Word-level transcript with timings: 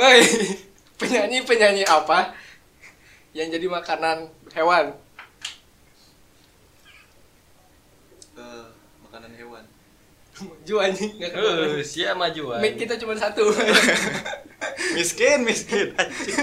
Woi, 0.00 0.24
penyanyi 0.96 1.44
penyanyi 1.44 1.84
apa 1.84 2.32
yang 3.36 3.52
jadi 3.52 3.68
makanan 3.68 4.32
hewan? 4.56 4.96
Eh, 8.32 8.66
makanan 9.04 9.28
hewan. 9.36 9.60
Maju 10.40 10.74
anjing 10.80 11.20
nggak. 11.20 11.36
Uh, 11.36 11.84
siap 11.84 12.16
majuan. 12.16 12.64
Mic 12.64 12.80
kita 12.80 12.96
cuma 12.96 13.12
satu. 13.12 13.44
Miskin, 14.96 15.44
miskin. 15.44 15.92
Anjing. 15.92 16.36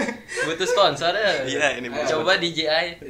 Butuh 0.46 0.70
sponsor 0.70 1.12
ya. 1.18 1.44
Iya, 1.50 1.68
ini 1.82 1.90
butuh 1.90 2.22
Coba 2.22 2.38
DJI. 2.38 3.02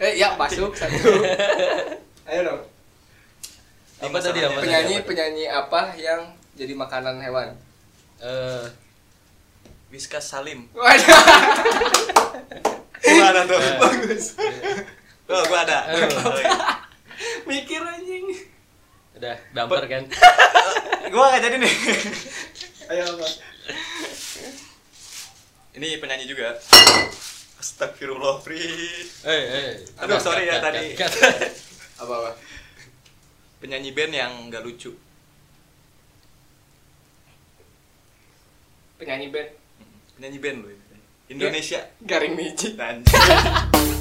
Eh, 0.00 0.12
ya 0.16 0.32
masuk 0.40 0.72
satu. 0.72 1.20
Ayo 2.32 2.40
dong. 2.48 2.62
Apa 4.00 4.16
tadi 4.18 4.40
apa? 4.40 4.56
Penyanyi 4.58 4.96
tadi, 4.96 5.04
apa? 5.04 5.06
penyanyi 5.06 5.44
apa 5.52 5.80
yang 6.00 6.20
jadi 6.56 6.72
makanan 6.74 7.20
hewan? 7.20 7.48
Eh, 8.18 8.64
Whiskas 9.92 10.24
Salim. 10.24 10.72
Waduh. 10.72 11.04
Gimana 13.04 13.44
tuh? 13.44 13.60
Eh. 13.60 13.76
Bagus. 13.76 14.40
Oh, 15.28 15.44
gua 15.44 15.68
ada. 15.68 15.84
Eh. 15.92 16.08
Oh, 16.16 16.32
iya. 16.40 16.56
Mikir 17.44 17.84
anjing. 17.84 18.32
udah 19.20 19.36
bumper 19.52 19.84
kan. 19.86 20.02
Gua 21.12 21.28
gak 21.36 21.44
jadi 21.44 21.60
nih. 21.60 21.74
Ayo 22.88 23.04
apa? 23.04 23.26
Ini 25.76 26.00
penyanyi 26.00 26.24
juga. 26.24 26.56
Astagfirullah, 27.60 28.40
Fri. 28.40 28.64
Eh, 29.28 29.44
eh. 29.44 29.70
Aduh, 30.00 30.16
sorry 30.16 30.48
ya 30.48 30.58
tadi. 30.58 30.96
Cut, 30.96 31.12
cut. 31.20 31.36
Apa 32.00 32.12
apa? 32.16 32.30
Penyanyi 33.60 33.92
band 33.92 34.16
yang 34.16 34.32
gak 34.48 34.64
lucu. 34.64 34.96
Penyanyi 38.96 39.28
band 39.28 39.61
Penyanyi 40.16 40.38
band 40.38 40.58
loh 40.64 40.70
ini. 40.70 40.98
Indonesia. 41.32 41.80
Garing 42.04 42.34
Miji. 42.36 42.76
Anjing. 42.76 43.88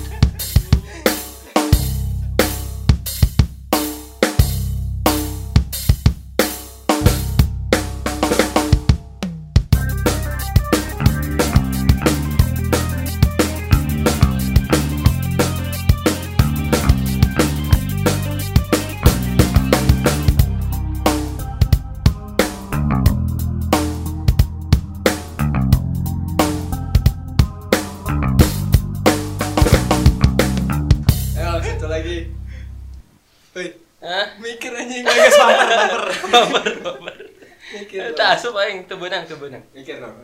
Tak 38.81 38.97
asup 38.97 39.05
aing 39.05 39.19
teu 39.21 39.21
beunang, 39.21 39.23
teu 39.23 39.37
beunang. 39.37 39.63
Mikir 39.71 39.95
dong. 39.97 40.15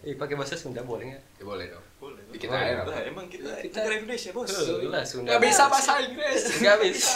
Ih, 0.00 0.16
pakai 0.16 0.32
bahasa 0.32 0.56
Sunda 0.56 0.80
boleh 0.80 1.12
enggak? 1.12 1.22
Ya 1.36 1.44
boleh 1.44 1.66
dong. 1.68 1.84
Boleh. 1.98 2.22
Dikit 2.30 2.48
Boleh. 2.48 2.72
aja. 2.72 2.82
Lah, 2.82 3.00
emang 3.04 3.26
kita 3.28 3.52
Kita- 3.60 3.84
negara 3.84 3.94
Indonesia, 3.96 4.30
Bos. 4.32 4.48
Lah 4.82 5.04
Sunda. 5.04 5.28
Gak 5.30 5.42
bisa 5.42 5.62
bahasa 5.68 5.92
Inggris. 6.00 6.42
Nggak 6.58 6.76
bisa. 6.82 7.10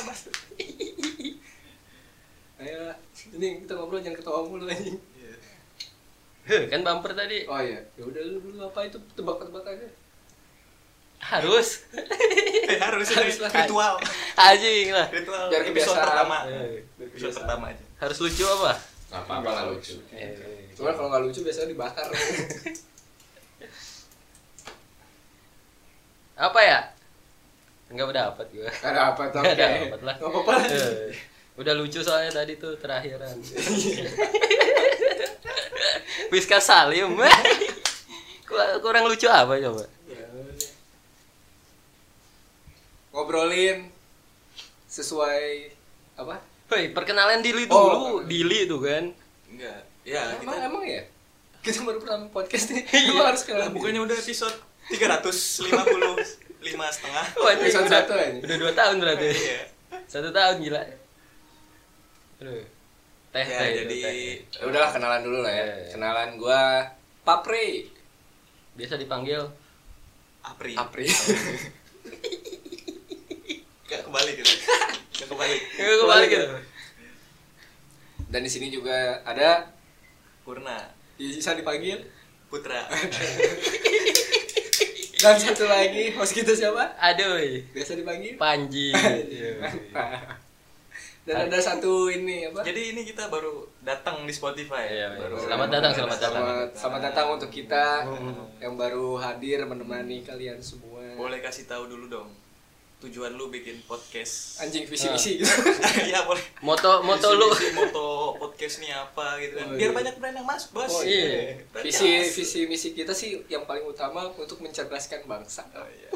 Ayo, 2.55 2.81
ini 3.34 3.61
kita 3.61 3.73
ngobrol 3.75 3.98
jangan 3.98 4.17
ketawa 4.17 4.41
mulu 4.45 4.64
anjing. 4.64 4.97
Iya. 5.12 5.34
Heh, 6.45 6.62
kan 6.69 6.81
bumper 6.81 7.12
tadi. 7.12 7.45
Oh 7.45 7.58
iya, 7.58 7.81
ya 7.95 8.05
udah 8.05 8.23
lu 8.23 8.39
dulu 8.39 8.62
apa 8.62 8.84
itu 8.84 8.97
tebak-tebak 9.17 9.64
aja. 9.67 9.89
Harus. 11.20 11.69
Eh, 12.64 12.81
harus 12.81 13.12
Harus 13.12 13.36
ini 13.36 13.45
lah. 13.45 13.53
ritual. 13.61 13.95
Anjing 14.34 14.89
lah. 14.89 15.05
Ritual 15.12 15.53
Biar 15.53 15.69
kebiasaan. 15.69 16.01
pertama. 16.01 16.36
Episode 16.96 17.36
pertama 17.36 17.64
aja. 17.69 17.85
Harus 18.01 18.17
lucu 18.19 18.40
apa? 18.42 18.73
Apa-apa 19.13 19.51
lah 19.52 19.64
lucu. 19.69 20.01
Eh, 20.17 20.33
Cuman 20.74 20.92
kalau 20.92 21.08
nggak 21.08 21.23
lucu 21.23 21.40
biasanya 21.40 21.68
dibakar. 21.70 22.07
apa 26.35 26.61
ya? 26.61 26.80
Enggak 27.90 28.11
dapat 28.11 28.46
gua. 28.51 28.70
Ada 28.83 29.01
apa 29.14 29.23
tuh? 29.30 29.40
Nggak 29.40 29.55
dapet 29.57 30.01
lah. 30.02 30.17
Gak 30.18 30.30
apa-apa. 30.30 30.55
Eh, 30.67 31.14
udah 31.55 31.74
lucu 31.79 32.02
soalnya 32.02 32.34
tadi 32.34 32.58
tuh 32.58 32.74
terakhiran. 32.74 33.39
Wiska 36.33 36.58
Salim. 36.58 37.14
Kurang- 38.83 39.07
lucu 39.07 39.30
apa 39.30 39.55
coba? 39.58 39.84
Ya 40.11 40.27
udah. 40.27 40.70
Ngobrolin 43.14 43.86
sesuai 44.90 45.70
apa? 46.18 46.42
Woi, 46.67 46.90
perkenalan 46.90 47.39
diri 47.39 47.70
Oh. 47.70 47.70
dulu, 47.70 48.27
Dili 48.27 48.67
tuh 48.67 48.83
kan. 48.83 49.05
Enggak. 49.46 49.94
Ya, 50.05 50.37
emang 50.37 50.53
kita 50.55 50.69
emang 50.69 50.85
ya? 50.85 51.03
Kita 51.65 51.81
baru 51.81 51.97
pertama 51.97 52.29
podcast 52.29 52.77
nih. 52.77 52.85
Iya. 52.92 53.25
Harus 53.25 53.42
kenal. 53.48 53.73
bukannya 53.73 54.05
udah 54.05 54.17
episode 54.20 54.53
355 54.92 55.65
setengah. 56.69 57.27
Wah, 57.41 57.51
itu 57.57 57.63
Episode 57.65 57.89
satu 57.89 58.13
aja. 58.13 58.37
udah 58.37 58.57
dua 58.61 58.73
tahun 58.77 59.01
berarti. 59.01 59.33
Iya. 59.33 59.61
Satu 60.05 60.29
tahun 60.29 60.61
gila. 60.61 60.85
Aduh. 62.45 62.64
Teh, 63.33 63.45
Ya, 63.48 63.59
teh 63.64 63.70
jadi 63.81 63.97
teh. 63.97 64.37
Ya 64.61 64.64
udahlah 64.69 64.93
kenalan 64.93 65.25
dulu 65.25 65.41
lah 65.41 65.53
ya. 65.57 65.64
Iya. 65.64 65.97
Kenalan 65.97 66.37
gua 66.37 66.85
Papri. 67.25 67.89
Biasa 68.77 69.01
dipanggil 69.01 69.41
Apri. 70.45 70.77
Apri. 70.77 71.09
Gak 73.89 74.05
kembali 74.05 74.31
gitu. 74.37 74.53
Gak 75.17 75.29
kembali. 75.33 75.57
Enggak 75.81 75.97
kebalik 76.05 76.29
gitu. 76.29 76.48
Dan 78.29 78.41
di 78.45 78.51
sini 78.53 78.69
juga 78.69 79.25
ada 79.25 79.73
Purna. 80.45 80.77
bisa 81.17 81.57
dipanggil 81.57 82.05
Putra. 82.53 82.85
dan 85.25 85.41
satu 85.41 85.65
lagi 85.65 86.13
host 86.13 86.37
kita 86.37 86.53
siapa? 86.53 86.93
Aduh, 87.01 87.65
Biasa 87.73 87.97
dipanggil 87.97 88.37
Panji. 88.37 88.93
dan 91.27 91.49
ada 91.49 91.57
satu 91.57 92.13
ini 92.13 92.53
apa? 92.53 92.61
Jadi 92.61 92.93
ini 92.93 93.09
kita 93.09 93.33
baru 93.33 93.65
datang 93.81 94.29
di 94.29 94.33
Spotify. 94.37 94.85
Iya, 94.85 95.17
iya. 95.17 95.17
baru 95.17 95.41
Selamat 95.41 95.69
datang, 95.73 95.93
selamat 95.97 96.19
datang. 96.21 96.45
Selamat, 96.45 96.69
selamat 96.77 97.01
datang 97.09 97.27
untuk 97.33 97.51
kita 97.51 97.85
Hmm. 98.05 98.45
yang 98.61 98.77
baru 98.77 99.17
hadir 99.17 99.65
menemani 99.65 100.21
kalian 100.23 100.61
semua. 100.61 101.01
Boleh 101.17 101.41
kasih 101.41 101.65
tahu 101.65 101.89
dulu 101.89 102.13
dong 102.13 102.44
tujuan 103.05 103.37
lu 103.37 103.53
bikin 103.53 103.85
podcast. 103.85 104.65
Anjing 104.65 104.89
visi 104.89 105.13
misi 105.13 105.31
gitu. 105.37 105.53
Iya 106.09 106.25
boleh. 106.25 106.41
Moto 106.65 107.05
moto 107.05 107.29
lu. 107.37 107.53
Visi, 107.53 107.77
moto 107.77 108.33
podcast 108.41 108.81
nih 108.81 108.97
apa 108.97 109.37
gitu 109.45 109.61
kan. 109.61 109.67
Oh, 109.69 109.77
Biar 109.77 109.91
iya. 109.92 109.97
banyak 110.01 110.15
brand 110.17 110.37
yang 110.41 110.48
masuk, 110.48 110.69
Bos. 110.73 110.89
Oh, 110.89 111.03
iya. 111.05 111.61
Brand 111.69 111.85
Visi 111.85 112.09
masuk. 112.25 112.33
visi 112.41 112.61
misi 112.64 112.89
kita 112.97 113.13
sih 113.13 113.45
yang 113.53 113.69
paling 113.69 113.85
utama 113.85 114.25
untuk 114.33 114.57
mencerdaskan 114.64 115.29
bangsa. 115.29 115.69
Oh, 115.77 115.85
iya. 115.85 116.09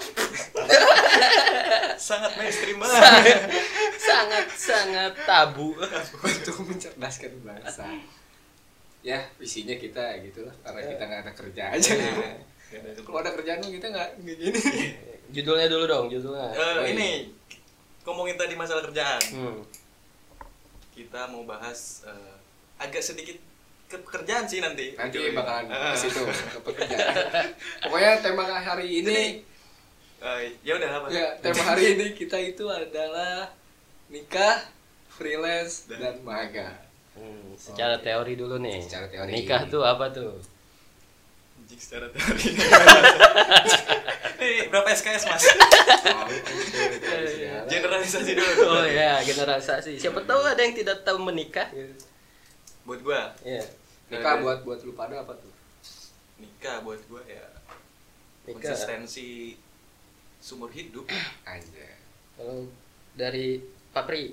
Sangat 2.08 2.32
mainstream 2.40 2.80
banget. 2.80 3.36
sangat 3.98 4.46
sangat 4.56 5.12
tabu. 5.28 5.76
untuk 6.24 6.56
mencerdaskan 6.64 7.32
bangsa. 7.44 7.84
Ya, 9.04 9.28
visinya 9.36 9.76
kita 9.76 10.24
gitu 10.24 10.48
lah 10.48 10.54
karena 10.64 10.80
kita 10.88 11.02
nggak 11.04 11.20
ada 11.22 11.32
kerja 11.36 11.62
aja. 11.76 11.92
Kalau 13.04 13.18
ada 13.20 13.32
kerjaan 13.32 13.60
kita 13.64 13.86
nggak 13.88 14.08
nggak 14.20 14.36
gini. 14.36 14.60
Judulnya 15.28 15.68
dulu 15.68 15.84
dong, 15.84 16.04
judulnya. 16.08 16.48
Eh, 16.50 16.58
Oh, 16.58 16.84
ini 16.84 17.08
ngomongin 18.02 18.34
tadi 18.34 18.54
masalah 18.54 18.80
kerjaan. 18.82 19.20
Hmm. 19.30 19.60
Kita 20.90 21.28
mau 21.28 21.44
bahas 21.44 22.02
eh, 22.04 22.34
agak 22.76 23.00
sedikit 23.00 23.36
ke 23.86 23.96
pekerjaan 23.98 24.44
sih 24.44 24.60
nanti. 24.60 24.92
Nanti 24.92 25.16
Ujungnya. 25.16 25.36
bakalan 25.36 25.64
Eh, 25.68 25.92
ke 25.92 25.96
situ 25.98 26.20
ke 26.24 26.60
pekerjaan. 26.62 27.14
Pokoknya 27.84 28.12
tema 28.20 28.44
hari 28.44 28.88
ini 29.00 29.44
eh, 30.18 30.38
ya 30.60 30.72
udah 30.74 30.90
apa? 30.90 31.06
ya 31.08 31.26
tema 31.38 31.62
hari 31.62 31.94
ini 31.94 32.06
kita 32.12 32.36
itu 32.36 32.64
adalah 32.66 33.52
nikah, 34.08 34.64
freelance 35.08 35.86
dan 35.86 36.18
magang. 36.24 36.74
Hmm, 37.12 37.52
secara 37.54 37.98
teori 37.98 38.32
dulu 38.32 38.56
nih. 38.58 38.78
Secara 38.80 39.06
teori. 39.06 39.30
Nikah 39.34 39.66
tuh 39.66 39.82
apa 39.82 40.08
tuh? 40.08 40.38
Anjing 41.68 41.84
secara 41.84 42.08
teori. 42.08 42.48
Nih, 44.40 44.72
berapa 44.72 44.88
SKS, 44.88 45.28
Mas? 45.28 45.44
Generalisasi 47.68 48.32
dulu. 48.32 48.52
Oh 48.72 48.86
ya, 48.88 49.20
generalisasi. 49.20 50.00
Siapa 50.00 50.24
tahu 50.24 50.40
ada 50.40 50.56
yang 50.58 50.72
tidak 50.72 51.04
tahu 51.04 51.20
menikah. 51.20 51.68
Buat 52.88 53.04
gua, 53.04 53.36
Iya. 53.44 53.60
Nikah 54.08 54.40
buat 54.40 54.64
buat 54.64 54.80
lu 54.80 54.96
pada 54.96 55.20
apa 55.20 55.36
tuh? 55.36 55.52
nikah 56.38 56.80
buat 56.80 56.96
gua 57.04 57.20
ya 57.28 57.44
Nikah. 58.46 58.56
konsistensi 58.56 59.60
sumur 60.40 60.72
hidup. 60.72 61.04
Aja. 61.44 61.88
Kalau 62.32 62.64
dari 63.12 63.60
Papri 63.92 64.32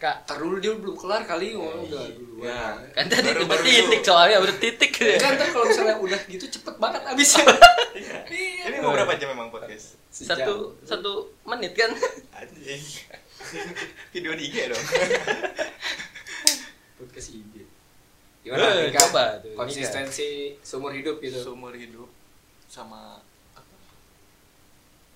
Kak, 0.00 0.24
Ntar 0.24 0.40
dulu 0.40 0.56
dia 0.56 0.72
belum 0.72 0.96
kelar 0.96 1.22
kali 1.22 1.52
ngomong 1.52 1.84
udah 1.84 2.00
Ya. 2.00 2.16
duluan. 2.16 2.74
kan 2.90 3.04
tadi 3.04 3.20
Baru- 3.26 3.44
udah 3.44 3.48
baru 3.52 3.62
titik 3.62 3.84
itu. 3.92 4.06
soalnya 4.08 4.38
udah 4.40 4.56
titik. 4.56 4.92
Ya 4.96 5.16
kan 5.18 5.32
ntar 5.36 5.48
kalau 5.50 5.66
misalnya 5.66 5.96
udah 5.98 6.20
gitu 6.24 6.46
cepet 6.48 6.74
banget 6.74 7.02
abisnya. 7.04 7.44
Iya. 7.90 8.16
Iya. 8.24 8.62
Ini 8.70 8.76
mau 8.80 8.94
berapa 8.94 9.12
jam 9.14 9.28
memang 9.28 9.50
podcast? 9.50 10.00
Satu 10.08 10.72
satu 10.80 11.12
menit 11.44 11.74
kan. 11.74 11.92
Anjing. 12.32 12.80
Video 14.14 14.32
di 14.32 14.44
IG 14.46 14.56
dong. 14.66 14.80
podcast 16.96 17.28
IG. 17.30 17.54
Gimana 18.40 18.72
nikah? 18.80 19.04
coba 19.04 19.24
tuh, 19.36 19.52
konsistensi 19.52 20.56
seumur 20.60 20.92
hidup 20.92 21.20
gitu. 21.20 21.36
Seumur 21.36 21.76
hidup 21.76 22.08
sama 22.64 23.20
apa? 23.52 23.74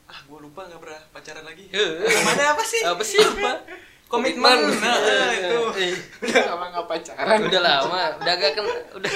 Ah, 0.04 0.20
gue 0.20 0.38
lupa 0.40 0.68
nggak 0.68 0.76
pernah 0.78 1.00
pacaran 1.08 1.40
lagi. 1.42 1.72
Namanya 1.72 2.52
apa 2.52 2.62
sih? 2.62 2.84
Apa 2.84 3.00
sih 3.00 3.16
apa? 3.16 3.64
Komitmen. 4.08 4.58
Nah, 4.78 4.98
eh, 5.00 5.30
itu. 5.42 5.60
Eh, 5.74 5.94
Udah 6.22 6.54
lama 6.54 6.64
nggak 6.70 6.86
pacaran. 6.86 7.38
udah 7.42 7.62
lama, 7.62 8.00
udah 8.20 8.34
gak 8.38 8.50
kan 8.54 8.64
udah 8.94 9.12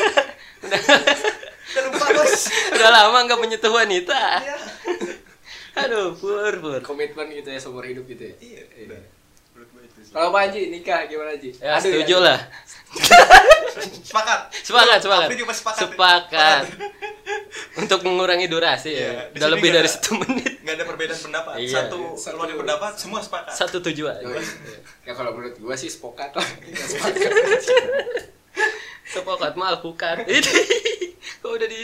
udah 0.65 0.77
Bos. 2.19 2.49
udah 2.75 2.91
lama 2.91 3.19
nggak 3.29 3.41
menyentuh 3.41 3.71
wanita. 3.71 4.21
Iya. 4.43 4.59
Aduh, 5.79 6.17
pur 6.19 6.53
pur. 6.59 6.81
Komitmen 6.83 7.31
gitu 7.31 7.49
ya 7.53 7.61
seumur 7.61 7.87
hidup 7.87 8.09
gitu 8.11 8.27
ya. 8.27 8.35
Iya, 8.43 8.63
udah. 8.89 9.01
Menurut 9.55 9.69
gue 9.71 9.83
itu 9.87 9.95
sih. 9.95 9.97
Kalau 10.09 10.29
Pak 10.31 10.41
Haji 10.45 10.61
nikah 10.71 11.05
gimana 11.05 11.31
Haji? 11.31 11.51
Ya 11.55 11.71
Aduh, 11.75 11.85
setuju 11.85 12.17
ya. 12.17 12.25
lah. 12.25 12.39
Sepakat. 14.01 14.41
Sepakat, 14.59 14.99
sepakat. 14.99 15.29
Juga 15.31 15.53
sepakat. 15.53 15.81
Sepakat. 15.85 16.63
Untuk 17.77 18.01
mengurangi 18.03 18.49
durasi 18.49 18.91
ya. 18.91 19.29
Udah 19.31 19.39
sini 19.45 19.55
lebih 19.55 19.69
dari 19.71 19.85
ada- 19.85 19.93
satu 19.93 20.11
menit. 20.17 20.53
Nggak 20.59 20.75
ada 20.75 20.85
perbedaan 20.85 21.21
pendapat. 21.21 21.55
Iya. 21.61 21.75
Satu 21.79 21.99
Satu. 22.15 22.35
keluar 22.35 22.49
pendapat, 22.57 22.93
semua 22.97 23.21
sepakat. 23.21 23.53
Satu 23.55 23.79
tujuan. 23.85 24.19
Yoi. 24.19 24.43
Ya 25.05 25.13
kalau 25.13 25.31
menurut 25.33 25.55
gua 25.57 25.77
sih 25.77 25.93
sepakat 25.95 26.33
lah. 26.35 26.47
Sepakat. 26.67 27.31
Sepakat 29.07 29.53
mah 29.55 29.69
alpukat. 29.71 30.25
Ini 30.29 30.41
kok 31.39 31.51
udah 31.51 31.69
di 31.69 31.81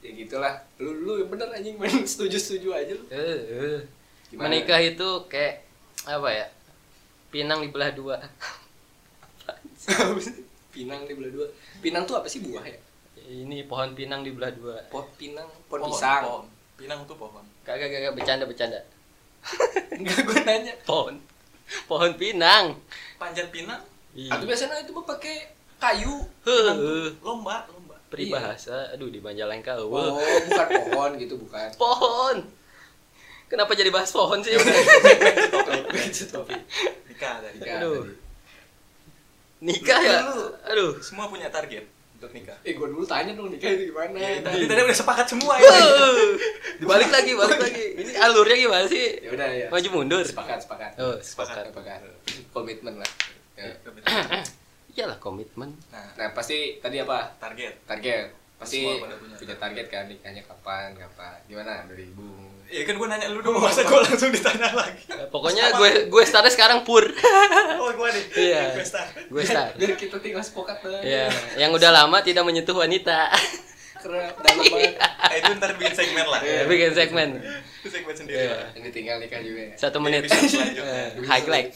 ya 0.00 0.10
gitulah. 0.12 0.54
Lu 0.76 0.92
lu 0.98 1.12
yang 1.16 1.30
bener 1.30 1.48
anjing 1.48 1.78
main 1.78 2.02
setuju-setuju 2.02 2.68
aja 2.70 2.92
lu. 2.92 3.04
Gimana? 4.28 4.48
menikah 4.48 4.80
itu 4.80 5.08
kayak 5.26 5.62
apa 6.04 6.28
ya? 6.28 6.46
Pinang 7.32 7.64
dibelah 7.64 7.90
dua. 7.90 8.16
Pinang 10.68 11.04
di 11.04 11.12
belah 11.12 11.32
dua. 11.32 11.46
Pinang 11.80 12.04
tuh 12.04 12.16
apa 12.16 12.28
sih 12.28 12.40
buah 12.40 12.64
ya? 12.64 12.78
Ini 13.22 13.64
pohon 13.64 13.92
pinang 13.92 14.20
dibelah 14.20 14.52
dua. 14.52 14.76
Pot 14.88 15.08
pinang, 15.16 15.48
pohon, 15.66 15.80
Pohon, 15.80 15.90
pisang. 15.90 16.22
pohon. 16.22 16.44
Pinang 16.76 16.98
tuh 17.04 17.16
pohon. 17.16 17.44
Kagak 17.62 17.88
kagak 17.88 18.12
bercanda 18.12 18.44
bercanda. 18.44 18.80
Enggak 19.98 20.20
gua 20.24 20.40
nanya. 20.44 20.74
Pohon. 20.84 21.16
Pohon 21.88 22.12
pinang. 22.14 22.76
Panjat 23.16 23.48
pinang, 23.48 23.80
Iya. 24.12 24.36
Atau 24.36 24.44
biasanya 24.44 24.76
itu 24.84 24.92
mah 24.92 25.06
pakai 25.08 25.48
kayu. 25.80 26.20
lomba, 27.24 27.64
lomba. 27.64 27.96
Peribahasa. 28.12 28.92
Aduh 28.92 29.08
di 29.08 29.24
Majalengka. 29.24 29.80
Oh, 29.80 30.20
bukan 30.20 30.66
pohon 30.92 31.10
gitu, 31.16 31.40
bukan. 31.40 31.68
Pohon. 31.80 32.36
Kenapa 33.52 33.72
jadi 33.74 33.92
bahas 33.92 34.08
pohon 34.08 34.40
sih? 34.40 34.56
Topik. 36.24 36.56
Nikah 37.06 37.34
tadi. 37.38 37.56
Nikah 37.60 37.76
Aduh. 37.78 38.02
Nikah 39.60 40.00
ya? 40.00 40.18
Aduh. 40.66 40.96
semua 40.98 41.28
punya 41.28 41.46
target 41.48 41.84
untuk 42.14 42.32
nikah. 42.32 42.56
Eh, 42.62 42.72
gua 42.72 42.86
dulu 42.86 43.04
tanya 43.04 43.34
dong 43.34 43.50
nikah 43.50 43.68
itu 43.68 43.90
gimana? 43.90 44.14
Ya, 44.14 44.28
Iya. 44.32 44.40
tadi 44.42 44.64
tadi 44.64 44.80
udah 44.80 44.96
sepakat 44.96 45.26
semua 45.28 45.54
ya. 45.56 45.70
Dibalik 46.78 47.10
lagi, 47.14 47.32
balik 47.34 47.58
lagi. 47.60 47.84
Ini 47.98 48.10
alurnya 48.16 48.56
gimana 48.56 48.84
sih? 48.86 49.04
Ya 49.20 49.30
udah 49.30 49.48
ya. 49.52 49.66
Maju 49.68 49.88
mundur. 49.92 50.22
Sepakat, 50.22 50.58
sepakat. 50.62 50.92
Oh, 50.96 51.14
sepakat. 51.18 51.68
Sepakat. 51.68 51.98
Komitmen 52.50 52.94
lah. 52.96 53.10
Ya. 53.54 53.68
Iyalah 54.94 55.18
komitmen. 55.18 55.72
Nah, 55.88 56.08
Nah, 56.14 56.28
pasti 56.32 56.78
tadi 56.78 56.96
apa? 56.98 57.36
target. 57.36 57.84
Target. 57.84 58.28
Pasti 58.54 58.80
Semua 58.80 59.02
pada 59.02 59.16
punya 59.18 59.34
punya 59.34 59.56
target 59.58 59.86
kan 59.88 60.04
nikahnya 60.06 60.42
kapan, 60.42 60.94
kapan. 60.94 61.36
Gimana 61.44 61.82
dari 61.84 62.06
Bung? 62.12 62.51
Ya 62.72 62.82
kan 62.82 62.96
gue 62.96 63.04
nanya 63.04 63.28
lu 63.28 63.44
dulu, 63.44 63.60
masa 63.60 63.84
gue 63.84 63.98
langsung 64.00 64.32
ditanya 64.32 64.72
lagi. 64.72 65.04
Eh, 65.04 65.28
Pokoknya 65.28 65.76
gue 65.76 66.08
gue 66.08 66.22
startnya 66.24 66.48
sekarang 66.48 66.82
pur. 66.82 67.04
Oh, 67.76 67.92
gue 67.92 68.08
nih. 68.10 68.24
Iya. 68.32 68.62
Gue 68.72 68.86
start. 68.86 69.08
gue 69.28 69.42
start. 69.44 69.72
Biar 69.76 69.92
kita 69.92 70.16
tinggal 70.16 70.40
sepakat 70.40 70.80
doang. 70.80 71.04
Iya, 71.04 71.28
yang 71.60 71.68
udah 71.70 71.90
lama 71.92 72.24
tidak 72.24 72.42
menyentuh 72.42 72.72
wanita. 72.72 73.28
Karena 74.00 74.32
dalam 74.34 74.64
banget. 74.64 74.94
Eh, 74.98 75.36
itu 75.38 75.50
ntar 75.54 75.70
bikin 75.76 75.94
segmen 75.94 76.26
lah. 76.26 76.40
Ya, 76.40 76.64
bikin 76.64 76.90
segmen. 76.90 77.28
Itu 77.78 77.88
segmen 77.88 78.14
sendiri 78.16 78.40
Iya. 78.40 78.56
lah. 78.56 78.68
Ini 78.74 78.88
tinggal 78.88 79.16
nikah 79.20 79.40
juga 79.44 79.62
ya. 79.62 79.74
Satu 79.76 79.98
Di 79.98 80.04
menit. 80.08 80.22
Highlight. 81.22 81.68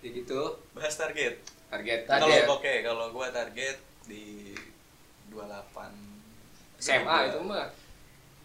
Ya 0.00 0.08
gitu. 0.12 0.40
Bahas 0.70 0.94
target. 0.94 1.40
Target. 1.68 2.00
Target. 2.04 2.20
Kalau 2.20 2.28
Target. 2.28 2.44
oke, 2.48 2.74
kalau 2.82 3.06
gue 3.10 3.26
target 3.30 3.76
di 4.04 4.54
28 5.28 5.88
SMA 6.78 7.16
itu 7.28 7.40
mah. 7.42 7.68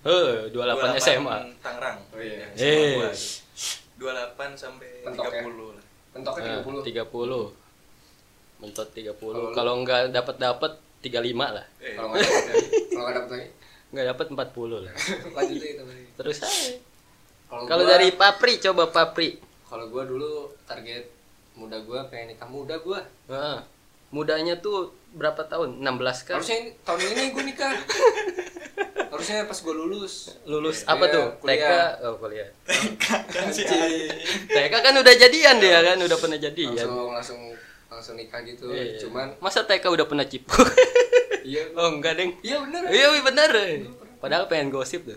Heh, 0.05 0.53
28 0.53 1.01
SMA. 1.01 1.37
Tangerang. 1.59 1.97
Oh 2.13 2.21
iya. 2.21 2.45
Ya, 2.45 2.47
SMA 2.53 2.85
gua. 2.95 3.09
Eh. 3.09 3.17
28 3.95 4.53
sampai 4.53 4.89
Mentok 5.01 5.25
ya? 5.27 5.41
30 5.41 5.67
lah. 5.71 5.85
Mentoknya 6.13 6.43
Nah, 6.45 6.61
30. 6.61 6.85
30. 6.85 7.43
Mentot 8.55 8.87
30. 8.89 9.17
Kalau 9.17 9.41
lu- 9.41 9.53
Kalau 9.53 9.73
enggak 9.75 10.01
dapat 10.09 10.35
dapat 10.37 10.71
35 11.01 11.47
lah. 11.51 11.65
Eh, 11.79 11.93
Kalau 11.93 12.07
nggak 12.09 12.21
dapat 12.21 12.43
lagi. 12.45 12.67
Kalau 12.87 13.03
nggak 13.03 13.15
dapat 13.15 13.31
lagi. 13.31 13.47
Enggak 13.87 14.05
dapat 14.07 14.25
40 14.29 14.77
lah. 14.79 14.93
Lanjut 15.35 15.57
aja 15.59 15.73
tadi. 15.81 16.03
Terus 16.13 16.37
aja. 16.39 16.71
Kalau 17.45 17.83
dari 17.83 18.09
Papri 18.11 18.53
coba 18.59 18.83
Papri. 18.87 19.41
kalau 19.65 19.89
gua 19.89 20.03
dulu 20.03 20.31
target 20.63 21.03
muda 21.53 21.75
gua 21.79 22.05
pengen 22.05 22.31
nikah 22.31 22.47
muda 22.47 22.77
gua. 22.77 23.01
Heeh. 23.25 23.59
Mudanya 24.07 24.55
tuh 24.55 24.93
berapa 25.15 25.41
tahun? 25.47 25.79
16 25.79 26.27
kan? 26.27 26.35
Harusnya 26.37 26.57
ini, 26.59 26.69
tahun 26.83 26.99
ini 27.15 27.23
gua 27.31 27.43
nikah. 27.47 27.71
Harusnya 29.15 29.47
pas 29.47 29.59
gua 29.63 29.75
lulus. 29.79 30.35
Lulus 30.43 30.83
Iya, 30.83 30.91
apa 30.91 31.05
tuh? 31.07 31.25
kuliah. 31.39 31.55
TK? 31.55 31.71
Oh, 32.03 32.15
kuliah. 32.19 32.49
kan 33.31 33.47
si 33.55 33.63
anjing. 33.63 34.11
TK 34.51 34.73
kan 34.75 34.93
udah 34.99 35.13
jadian 35.15 35.55
dia 35.63 35.79
kan, 35.79 35.97
udah 35.97 36.17
pernah 36.19 36.35
jadian. 36.35 36.75
Langsung 36.75 37.15
langsung 37.15 37.39
langsung 37.87 38.15
nikah 38.19 38.43
gitu. 38.43 38.67
Iya. 38.75 38.99
Cuman 39.07 39.39
masa 39.39 39.63
TK 39.63 39.87
udah 39.87 40.05
pernah 40.05 40.27
cipu? 40.27 40.51
iya. 41.47 41.71
oh, 41.79 41.95
enggak, 41.95 42.19
Deng. 42.19 42.35
Iya 42.43 42.59
bener. 42.67 42.81
Iya, 42.91 43.07
iya, 43.15 43.21
bener. 43.23 43.51
Padahal 44.19 44.51
pengen 44.51 44.67
gosip 44.67 45.07
tuh. 45.07 45.15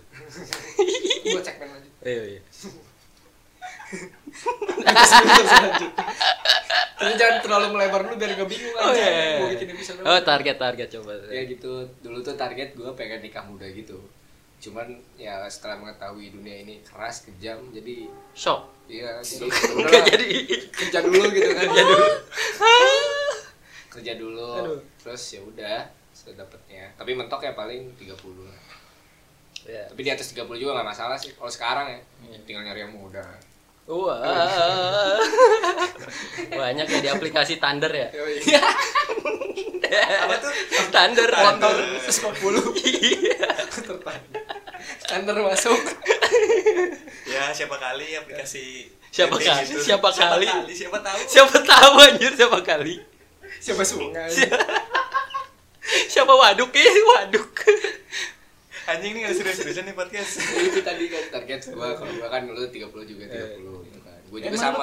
Gua 1.26 1.42
cek 1.42 1.58
aja. 1.58 1.88
Iya, 2.06 2.22
iya. 2.38 2.42
Tapi 6.98 7.12
jangan 7.14 7.38
terlalu 7.38 7.66
melebar 7.72 8.00
dulu 8.02 8.14
biar 8.16 8.34
gak 8.34 8.48
bingung 8.48 8.74
Oh 8.74 8.90
aja. 8.90 8.98
iya. 8.98 9.38
Gua 9.38 9.48
bikin 9.50 9.68
episode 9.70 10.02
Oh, 10.02 10.18
target-target 10.20 10.88
coba. 10.92 11.12
ya 11.28 11.42
gitu 11.44 11.70
dulu 12.00 12.18
tuh 12.20 12.34
target 12.34 12.74
gue 12.74 12.90
pengen 12.92 13.20
nikah 13.20 13.42
muda 13.42 13.66
gitu 13.66 13.94
cuman 14.58 14.90
ya 15.14 15.46
setelah 15.46 15.78
mengetahui 15.78 16.34
dunia 16.34 16.58
ini 16.58 16.82
keras 16.82 17.22
kejam 17.22 17.62
jadi 17.70 18.10
Shock. 18.32 18.66
iya 18.86 19.22
jadi 19.22 19.46
Enggak 19.46 19.70
udah 19.86 20.02
jadi. 20.10 20.28
kerja 20.68 20.98
dulu 21.00 21.24
gitu 21.30 21.46
kan 21.48 21.62
kerja 21.64 21.84
dulu 21.86 22.06
kerja 23.94 24.12
dulu 24.16 24.50
Aduh. 24.58 24.80
terus 24.98 25.22
ya 25.30 25.40
udah 25.40 25.78
sedapatnya 26.10 26.90
tapi 26.92 27.14
mentok 27.14 27.38
ya 27.40 27.54
paling 27.54 27.86
30 27.94 28.18
lah 28.42 28.58
Ya. 29.62 29.84
tapi 29.84 30.00
di 30.00 30.08
atas 30.08 30.32
30 30.32 30.48
juga 30.56 30.74
gak 30.74 30.86
masalah 30.88 31.14
sih 31.14 31.30
kalau 31.32 31.46
sekarang 31.48 31.86
ya 31.88 31.98
Iya. 32.24 32.38
tinggal 32.42 32.62
nyari 32.64 32.80
yang 32.80 32.90
muda 32.90 33.22
Wah. 33.88 34.20
Banyak 36.60 36.86
ya 36.86 36.98
di 37.00 37.08
aplikasi 37.08 37.56
Thunder 37.56 37.88
ya. 37.88 38.12
Iya. 38.12 38.60
Apa 40.28 40.34
tuh? 40.44 40.52
Thunder. 40.92 41.30
motor 41.32 41.72
Thunder. 41.72 42.04
150 42.04 42.84
Iya. 42.84 43.48
standar 45.00 45.40
masuk 45.40 45.80
Ya, 47.24 47.48
siapa 47.56 47.80
kali 47.80 48.12
aplikasi 48.12 48.92
Siapa 49.08 49.40
kali? 49.40 49.64
Siapa 49.80 50.08
kali? 50.12 50.48
Siapa 50.68 51.00
tahu? 51.00 51.20
Siapa 51.24 51.56
tahu 51.64 51.92
anjir 52.04 52.32
siapa 52.36 52.60
kali? 52.60 53.00
siapa 53.58 53.82
sungai 53.82 54.28
Siapa 55.88 56.28
waduk 56.28 56.68
ya? 56.76 56.84
Waduk. 56.84 57.48
Anjing 58.88 59.12
ini 59.16 59.24
gak 59.24 59.36
serius-seriusan 59.36 59.84
nih 59.88 59.96
podcast. 59.96 60.40
itu 60.40 60.80
tadi 60.80 61.12
kan 61.12 61.24
target 61.28 61.60
gua 61.72 61.92
kalau 61.92 62.12
gua 62.16 62.28
kan 62.28 62.48
dulu 62.48 62.64
30 62.68 62.88
juga 63.04 63.24
30 63.28 63.77
gua 64.28 64.38
juga 64.44 64.56
sama 64.56 64.78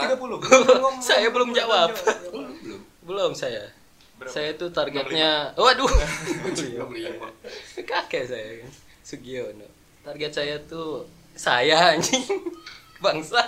Saya 1.08 1.28
belum 1.30 1.50
jawab. 1.54 1.94
belum 2.30 2.82
belum 3.06 3.32
saya. 3.38 3.70
Berapa? 4.16 4.32
Saya 4.32 4.50
tuh 4.56 4.72
targetnya 4.72 5.52
waduh. 5.60 5.88
Kakek 7.90 8.24
saya 8.26 8.64
kan. 8.64 8.72
Sugiono. 9.06 9.68
Target 10.02 10.32
saya 10.32 10.56
tuh 10.64 11.06
saya 11.36 11.94
anjing. 11.94 12.24
Bangsa. 13.04 13.44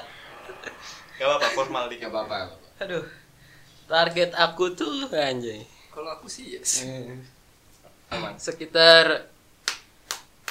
Gak 1.17 1.25
apa-apa, 1.25 1.47
formal 1.55 1.89
dikit. 1.89 2.11
gak 2.11 2.13
apa-apa. 2.13 2.59
Aduh. 2.83 3.05
Target 3.87 4.35
aku 4.35 4.75
tuh 4.75 5.07
anjing. 5.15 5.63
kalau 5.89 6.13
aku 6.13 6.29
sih 6.29 6.53
yes 6.61 6.85
Aman. 8.13 8.37
Sekitar 8.37 9.25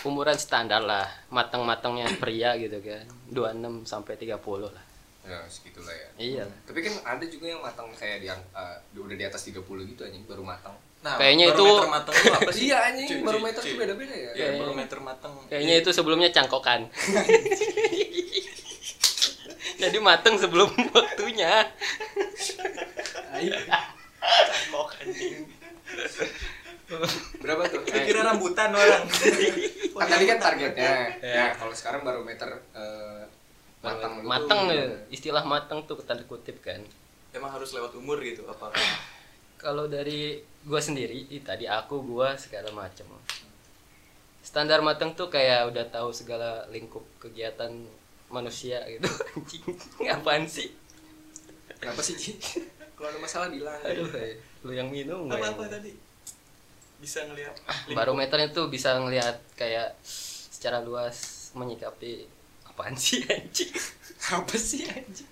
umuran 0.03 0.35
standar 0.35 0.83
lah, 0.83 1.07
matang-matangnya 1.31 2.11
pria 2.19 2.57
gitu 2.59 2.83
kan. 2.83 3.05
26 3.31 3.87
sampai 3.87 4.15
30 4.19 4.38
lah. 4.73 4.86
Ya 5.26 5.38
segitulah 5.45 5.90
ya 5.90 6.09
iya 6.16 6.45
tapi 6.62 6.80
kan 6.80 6.95
ada 7.04 7.25
juga 7.25 7.47
yang 7.49 7.59
matang 7.59 7.90
kayak 7.92 8.18
di 8.18 8.28
ang- 8.28 8.47
eh, 8.52 8.76
udah 8.95 9.12
di 9.12 9.25
atas 9.25 9.42
30 9.45 9.61
gitu 9.85 10.02
anjing 10.02 10.23
baru 10.25 10.42
matang 10.42 10.75
Nah, 10.97 11.14
Kayaknya 11.16 11.54
itu- 11.54 11.87
matang 11.87 12.14
itu 12.14 12.30
apa 12.33 12.50
sih? 12.50 12.62
iya 12.66 12.76
anjing 12.85 13.06
Cuy, 13.06 13.23
barometer 13.23 13.61
cuy, 13.61 13.62
tuh 13.62 13.71
cuy. 13.71 13.78
beda-beda 13.78 14.11
ya 14.11 14.18
Iya, 14.18 14.30
Kayaknya- 14.33 14.59
barometer 14.59 14.99
matang. 15.00 15.33
kayaknya 15.47 15.75
itu 15.76 15.90
sebelumnya 15.92 16.28
cangkokan 16.33 16.80
jadi 19.76 19.99
mateng 20.00 20.35
sebelum 20.37 20.66
waktunya 20.97 21.52
Cangkok 24.16 24.88
anjing. 24.99 25.45
berapa 27.37 27.62
tuh 27.66 27.83
kira 27.85 28.23
rambutan 28.23 28.71
orang. 28.71 29.04
kan 29.92 30.06
tadi 30.06 30.25
kan 30.25 30.38
targetnya 30.40 30.92
Ya. 31.18 31.35
ya 31.35 31.47
kalau 31.52 31.71
sekarang 31.71 32.02
barometer 32.02 32.47
eh, 32.73 33.25
matang 33.88 34.12
mateng 34.23 34.61
gimana? 34.64 34.75
ya. 34.75 34.87
istilah 35.09 35.45
mateng 35.45 35.78
tuh 35.85 35.97
tanda 36.00 36.23
kutip 36.23 36.59
kan 36.61 36.83
Emang 37.31 37.50
harus 37.50 37.71
lewat 37.71 37.93
umur 37.93 38.19
gitu 38.19 38.43
apa? 38.45 38.73
kalau 39.57 39.87
dari 39.87 40.37
gua 40.62 40.78
sendiri 40.78 41.26
ih, 41.26 41.40
tadi 41.40 41.64
aku 41.64 42.02
gua 42.02 42.35
segala 42.35 42.69
macam 42.71 43.07
standar 44.40 44.78
mateng 44.81 45.12
tuh 45.12 45.26
kayak 45.26 45.66
udah 45.66 45.85
tahu 45.87 46.11
segala 46.11 46.64
lingkup 46.69 47.02
kegiatan 47.19 47.71
manusia 48.26 48.78
gitu 48.87 49.07
ngapain 50.02 50.47
sih 50.47 50.71
kenapa 51.76 52.00
sih 52.00 52.14
kalau 52.93 53.09
ada 53.09 53.19
masalah 53.19 53.49
bilang 53.49 53.76
aduh 53.81 54.09
eh, 54.14 54.38
lu 54.62 54.73
yang 54.73 54.88
minum 54.88 55.26
gua 55.26 55.37
Apa 55.37 55.47
yang- 55.47 55.59
apa 55.59 55.64
tadi? 55.71 55.93
Bisa 56.97 57.21
ngelihat 57.23 57.52
lingkup. 57.52 57.93
barometernya 57.93 58.49
tuh 58.50 58.66
bisa 58.66 58.97
ngelihat 58.97 59.37
kayak 59.52 59.93
secara 60.00 60.81
luas 60.81 61.16
menyikapi 61.52 62.25
apaan 62.76 62.92
sih 62.92 63.25
anjing? 63.25 63.73
Apa 64.37 64.54
sih 64.61 64.85
anjing? 64.85 65.25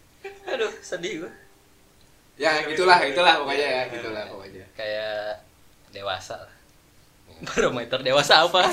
Aduh 0.48 0.72
sedih 0.80 1.20
gua. 1.28 1.32
Ya 2.40 2.64
itulah 2.64 2.98
itulah 3.04 3.44
pokoknya 3.44 3.68
ya 3.68 3.82
itulah 3.92 4.24
pokoknya. 4.32 4.64
Kayak 4.72 5.44
dewasa 5.92 6.40
lah. 6.40 6.54
Barometer 7.44 8.00
dewasa 8.00 8.48
apa? 8.48 8.64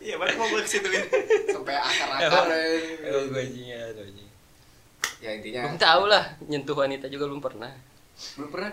Iya, 0.00 0.16
baru 0.16 0.32
mau 0.40 0.48
gue 0.48 0.64
ke 0.64 0.70
situ 0.80 0.88
sampai 1.52 1.76
akar-akar 1.76 2.48
Oh, 3.12 3.24
bajingan, 3.28 3.92
bajingan. 3.92 4.32
ya 5.20 5.30
intinya. 5.36 5.60
Belum 5.68 5.76
tahu 5.76 6.02
lah, 6.08 6.24
nyentuh 6.48 6.72
wanita 6.72 7.12
juga 7.12 7.28
belum 7.28 7.44
pernah. 7.44 7.68
belum 8.40 8.48
pernah? 8.48 8.72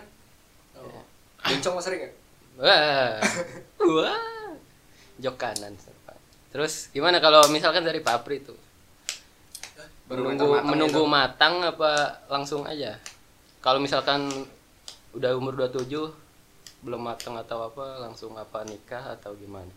Oh. 0.80 1.04
bencong 1.44 1.74
mas 1.76 1.84
sering 1.84 2.00
nggak 2.04 2.14
Wah, 2.58 3.20
wah, 3.76 4.52
jok 5.20 5.36
kanan. 5.36 5.76
Terus 6.48 6.88
gimana 6.90 7.20
kalau 7.20 7.44
misalkan 7.50 7.84
dari 7.84 8.00
Papri 8.00 8.40
tuh? 8.40 8.56
menunggu 10.08 10.40
matang-matang 10.48 10.68
menunggu 10.72 11.02
gitu. 11.04 11.12
matang 11.12 11.54
apa 11.60 11.90
langsung 12.32 12.64
aja? 12.64 12.96
Kalau 13.60 13.76
misalkan 13.76 14.24
udah 15.12 15.36
umur 15.36 15.52
27 15.52 15.84
belum 16.80 17.00
matang 17.04 17.36
atau 17.36 17.68
apa 17.68 18.00
langsung 18.00 18.32
apa 18.32 18.64
nikah 18.64 19.18
atau 19.18 19.36
gimana? 19.36 19.68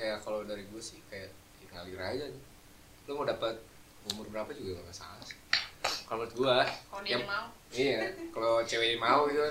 ya 0.00 0.16
kalau 0.24 0.40
dari 0.48 0.64
gue 0.64 0.80
sih 0.80 0.96
kayak 1.12 1.28
ya 1.60 1.66
ngalir 1.76 2.00
aja 2.00 2.26
lu 3.04 3.20
mau 3.20 3.28
dapat 3.28 3.52
umur 4.08 4.24
berapa 4.32 4.48
juga 4.56 4.80
gak 4.80 4.88
masalah 4.88 5.20
sih 5.20 5.36
kalau 6.08 6.24
menurut 6.24 6.32
gue 6.40 6.56
Kalau 6.88 7.02
dia 7.04 7.18
mau. 7.20 7.46
iya 7.68 8.08
kalau 8.32 8.64
cewek 8.64 8.96
mau 8.96 9.28
gitu 9.28 9.44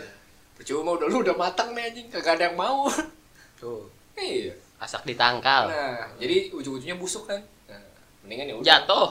percuma 0.58 0.98
udah 0.98 1.06
lu 1.06 1.22
udah 1.22 1.38
matang 1.38 1.78
nih 1.78 1.94
anjing 1.94 2.10
kagak 2.10 2.42
ada 2.42 2.50
yang 2.50 2.58
mau 2.58 2.90
Tuh, 3.62 3.86
iya 4.18 4.58
asak 4.80 5.04
ditangkal. 5.04 5.68
nah 5.68 6.08
jadi 6.16 6.50
ujung-ujungnya 6.50 6.96
busuk 6.96 7.24
kan 7.26 7.40
nah, 7.66 7.80
mendingan 8.22 8.46
ya 8.48 8.56
udah 8.56 8.66
Jatuh. 8.66 9.10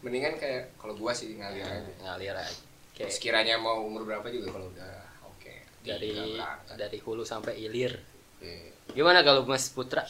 Mendingan 0.00 0.34
kayak 0.34 0.72
kalau 0.74 0.94
gua 0.94 1.10
sih 1.10 1.34
ngalir 1.34 1.60
aja 1.60 1.90
Ngalir 2.00 2.32
aja. 2.32 2.48
Terus 2.48 2.96
Kayak 2.96 3.12
sekiranya 3.12 3.54
mau 3.56 3.82
umur 3.82 4.02
berapa 4.02 4.24
juga 4.28 4.48
kalau 4.50 4.68
udah 4.68 4.92
oke 5.26 5.52
dari 5.80 6.08
tinggal 6.10 6.28
berangkat. 6.38 6.76
dari 6.76 6.98
hulu 6.98 7.22
sampai 7.22 7.52
hilir. 7.56 7.92
Oke. 8.36 8.72
Gimana 8.90 9.20
kalau 9.20 9.42
Mas 9.42 9.68
Putra? 9.68 10.04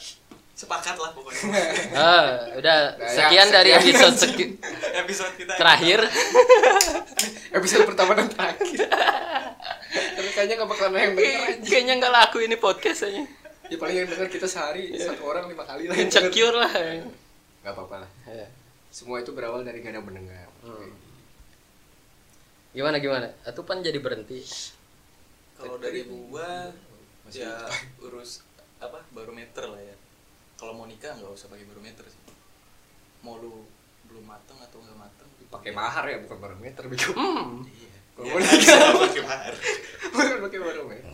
Sepakat 0.51 0.93
lah 0.95 1.09
pokoknya. 1.11 1.41
Ah, 1.91 2.27
udah 2.59 2.77
Nah, 2.93 3.01
ya, 3.01 3.15
sekian 3.17 3.47
dari 3.49 3.71
sekian. 3.71 3.83
episode 3.83 4.15
seki- 4.15 4.55
Episode 5.01 5.33
kita 5.35 5.53
terakhir. 5.55 5.99
episode 7.57 7.83
pertama 7.83 8.13
dan 8.13 8.27
terakhir 8.27 8.87
tapi 9.91 10.29
kayaknya 10.31 10.55
gak 10.55 10.69
bakalan 10.69 10.93
yang 10.93 11.11
anjing. 11.11 11.67
Kayaknya 11.67 11.93
nggak 11.99 12.13
laku 12.13 12.37
ini 12.39 12.55
podcast 12.55 13.03
aja. 13.03 13.23
Ya 13.71 13.77
paling 13.77 13.95
yang 13.95 14.05
denger 14.05 14.27
kita 14.29 14.45
sehari 14.45 14.91
satu 14.93 15.23
orang 15.25 15.47
lima 15.47 15.63
kali 15.63 15.87
lah. 15.87 15.95
Insecure 15.95 16.51
lah. 16.53 16.71
nggak 17.61 17.71
apa-apa 17.71 18.03
lah 18.03 18.09
Ya. 18.27 18.47
semua 18.89 19.17
itu 19.17 19.31
berawal 19.31 19.61
dari 19.61 19.79
gak 19.79 19.93
ada 19.93 20.01
mendengar 20.01 20.49
Hmm. 20.59 20.91
Gimana 22.71 22.97
gimana? 22.97 23.27
Atau 23.41 23.63
pan 23.63 23.79
jadi 23.79 23.97
berhenti. 23.97 24.43
kalau 25.53 25.77
dari 25.77 26.03
gua 26.03 26.71
Masih 27.21 27.43
ya 27.43 27.53
urus 28.01 28.41
apa 28.77 28.97
barometer 29.09 29.63
lah 29.63 29.79
ya. 29.79 29.95
Kalau 30.53 30.73
mau 30.73 30.85
nikah 30.85 31.13
nggak 31.13 31.31
usah 31.31 31.47
pakai 31.47 31.63
barometer 31.63 32.01
sih. 32.05 32.21
Mau 33.21 33.37
lu 33.37 33.65
belum 34.03 34.23
mateng 34.23 34.57
atau 34.57 34.77
nggak 34.77 34.97
mateng 34.97 35.27
pakai 35.47 35.71
mahar 35.71 36.03
ya 36.05 36.17
bukan 36.19 36.37
barometer 36.37 36.83
bego 36.85 37.11
Hmm. 37.11 37.61
Iya. 37.63 37.91
Kalau 38.11 38.23
Ya, 38.23 38.31
mau 38.31 38.39
nikah. 38.47 38.79
pakai 39.01 39.21
mahar. 39.21 39.53
bukan 40.07 40.37
pakai 40.41 40.59
barometer 40.61 41.10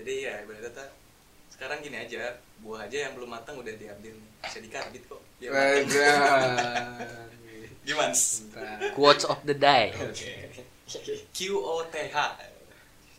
Jadi 0.00 0.24
ya 0.24 0.40
ibarat 0.40 0.72
kata 0.72 0.84
sekarang 1.52 1.84
gini 1.84 2.00
aja, 2.00 2.40
buah 2.64 2.88
aja 2.88 3.04
yang 3.04 3.12
belum 3.12 3.28
matang 3.28 3.60
udah 3.60 3.68
diambil 3.76 4.16
bisa 4.40 4.58
dikarbit 4.58 5.04
kok. 5.04 5.20
Dia. 5.36 5.52
Wajar. 5.52 6.96
Gimana? 7.84 8.12
Bentar. 8.16 8.96
Quotes 8.96 9.28
of 9.28 9.44
the 9.44 9.52
day. 9.52 9.92
Q 11.36 11.38
O 11.54 11.84
T 11.84 11.96
H. 12.08 12.16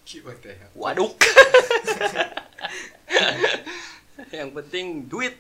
Gimana 0.02 0.50
ya? 0.50 0.68
Waduh. 0.74 1.12
Yang 4.34 4.50
penting 4.58 4.86
duit. 5.06 5.38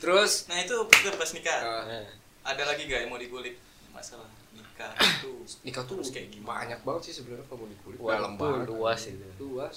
Terus 0.00 0.48
Nah 0.48 0.58
itu 0.58 0.74
pas 0.88 1.30
nikah. 1.32 1.58
Nah, 1.60 2.08
Ada 2.48 2.64
lagi 2.64 2.88
gak 2.88 3.04
yang 3.04 3.12
mau 3.12 3.20
dikulik 3.20 3.60
masalah 3.92 4.24
nikah 4.56 4.88
itu? 4.96 5.44
nikah 5.60 5.84
tuh 5.84 6.00
kayak 6.00 6.32
gimana? 6.32 6.64
banyak 6.64 6.80
banget 6.80 7.02
sih 7.10 7.20
sebenarnya 7.20 7.44
kalau 7.44 7.60
mau 7.60 7.68
dikulik 7.68 7.98
Wah, 8.00 8.12
dalam 8.16 8.32
banget 8.40 8.72
luas 8.72 9.00
itu. 9.04 9.28
luas 9.36 9.76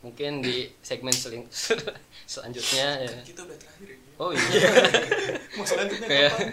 Mungkin 0.00 0.40
di 0.40 0.68
segmen 0.80 1.12
seling 1.12 1.44
selanjutnya 2.32 3.04
ya. 3.04 3.14
Kita 3.20 3.44
udah 3.44 3.56
terakhir 3.60 3.88
ya. 3.92 3.98
Oh 4.16 4.30
iya. 4.32 4.68
Mau 5.56 5.64
selanjutnya 5.64 6.08
Kayak 6.08 6.32
kapan? 6.32 6.48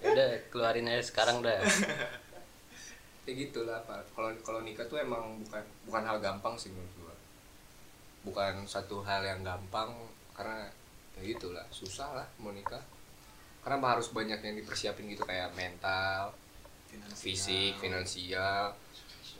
ya 0.00 0.08
udah 0.10 0.30
keluarin 0.50 0.90
aja 0.90 1.02
sekarang 1.06 1.42
dah. 1.42 1.60
ya 3.28 3.32
gitu 3.46 3.62
lah 3.62 3.78
pak 3.86 4.10
kalau 4.10 4.34
kalau 4.42 4.60
nikah 4.66 4.82
tuh 4.90 4.98
emang 4.98 5.38
bukan 5.46 5.62
bukan 5.86 6.02
hal 6.02 6.18
gampang 6.18 6.58
sih 6.58 6.72
menurut 6.74 6.90
gua 6.98 7.14
bukan 8.26 8.66
satu 8.66 9.06
hal 9.06 9.22
yang 9.22 9.46
gampang 9.46 9.92
karena 10.34 10.66
ya 11.14 11.36
gitulah 11.36 11.62
susah 11.70 12.10
lah 12.10 12.26
mau 12.42 12.50
nikah 12.50 12.82
karena 13.62 13.78
harus 13.86 14.10
banyak 14.10 14.40
yang 14.42 14.56
dipersiapin 14.58 15.06
gitu 15.14 15.22
kayak 15.22 15.54
mental 15.54 16.34
fisik 17.14 17.78
finansial 17.78 18.74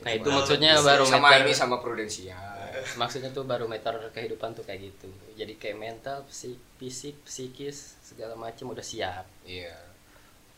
Nah 0.01 0.11
itu 0.11 0.25
Well, 0.25 0.37
maksudnya 0.41 0.71
baru 0.77 1.03
sama 1.05 1.29
meter 1.29 1.45
ini 1.45 1.53
sama 1.53 1.75
prudensial. 1.77 2.49
Maksudnya 3.01 3.29
tuh 3.29 3.45
barometer 3.45 3.93
kehidupan 4.09 4.57
tuh 4.57 4.65
kayak 4.65 4.89
gitu. 4.89 5.05
Jadi 5.37 5.53
kayak 5.55 5.77
mental 5.77 6.25
fisik 6.25 6.57
fisik 6.75 7.21
psikis 7.21 7.93
segala 8.01 8.33
macam 8.33 8.73
udah 8.73 8.81
siap. 8.81 9.29
Iya. 9.45 9.77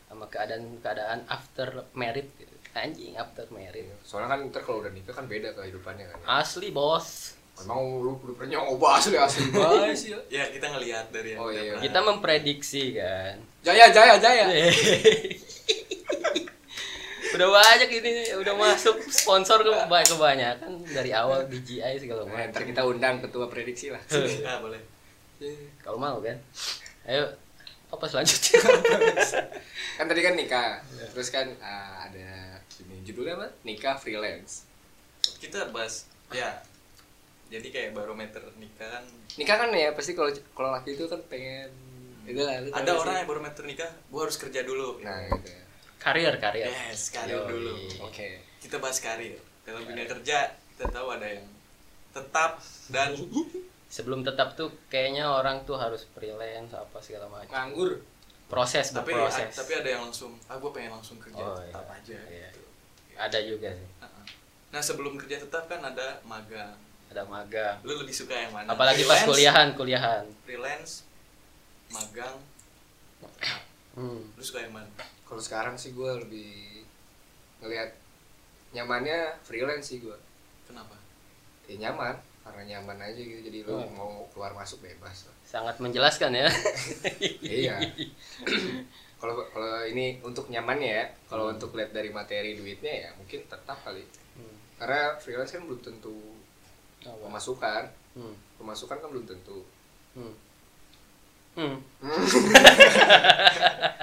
Sama 0.07 0.29
keadaan 0.29 0.79
keadaan 0.79 1.27
after 1.27 1.83
married 1.91 2.31
gitu. 2.37 2.51
anjing 2.73 3.13
after 3.13 3.45
married 3.53 3.85
soalnya 4.01 4.33
kan 4.33 4.49
ntar 4.49 4.65
kalau 4.65 4.81
udah 4.81 4.89
nikah 4.89 5.13
kan 5.13 5.29
beda 5.29 5.53
kehidupannya 5.53 6.09
kan 6.09 6.17
ya. 6.17 6.41
asli 6.41 6.73
bos. 6.73 7.37
Emang 7.61 8.01
lu 8.01 8.17
lu 8.17 8.33
pernah 8.33 8.57
nyoba 8.57 8.97
asli 8.97 9.13
asli. 9.13 9.45
Banget 9.53 9.93
sih 9.93 10.09
ya. 10.09 10.17
Ya 10.31 10.43
kita 10.49 10.73
ngelihat 10.73 11.05
dari 11.13 11.37
yang 11.37 11.41
Oh, 11.43 11.53
iya. 11.53 11.77
kita 11.77 11.99
memprediksi 12.01 12.97
kan. 12.97 13.37
Jaya 13.61 13.93
jaya 13.93 14.17
jaya 14.17 14.45
udah 17.33 17.49
banyak 17.49 17.89
ini 17.89 18.11
udah 18.37 18.53
masuk 18.53 19.01
sponsor 19.09 19.65
ke 19.65 19.71
kebanyakan 20.13 20.85
dari 20.85 21.09
awal 21.09 21.49
DJI 21.49 21.97
segala 21.97 22.29
nah, 22.29 22.37
macam. 22.37 22.53
ntar 22.53 22.63
kita 22.69 22.81
undang 22.85 23.15
ketua 23.25 23.49
prediksi 23.49 23.89
lah. 23.89 24.01
Ah, 24.45 24.61
boleh. 24.61 24.81
kalau 25.81 25.97
mau 25.97 26.21
kan. 26.21 26.37
Ayo 27.09 27.25
apa 27.89 28.05
selanjutnya? 28.09 28.57
Kan 30.01 30.09
tadi 30.09 30.25
kan 30.25 30.33
nikah 30.33 30.81
terus 31.13 31.29
kan 31.29 31.45
ah, 31.61 32.09
ada 32.09 32.57
ini 32.81 33.05
judulnya 33.05 33.37
apa? 33.37 33.47
Nikah 33.61 33.93
freelance. 33.93 34.65
Kita 35.37 35.69
bahas 35.69 36.09
ya. 36.33 36.65
Jadi 37.53 37.69
kayak 37.69 37.93
barometer 37.93 38.41
nikah 38.57 38.89
kan. 38.89 39.05
Nikah 39.37 39.55
kan 39.61 39.69
ya 39.69 39.93
pasti 39.93 40.17
kalau 40.17 40.33
kalau 40.57 40.73
laki 40.73 40.97
itu 40.97 41.05
kan 41.05 41.21
pengen 41.29 41.69
itu 42.25 42.41
lah 42.41 42.57
ada 42.57 42.91
orang 42.97 43.13
sih. 43.13 43.19
yang 43.21 43.29
barometer 43.29 43.63
nikah, 43.67 43.91
gua 44.07 44.25
harus 44.25 44.39
kerja 44.39 44.63
dulu. 44.63 45.03
nah 45.03 45.27
gitu. 45.27 45.51
ya 45.51 45.62
karir 46.03 46.35
karir 46.35 46.67
Yes, 46.67 47.07
karir 47.09 47.39
Yoi. 47.39 47.47
dulu. 47.47 47.73
oke 48.03 48.27
Kita 48.59 48.75
bahas 48.77 48.99
karir. 48.99 49.39
Kalau 49.63 49.79
dunia 49.81 50.03
kerja 50.05 50.37
kita 50.69 50.85
tahu 50.89 51.07
ada 51.09 51.23
yang 51.25 51.47
tetap 52.11 52.59
dan 52.87 53.15
sebelum 53.87 54.21
tetap 54.21 54.53
tuh 54.53 54.69
kayaknya 54.87 55.25
orang 55.25 55.63
tuh 55.63 55.75
harus 55.75 56.03
freelance 56.09 56.71
apa 56.71 56.97
segala 56.99 57.25
macam 57.27 57.49
nganggur 57.49 58.01
proses 58.45 58.89
tapi 58.89 59.13
berproses 59.13 59.49
tapi 59.51 59.73
ada 59.75 59.89
yang 59.89 60.01
langsung 60.03 60.33
ah 60.45 60.55
gue 60.55 60.69
pengen 60.69 60.91
langsung 60.91 61.17
kerja 61.17 61.37
Oh, 61.37 61.57
tetap 61.57 61.85
iya. 61.85 61.95
aja 61.95 62.19
Iya. 62.27 62.49
gitu. 62.49 62.61
ada 63.15 63.39
juga 63.39 63.69
sih 63.71 63.89
Heeh. 63.95 64.25
nah 64.69 64.81
sebelum 64.81 65.13
kerja 65.15 65.35
tetap 65.39 65.65
kan 65.65 65.81
ada 65.81 66.21
magang 66.23 66.73
ada 67.07 67.21
magang 67.23 67.77
lu 67.81 67.93
lebih 67.95 68.13
suka 68.13 68.33
yang 68.35 68.51
mana 68.51 68.67
apalagi 68.67 69.01
pas 69.03 69.17
Freelance, 69.17 69.29
kuliahan 69.31 69.67
kuliahan 69.73 70.23
freelance 70.43 70.91
magang 71.89 72.35
hmm. 73.93 74.21
lu 74.33 74.43
suka 74.43 74.59
yang 74.59 74.73
mana 74.73 74.89
kalau 75.33 75.41
sekarang 75.41 75.73
sih 75.73 75.91
gue 75.91 76.11
lebih 76.19 76.85
ngelihat 77.57 77.89
nyamannya 78.69 79.33
freelance 79.41 79.89
sih 79.89 79.97
gue 79.97 80.13
kenapa 80.63 80.93
ya 81.65 81.81
nyaman 81.81 82.13
karena 82.43 82.61
nyaman 82.69 83.01
aja 83.01 83.17
gitu 83.17 83.41
jadi 83.41 83.59
lu 83.63 83.73
Oh. 83.73 83.89
mau 83.89 84.11
keluar 84.29 84.53
masuk 84.53 84.77
bebas 84.79 85.25
lah. 85.25 85.35
sangat 85.43 85.75
menjelaskan 85.79 86.35
ya 86.35 86.45
iya 87.41 87.81
kalau 89.17 89.41
kalau 89.47 89.81
ini 89.83 90.19
untuk 90.19 90.45
nyamannya 90.47 90.91
ya 90.93 91.05
kalau 91.25 91.49
Hmm. 91.49 91.55
untuk 91.55 91.73
lihat 91.73 91.89
dari 91.89 92.09
materi 92.09 92.53
duitnya 92.53 92.93
ya 92.93 93.09
mungkin 93.15 93.41
tetap 93.43 93.77
kali 93.79 94.05
Hmm. 94.33 94.53
karena 94.77 95.17
freelance 95.17 95.49
kan 95.49 95.63
belum 95.63 95.81
tentu 95.81 96.13
pemasukan 97.01 97.89
Hmm. 98.13 98.35
pemasukan 98.55 98.97
kan 98.99 99.09
belum 99.09 99.25
tentu 99.25 99.65
Hmm. 100.13 100.35
Hmm. 101.53 101.77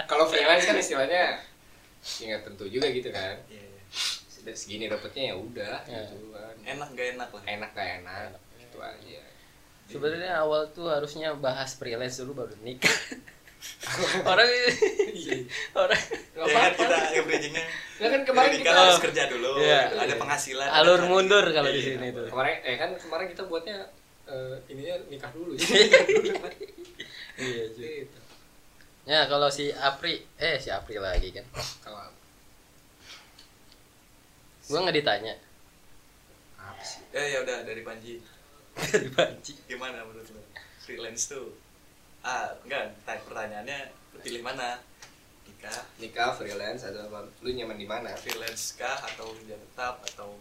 kalau 0.07 0.25
freelance 0.25 0.64
kan 0.64 0.76
istilahnya 0.76 1.35
ya 2.16 2.25
nggak 2.28 2.42
tentu 2.45 2.64
juga 2.66 2.87
gitu 2.88 3.11
kan 3.11 3.35
Iya, 3.47 3.59
iya. 3.61 3.80
Sudah 4.30 4.54
segini 4.54 4.87
dapetnya 4.87 5.30
ya 5.30 5.37
udah 5.37 5.76
Ya. 5.85 6.00
gitu 6.07 6.30
kan 6.30 6.54
enak 6.62 6.88
gak 6.90 7.07
enak 7.12 7.28
lah 7.28 7.42
enak 7.45 7.71
gak 7.71 7.88
enak 8.00 8.30
Enak. 8.30 8.62
itu 8.62 8.78
aja 8.78 9.21
sebenarnya 9.87 10.33
awal 10.38 10.62
tuh 10.69 10.87
harusnya 10.87 11.35
bahas 11.35 11.75
freelance 11.75 12.19
dulu 12.19 12.40
baru 12.40 12.54
nikah 12.61 12.95
orang 14.25 14.47
orang 15.75 16.02
Nggak 16.33 16.47
ya 16.47 16.54
apa-apa. 16.57 16.73
kita 16.78 16.97
yang 17.12 17.25
bridgingnya 17.26 17.64
Ya 18.00 18.09
kan 18.09 18.23
kemarin 18.25 18.50
kita 18.57 18.73
harus 18.73 18.97
kerja 18.99 19.23
dulu 19.26 19.59
Iya. 19.59 19.92
ada 19.92 20.14
penghasilan 20.16 20.69
alur 20.73 20.97
ada- 20.97 21.11
mundur 21.11 21.45
kalau 21.47 21.69
di 21.69 21.76
Iya. 21.76 21.99
sini 21.99 22.07
tuh 22.11 22.25
kemarin 22.26 22.57
eh 22.62 22.76
kan 22.78 22.90
kemarin 22.95 23.26
kita 23.28 23.42
buatnya 23.45 23.76
eh, 24.25 24.57
ininya 24.66 24.95
nikah 25.11 25.28
dulu 25.28 25.52
iya 27.40 27.64
cuy. 27.73 28.04
Gitu. 28.04 28.18
ya 29.09 29.26
kalau 29.26 29.49
si 29.49 29.73
Apri 29.73 30.20
eh 30.37 30.56
si 30.61 30.68
Apri 30.68 31.00
lagi 31.00 31.32
kan. 31.32 31.47
Kalau 31.80 32.04
gua 34.70 34.78
nggak 34.87 34.99
ditanya. 35.00 35.35
Apa 36.61 36.82
sih? 36.85 37.02
Ya 37.11 37.23
ya 37.26 37.38
udah 37.42 37.64
dari 37.64 37.82
Panji. 37.82 38.20
Dari 38.76 39.09
Panji. 39.11 39.56
Gimana 39.66 40.04
menurut 40.04 40.28
lo 40.30 40.40
freelance 40.85 41.32
tuh? 41.32 41.56
Ah 42.23 42.52
enggak 42.62 42.94
tanya 43.09 43.20
pertanyaannya 43.26 43.78
pilih 44.20 44.44
mana? 44.44 44.78
Nikah? 45.49 45.80
Nikah 45.99 46.30
freelance 46.37 46.87
atau 46.87 47.09
apa? 47.11 47.26
Lu 47.42 47.50
nyaman 47.50 47.80
di 47.80 47.88
mana? 47.88 48.14
Freelance 48.14 48.78
kah 48.78 49.00
atau 49.11 49.32
kerja 49.35 49.56
tetap 49.56 50.04
atau 50.14 50.37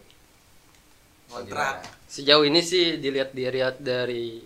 kontrak? 1.29 1.85
sejauh 2.09 2.41
ini 2.41 2.59
sih 2.65 2.97
dilihat 2.97 3.31
dilihat 3.37 3.77
dari 3.79 4.41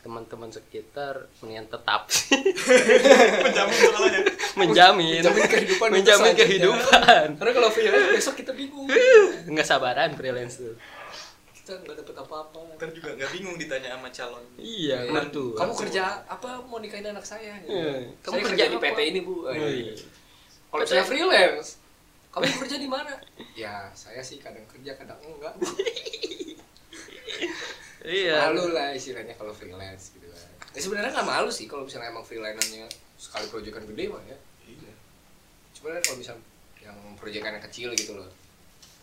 teman-teman 0.00 0.48
sekitar 0.48 1.28
mendingan 1.44 1.68
tetap. 1.68 2.08
Menjamin 3.44 3.76
soalnya 3.76 4.20
menjamin. 4.56 5.20
Menjamin 5.22 5.46
kehidupan 5.46 5.88
menjamin 5.92 6.34
kehidupan. 6.34 7.26
karena 7.36 7.52
kalau 7.52 7.68
freelance 7.70 8.08
besok 8.16 8.34
kita 8.40 8.52
bingung. 8.56 8.88
Nggak 9.46 9.66
sabaran 9.68 10.10
freelance 10.16 10.58
tuh. 10.60 10.74
Kita 11.52 11.76
nggak 11.84 12.02
dapet 12.02 12.16
apa-apa. 12.16 12.58
Ntar 12.80 12.90
juga 12.96 13.14
nggak 13.14 13.30
bingung 13.30 13.56
ditanya 13.60 13.94
sama 13.94 14.08
calon. 14.10 14.44
Iya 14.56 14.98
Ya, 15.06 15.12
betul 15.12 15.52
kamu 15.54 15.72
kerja 15.76 16.02
apa? 16.26 16.64
Mau 16.64 16.80
nikahin 16.80 17.12
anak 17.12 17.24
saya? 17.24 17.60
Iya. 17.64 18.10
kamu 18.24 18.34
Saya 18.40 18.44
kerja 18.48 18.64
kerja 18.66 18.72
di 18.72 18.78
apa? 18.80 18.86
PT 18.96 18.98
ini 19.12 19.20
bu? 19.20 19.34
Oh, 19.46 19.52
iya. 19.52 19.94
kalau 20.72 20.84
saya 20.88 21.02
freelance 21.04 21.78
kamu 22.30 22.46
kerja 22.66 22.76
di 22.80 22.88
mana? 22.88 23.12
Ya 23.60 23.92
saya 23.92 24.24
sih 24.24 24.40
kadang 24.40 24.64
kerja 24.64 24.96
kadang 24.96 25.20
enggak 25.20 25.52
iya. 28.04 28.48
Malu 28.48 28.72
lah 28.72 28.94
istilahnya 28.94 29.34
kalau 29.36 29.52
freelance 29.52 30.14
gitu 30.16 30.26
kan. 30.30 30.48
Ya 30.72 30.80
sebenarnya 30.80 31.10
nggak 31.12 31.28
malu 31.28 31.50
sih 31.50 31.66
kalau 31.66 31.84
misalnya 31.84 32.12
emang 32.12 32.24
freelance-nya 32.24 32.86
sekali 33.20 33.46
proyekan 33.48 33.84
gede 33.90 34.04
mah 34.08 34.22
ya. 34.24 34.38
Iya. 34.66 34.92
Cuma 35.76 35.96
kan 35.96 36.02
kalau 36.04 36.18
misal 36.20 36.36
yang 36.80 36.96
proyekan 37.20 37.56
yang 37.60 37.64
kecil 37.64 37.92
gitu 37.92 38.16
loh 38.16 38.30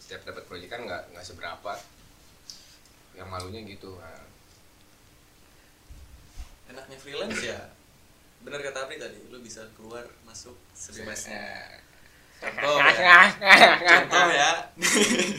setiap 0.02 0.24
dapat 0.24 0.44
proyekan 0.48 0.88
nggak 0.88 1.14
nggak 1.14 1.26
seberapa. 1.26 1.74
Yang 3.18 3.28
malunya 3.34 3.62
gitu 3.66 3.98
nah. 3.98 4.26
enaknya 6.68 7.00
freelance 7.00 7.42
ya 7.48 7.60
benar 8.44 8.60
kata 8.62 8.86
Apri 8.86 9.02
tadi 9.02 9.18
lu 9.32 9.40
bisa 9.42 9.66
keluar 9.74 10.04
masuk 10.28 10.54
sebebasnya 10.78 11.68
contoh 12.38 12.78
ya. 12.78 13.34
Contoh 13.90 14.28
ya. 14.30 14.52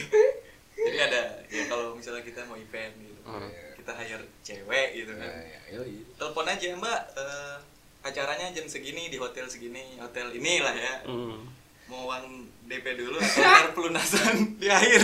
Jadi 0.79 0.97
ada 0.99 1.21
ya 1.47 1.63
kalau 1.71 1.95
misalnya 1.95 2.23
kita 2.27 2.43
mau 2.43 2.59
event 2.59 2.91
gitu 2.99 3.18
Hmm. 3.31 3.51
kita 3.75 3.91
hire 3.95 4.25
cewek 4.41 4.87
gitu 4.95 5.11
Ya, 5.11 5.19
kan 5.19 5.29
ya, 5.43 5.59
yoi. 5.73 6.01
telepon 6.13 6.45
aja 6.45 6.65
mbak 6.73 6.99
eh, 7.15 7.55
acaranya 8.01 8.47
jam 8.49 8.65
segini 8.65 9.07
di 9.07 9.15
hotel 9.15 9.45
segini 9.45 9.97
hotel 9.97 10.31
inilah 10.31 10.73
ya 10.73 10.95
Hmm. 11.03 11.45
mau 11.85 12.07
uang 12.07 12.25
DP 12.65 12.85
dulu 12.95 13.17
atau 13.17 13.73
pelunasan 13.73 14.35
di 14.61 14.67
akhir 14.67 15.01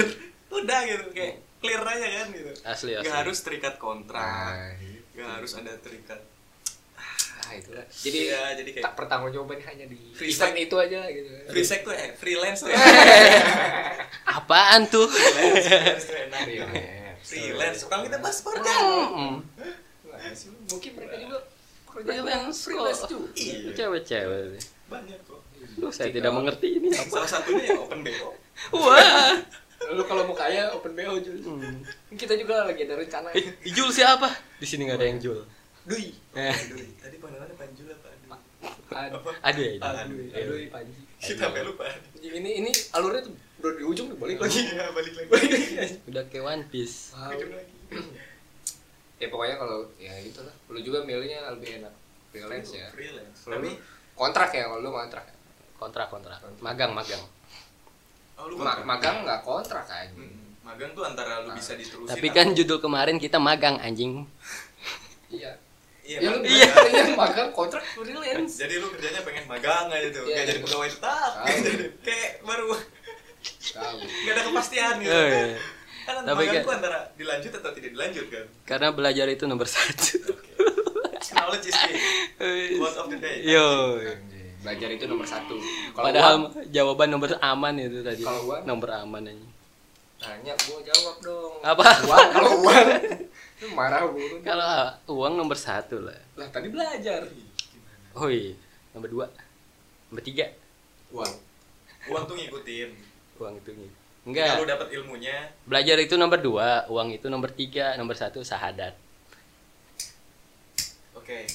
udah 0.47 0.79
gitu 0.85 1.05
kayak 1.11 1.35
clear 1.57 1.81
aja 1.81 2.07
kan 2.15 2.27
gitu 2.31 2.51
asli 2.63 2.91
asli 2.93 3.03
nggak 3.03 3.17
harus 3.21 3.37
terikat 3.39 3.75
kontrak 3.75 4.21
Nah, 4.21 4.69
gitu. 4.77 5.17
nggak 5.17 5.31
harus 5.35 5.51
ada 5.55 5.73
terikat 5.77 6.21
Ah, 7.37 7.53
itulah. 7.53 7.85
Jadi 7.85 8.25
Iya, 8.25 8.57
jadi 8.57 8.69
kayak- 8.71 8.81
tak 8.81 8.95
pertanggungjawaban 8.95 9.61
hanya 9.61 9.85
di 9.85 9.99
Free 10.11 10.33
event 10.33 10.57
itu 10.57 10.75
aja 10.75 11.05
gitu. 11.07 11.29
free 11.45 11.61
sex 11.61 11.79
tuh 11.83 11.93
eh 11.93 12.09
freelance 12.11 12.65
tuh 12.65 12.73
ya 12.73 12.77
apaan 14.33 14.81
tuh 14.87 15.05
freelance, 15.05 15.67
freelance 15.67 16.05
tuh 16.05 16.17
enak. 16.25 16.45
Freelance. 17.25 17.77
sekarang 17.81 18.03
kita 18.05 18.17
bahas 18.19 18.37
kerja 18.39 18.73
Hmm. 19.07 19.35
Mungkin 20.67 20.91
mereka 20.95 21.15
juga 21.17 21.37
kerja 21.87 22.09
Freelance 22.11 22.57
freelance 22.61 23.01
juga. 23.05 23.27
Iya. 23.35 23.71
cewek-cewek 23.73 24.41
banyak 24.85 25.19
kok 25.23 25.41
Duh, 25.75 25.89
saya 25.89 26.07
tidak 26.07 26.29
mengerti 26.29 26.77
ini 26.77 26.87
apa 26.89 27.09
salah 27.11 27.29
satunya 27.31 27.65
ya 27.65 27.77
open 27.77 27.99
bo 28.01 28.29
wah 28.75 29.33
Lalu 29.85 30.03
kalau 30.03 30.23
mau 30.23 30.33
kaya 30.33 30.71
open 30.71 30.93
BO 30.93 31.19
Jul. 31.19 31.35
Hmm. 31.43 31.83
Kita 32.09 32.33
juga 32.33 32.63
lagi 32.63 32.81
ada 32.81 32.95
rencana. 32.95 33.27
Eh, 33.33 33.43
Jul 33.67 33.91
siapa 33.91 34.31
di 34.55 34.63
sini 34.63 34.87
nggak 34.87 34.97
ada 34.97 35.05
yang 35.05 35.19
Jul 35.19 35.39
Dui. 35.83 36.09
eh 36.33 36.55
tadi 36.95 37.15
panggilannya 37.17 37.53
Panjul 37.53 37.91
apa 37.91 38.07
Aduh. 38.95 39.19
Aduh. 39.19 39.33
aduh 39.43 39.61
ya 39.61 39.73
Aduh. 39.75 39.99
Aduh, 39.99 40.25
Aduh, 40.31 40.57
Panji. 40.71 41.01
kita 41.19 41.43
sampai 41.43 41.61
lupa 41.61 41.85
Ini 42.15 42.49
ini 42.57 42.71
alurnya 42.91 43.21
tuh 43.21 43.35
udah 43.65 43.73
di 43.73 43.83
ujung 43.83 44.07
nih 44.07 44.17
balik 44.17 44.37
lagi. 44.39 44.61
iya 44.63 44.85
balik 44.91 45.13
lagi 45.15 45.27
Balik 45.27 45.49
lagi. 45.49 45.95
udah 46.05 46.23
ke 46.25 46.37
One 46.39 46.63
Piece 46.67 46.97
Wow. 47.11 47.33
Ya 49.15 49.27
pokoknya 49.27 49.55
kalau 49.55 49.77
ya 49.95 50.11
gitu 50.19 50.39
lah. 50.39 50.53
Lu 50.67 50.79
juga 50.79 50.99
milihnya 51.01 51.49
lebih 51.49 51.79
enak 51.79 51.93
freelance 52.27 52.69
ya. 52.69 52.87
freelance 52.89 53.39
tapi 53.43 53.79
kontrak 54.13 54.49
ya 54.49 54.67
kalau 54.67 54.79
lu 54.79 54.91
kontrak. 54.91 55.23
kontrak 55.73 56.07
kontrak 56.09 56.39
magang 56.59 56.91
magang 56.91 57.23
oh 58.35 58.45
lu 58.45 58.55
Ma- 58.55 58.75
magang 58.75 58.83
magang 58.85 59.15
nggak 59.23 59.41
kontrak 59.41 59.83
kan. 59.83 60.07
Mm-mm. 60.09 60.59
magang 60.61 60.91
tuh 60.91 61.03
antara 61.03 61.41
lu 61.41 61.51
bisa 61.51 61.73
diterusin 61.73 62.07
tapi 62.07 62.27
kan 62.29 62.51
judul 62.51 62.77
kemarin 62.77 63.15
kita 63.15 63.37
magang 63.37 63.75
anjing 63.77 64.23
Iya. 65.27 65.51
iya, 66.01 66.17
Ya 66.17 66.29
lu. 66.29 66.39
Iya. 66.41 66.67
iya. 66.85 67.03
magang 67.13 67.49
kontrak 67.51 67.83
freelance. 67.85 68.55
jadi 68.57 68.77
lu 68.77 68.87
kerjanya 68.89 69.21
pengen 69.21 69.45
magang 69.45 69.87
aja 69.89 70.07
tuh 70.09 70.23
Iya. 70.23 70.31
nggak 70.33 70.45
jadi 70.45 70.59
pegawai 70.61 70.89
tetap 70.89 71.31
kayak 72.05 72.31
baru. 72.41 72.65
Nggak 73.75 74.31
ada 74.31 74.41
kepastian 74.43 74.95
gitu 74.97 75.11
Oh, 75.11 75.25
iya. 75.25 75.57
kan 76.05 76.21
Tapi 76.21 76.41
kan- 76.47 76.65
antara 76.71 76.99
dilanjut 77.13 77.51
atau 77.51 77.71
tidak 77.71 77.91
dilanjut 77.91 78.25
kan 78.27 78.45
karena 78.63 78.87
belajar 78.91 79.25
itu 79.27 79.43
nomor 79.43 79.65
satu 79.67 80.21
knowledge 81.27 81.67
is 81.67 81.75
key 81.75 81.97
word 82.75 82.95
of 82.95 83.07
the 83.07 83.17
day 83.17 83.41
yo. 83.43 83.97
Belajar 84.57 84.89
itu 84.91 85.05
nomor 85.05 85.21
satu. 85.23 85.53
Kalau 85.91 86.01
padahal 86.03 86.33
gua 86.43 86.65
jawaban 86.67 87.07
nomor 87.07 87.29
aman 87.35 87.73
itu 87.77 88.01
tadi 88.01 88.21
Kalau 88.21 88.41
gua? 88.43 88.57
nomor 88.63 88.89
aman 88.95 89.23
aja 89.23 89.45
nanya 90.17 90.53
gua 90.59 90.79
jawab 90.81 91.15
dong. 91.19 91.53
Apa? 91.61 91.83
Uang 92.01 92.27
kalau 92.31 92.51
uang. 92.63 92.87
Lu 93.55 93.67
marah 93.71 94.01
gua. 94.03 94.25
kalau 94.41 94.73
uang 95.11 95.33
nomor 95.35 95.53
satu 95.55 96.01
lah 96.01 96.17
Lah 96.33 96.49
tadi 96.49 96.67
belajar. 96.67 97.29
oh 98.13 98.25
iya 98.25 98.57
nomor 98.91 99.05
dua 99.07 99.25
nomor 100.07 100.21
tiga 100.21 100.49
Uang. 101.09 101.33
uang 102.07 102.23
tuh 102.23 102.33
ngikutin 102.33 102.89
uang 103.39 103.55
itu 103.59 103.71
nih 103.75 103.91
kalau 104.25 104.65
enggak 104.65 104.73
dapat 104.73 104.87
ilmunya. 104.97 105.37
Belajar 105.69 105.97
itu 106.01 106.17
nomor 106.17 106.41
dua 106.41 106.89
uang 106.89 107.13
itu 107.13 107.29
nomor 107.29 107.53
tiga 107.53 107.93
nomor 107.93 108.17
satu 108.17 108.41
sahadat. 108.41 108.97
Oke. 111.13 111.45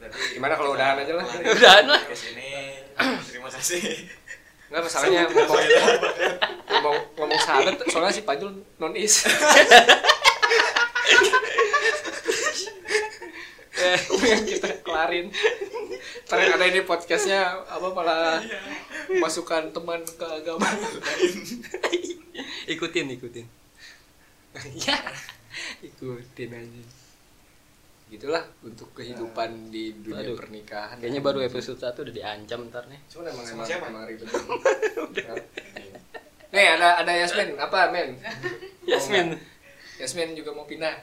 Berarti 0.00 0.40
Gimana 0.40 0.56
kalau 0.56 0.72
udahan 0.72 0.96
aja 1.04 1.12
lah? 1.20 1.26
Udahan 1.28 1.84
lah. 1.84 2.00
podcast 2.00 2.32
ini 2.32 2.80
terima 3.28 3.52
kasih. 3.52 4.08
Enggak 4.72 4.82
masalahnya 4.88 5.20
ngomong, 5.28 5.64
ngomong 6.68 6.96
ngomong 7.20 7.40
sahabat 7.44 7.76
soalnya 7.92 8.12
si 8.16 8.24
Pajul 8.24 8.56
non 8.80 8.96
is. 8.96 9.24
yang 14.32 14.44
kita 14.44 14.70
kelarin. 14.84 15.26
Yang 16.28 16.50
ada 16.54 16.64
ini 16.68 16.80
podcastnya 16.84 17.40
apa 17.66 17.88
malah 17.92 18.42
masukkan 19.16 19.72
teman 19.72 20.04
ke 20.04 20.26
agama 20.26 20.68
ikutin 22.72 23.08
ikutin 23.16 23.46
ya 24.76 24.96
ikutin 25.80 26.50
aja 26.52 26.82
gitulah 28.08 28.44
untuk 28.64 28.88
kehidupan 28.96 29.68
di 29.68 29.92
dunia 30.00 30.32
Aduh. 30.32 30.36
pernikahan 30.36 30.96
kayaknya 30.96 31.20
baru 31.20 31.44
episode 31.44 31.80
1 31.80 31.92
udah 31.92 32.14
diancam 32.14 32.60
ntar 32.72 32.84
nih 32.88 33.00
Cuman 33.08 33.32
emang 33.32 33.44
Sama 33.44 33.54
emang, 33.60 33.68
siapa? 33.68 33.84
emang 33.92 34.04
ribet. 34.08 34.28
Nih 36.48 36.64
ada 36.64 37.04
ada 37.04 37.12
Yasmin 37.12 37.60
apa 37.60 37.92
men? 37.92 38.16
Yasmin 38.88 39.36
Yasmin 40.00 40.32
juga 40.32 40.56
mau 40.56 40.64
pindah. 40.64 40.96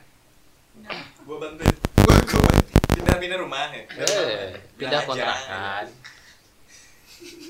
Gua 1.22 1.38
bantuin. 1.40 1.76
Gua 1.98 2.16
gua 2.22 2.52
pindah-pindah 2.92 3.38
rumah 3.38 3.68
ya. 3.70 3.84
eh, 4.00 4.54
pindah 4.76 5.02
kontrakan 5.04 5.86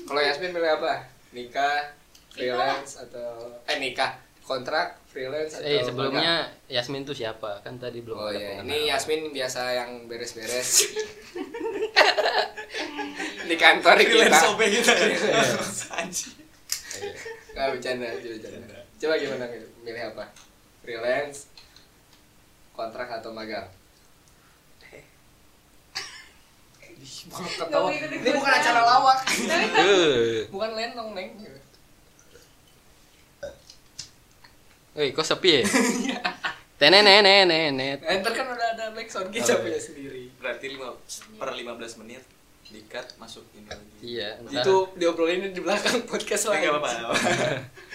Kalau 0.04 0.20
Yasmin 0.20 0.50
milih 0.50 0.72
apa? 0.72 1.04
Nikah, 1.30 1.92
freelance 2.28 2.96
atau 2.98 3.28
eh 3.64 3.76
nikah, 3.76 4.16
kontrak, 4.40 4.96
freelance 5.06 5.54
atau 5.54 5.62
eh 5.62 5.74
magang? 5.74 5.86
sebelumnya 5.86 6.34
Yasmin 6.66 7.02
tuh 7.02 7.12
siapa 7.12 7.60
kan 7.60 7.76
tadi 7.76 8.00
belum 8.00 8.16
Oh 8.16 8.26
ada 8.26 8.34
iya, 8.34 8.48
pengenalan. 8.56 8.70
ini 8.72 8.88
Yasmin 8.88 9.20
biasa 9.30 9.60
yang 9.74 9.90
beres-beres. 10.06 10.70
di 13.44 13.56
kantor 13.56 13.96
kita. 14.00 14.38
Freelance 14.56 14.72
kita. 14.72 14.92
Iya. 14.94 15.20
Anjing. 15.94 16.34
Nggak 17.52 17.66
bercanda, 17.70 18.06
bercanda. 18.14 18.78
Coba 18.96 19.14
gimana 19.16 19.44
milih 19.82 20.02
apa? 20.06 20.24
Freelance, 20.80 21.50
kontrak 22.76 23.08
atau 23.08 23.32
magang? 23.32 23.66
Bukan 27.26 27.44
ketawa. 27.58 27.88
Ini 27.92 28.30
bukan 28.30 28.52
acara 28.52 28.80
lawak. 28.86 29.18
Eh, 29.26 30.46
bukan 30.54 30.70
lenong, 30.74 31.10
Neng. 31.12 31.30
Woi, 34.96 35.12
kok 35.12 35.26
sepi 35.28 35.60
ya? 35.60 35.62
Tenenenenenet. 36.80 38.00
Enter 38.04 38.32
kan 38.32 38.46
udah 38.52 38.68
ada 38.76 38.86
backsound 38.96 39.28
kita 39.28 39.60
punya 39.60 39.76
iya. 39.76 39.80
sendiri. 39.80 40.24
Berarti 40.40 40.66
lima, 40.72 40.92
per 41.36 41.52
15 41.52 42.00
menit 42.04 42.24
dikat 42.66 43.16
masuk 43.20 43.44
ini 43.56 43.68
lagi. 43.68 43.88
Iya, 44.02 44.30
Itu 44.60 44.92
diobrolin 44.96 45.52
di 45.52 45.60
belakang 45.60 46.04
podcast 46.08 46.52
lain. 46.52 46.64
nggak 46.64 46.72
apa-apa. 46.80 46.90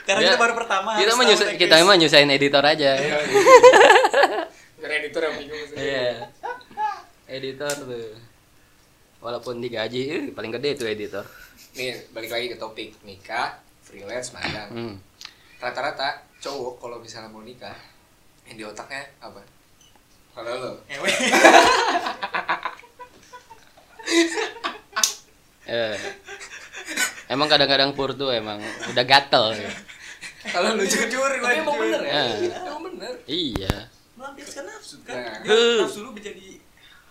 Karena 0.06 0.22
Ya, 0.22 0.28
kita 0.34 0.40
baru 0.42 0.54
pertama. 0.58 0.90
kita 0.98 1.14
mah 1.14 1.26
kita 1.58 1.76
mah 1.86 1.98
nyusahin 1.98 2.32
editor 2.34 2.64
aja. 2.66 2.92
Biar 4.82 4.98
editor 4.98 5.22
yang 5.30 5.36
bingung 5.38 5.62
sendiri. 5.70 5.86
Iya. 5.94 6.10
Editor 7.30 7.76
tuh. 7.86 8.18
Walaupun 9.22 9.62
digaji, 9.62 10.02
eh, 10.10 10.22
paling 10.34 10.50
gede 10.58 10.82
tuh 10.82 10.90
editor. 10.90 11.22
Nih, 11.78 11.94
balik 12.10 12.34
lagi 12.34 12.50
ke 12.50 12.58
topik 12.58 12.90
nikah, 13.06 13.62
freelance, 13.86 14.34
magang. 14.34 14.74
Hmm. 14.74 14.96
Rata-rata 15.62 16.26
cowok 16.42 16.82
kalau 16.82 16.98
misalnya 16.98 17.30
mau 17.30 17.46
nikah, 17.46 17.78
yang 18.50 18.58
di 18.58 18.66
otaknya 18.66 19.06
apa? 19.22 19.46
Kalau 20.34 20.52
lo, 20.58 20.72
Ewe. 20.90 21.12
Eh. 25.72 25.96
Emang 27.32 27.48
kadang-kadang 27.48 27.96
pur 27.96 28.12
tuh 28.12 28.28
emang 28.36 28.60
udah 28.92 29.06
gatel. 29.08 29.56
ya. 29.56 29.72
kalau 30.52 30.76
lu 30.76 30.84
jujur, 30.84 31.32
tapi 31.40 31.64
emang 31.64 31.80
bener 31.80 32.02
ya? 32.04 32.12
Eh. 32.12 32.52
Emang 32.60 32.82
bener. 32.92 33.14
Iya. 33.24 33.88
Melampiaskan 34.22 34.64
nafsu 34.64 34.96
kan. 35.02 35.18
Nah. 35.18 35.42
Biar 35.42 35.82
nafsu 35.82 36.00
lu 36.00 36.14
menjadi 36.14 36.62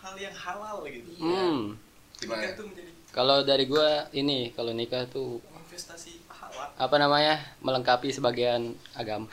hal 0.01 0.15
yang 0.17 0.31
halal 0.33 0.87
gitu. 0.87 1.11
Hmm. 1.19 1.75
Tuh 2.15 2.27
menjadi 2.65 2.91
Kalau 3.11 3.43
dari 3.43 3.67
gua 3.67 4.07
ini 4.13 4.55
kalau 4.55 4.71
nikah 4.71 5.03
tuh 5.05 5.43
investasi 5.43 6.23
pahala. 6.25 6.71
apa 6.73 6.97
namanya? 6.97 7.35
melengkapi 7.59 8.09
sebagian 8.09 8.63
agama. 8.95 9.27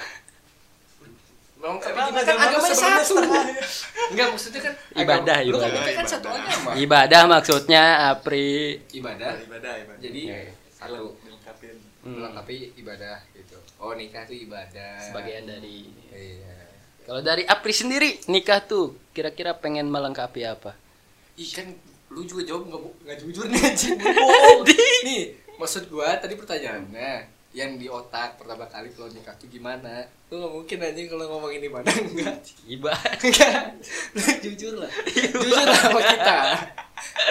Melengkapi 1.56 1.94
gimana? 1.94 2.20
Kan 2.20 2.36
agama 2.36 2.66
agamanya 2.66 3.02
satu. 3.02 3.16
Enggak, 4.08 4.28
maksudnya 4.32 4.62
kan 4.64 4.74
Ibadah, 5.04 5.38
agama- 5.38 5.58
kan 5.60 5.70
ibadah. 5.70 5.70
kan 5.70 5.94
Ibadah. 5.94 6.08
satu 6.08 6.28
agama. 6.32 6.70
Ibadah 6.76 7.22
maksudnya 7.28 7.84
apri 8.10 8.50
Ibadah. 8.92 9.32
Ibadah, 9.40 9.74
ibadah. 9.80 10.00
Jadi 10.00 10.22
Iya. 10.28 10.54
satu 10.72 11.14
dilengkapin. 11.20 11.76
Hmm. 12.02 12.14
melengkapi 12.16 12.58
ibadah 12.78 13.18
gitu. 13.32 13.58
Oh, 13.78 13.94
nikah 13.94 14.24
tuh 14.24 14.38
ibadah. 14.38 14.96
sebagian 15.04 15.44
dari 15.46 15.90
Iya. 16.08 16.56
Kalau 17.08 17.24
dari 17.24 17.48
Apri 17.48 17.72
sendiri 17.72 18.20
nikah 18.28 18.60
tuh 18.60 19.00
kira-kira 19.16 19.56
pengen 19.56 19.88
melengkapi 19.88 20.44
apa? 20.44 20.76
Ih 21.40 21.48
kan 21.56 21.72
lu 22.12 22.28
juga 22.28 22.44
jawab 22.44 22.68
nggak 22.68 22.82
nggak 23.08 23.18
jujur 23.24 23.48
nih 23.48 23.62
anjing. 23.64 23.96
Bohong 24.20 24.62
nih 25.08 25.24
maksud 25.56 25.88
gua 25.88 26.20
tadi 26.20 26.36
pertanyaannya 26.36 27.32
yang 27.56 27.80
di 27.80 27.88
otak 27.88 28.36
pertama 28.36 28.68
kali 28.68 28.92
kalau 28.92 29.08
nikah 29.08 29.32
tuh 29.40 29.48
gimana? 29.48 30.04
Lu 30.28 30.36
nggak 30.36 30.52
mungkin 30.52 30.78
anjing 30.84 31.08
kalau 31.08 31.26
ngomongin 31.32 31.64
ibadah 31.64 31.96
enggak. 32.12 32.36
Ibadah. 32.68 33.16
enggak. 33.24 33.62
Lu 34.12 34.22
jujur 34.44 34.74
lah. 34.76 34.92
Jujur 35.08 35.64
lah 35.64 35.80
sama 35.80 36.02
kita. 36.04 36.38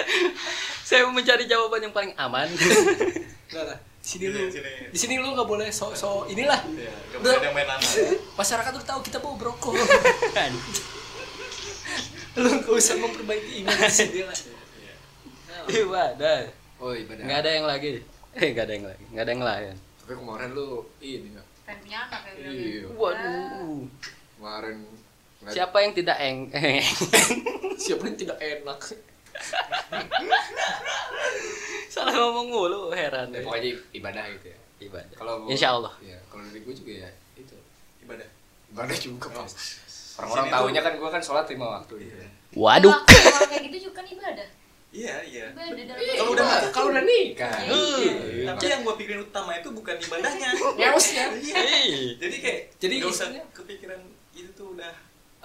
Saya 0.89 1.05
mau 1.05 1.13
mencari 1.13 1.45
jawaban 1.45 1.85
yang 1.85 1.93
paling 1.93 2.17
aman. 2.17 2.49
enggak 2.49 3.61
lah 3.61 3.79
sini 4.07 4.25
lu 4.27 4.37
di 4.87 4.95
sini 4.95 5.17
lu 5.17 5.29
nggak 5.29 5.45
boleh 5.45 5.67
so 5.69 5.91
so 5.91 6.23
inilah 6.25 6.57
Iya, 6.65 6.89
gak 7.11 7.19
boleh 7.19 7.35
ada 7.35 7.43
yang 7.43 7.53
main 7.53 7.67
anak. 7.67 7.81
masyarakat 8.39 8.71
udah 8.73 8.87
tahu 8.87 8.99
kita 9.01 9.17
bawa 9.17 9.33
brokol 9.35 9.73
lu 12.37 12.47
nggak 12.53 12.71
usah 12.71 12.95
memperbaiki 12.95 13.49
iman 13.61 13.75
di 13.75 13.89
sini 13.89 14.21
lah 14.23 14.35
Ibadah. 15.67 16.39
oh 16.79 16.93
ibadah 16.93 17.21
Nggak 17.21 17.37
ada 17.37 17.49
yang 17.51 17.65
lagi. 17.65 17.89
Eh, 18.31 18.47
nggak 18.49 18.63
ada 18.63 18.73
yang 18.73 18.85
lagi. 18.87 19.03
Nggak 19.09 19.21
ada 19.21 19.31
yang 19.33 19.43
lain. 19.43 19.75
tapi 19.97 20.11
kemarin 20.15 20.49
lu 20.53 20.65
ini 20.97 21.27
nggak 21.29 21.45
pengen 21.67 21.77
punya 21.83 21.97
anak 22.01 22.21
ya 22.23 22.31
Iya. 22.31 22.49
gitu. 22.55 22.87
Waduh. 22.95 23.79
kemarin 24.37 24.77
Siapa 25.47 25.77
yang 25.79 25.93
tidak 25.93 26.17
eng? 26.17 26.49
siapa 27.77 28.03
yang 28.03 28.17
tidak 28.17 28.37
enak 28.37 28.79
Salah 31.87 32.13
ngomong 32.13 32.47
mulu, 32.47 32.81
heran. 32.91 33.27
ya, 33.27 33.33
deh. 33.33 33.43
pokoknya 33.43 33.69
ibadah 33.91 34.23
gitu 34.29 34.47
ya 34.47 34.57
Ibadah. 34.79 35.15
kalau 35.15 35.33
Insya 35.47 35.73
Allah. 35.73 35.93
ya 35.99 36.17
kalau 36.27 36.43
dari 36.43 36.61
gue 36.61 36.73
juga 36.75 36.91
ya 36.99 37.09
itu 37.35 37.55
Ibadah. 37.99 38.27
ibadah 38.69 38.95
juga 38.95 39.27
Oh. 39.31 39.47
orang-orang 40.19 40.47
tahunya 40.47 40.81
kan 40.81 40.93
gue 40.93 41.09
kan 41.11 41.19
sholat 41.19 41.45
lima 41.47 41.65
waktu 41.75 41.93
gitu 41.99 42.13
Iya. 42.15 42.29
Waduh. 42.53 42.93
Kalau 42.99 43.47
kayak 43.47 43.63
gitu 43.65 43.77
juga 43.83 43.95
kan 43.95 44.07
ibadah 44.07 44.47
Iya, 44.87 45.15
iya. 45.21 45.45
Kalau 46.15 46.31
udah 46.31 46.45
nikah- 46.47 46.71
kalau 46.71 46.87
udah 46.89 47.03
nikah 47.03 47.53
Iya. 47.59 48.13
Iya. 48.23 48.45
Tapi 48.49 48.65
yang 48.67 48.81
gua 48.81 48.95
pikirin 48.95 49.21
utama 49.21 49.51
itu 49.53 49.69
bukan 49.69 49.93
ibadahnya. 49.95 50.49
Ngeosnya. 50.73 51.25
Iya. 51.37 51.59
Jadi 52.17 52.35
kayak 52.39 52.59
Jadi 52.79 52.93
nggak 52.95 53.11
usah 53.11 53.27
isinya- 53.27 53.49
kepikiran 53.51 53.99
itu 54.31 54.49
tuh 54.53 54.73
udah 54.73 54.89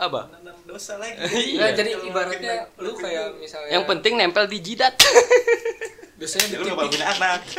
Apa? 0.02 0.20
dosa 0.66 0.98
lagi. 0.98 1.14
Iya. 1.52 1.58
Nah, 1.62 1.70
jadi 1.74 1.90
ibaratnya 2.02 2.54
lu 2.82 2.92
kayak 2.98 3.38
misalnya 3.38 3.70
Yang 3.70 3.84
penting 3.86 4.12
nempel 4.18 4.44
di 4.50 4.58
jidat. 4.58 4.94
biasanya 6.18 6.54
ya 6.54 6.58
di 6.62 6.70
lu 6.70 6.74
punya 6.74 7.06
anak. 7.18 7.40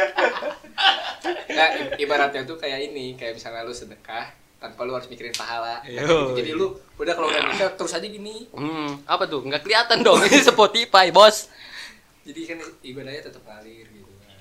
Nah, 1.24 1.70
ibaratnya 1.96 2.44
tuh 2.44 2.60
kayak 2.60 2.92
ini, 2.92 3.16
kayak 3.16 3.40
misalnya 3.40 3.64
lu 3.64 3.72
sedekah 3.72 4.34
tanpa 4.60 4.84
lu 4.84 4.92
harus 4.92 5.08
mikirin 5.08 5.32
pahala. 5.32 5.80
Yo. 5.88 6.36
Jadi 6.36 6.52
lu 6.52 6.76
udah 7.00 7.14
kalau 7.16 7.32
udah 7.32 7.48
nikah 7.48 7.72
terus 7.80 7.96
aja 7.96 8.04
gini. 8.04 8.48
Hmm, 8.52 9.00
apa 9.08 9.28
tuh? 9.28 9.40
Nggak 9.44 9.64
kelihatan 9.64 10.04
dong. 10.04 10.20
Ini 10.20 10.44
Spotify, 10.44 11.16
bos. 11.16 11.48
Jadi 12.28 12.42
kan 12.48 12.60
ibadahnya 12.84 13.24
tetap 13.28 13.44
ngalir 13.44 13.88
gitu 13.88 14.14
kan. 14.24 14.40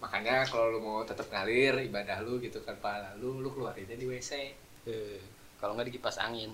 Makanya 0.00 0.44
kalau 0.48 0.72
lu 0.72 0.80
mau 0.80 1.04
tetap 1.04 1.28
ngalir 1.28 1.84
ibadah 1.84 2.20
lu 2.24 2.40
gitu 2.40 2.60
kan 2.64 2.76
pahala 2.80 3.12
lu, 3.20 3.40
lu 3.44 3.48
keluarinnya 3.52 3.96
di 3.96 4.06
WC. 4.08 4.32
Kalau 5.62 5.78
nggak 5.78 5.94
dikipas 5.94 6.18
angin. 6.18 6.50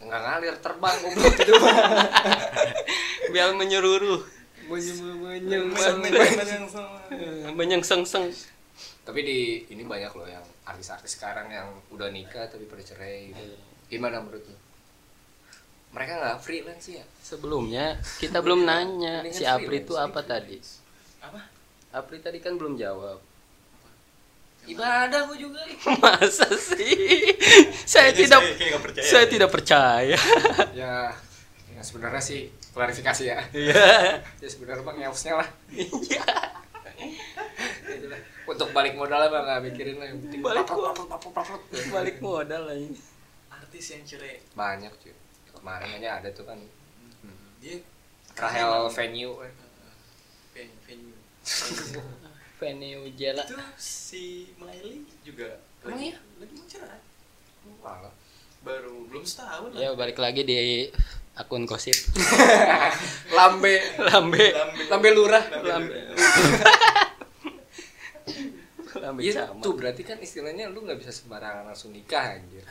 Nggak 0.00 0.20
ngalir 0.24 0.56
terbang 0.64 0.96
goblok 1.04 1.36
itu. 1.36 1.52
Biar 3.36 3.52
menyeluruh. 3.52 4.24
Eh, 7.12 7.52
Menyengseng-seng. 7.52 8.32
Tapi 9.04 9.20
di 9.20 9.38
ini 9.68 9.84
banyak 9.84 10.08
loh 10.16 10.24
yang 10.24 10.40
artis-artis 10.64 11.20
sekarang 11.20 11.52
yang 11.52 11.68
udah 11.92 12.08
nikah 12.08 12.48
tapi 12.48 12.64
pada 12.64 12.80
cerai. 12.80 13.28
gitu. 13.28 13.44
Gimana 13.92 14.24
menurut 14.24 14.40
lu? 14.48 14.56
Mereka 15.92 16.12
nggak 16.16 16.38
freelance 16.40 16.86
ya? 16.88 17.04
Sebelumnya 17.20 18.00
kita 18.22 18.40
belum 18.40 18.64
nanya 18.64 19.20
Mendingan 19.20 19.36
si 19.36 19.44
Apri 19.44 19.84
freelance, 19.84 19.84
itu 19.84 19.94
apa 19.98 20.20
tadi? 20.24 20.56
Apa? 21.20 21.40
Apri 21.92 22.24
tadi 22.24 22.38
kan 22.40 22.56
belum 22.56 22.78
jawab. 22.80 23.20
Ibadah 24.70 25.20
gua 25.26 25.36
juga. 25.36 25.60
Masa 26.02 26.46
sih? 26.54 27.34
saya 27.90 28.14
Kayaknya 28.14 28.18
tidak 28.22 28.40
saya 28.40 28.78
percaya. 28.78 29.06
saya 29.06 29.24
tidak 29.26 29.50
percaya. 29.50 30.18
ya, 30.80 30.96
ya 31.74 31.80
sebenarnya 31.82 32.22
sih 32.22 32.50
klarifikasi 32.70 33.22
ya. 33.26 33.38
Iya. 33.50 34.22
Ya 34.22 34.48
sebenarnya 34.48 34.82
bang 34.86 34.96
ngeosnya 35.02 35.34
lah. 35.42 35.48
Itulah. 37.90 38.20
Untuk 38.50 38.68
balik 38.74 38.94
modal 38.98 39.30
mah 39.30 39.42
nggak 39.46 39.60
mikirin 39.70 39.96
lah 39.98 40.06
yang 40.10 40.18
penting 40.26 40.40
Balik 40.42 40.66
modal. 40.70 40.94
Balik 41.90 42.16
modal 42.22 42.62
lagi. 42.70 42.88
Artis 43.50 43.84
yang 43.94 44.02
cerai. 44.06 44.38
banyak 44.54 44.92
cuy. 45.02 45.14
Kemarin 45.50 45.98
aja 45.98 46.22
ada 46.22 46.28
tuh 46.30 46.46
kan. 46.46 46.58
Dia 47.60 47.76
Rahel 48.38 48.88
venue 48.88 49.36
venue 50.86 51.18
jela 53.10 53.42
itu 53.42 53.56
si 53.76 54.24
Miley 54.54 55.00
juga 55.22 55.48
Emang 55.80 55.96
lagi, 55.96 56.12
iya? 56.12 56.16
lagi 56.36 56.52
mau 56.52 56.66
cerai 56.68 57.00
Malah. 57.80 58.12
baru 58.60 59.08
belum 59.08 59.24
setahun 59.24 59.72
ya 59.72 59.96
balik 59.96 60.16
lagi 60.16 60.44
di 60.44 60.84
akun 61.32 61.64
gosip 61.64 61.96
lambe 63.36 63.80
lambe 63.98 64.46
Lambe. 64.52 64.82
lambe 64.86 65.08
lurah 65.10 65.44
lambe 65.64 65.96
lambe 69.00 69.20
Iya 69.22 69.48
camat. 69.48 69.62
tuh 69.62 69.72
berarti 69.72 70.02
kan 70.02 70.18
istilahnya 70.18 70.68
lu 70.68 70.84
nggak 70.84 70.98
bisa 70.98 71.08
sembarangan 71.10 71.64
langsung 71.64 71.90
nikah 71.90 72.36
anjir. 72.36 72.66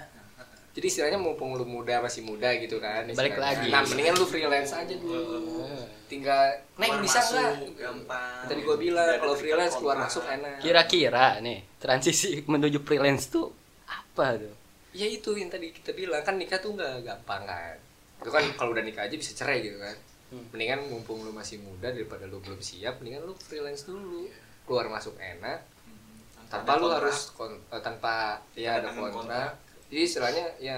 Jadi 0.79 0.87
istilahnya 0.87 1.19
mumpung 1.19 1.51
lu 1.53 1.67
muda 1.67 1.99
masih 1.99 2.23
muda 2.23 2.55
gitu 2.55 2.79
kan. 2.79 3.03
Balik 3.03 3.35
istilahnya. 3.35 3.43
lagi. 3.59 3.67
Nah 3.67 3.81
mendingan 3.83 4.15
lu 4.15 4.23
freelance 4.23 4.71
aja 4.71 4.95
dulu. 4.95 5.67
Tinggal 6.07 6.39
naik 6.73 7.03
bisa 7.03 7.19
nggak? 7.19 7.51
gampang 7.75 8.47
Tadi 8.47 8.61
gua 8.63 8.77
bilang 8.79 9.11
kalau 9.19 9.35
freelance 9.35 9.75
keluar 9.75 9.99
masuk 9.99 10.23
enak. 10.23 10.57
kira-kira 10.57 11.37
nih 11.37 11.67
transisi 11.75 12.39
menuju 12.47 12.79
freelance 12.81 13.27
tuh 13.27 13.51
apa 13.85 14.39
tuh 14.39 14.55
Ya 14.89 15.05
itu 15.05 15.35
yang 15.35 15.51
tadi 15.51 15.69
kita 15.69 15.91
bilang 15.91 16.23
kan 16.23 16.33
nikah 16.33 16.57
tuh 16.57 16.73
nggak 16.73 17.03
gampang 17.03 17.43
kan. 17.43 17.75
Itu 18.17 18.31
kan 18.31 18.41
kalau 18.55 18.71
udah 18.71 18.81
nikah 18.81 19.03
aja 19.03 19.13
bisa 19.13 19.35
cerai 19.35 19.59
gitu 19.61 19.77
kan. 19.77 19.93
Hmm. 20.29 20.47
Mendingan 20.49 20.87
mumpung 20.87 21.19
lu 21.19 21.29
masih 21.29 21.59
muda 21.59 21.89
daripada 21.89 22.23
lu 22.23 22.39
belum 22.39 22.57
siap, 22.59 22.97
mendingan 22.97 23.21
lu 23.21 23.35
freelance 23.35 23.83
dulu. 23.83 24.31
Keluar 24.63 24.87
masuk 24.87 25.13
enak, 25.15 25.61
Hmm, 25.83 26.47
tanpa 26.47 26.71
ada 26.71 26.77
lu 26.77 26.87
kontrak. 26.87 26.97
harus 27.03 27.19
kon- 27.31 27.61
eh, 27.67 27.81
tanpa 27.81 28.13
ya 28.55 28.77
ada 28.77 28.89
kontrak. 28.89 29.51
Jadi 29.89 30.01
istilahnya 30.01 30.45
ya 30.57 30.77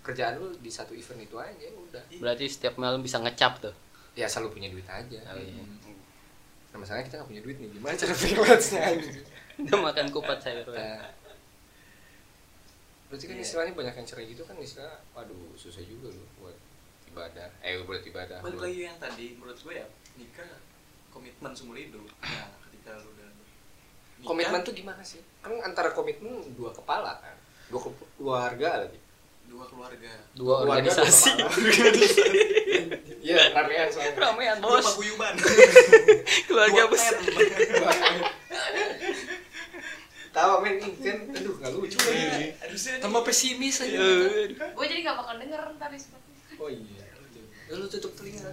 kerjaan 0.00 0.36
lu 0.36 0.50
di 0.56 0.68
satu 0.68 0.92
event 0.92 1.20
itu 1.20 1.36
aja 1.36 1.66
udah. 1.70 2.02
berarti 2.18 2.44
setiap 2.46 2.74
malam 2.76 2.98
bisa 2.98 3.16
ngecap 3.16 3.60
tuh 3.60 3.74
Ya 4.12 4.26
selalu 4.26 4.56
punya 4.56 4.68
duit 4.68 4.84
aja. 4.84 5.18
Oh, 5.28 5.38
iya. 5.38 5.62
Nah, 6.70 6.78
masalahnya 6.78 7.06
kita 7.06 7.18
gak 7.18 7.28
punya 7.28 7.40
duit 7.40 7.56
nih. 7.56 7.70
Gimana 7.70 7.94
cara 7.94 8.10
freelance-nya 8.12 8.80
anjing? 8.90 9.16
udah 9.60 9.78
makan 9.82 10.06
kupat 10.08 10.38
sayur 10.40 10.66
Nah, 10.66 11.04
Berarti 13.06 13.24
kan 13.26 13.34
Iya. 13.34 13.42
istilahnya 13.42 13.72
banyak 13.72 13.94
yang 13.96 14.06
cerai 14.06 14.26
gitu 14.26 14.42
kan 14.44 14.54
istilah 14.56 14.98
waduh 15.12 15.54
susah 15.54 15.82
juga 15.82 16.08
lu 16.08 16.24
buat 16.36 16.54
ibadah. 17.08 17.48
Eh 17.60 17.82
buat 17.82 18.02
ibadah. 18.02 18.38
balik 18.40 18.60
lagi 18.60 18.80
yang 18.84 18.96
tadi 18.96 19.34
menurut 19.34 19.58
gue 19.58 19.74
ya 19.74 19.86
nikah 20.14 20.46
komitmen 21.08 21.50
seumur 21.50 21.74
hidup 21.74 22.06
nah 22.20 22.46
ketika 22.64 22.94
lu 22.96 23.10
udah 23.10 23.26
nikah, 23.26 24.26
Komitmen 24.26 24.60
tuh 24.62 24.70
gimana 24.72 25.02
sih? 25.02 25.18
Kan 25.40 25.58
antara 25.60 25.90
komitmen 25.90 26.30
dua 26.54 26.70
kepala 26.70 27.18
kan. 27.18 27.34
Dua 27.70 27.80
ke- 27.80 27.94
keluarga 28.16 28.70
lagi. 28.82 28.98
dua 29.46 29.64
keluarga 29.66 30.10
dua 30.32 30.54
organisasi. 30.64 31.30
Iya, 33.20 33.52
ramean 33.52 33.86
soalnya. 33.86 34.16
ramean 34.16 34.56
dua 34.58 34.80
bos 34.80 34.86
paguyuban 34.88 35.34
keluarga 36.48 36.82
besar. 36.88 37.14
Tahu 40.30 40.52
men 40.62 40.78
ini 40.78 40.94
kan 40.96 41.18
aduh 41.28 41.54
enggak 41.58 41.70
lucu 41.74 41.98
lagi. 42.00 42.54
Harusnya 42.56 42.92
Tambah 42.96 43.22
pesimis 43.22 43.76
aja. 43.80 43.98
Gue 44.48 44.84
jadi 44.86 45.00
gak 45.02 45.16
bakal 45.18 45.34
denger 45.36 45.60
ntar 45.76 45.90
di. 45.90 45.98
Oh 46.56 46.70
iya. 46.70 47.04
Lu 47.68 47.86
tutup 47.86 48.14
telinga. 48.14 48.50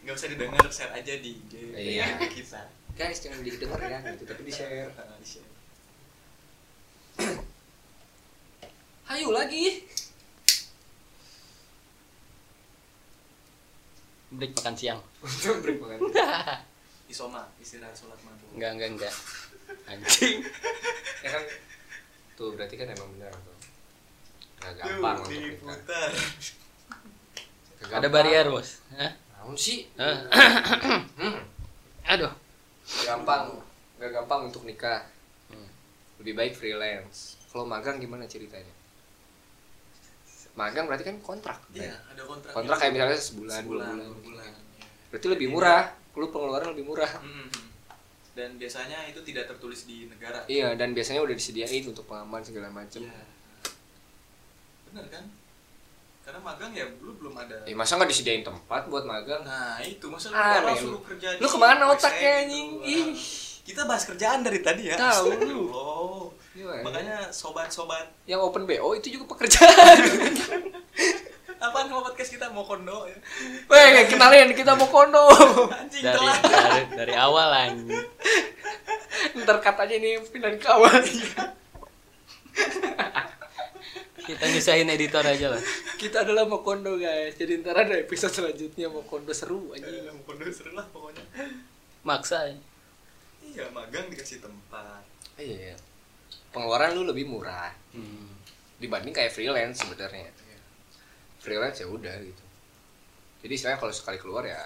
nggak 0.00 0.14
usah 0.14 0.28
didengar 0.28 0.64
share 0.68 0.92
aja 0.92 1.12
di 1.14 1.36
IG 1.36 1.52
Iya. 1.74 2.16
kita 2.26 2.60
Guys, 2.92 3.20
jangan 3.20 3.40
didengar 3.40 3.80
ya 3.80 4.00
gitu, 4.12 4.24
tapi 4.24 4.40
di-share. 4.44 4.92
Ah, 4.94 5.16
di-share. 5.16 5.44
Hayu 9.10 9.34
lagi. 9.34 9.82
break 14.30 14.54
makan 14.54 14.74
siang 14.78 15.00
Untuk 15.26 15.58
break 15.66 15.82
makan. 15.82 15.98
isoma 17.10 17.42
istirahat 17.58 17.90
sholat 17.90 18.14
maghrib 18.22 18.46
enggak 18.54 18.70
enggak 18.78 18.88
enggak 18.94 19.14
anjing 19.90 20.38
Ya 21.26 21.30
kan 21.34 21.42
tuh 22.38 22.54
berarti 22.54 22.78
kan 22.78 22.86
emang 22.88 23.10
benar 23.18 23.34
tuh. 23.34 23.56
Gak 24.62 24.72
gampang 24.78 25.18
untuk 25.18 25.34
nikah. 25.34 25.50
diputar 25.50 26.10
Gak 27.82 27.90
ada 27.90 28.06
gampang. 28.06 28.12
barrier 28.14 28.46
bos 28.46 28.78
Hah? 28.94 29.12
Naon 29.34 29.58
sih? 29.58 29.90
Hah? 29.98 30.16
Hmm. 31.18 31.42
aduh 32.14 32.30
Gampang. 33.02 33.58
Gak 33.98 34.14
gampang 34.14 34.40
untuk 34.46 34.62
nikah. 34.62 35.02
Hmm. 35.50 35.66
Lebih 36.22 36.34
baik 36.38 36.54
freelance. 36.54 37.34
Kalau 37.50 37.66
magang 37.66 37.98
gimana 37.98 38.30
ceritanya? 38.30 38.70
Magang 40.52 40.84
berarti 40.84 41.04
kan 41.04 41.16
kontrak. 41.20 41.58
iya 41.70 41.94
ada 42.04 42.22
kontrak 42.22 42.50
Kontrak 42.50 42.76
kayak 42.76 42.92
misalnya 42.92 43.16
sebulan, 43.16 43.60
dua 43.60 43.60
sebulan 43.60 43.86
bulan. 43.86 43.96
dua 44.04 44.18
bulan 44.20 44.44
iya. 44.46 44.86
Berarti 45.08 45.26
lebih 45.28 45.48
murah. 45.48 45.84
Lu 46.12 46.26
pengeluaran 46.28 46.68
lebih 46.72 46.84
murah. 46.84 47.12
Mm-mm. 47.18 47.48
dan 48.30 48.54
biasanya 48.54 49.04
itu 49.04 49.20
tidak 49.22 49.46
tertulis 49.46 49.84
di 49.84 50.06
negara 50.06 50.46
Iya, 50.46 50.72
dan 50.74 50.90
biasanya 50.90 51.18
udah 51.20 51.34
disediain 51.34 51.82
untuk 51.84 52.06
pengaman 52.06 52.40
segala 52.40 52.68
macem. 52.68 53.02
Iya. 53.02 53.22
bener 54.86 55.06
kan 55.08 55.24
karena 56.20 56.40
magang 56.40 56.70
ya 56.70 56.86
lu 57.00 57.10
belum 57.12 57.34
ada 57.34 57.58
Eh 57.64 57.72
masa 57.72 57.94
nggak 57.94 58.06
disediain 58.06 58.42
tempat 58.42 58.86
buat 58.86 59.02
magang? 59.02 59.42
nah 59.42 59.78
itu 59.80 60.06
masa 60.06 60.30
lu 60.30 60.36
Aneh 60.36 60.76
suruh 60.76 61.02
kerja 61.02 61.26
Lu 61.36 61.46
ke 61.46 61.58
mana 61.58 61.90
otaknya, 61.90 62.18
gitu. 62.20 62.42
anjing? 62.44 62.68
Ah. 62.70 62.86
Ih. 62.86 63.08
kita 63.62 63.82
bahas 63.82 64.04
kerjaan 64.04 64.40
dari 64.40 64.60
tadi 64.60 64.82
ya 64.84 64.96
Tahu 64.96 65.26
lu. 65.42 65.62
Astagfirullah. 66.60 66.84
Gimana? 66.84 66.84
makanya 66.84 67.16
sobat-sobat 67.32 68.06
yang 68.28 68.40
open 68.44 68.68
BO 68.68 68.92
itu 68.96 69.16
juga 69.16 69.24
pekerjaan. 69.32 69.98
apaan 71.60 71.92
sama 71.92 72.00
podcast 72.00 72.32
kita 72.32 72.48
mau 72.56 72.64
kondo 72.64 73.04
ya 73.04 73.16
Weh, 73.68 74.08
kenalin 74.08 74.48
kita 74.56 74.72
mau 74.80 74.88
kondo. 74.88 75.28
anjing 75.68 76.00
dari 76.00 76.16
telat 76.16 76.40
dari, 76.40 76.82
dari 76.96 77.14
awal 77.16 77.52
anjing 77.52 78.00
Ntar 79.44 79.60
katanya 79.60 80.00
nih 80.00 80.24
pindahin 80.32 80.56
kawan. 80.56 81.04
kita 84.24 84.44
nyusahin 84.56 84.88
editor 84.88 85.20
aja 85.20 85.52
lah 85.52 85.60
kita 86.00 86.24
adalah 86.24 86.48
mau 86.48 86.64
kondo 86.64 86.96
guys. 86.96 87.36
Jadi 87.36 87.60
ntar 87.60 87.76
ada 87.76 87.92
episode 87.92 88.32
selanjutnya 88.32 88.88
mau 88.88 89.04
kondo 89.04 89.36
seru 89.36 89.76
aja. 89.76 89.84
Iya, 89.84 90.16
mau 90.16 90.24
kondo 90.24 90.48
seru 90.48 90.72
lah 90.72 90.88
pokoknya 90.88 91.20
maksa 92.00 92.56
iya 93.44 93.68
magang 93.68 94.08
dikasih 94.08 94.40
tempat 94.40 95.04
Iya. 95.36 95.89
Pengeluaran 96.50 96.94
lu 96.98 97.06
lebih 97.06 97.30
murah 97.30 97.70
hmm. 97.94 98.30
dibanding 98.82 99.14
kayak 99.14 99.30
freelance 99.30 99.82
sebenarnya. 99.86 100.26
Iya. 100.26 100.60
Freelance 101.38 101.78
ya 101.82 101.86
udah 101.86 102.14
gitu. 102.20 102.44
Jadi 103.40 103.52
istilahnya 103.56 103.80
kalau 103.80 103.94
sekali 103.94 104.18
keluar 104.20 104.44
ya 104.44 104.58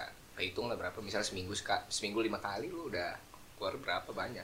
hitung 0.43 0.67
lah 0.67 0.75
berapa 0.75 0.99
misalnya 0.99 1.23
seminggu 1.23 1.55
seminggu 1.87 2.19
lima 2.19 2.39
kali 2.43 2.67
lu 2.67 2.91
udah 2.91 3.15
keluar 3.55 3.75
berapa 3.79 4.11
banyak. 4.11 4.43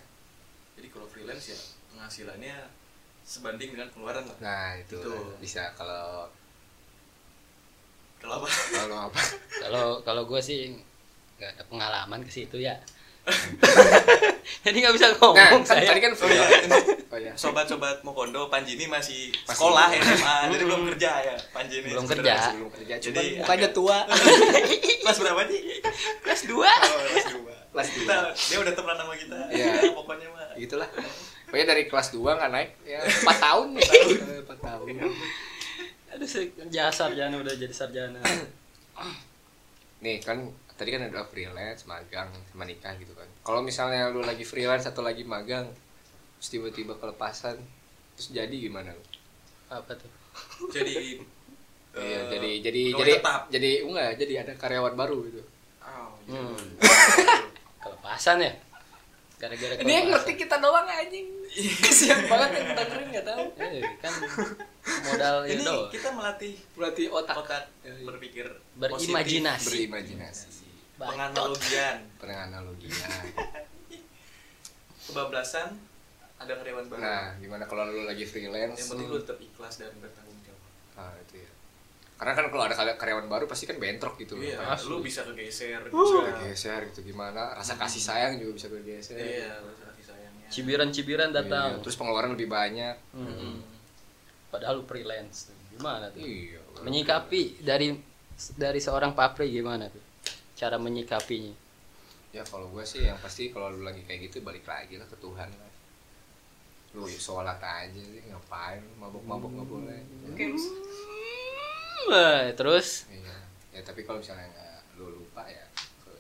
jadi 0.79 0.87
kalau 0.87 1.03
freelance 1.11 1.51
ya 1.51 1.59
penghasilannya 1.91 2.57
sebanding 3.27 3.75
dengan 3.75 3.91
pengeluaran 3.91 4.23
lah 4.23 4.37
Nah 4.39 4.67
itu 4.79 4.97
Betul. 4.97 5.35
bisa 5.43 5.67
kalau 5.75 6.31
kalau 8.23 8.39
apa 8.39 8.47
kalau 8.71 8.97
apa? 9.11 9.21
kalau 9.67 9.87
kalau 10.01 10.23
gue 10.25 10.41
sih 10.41 10.73
nggak 11.37 11.59
ada 11.59 11.63
pengalaman 11.67 12.21
ke 12.23 12.31
situ 12.31 12.61
ya 12.61 12.79
jadi 14.65 14.77
nggak 14.77 14.93
bisa 14.93 15.07
Nah, 15.07 15.15
ngomong 15.15 15.35
kan 15.37 15.61
saya 15.63 15.85
tadi 15.85 16.01
kan 16.01 16.11
oh 16.11 16.27
iya 16.27 16.45
Oh 17.13 17.19
iya. 17.19 17.33
sobat-sobat 17.35 18.01
Mokondo 18.01 18.47
Panji 18.47 18.73
ini 18.73 18.87
masih 18.87 19.29
Masih- 19.29 19.51
sekolah 19.51 19.87
SMA 19.91 20.35
jadi 20.49 20.63
belum 20.63 20.81
kerja 20.89 21.11
ya 21.21 21.35
Panji 21.49 21.75
ini 21.79 21.91
Belum 21.91 22.07
kerja. 22.07 22.33
Sebelum 22.49 22.69
kerja, 22.71 22.93
Jadi 22.95 23.11
cuman 23.11 23.39
mukanya 23.41 23.67
agak- 23.67 23.75
tua. 23.75 23.97
kelas 25.03 25.17
berapa 25.19 25.41
sih 25.45 25.61
kelas 26.21 26.41
dua 26.45 26.71
oh 26.71 26.99
kelas 27.05 27.27
dua 27.31 27.53
Kelas 27.71 27.87
kita 27.89 28.15
dia 28.31 28.57
udah 28.59 28.73
temenan 28.73 28.97
sama 28.97 29.13
kita 29.13 29.39
Iya. 29.49 29.91
pokoknya 29.91 30.27
mah 30.29 30.47
Gitulah. 30.53 30.89
Pokoknya 31.47 31.67
dari 31.67 31.83
kelas 31.85 32.07
2 32.11 32.19
nggak 32.31 32.47
naik 32.49 32.69
ya 32.85 32.99
4 33.03 33.27
tahun 33.39 33.67
nih. 33.75 33.83
4 34.43 34.55
tahun. 34.57 34.87
aduh 36.11 36.27
jasa 36.67 36.91
sarjana 37.07 37.35
udah 37.37 37.53
jadi 37.53 37.71
sarjana 37.71 38.19
Nih 39.99 40.17
kan 40.19 40.47
tadi 40.81 40.89
kan 40.97 41.05
ada 41.05 41.21
freelance, 41.29 41.85
magang, 41.85 42.33
sama 42.49 42.65
nikah 42.65 42.97
gitu 42.97 43.13
kan. 43.13 43.29
Kalau 43.45 43.61
misalnya 43.61 44.09
lu 44.09 44.25
lagi 44.25 44.41
freelance 44.41 44.89
atau 44.89 45.05
lagi 45.05 45.21
magang, 45.21 45.69
terus 46.41 46.49
tiba-tiba 46.49 46.97
kelepasan, 46.97 47.61
terus 48.17 48.33
jadi 48.33 48.49
gimana 48.49 48.97
lu? 48.97 49.03
apa 49.71 49.95
tuh 49.95 50.11
jadi 50.67 50.93
Iya, 51.91 52.23
eh, 52.23 52.23
jadi 52.31 52.51
jadi 52.63 52.81
jadi 52.95 53.13
tetap 53.19 53.41
jadi 53.51 53.71
enggak, 53.83 54.15
jadi 54.15 54.33
ada 54.47 54.53
karyawan 54.55 54.95
baru 54.95 55.27
gitu. 55.27 55.43
oh, 55.83 56.15
iya. 56.23 56.39
hmm. 56.39 56.67
kelepasan 57.83 58.39
ya 58.39 58.53
gara-gara 59.35 59.73
Ini 59.81 59.91
yang 59.91 60.07
ngerti 60.13 60.33
kita 60.37 60.61
doang 60.61 60.85
anjing. 60.85 61.27
Kesian 61.81 62.29
banget 62.29 62.49
yang 62.61 62.77
dengerin 62.77 63.07
enggak 63.09 63.25
tahu. 63.25 63.43
Eh, 63.57 63.81
kan 63.97 64.13
modal 65.09 65.35
ini 65.49 65.65
itu 65.65 65.75
kita 65.97 66.09
melatih 66.13 66.53
Berarti 66.77 67.03
otak 67.09 67.35
otak 67.41 67.63
Iya. 67.81 68.05
berpikir 68.05 68.45
Berimajinasi. 68.77 69.65
positif, 69.65 69.89
berimajinasi. 69.89 70.47
Penganalogian 71.03 71.97
Penganalogian. 72.17 73.23
kebablasan 75.01 75.69
ada 76.37 76.53
karyawan 76.55 76.85
baru. 76.87 76.99
Nah, 76.99 77.25
gimana 77.37 77.63
kalau 77.65 77.85
lu 77.85 78.03
lagi 78.03 78.23
freelance? 78.23 78.73
yang 78.75 78.89
penting 78.89 79.07
lu- 79.07 79.19
tetap 79.19 79.37
ikhlas 79.37 79.77
dan 79.77 79.93
bertanggung 79.95 80.41
jawab. 80.41 80.61
Ah, 80.95 81.13
itu 81.19 81.37
ya. 81.37 81.49
karena 82.15 82.33
kan 82.33 82.45
kalau 82.47 82.63
ada 82.63 82.75
kar- 82.75 82.97
karyawan 82.97 83.25
baru 83.25 83.45
pasti 83.45 83.65
kan 83.65 83.77
bentrok 83.77 84.13
gitu 84.15 84.37
iya 84.37 84.53
Kayak 84.55 84.85
lu 84.85 85.01
bisa 85.01 85.25
kegeser 85.25 85.81
bisa 85.83 85.97
bisa 86.21 86.37
geser 86.39 86.81
gitu 86.87 87.01
gimana? 87.03 87.57
Rasa 87.57 87.73
kasih 87.75 87.97
sayang 87.99 88.37
juga 88.37 88.51
bisa 88.55 88.67
bergeser. 88.69 89.17
Iya 89.17 89.57
rasa 89.57 89.83
kasih 89.89 90.05
sayangnya. 90.07 90.45
Cibiran-cibiran 90.47 91.29
Iya, 91.29 91.37
datang. 91.39 91.69
terus 91.81 91.97
pengeluaran 91.97 92.33
lebih 92.33 92.45
banyak. 92.47 92.95
Hmm. 93.11 93.57
padahal 94.51 94.77
lu 94.77 94.85
freelance 94.85 95.49
gimana 95.71 96.11
tuh? 96.11 96.19
Iya 96.19 96.59
menyikapi 96.79 97.61
dari 97.61 97.95
dari 98.53 98.77
seorang 98.77 99.13
papri 99.13 99.47
gimana 99.47 99.87
tuh 99.87 100.01
cara 100.61 100.77
menyikapinya? 100.77 101.57
Ya 102.29 102.45
kalau 102.45 102.69
gue 102.69 102.85
sih 102.85 103.01
yang 103.01 103.17
pasti 103.17 103.49
kalau 103.49 103.73
lu 103.73 103.81
lagi 103.81 104.05
kayak 104.05 104.29
gitu 104.29 104.45
balik 104.45 104.61
lagi 104.69 105.01
lah 105.01 105.09
ke 105.09 105.17
Tuhan 105.17 105.49
lah. 105.49 105.71
Lu 106.93 107.09
ya 107.09 107.17
sholat 107.17 107.57
aja 107.57 107.97
sih 107.97 108.21
ngapain? 108.29 108.85
Mabuk-mabuk 109.01 109.57
nggak 109.57 109.65
boleh. 109.65 109.99
Oke. 110.29 110.53
Wah, 112.13 112.53
terus? 112.53 113.09
Iya. 113.09 113.37
Ya 113.73 113.81
tapi 113.81 114.05
kalau 114.05 114.21
misalnya 114.21 114.45
nggak 114.53 115.01
lu 115.01 115.17
lupa 115.17 115.49
ya 115.49 115.65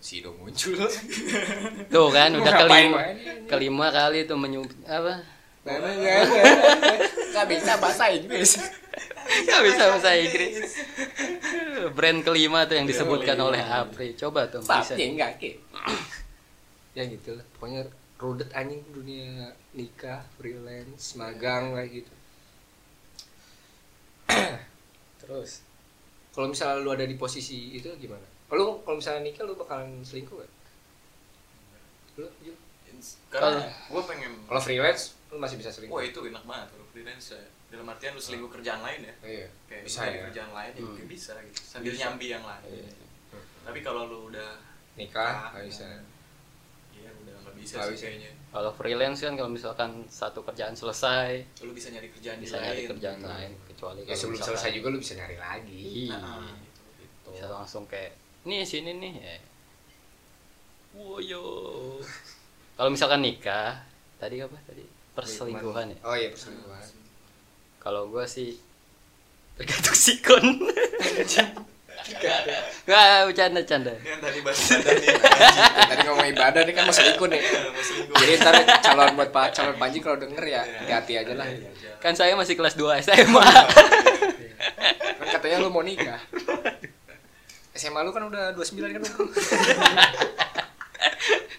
Sido 0.01 0.33
muncul. 0.33 0.89
Tuh 1.93 2.09
kan 2.09 2.33
udah 2.33 2.53
kelima 2.65 2.97
main? 2.97 3.45
kelima 3.45 3.93
kali 3.93 4.25
tuh 4.25 4.33
menyum 4.41 4.65
apa? 4.89 5.21
Nggak 7.29 7.45
bisa 7.45 7.77
bahasa 7.77 8.09
Inggris 8.09 8.57
Gak 9.47 9.61
bisa 9.67 9.83
bahasa 9.89 10.11
Inggris. 10.17 10.57
Brand 11.97 12.21
kelima 12.21 12.67
tuh 12.67 12.75
yang 12.77 12.87
disebutkan 12.87 13.37
oleh 13.39 13.61
Apri. 13.61 14.13
Coba 14.13 14.47
tuh 14.47 14.61
bisa. 14.61 14.93
tapi 14.93 15.17
enggak 15.17 15.41
ke 15.41 15.57
ya 16.97 17.03
gitu 17.07 17.35
lah. 17.39 17.45
Pokoknya 17.57 17.81
rudet 18.21 18.49
anjing 18.53 18.83
dunia 18.93 19.49
nikah 19.73 20.21
freelance 20.37 21.17
magang 21.17 21.73
kayak 21.73 21.89
gitu. 22.03 22.13
Terus 25.25 25.65
kalau 26.31 26.47
misalnya 26.51 26.83
lu 26.83 26.89
ada 26.93 27.05
di 27.07 27.15
posisi 27.17 27.75
itu 27.75 27.89
gimana? 27.97 28.23
Kalau 28.51 28.83
kalau 28.83 28.99
misalnya 28.99 29.25
nikah 29.25 29.43
lu 29.47 29.55
bakalan 29.55 30.03
selingkuh 30.03 30.37
gak 30.37 30.51
lu 32.19 32.27
Ju? 32.43 32.53
karena 33.33 33.65
gue 33.65 34.03
pengen 34.05 34.29
kalau 34.45 34.61
freelance 34.61 35.17
lu 35.33 35.41
masih 35.41 35.57
bisa 35.57 35.73
selingkuh. 35.73 35.95
Wah 35.95 36.03
itu 36.05 36.19
enak 36.27 36.43
banget. 36.45 36.67
Kalau 36.69 36.85
freelance 36.93 37.33
ya 37.33 37.41
dalam 37.71 37.87
artian 37.87 38.11
lu 38.11 38.19
selingkuh 38.19 38.51
kerjaan 38.51 38.81
lain 38.81 38.99
ya 39.01 39.13
iya 39.23 39.47
kayak 39.65 39.83
bisa 39.83 39.99
ya 40.03 40.27
kerjaan 40.27 40.51
lain 40.51 40.71
ya 40.73 40.81
Hmm. 40.83 41.07
bisa 41.07 41.33
gitu 41.39 41.59
sambil 41.61 41.89
Bisa. 41.89 42.01
nyambi 42.05 42.27
yang 42.29 42.43
lain 42.43 42.63
Iya. 42.67 42.91
tapi 43.63 43.79
kalau 43.79 44.01
lu 44.05 44.27
udah 44.27 44.49
nikah 44.93 45.49
nggak 45.49 45.65
bisa 45.65 45.87
iya 46.91 47.09
udah 47.15 47.35
nggak 47.41 47.55
bisa 47.55 47.73
Nggak 47.73 47.85
sih 47.85 47.93
bisa. 47.93 48.05
kayaknya 48.05 48.31
kalau 48.51 48.71
freelance 48.73 49.19
kan 49.21 49.33
kalau 49.33 49.47
misalkan 49.49 49.91
satu 50.05 50.39
kerjaan 50.41 50.73
selesai 50.73 51.31
lu 51.61 51.71
bisa 51.71 51.87
nyari 51.89 52.11
kerjaan 52.11 52.37
bisa 52.37 52.55
di 52.55 52.61
nyari 52.61 52.75
lain 52.77 52.89
kerjaan 52.91 53.17
gitu. 53.17 53.29
lain 53.29 53.51
kecuali 53.65 53.99
ya 53.99 54.05
kalau 54.05 54.19
sebelum 54.19 54.35
misalkan- 54.35 54.59
selesai 54.59 54.71
juga 54.73 54.87
lu 54.87 54.99
bisa 54.99 55.13
nyari 55.15 55.37
lagi 55.37 55.81
Iya. 56.05 56.17
Nah, 56.17 56.51
gitu. 56.99 57.27
bisa 57.31 57.47
langsung 57.49 57.83
kayak 57.85 58.11
nih 58.41 58.61
sini 58.61 58.91
nih 58.93 59.13
ya. 59.17 59.35
Woyo. 60.91 61.43
Kalau 62.75 62.89
misalkan 62.89 63.21
nikah, 63.21 63.79
tadi 64.17 64.41
apa 64.41 64.57
tadi? 64.61 64.83
Perselingkuhan 65.11 65.91
ya. 65.91 65.97
oh 66.01 66.15
iya 66.15 66.27
perselingkuhan 66.27 66.83
Kalau 67.81 68.07
gua 68.13 68.29
sih 68.29 68.53
tergantung 69.57 69.97
sikon. 69.97 70.45
Nggak, 72.85 73.05
bercanda 73.29 73.61
canda. 73.65 73.93
Ini 73.93 74.09
yang 74.09 74.21
tadi 74.21 74.39
bahas 74.41 74.57
badan 74.57 74.95
nih 74.97 75.15
tadi 75.89 76.01
ngomong 76.05 76.27
ibadah 76.33 76.61
nih 76.65 76.73
kan 76.77 76.83
mau 76.85 76.93
selingkuh 76.93 77.27
nih. 77.29 77.41
Selingkuh 77.81 78.15
jadi 78.21 78.31
ntar 78.41 78.53
calon 78.85 79.09
buat 79.17 79.29
pak 79.33 79.47
calon 79.57 79.75
panji 79.77 79.97
kalau 80.01 80.17
denger 80.17 80.45
ya 80.45 80.61
hati-hati 80.65 81.13
aja 81.25 81.33
lah. 81.33 81.47
Iya, 81.49 81.69
iya. 81.73 81.91
Kan 82.01 82.13
saya 82.17 82.33
masih 82.37 82.53
kelas 82.57 82.77
2 82.77 83.01
SMA. 83.05 83.45
kan 85.21 85.27
katanya 85.37 85.57
lu 85.61 85.73
mau 85.73 85.81
nikah. 85.81 86.21
SMA 87.73 88.01
lu 88.05 88.11
kan 88.13 88.29
udah 88.29 88.53
29 88.53 88.97
kan 88.97 89.01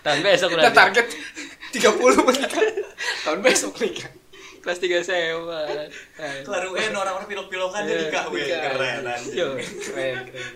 Tahun 0.02 0.18
besok 0.22 0.48
udah 0.58 0.74
target 0.74 1.06
30 1.72 1.98
mau 1.98 2.30
nikah 2.34 2.62
tahun 3.24 3.40
besok 3.40 3.80
nikah 3.80 4.10
kelas 4.62 4.78
3 4.78 5.02
SMA. 5.02 5.62
kelar 6.46 6.64
UN 6.64 6.92
orang-orang 6.92 7.26
pilok-pilokan 7.26 7.82
jadi 7.82 7.92
Iya, 7.92 8.02
nikah 8.08 8.24
weh 8.28 8.40
nikah. 8.40 8.60
keren 8.70 9.02
anjing. 9.04 9.34
Yo. 9.34 9.48
keren 9.82 10.16
keren 10.24 10.52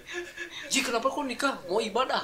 Ji 0.67 0.79
kenapa 0.81 1.07
kok 1.07 1.23
nikah 1.23 1.55
mau 1.67 1.79
ibadah 1.79 2.23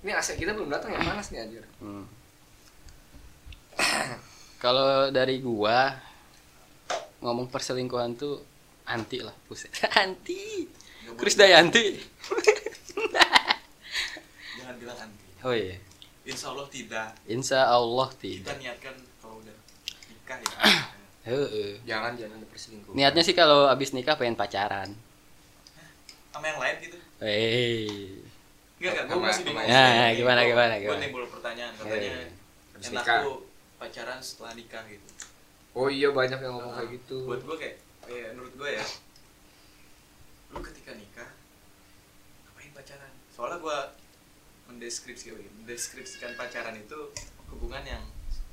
ini 0.00 0.12
AC 0.12 0.36
kita 0.36 0.52
belum 0.52 0.68
datang 0.68 0.92
ya 0.92 1.00
panas 1.00 1.30
nih 1.30 1.40
anjir 1.40 1.64
Hmm. 1.78 2.04
Kalau 4.62 5.08
dari 5.10 5.38
gua 5.38 5.96
ngomong 7.20 7.48
perselingkuhan 7.48 8.14
tuh 8.14 8.40
anti 8.84 9.18
lah, 9.18 9.32
buset. 9.44 9.72
anti. 9.96 10.64
Nggak 10.64 11.08
boleh. 11.08 11.20
Krisdayanti. 11.20 11.84
jangan 14.54 14.74
bilang 14.76 14.98
anti 14.98 15.24
Oh 15.42 15.52
iya. 15.52 15.76
Insya 16.24 16.48
Allah 16.48 16.66
tidak 16.66 17.08
Insya 17.26 17.60
Allah 17.62 18.08
kita 18.14 18.48
tidak. 18.48 18.56
niatkan 18.58 18.92
kalau 19.18 19.38
udah 19.38 19.56
nikah 20.08 20.38
ya 20.38 20.56
Heeh. 21.26 21.80
jangan 21.84 22.12
jangan 22.14 22.36
ada 22.36 22.46
perselingkuhan 22.46 22.94
Niatnya 22.94 23.22
sih 23.22 23.32
kalau 23.32 23.64
abis 23.66 23.92
nikah 23.92 24.12
pengen 24.14 24.34
pacaran. 24.34 24.92
sama 26.30 26.44
yang 26.46 26.58
lain 26.58 26.76
gitu 26.82 26.98
Hei. 27.18 27.86
enggak 28.76 28.92
enggak 28.94 29.04
gue 29.06 29.20
masih 29.22 29.42
bingung 29.42 29.64
Ya, 29.64 29.84
Nih, 30.06 30.18
gimana, 30.18 30.40
gimana, 30.42 30.74
gimana? 30.76 31.00
timbul 31.00 31.24
pertanyaan 31.26 31.72
katanya 31.74 32.10
Iya, 32.10 32.28
Habis 32.74 32.86
enak 32.86 33.00
nikah. 33.00 33.18
tuh 33.22 33.36
pacaran 33.76 34.18
setelah 34.18 34.52
nikah 34.52 34.82
gitu 34.84 35.08
oh 35.72 35.88
iya 35.88 36.08
banyak 36.08 36.36
yang 36.36 36.52
ngomong 36.54 36.72
kayak 36.72 36.90
gitu 36.94 37.16
buat 37.24 37.40
gue 37.40 37.56
kayak 37.56 37.76
ya, 38.06 38.26
menurut 38.30 38.54
gue 38.54 38.70
ya 38.70 38.84
lu 40.50 40.60
ketika 40.62 40.92
nikah 40.92 41.30
ngapain 42.44 42.70
pacaran 42.72 43.12
soalnya 43.28 43.58
gue 43.58 43.78
mendeskripsikan 44.74 45.34
mendeskripsikan 45.56 46.34
pacaran 46.34 46.74
itu 46.74 46.98
hubungan 47.48 47.82
yang 47.82 48.02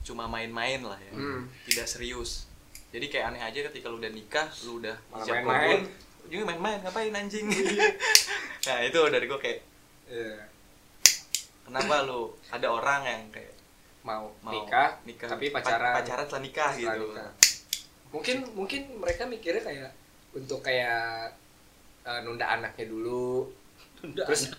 cuma 0.01 0.25
main-main 0.25 0.81
lah 0.81 0.97
ya. 0.97 1.11
Hmm. 1.11 1.45
tidak 1.65 1.85
serius. 1.85 2.45
Jadi 2.89 3.07
kayak 3.07 3.25
aneh 3.29 3.41
aja 3.41 3.59
ketika 3.65 3.87
lu 3.87 3.97
udah 3.97 4.09
nikah 4.09 4.47
lu 4.63 4.77
udah 4.77 4.95
main-main. 5.11 5.85
juga 6.23 6.43
main-main 6.47 6.79
ngapain 6.79 7.11
anjing? 7.11 7.47
Nah 8.61 8.77
itu 8.79 8.99
dari 9.09 9.25
gue 9.25 9.39
kayak 9.39 9.59
Iya. 10.05 10.37
kenapa 11.63 12.03
lu 12.03 12.29
ada 12.47 12.67
orang 12.67 13.01
yang 13.01 13.21
kayak 13.31 13.55
mau, 14.01 14.29
mau 14.39 14.53
nikah, 14.53 15.01
nikah 15.01 15.25
tapi 15.27 15.49
pa- 15.49 15.59
pacaran. 15.59 15.93
pacaran 15.95 16.23
setelah 16.23 16.43
nikah 16.43 16.69
setelah 16.69 16.93
gitu. 16.93 17.05
nikah. 17.09 17.31
mungkin 18.11 18.37
mungkin 18.53 18.81
mereka 18.97 19.23
mikirnya 19.23 19.63
kayak 19.63 19.89
untuk 20.31 20.59
kayak 20.59 21.31
eh, 22.01 22.19
nunda 22.21 22.45
anaknya 22.51 22.85
dulu. 22.85 23.49
Tunda 23.95 24.25
terus 24.25 24.51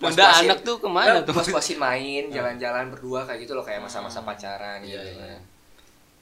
puas-puasin- 0.00 0.48
anak 0.48 0.58
tuh 0.62 0.76
ke 0.76 0.88
mana 0.88 1.20
tuh? 1.20 1.32
puas-puasin 1.32 1.76
main 1.76 2.24
jalan-jalan 2.28 2.88
berdua 2.88 3.20
kayak 3.22 3.44
gitu 3.44 3.52
loh 3.52 3.60
kayak 3.60 3.80
masa-masa 3.80 4.18
Hmm. 4.18 4.26
pacaran 4.26 4.80
Iya, 4.80 4.96
gitu 4.96 5.08
iya. 5.12 5.36
kan. 5.36 5.40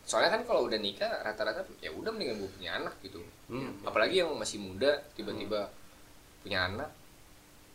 soalnya 0.02 0.30
kan 0.32 0.42
kalau 0.42 0.64
udah 0.64 0.76
nikah 0.76 1.12
rata-rata 1.20 1.60
ya 1.78 1.90
udah 1.90 2.08
mendingan 2.08 2.36
gue 2.38 2.50
punya 2.50 2.74
anak 2.74 2.96
gitu 2.98 3.20
Hmm. 3.46 3.76
apalagi 3.82 4.18
yang 4.18 4.34
masih 4.34 4.58
muda 4.58 4.88
tiba-tiba 5.12 5.68
punya 6.40 6.64
anak 6.64 6.90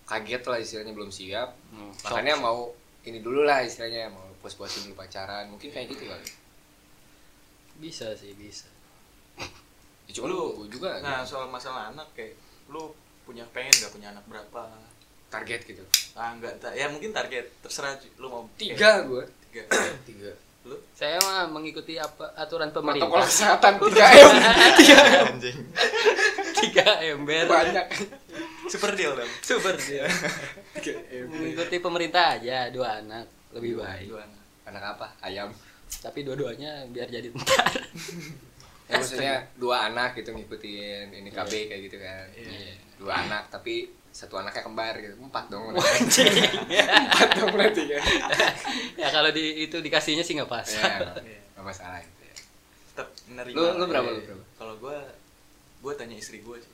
kaget 0.03 0.43
lah 0.43 0.57
istilahnya 0.57 0.91
belum 0.91 1.07
siap 1.07 1.53
Hmm. 1.69 1.93
makanya 2.03 2.35
mau 2.35 2.73
ini 3.01 3.19
dulu 3.19 3.41
lah 3.41 3.61
istilahnya 3.61 4.09
mau 4.09 4.27
puas-puasin 4.37 4.83
dulu 4.83 4.97
pacaran 4.97 5.47
mungkin 5.47 5.69
kayak 5.69 5.87
gitu 5.87 6.03
kali 6.05 6.27
Bisa 7.75 8.13
sih, 8.13 8.33
bisa. 8.33 8.69
ya, 10.03 10.11
cuma 10.11 10.27
lu 10.27 10.53
gue 10.57 10.67
juga 10.69 10.99
nah 10.99 11.21
gitu. 11.21 11.33
soal 11.33 11.47
masalah 11.47 11.89
anak 11.89 12.05
kayak 12.13 12.35
lu 12.67 12.91
punya 13.23 13.41
pengen 13.49 13.71
gak 13.73 13.89
punya 13.89 14.09
anak 14.09 14.25
berapa 14.25 14.61
target 15.33 15.61
gitu. 15.65 15.83
Ah 16.13 16.37
enggak 16.37 16.61
ya 16.77 16.85
mungkin 16.93 17.09
target 17.09 17.49
terserah 17.65 17.97
lu 18.21 18.29
mau. 18.29 18.45
Tiga 18.53 19.01
gue 19.09 19.25
tiga. 19.49 19.63
Tiga. 20.05 20.31
Lu? 20.63 20.79
Saya 20.95 21.19
mah 21.19 21.49
mengikuti 21.51 21.99
apa 21.99 22.31
aturan 22.39 22.71
protokol 22.71 22.95
pemerintah. 22.95 23.27
kesehatan 23.27 23.73
tiga 23.83 24.05
m. 24.15 24.31
Tiga 24.79 24.97
anjing. 25.27 25.57
Tiga 26.55 26.87
ember. 27.03 27.45
banyak. 27.51 27.87
Super 28.71 28.95
deal 28.95 29.11
dong 29.11 29.27
Super 29.43 29.75
m 29.75 30.07
Mengikuti 31.27 31.75
pemerintah 31.83 32.39
aja, 32.39 32.71
dua 32.71 33.03
anak 33.03 33.27
lebih 33.51 33.83
baik. 33.83 34.07
dua 34.07 34.23
anak. 34.23 34.43
Anak 34.71 34.83
apa? 34.95 35.07
Ayam. 35.19 35.51
Tapi 35.99 36.23
dua-duanya 36.23 36.87
biar 36.89 37.11
jadi 37.11 37.27
tentara. 37.27 37.83
ya, 38.89 38.95
maksudnya 38.95 39.35
dua 39.59 39.91
anak 39.91 40.15
gitu 40.15 40.31
ngikutin 40.31 41.11
ini 41.11 41.27
KB 41.27 41.51
kayak 41.67 41.81
gitu 41.91 41.97
kan. 41.99 42.25
Iya. 42.39 42.79
dua 43.03 43.13
anak 43.27 43.51
tapi 43.51 43.91
satu 44.13 44.37
anaknya 44.37 44.61
kembar 44.61 44.93
gitu 44.95 45.17
empat 45.19 45.45
dong 45.49 45.73
empat 45.73 47.29
dong 47.33 47.49
berarti 47.49 47.81
kan 47.89 48.03
ya 49.01 49.07
kalau 49.09 49.29
di 49.29 49.65
itu 49.65 49.77
dikasihnya 49.77 50.21
sih 50.21 50.37
nggak 50.37 50.47
pas. 50.47 50.65
ya 50.65 50.85
Iya. 51.17 51.39
nggak 51.53 51.65
masalah 51.65 51.97
itu 51.97 52.21
ya. 52.21 52.33
tetap 52.93 53.07
menerima 53.25 53.53
lu 53.53 53.63
lu 53.73 53.85
berapa 53.85 54.05
Iya. 54.05 54.15
lu 54.15 54.21
berapa 54.23 54.43
kalau 54.53 54.73
gua 54.77 54.97
gua 55.81 55.93
tanya 55.93 56.15
istri 56.15 56.39
gua 56.39 56.57
sih 56.57 56.72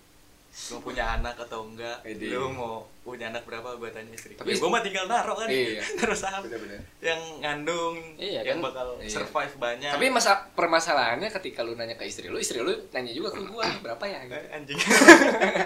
Lu 0.70 0.78
punya 0.80 1.16
anak 1.16 1.40
atau 1.40 1.64
enggak? 1.64 2.04
Ide. 2.04 2.30
Lu 2.30 2.52
mau 2.52 2.84
punya 3.00 3.28
anak 3.28 3.42
berapa? 3.42 3.74
Gua 3.74 3.90
tanya 3.90 4.12
istri. 4.12 4.34
Tapi- 4.34 4.52
Tapi 4.52 4.60
gua 4.60 4.70
mah 4.70 4.82
tinggal 4.82 5.06
naruh 5.06 5.34
kan. 5.34 5.48
Iya. 5.48 5.82
Naruh 5.98 6.14
saham. 6.14 6.42
Bener-bener. 6.44 6.84
Yang 7.00 7.22
ngandung, 7.40 7.96
Iya, 8.16 8.42
yang 8.44 8.60
kan? 8.60 8.70
bakal 8.70 8.88
Iya. 8.98 9.10
survive 9.10 9.56
banyak. 9.56 9.90
Tapi 9.90 10.06
masa 10.10 10.32
permasalahannya 10.52 11.30
ketika 11.32 11.62
lu 11.62 11.74
nanya 11.74 11.96
ke 11.96 12.04
istri 12.04 12.28
lu, 12.28 12.38
istri 12.38 12.60
lu 12.60 12.70
nanya 12.90 13.10
juga 13.10 13.32
ke 13.32 13.42
gua 13.44 13.66
nih 13.66 13.80
berapa 13.82 14.04
ya? 14.04 14.20
Gitu. 14.22 14.36
Eh, 14.36 14.46
anjing. 14.52 14.80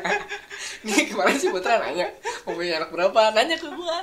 Nih 0.83 1.03
kemarin 1.05 1.35
sih 1.35 1.49
Putra 1.49 1.79
nanya 1.79 2.07
mau 2.43 2.53
punya 2.53 2.77
anak 2.77 2.89
berapa? 2.89 3.21
Nanya 3.31 3.55
ke 3.55 3.67
gua. 3.69 3.97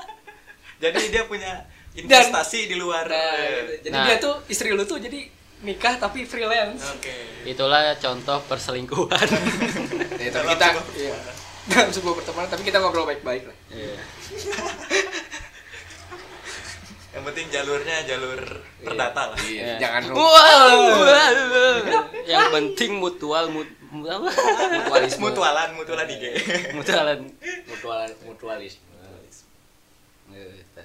Jadi 0.78 1.00
dia 1.08 1.22
punya 1.24 1.64
investasi 1.92 2.66
di 2.66 2.74
luar. 2.74 3.04
Nah, 3.04 3.16
Eh, 3.36 3.48
gitu. 3.76 3.88
jadi 3.88 3.94
Nah. 3.94 4.06
dia 4.06 4.16
tuh 4.18 4.34
istri 4.46 4.70
lu 4.70 4.82
tuh 4.82 4.96
jadi 4.96 5.28
nikah 5.60 6.00
tapi 6.00 6.24
freelance. 6.24 6.96
Oke. 6.96 7.12
itulah 7.44 7.92
contoh 8.00 8.40
perselingkuhan 8.48 9.28
Ya, 10.22 10.28
tapi 10.32 10.46
kita 10.52 10.68
iya. 10.96 11.16
dalam 11.68 11.90
sebuah 11.92 12.14
pertemanan 12.20 12.48
tapi 12.48 12.62
kita 12.64 12.80
ngobrol 12.80 13.08
baik-baik 13.08 13.48
lah. 13.48 13.56
Iya. 13.72 13.96
Yang 17.10 17.22
penting 17.26 17.46
jalurnya 17.50 17.96
jalur 18.06 18.38
perdata 18.86 19.34
lah. 19.34 19.38
Iya, 19.42 19.74
Iya. 19.74 19.76
jangan 19.82 20.02
Wow. 20.14 20.78
yang 22.22 22.46
penting 22.54 23.02
mutual 23.02 23.50
mut, 23.50 23.66
mutualisme. 23.90 25.18
Mutualan, 25.18 25.74
mutualan 25.74 26.06
IG. 26.06 26.24
mutualan 26.70 27.18
Mutual 27.66 28.06
mutualisme. 28.22 28.86
Gitu. 30.30 30.82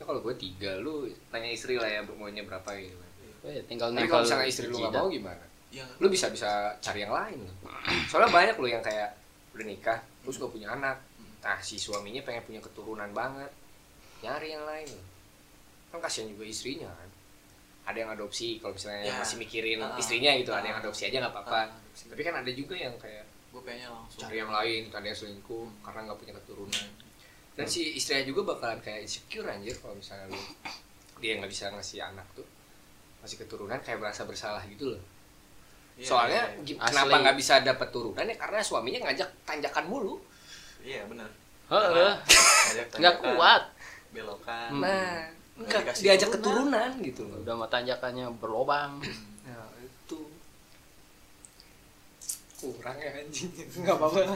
Ya 0.00 0.08
kalau 0.08 0.20
gue 0.24 0.34
tiga, 0.34 0.80
lu 0.80 1.04
tanya 1.28 1.52
istri 1.52 1.76
lah 1.76 1.84
ya 1.86 2.00
maunya 2.00 2.40
berapa 2.40 2.72
gitu. 2.72 2.96
Eh, 3.44 3.60
tinggal 3.68 3.92
Tapi 3.92 4.08
kalau 4.08 4.24
misalnya 4.24 4.48
istri 4.48 4.66
lu 4.66 4.80
nggak 4.80 4.92
mau 4.94 5.08
gimana? 5.08 5.44
Ya, 5.70 5.84
Lu 6.00 6.08
bisa 6.08 6.32
bisa 6.32 6.74
cari 6.80 7.04
yang 7.04 7.12
lain. 7.12 7.44
loh. 7.44 7.54
Soalnya 8.08 8.32
banyak 8.32 8.56
lu 8.56 8.66
yang 8.66 8.80
kayak 8.80 9.12
udah 9.54 9.62
nikah, 9.62 10.00
terus 10.24 10.40
gak 10.40 10.50
punya 10.50 10.72
anak. 10.72 10.98
Nah 11.40 11.60
si 11.60 11.76
suaminya 11.76 12.20
pengen 12.20 12.42
punya 12.42 12.60
keturunan 12.60 13.12
banget, 13.12 13.52
nyari 14.20 14.50
yang 14.50 14.64
lain. 14.64 14.90
Kan 15.88 16.00
kasihan 16.00 16.26
juga 16.26 16.42
istrinya 16.42 16.90
kan. 16.90 17.08
Ada 17.86 17.98
yang 18.02 18.10
adopsi, 18.10 18.58
kalau 18.58 18.74
misalnya 18.74 19.04
Ya. 19.04 19.14
masih 19.16 19.36
mikirin 19.38 19.78
Ah. 19.78 19.94
istrinya 19.94 20.32
gitu, 20.34 20.50
ada 20.50 20.60
Ah. 20.60 20.68
yang 20.68 20.78
adopsi 20.80 21.06
aja 21.06 21.16
nggak 21.18 21.32
apa-apa. 21.32 21.54
Ah, 21.56 21.64
adopsi. 21.70 22.04
Tapi 22.08 22.22
kan 22.22 22.34
ada 22.36 22.50
juga 22.50 22.74
yang 22.74 22.94
kayak 22.96 23.24
gue 23.50 23.60
pengennya 23.60 23.88
langsung. 23.90 24.20
cari 24.20 24.36
yang 24.36 24.50
lain, 24.50 24.80
ada 24.88 25.06
yang 25.06 25.18
selingkuh 25.18 25.66
karena 25.82 26.00
nggak 26.02 26.18
punya 26.18 26.34
keturunan. 26.34 26.86
Dan 27.52 27.66
si 27.66 27.94
istrinya 27.94 28.24
juga 28.24 28.40
bakalan 28.48 28.78
kayak 28.78 29.04
insecure 29.04 29.44
anjir 29.44 29.74
kalau 29.74 29.92
misalnya 29.92 30.26
lu 30.28 30.40
dia 31.18 31.36
nggak 31.36 31.48
bisa 31.48 31.68
ngasih 31.68 32.00
anak 32.00 32.24
tuh 32.32 32.46
masih 33.20 33.36
keturunan 33.36 33.76
kayak 33.78 33.98
merasa 33.98 34.24
bersalah 34.24 34.64
gitu 34.64 34.90
loh. 34.90 35.02
Iya, 35.94 36.06
Soalnya 36.06 36.42
gi- 36.62 36.74
Asli. 36.74 36.88
kenapa 36.88 37.14
nggak 37.20 37.36
bisa 37.36 37.54
dapat 37.60 37.88
turunan 37.90 38.24
ya 38.24 38.34
karena 38.34 38.58
suaminya 38.60 39.00
ngajak 39.04 39.28
tanjakan 39.44 39.84
mulu. 39.86 40.16
Iya, 40.80 41.04
benar. 41.04 41.28
Heeh. 41.68 42.12
Ngajak 42.16 42.86
nggak 42.96 43.16
kuat 43.20 43.62
Belokan. 44.10 44.70
Nah, 44.80 45.22
Nggak 45.54 45.80
enggak 45.84 45.94
diajak 46.00 46.28
turunan. 46.32 46.72
keturunan 46.72 46.90
gitu 47.04 47.22
loh. 47.28 47.38
udah 47.40 47.54
mau 47.54 47.68
tanjakannya 47.68 48.26
berlobang 48.40 48.96
Nah, 49.44 49.68
itu 49.76 50.18
kurang 52.56 52.96
ya 52.96 53.10
anjing. 53.14 53.52
Enggak 53.76 53.94
apa-apa. 53.94 54.34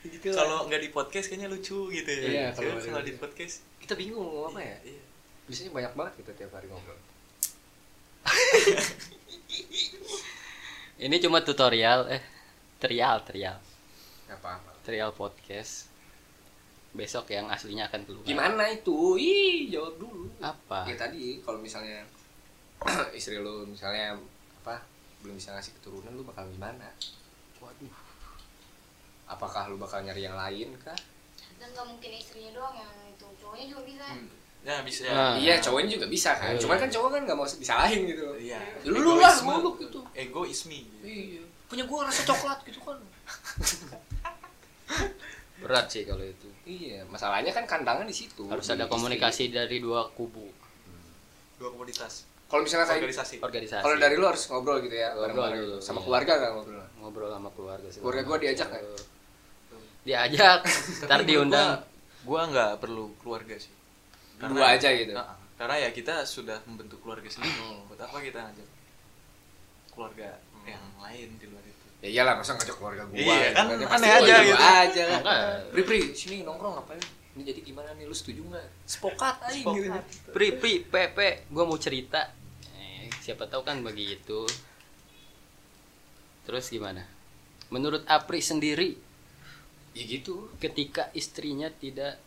Gitu. 0.00 0.30
Kalau 0.30 0.64
nggak 0.64 0.80
di 0.80 0.90
podcast 0.90 1.26
kayaknya 1.26 1.48
lucu 1.48 1.90
gitu 1.90 2.06
ya. 2.08 2.22
Iya, 2.22 2.46
kalau 2.52 2.70
kalau- 2.72 2.84
kalau 2.88 3.02
di 3.02 3.14
podcast 3.14 3.54
kita 3.78 3.94
bingung 3.94 4.20
mau 4.20 4.46
apa 4.46 4.60
ya? 4.60 4.76
Iya. 4.84 5.02
Biasanya 5.44 5.70
banyak 5.72 5.92
banget 5.94 6.12
kita 6.18 6.30
tiap 6.34 6.50
hari 6.52 6.66
ngobrol. 6.66 6.98
ini 10.98 11.16
cuma 11.18 11.40
tutorial 11.40 12.10
eh 12.10 12.22
trial 12.76 13.22
trial 13.22 13.56
Nggak 14.26 14.38
apa-apa. 14.38 14.70
trial 14.82 15.10
podcast 15.12 15.88
besok 16.90 17.30
yang 17.30 17.46
aslinya 17.48 17.86
akan 17.86 18.00
keluar 18.02 18.24
Gimana 18.24 18.64
itu? 18.68 19.16
Ih, 19.16 19.70
jawab 19.70 19.96
dulu. 19.96 20.28
apa 20.38 20.84
Ya 20.84 20.96
tadi 20.96 21.38
kalau 21.40 21.58
misalnya 21.58 22.02
istri 23.16 23.38
lu 23.38 23.64
misalnya 23.64 24.18
apa 24.60 24.82
belum 25.20 25.34
bisa 25.34 25.50
ngasih 25.52 25.72
keturunan 25.80 26.12
lu 26.12 26.22
bakal 26.22 26.46
gimana? 26.46 26.86
waduh 27.58 27.90
Apakah 29.28 29.68
lu 29.68 29.76
bakal 29.76 30.00
nyari 30.00 30.22
yang 30.22 30.34
lain 30.34 30.72
kah? 30.78 30.96
dan 31.58 31.68
nggak 31.68 31.86
mungkin 31.86 32.10
istrinya 32.12 32.54
doang 32.54 32.70
yang 32.72 32.86
itu 33.08 33.26
cowoknya 33.36 33.66
juga 33.66 33.82
bisa 33.84 34.06
Hmm. 34.08 34.28
Ya 34.60 34.82
bisa. 34.82 35.00
Nah. 35.06 35.34
Iya, 35.34 35.54
cowoknya 35.58 35.90
juga 35.94 36.06
bisa 36.06 36.30
kan. 36.34 36.50
Iya. 36.50 36.60
Cuman 36.60 36.76
kan 36.78 36.86
cowok 36.88 37.08
kan 37.10 37.20
nggak 37.24 37.34
mau 37.34 37.46
disalahin 37.46 38.00
gitu. 38.06 38.26
Iya. 38.36 38.58
Lu 38.84 38.94
lah, 39.14 39.30
Egoisme. 39.30 39.46
muluk 39.48 39.74
gitu. 39.80 40.00
Egoisme. 40.12 40.78
Iya. 41.00 41.42
Punya 41.66 41.82
gua 41.84 42.06
rasa 42.06 42.22
coklat 42.24 42.58
gitu 42.64 42.78
kan. 42.80 42.98
berat 45.58 45.86
sih 45.90 46.06
kalau 46.06 46.22
itu 46.22 46.46
Iya, 46.62 47.02
masalahnya 47.06 47.50
kan 47.50 47.66
kandangan 47.66 48.04
di 48.04 48.14
situ. 48.14 48.46
harus 48.46 48.62
di 48.62 48.72
ada 48.72 48.84
istri. 48.84 48.92
komunikasi 48.94 49.44
dari 49.50 49.78
dua 49.78 50.06
kubu 50.08 50.46
Dua 51.58 51.74
komoditas. 51.74 52.22
Kalau 52.46 52.62
misalnya 52.62 52.86
kayak 52.86 53.02
Organisasi. 53.02 53.36
organisasi 53.42 53.82
kalau 53.82 53.98
dari 53.98 54.14
lu 54.14 54.24
harus 54.24 54.46
ngobrol 54.46 54.78
gitu 54.80 54.94
ya, 54.94 55.12
Ngobrol 55.12 55.50
dulu, 55.52 55.76
sama 55.78 55.98
iya. 55.98 56.04
keluarga 56.06 56.32
kan 56.38 56.50
ngobrol. 56.54 56.84
ngobrol 56.98 57.28
sama 57.28 57.50
keluarga 57.50 57.88
segala 57.90 58.02
Keluarga 58.06 58.22
gua 58.24 58.38
diajak 58.38 58.68
nggak? 58.70 58.82
Diajak 60.06 60.62
ntar 61.06 61.22
diundang 61.26 61.82
Gua, 62.26 62.44
gua 62.44 62.52
nggak 62.52 62.72
perlu 62.82 63.04
keluarga 63.22 63.54
sih. 63.56 63.72
Berdua 64.38 64.76
aja 64.76 64.88
gitu. 64.94 65.16
Nah, 65.16 65.38
karena 65.58 65.88
ya 65.88 65.88
kita 65.90 66.22
sudah 66.28 66.60
membentuk 66.68 67.02
keluarga 67.02 67.26
sendiri. 67.26 67.54
Hmm. 67.58 67.84
Buat 67.88 68.00
apa 68.04 68.16
kita 68.20 68.38
ngajak 68.38 68.68
keluarga 69.94 70.28
yang 70.68 70.84
lain 71.00 71.28
di 71.40 71.46
luar 71.48 71.64
itu? 71.64 71.86
Ya 72.04 72.08
iyalah, 72.20 72.34
masa 72.38 72.54
ngajak 72.54 72.76
keluarga 72.76 73.02
gua. 73.08 73.18
Iya, 73.18 73.48
kan 73.56 73.66
aneh 73.70 74.10
aja 74.12 74.34
gua 74.38 74.44
gitu. 74.44 74.62
aja. 74.62 75.04
Makanya. 75.18 75.56
Pri, 75.74 75.82
pri, 75.82 75.98
sini 76.14 76.46
nongkrong 76.46 76.78
ngapain? 76.78 77.02
Ini 77.38 77.42
jadi 77.54 77.60
gimana 77.62 77.94
nih, 77.94 78.04
lu 78.06 78.14
setuju 78.14 78.42
nggak? 78.50 78.66
Sepokat 78.86 79.36
aja 79.46 79.62
gitu. 79.62 80.30
pri 80.34 80.54
pri 80.54 80.84
pepe 80.84 81.48
gue 81.48 81.64
mau 81.64 81.78
cerita 81.80 82.30
eh, 82.76 83.10
siapa 83.22 83.48
tahu 83.48 83.64
kan 83.64 83.80
begitu 83.80 84.44
terus 86.44 86.72
gimana 86.72 87.04
menurut 87.68 88.04
Apri 88.08 88.40
sendiri 88.40 88.96
Ya 89.98 90.04
gitu. 90.06 90.46
ketika 90.56 91.10
istrinya 91.12 91.66
tidak 91.68 92.22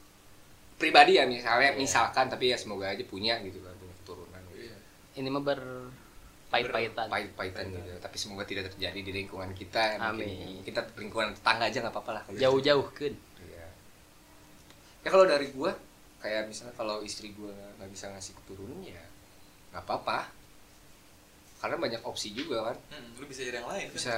Pribadi 0.76 1.14
ya 1.14 1.30
misalnya, 1.30 1.72
Iya. 1.72 1.78
misalkan 1.78 2.26
tapi 2.26 2.50
ya 2.50 2.58
semoga 2.58 2.90
aja 2.90 3.06
punya 3.06 3.38
gitu 3.40 3.62
kan, 3.62 3.70
punya 3.78 3.94
keturunan. 4.02 4.42
Gitu. 4.50 4.74
ini 5.14 5.30
mah 5.30 5.44
berpait-paitan 5.46 7.06
Pahit-pahitan 7.06 7.70
gitu. 7.70 7.92
Tapi 8.02 8.16
semoga 8.18 8.44
tidak 8.44 8.74
terjadi 8.74 8.98
di 8.98 9.12
lingkungan 9.14 9.54
kita. 9.54 10.02
Amin. 10.02 10.58
Mungkin 10.58 10.66
Kita 10.66 10.82
lingkungan 10.98 11.38
tetangga 11.38 11.70
aja 11.70 11.78
nggak 11.80 11.94
apa-apa 11.94 12.12
lah. 12.18 12.24
jauh-jauh 12.34 12.88
kan 12.92 13.14
Iya. 13.40 13.66
Ya 15.02 15.10
kalau 15.10 15.30
dari 15.30 15.54
gua 15.54 15.70
kayak 16.18 16.50
misalnya 16.50 16.74
kalau 16.74 17.06
istri 17.06 17.30
gua 17.34 17.54
nggak 17.78 17.90
bisa 17.94 18.10
ngasih 18.10 18.34
keturunan 18.42 18.82
ya 18.82 19.06
nggak 19.70 19.86
apa-apa. 19.86 20.34
Karena 21.62 21.78
banyak 21.78 22.02
opsi 22.02 22.34
juga 22.34 22.66
kan. 22.66 22.78
Hmm, 22.90 23.14
lu 23.16 23.26
bisa 23.26 23.46
jadi 23.46 23.62
yang 23.62 23.70
lain. 23.70 23.86
kan? 23.86 23.94
Bisa 23.94 24.14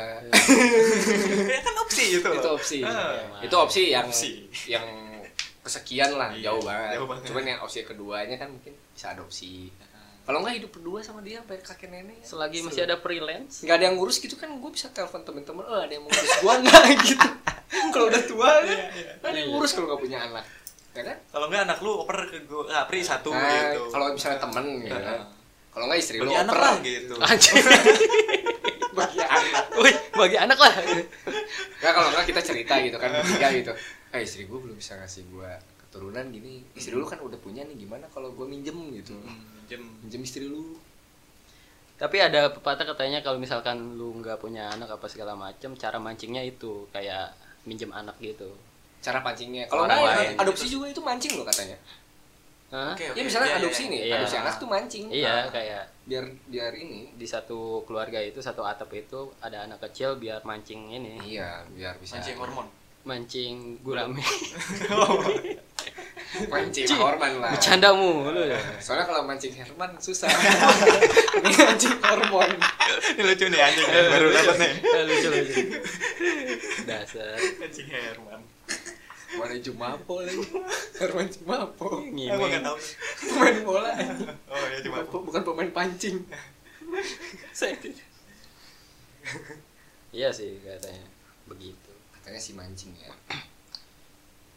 ya 1.52 1.60
kan 1.60 1.76
opsi 1.78 2.04
itu. 2.14 2.30
itu 2.30 2.50
opsi. 2.50 2.80
Ah. 2.82 3.20
itu 3.40 3.52
opsi 3.54 3.82
yang 3.90 4.08
Opsi. 4.08 4.48
yang 4.66 4.86
kesekian 5.60 6.12
lah 6.14 6.32
Iya, 6.32 6.50
jauh 6.50 6.62
banget. 6.62 6.90
jauh 6.96 7.08
banget. 7.08 7.24
Cuman 7.28 7.44
yang 7.46 7.60
opsi 7.60 7.84
keduanya 7.84 8.36
kan 8.38 8.48
mungkin 8.48 8.74
bisa 8.90 9.12
adopsi. 9.12 9.72
Kalau 10.24 10.40
nggak 10.40 10.56
hidup 10.56 10.72
berdua 10.72 11.04
sama 11.04 11.20
dia 11.20 11.36
sampai 11.38 11.60
kakek 11.60 11.90
nenek. 11.90 12.16
ya. 12.18 12.26
selagi 12.26 12.64
masih 12.64 12.82
ada 12.82 12.96
freelance 12.96 13.60
nggak 13.60 13.76
ada 13.76 13.86
yang 13.86 13.96
ngurus 14.00 14.18
gitu 14.18 14.40
kan 14.40 14.56
gue 14.56 14.72
bisa 14.72 14.88
telepon 14.90 15.20
temen-temen 15.20 15.68
oh 15.68 15.76
ada 15.78 15.92
yang 15.92 16.00
mau 16.00 16.08
ngurus 16.08 16.34
gua 16.40 16.54
nggak 16.64 16.84
gitu 17.12 17.28
kalau 17.92 18.08
udah 18.08 18.24
tua 18.24 18.52
kan 18.64 18.80
ada 19.20 19.36
yang 19.36 19.52
ngurus 19.52 19.76
kalau 19.76 19.92
nggak 19.92 20.00
punya 20.00 20.24
anak 20.24 20.46
ya 20.94 21.04
kan 21.04 21.18
Kalau 21.28 21.46
enggak 21.52 21.68
anak 21.68 21.78
lu 21.82 21.92
oper 22.00 22.18
ke 22.24 22.40
gua, 22.48 22.64
ah, 22.72 22.88
Pri 22.88 23.04
satu 23.04 23.36
Nah, 23.36 23.44
gitu. 23.44 23.84
kalau 23.92 24.16
misalnya 24.16 24.40
temen 24.40 24.66
gitu 24.80 24.96
kan 24.96 25.20
kalau 25.74 25.86
nggak 25.86 26.00
istri 26.00 26.18
lu 26.18 26.26
Bagi 26.26 26.38
anak 26.40 26.54
oper. 26.54 26.62
lah 26.62 26.76
gitu. 26.80 27.14
Anjing. 27.18 27.56
bagi 28.94 29.20
anak. 29.20 29.64
Wih, 29.76 29.96
bagi 30.14 30.38
anak 30.38 30.58
lah. 30.58 30.74
Nggak 31.82 31.94
kalau 31.94 32.10
nggak 32.14 32.26
kita 32.26 32.42
cerita 32.42 32.74
gitu 32.80 32.96
kan 32.96 33.10
bertiga 33.12 33.48
gitu. 33.52 33.72
Eh 34.14 34.22
istri 34.22 34.46
gue 34.46 34.56
belum 34.56 34.78
bisa 34.78 34.94
ngasih 34.96 35.26
gue 35.28 35.50
keturunan 35.82 36.26
gini. 36.30 36.62
Istri 36.72 36.94
lu 36.94 37.04
kan 37.04 37.20
udah 37.20 37.36
punya 37.36 37.66
nih 37.66 37.76
gimana 37.76 38.06
kalau 38.08 38.32
gue 38.32 38.46
minjem 38.46 38.78
gitu? 38.94 39.18
Hmm, 39.18 39.66
Jem. 39.66 39.82
minjem 40.00 40.22
istri 40.22 40.46
lu. 40.46 40.78
Tapi 41.94 42.18
ada 42.20 42.50
pepatah 42.50 42.86
katanya 42.86 43.20
kalau 43.20 43.38
misalkan 43.38 43.98
lu 43.98 44.14
nggak 44.16 44.38
punya 44.38 44.70
anak 44.70 44.90
apa 44.92 45.06
segala 45.06 45.34
macem 45.34 45.74
cara 45.74 45.98
mancingnya 45.98 46.42
itu 46.42 46.86
kayak 46.90 47.34
minjem 47.66 47.90
anak 47.90 48.14
gitu. 48.20 48.54
Cara 49.02 49.20
pancingnya 49.20 49.68
kalau 49.68 49.84
Orang 49.84 50.00
nggak 50.00 50.16
lain. 50.16 50.36
adopsi 50.38 50.66
juga 50.68 50.88
itu 50.88 51.02
mancing 51.02 51.34
loh 51.36 51.44
katanya 51.44 51.76
Hah? 52.74 52.92
Oke, 52.92 53.06
ya 53.08 53.22
misalnya 53.22 53.50
iya, 53.52 53.58
adopsi 53.62 53.84
iya. 53.84 53.92
nih 53.94 54.00
Iya. 54.02 54.16
adopsi 54.18 54.36
anak 54.36 54.56
tuh 54.58 54.66
mancing. 54.66 55.06
Iya 55.08 55.30
Ah, 55.30 55.46
kayak 55.48 55.84
biar 56.04 56.26
biar 56.50 56.74
ini. 56.74 57.14
di 57.14 57.24
satu 57.24 57.60
keluarga 57.86 58.18
itu 58.18 58.42
satu 58.42 58.66
atap 58.66 58.90
itu 58.92 59.30
ada 59.40 59.62
anak 59.64 59.78
kecil 59.80 60.18
biar 60.18 60.42
mancing 60.42 60.90
ini. 60.90 61.22
Iya 61.24 61.62
biar 61.70 61.94
bisa 61.98 62.18
Mancing 62.18 62.36
hormon. 62.36 62.66
mancing 63.04 63.56
gurame 63.84 64.24
mancing 66.50 66.88
hormon 66.96 67.34
lah. 67.38 67.52
Bercanda 67.52 67.92
mulu 67.92 68.42
ya 68.42 68.58
soalnya 68.80 69.06
kalau 69.06 69.22
mancing 69.22 69.52
Herman 69.52 69.92
susah. 70.00 70.32
Ini 71.44 71.54
mancing 71.60 72.00
hormon. 72.00 72.50
Ini 73.14 73.22
lucu 73.22 73.46
nih 73.46 73.60
anjing. 73.60 73.86
Baru 73.86 74.28
dapat 74.32 74.56
nih. 74.56 74.72
Eh, 74.82 75.04
lucu 75.04 75.28
lucu. 75.30 75.62
Dasar. 76.88 77.36
Anjing 77.60 77.88
Herman. 77.88 78.40
Mana 79.38 79.56
Jumapo 79.58 80.22
lagi? 80.22 80.42
Herman 81.00 81.28
Jumapo. 81.30 82.02
Aku 82.06 82.44
nggak 82.46 82.64
tahu. 82.64 82.78
pemain 83.22 83.58
bola. 83.66 83.92
Oh 84.54 84.66
ya 84.70 84.78
cuma 84.86 85.02
Jumapo. 85.02 85.18
Bukan 85.26 85.42
pemain 85.42 85.72
pancing. 85.74 86.18
Saya 87.58 87.74
tidak. 87.80 88.06
iya 90.14 90.30
sih 90.30 90.60
katanya 90.62 91.08
begitu. 91.48 91.92
Katanya 92.20 92.42
si 92.42 92.52
mancing 92.54 92.94
ya. 93.00 93.12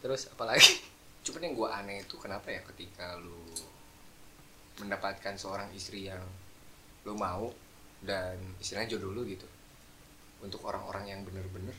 Terus 0.04 0.28
apalagi? 0.32 0.82
Cuman 1.26 1.42
yang 1.46 1.54
gue 1.58 1.68
aneh 1.70 1.98
itu 2.04 2.14
kenapa 2.20 2.52
ya 2.52 2.60
ketika 2.74 3.18
lu 3.18 3.42
mendapatkan 4.76 5.34
seorang 5.40 5.72
istri 5.72 6.06
yang 6.06 6.20
lu 7.08 7.16
mau 7.16 7.48
dan 8.04 8.36
istilahnya 8.60 8.98
jodoh 8.98 9.14
lu 9.16 9.22
gitu. 9.24 9.48
Untuk 10.44 10.60
orang-orang 10.68 11.08
yang 11.16 11.20
bener-bener 11.24 11.74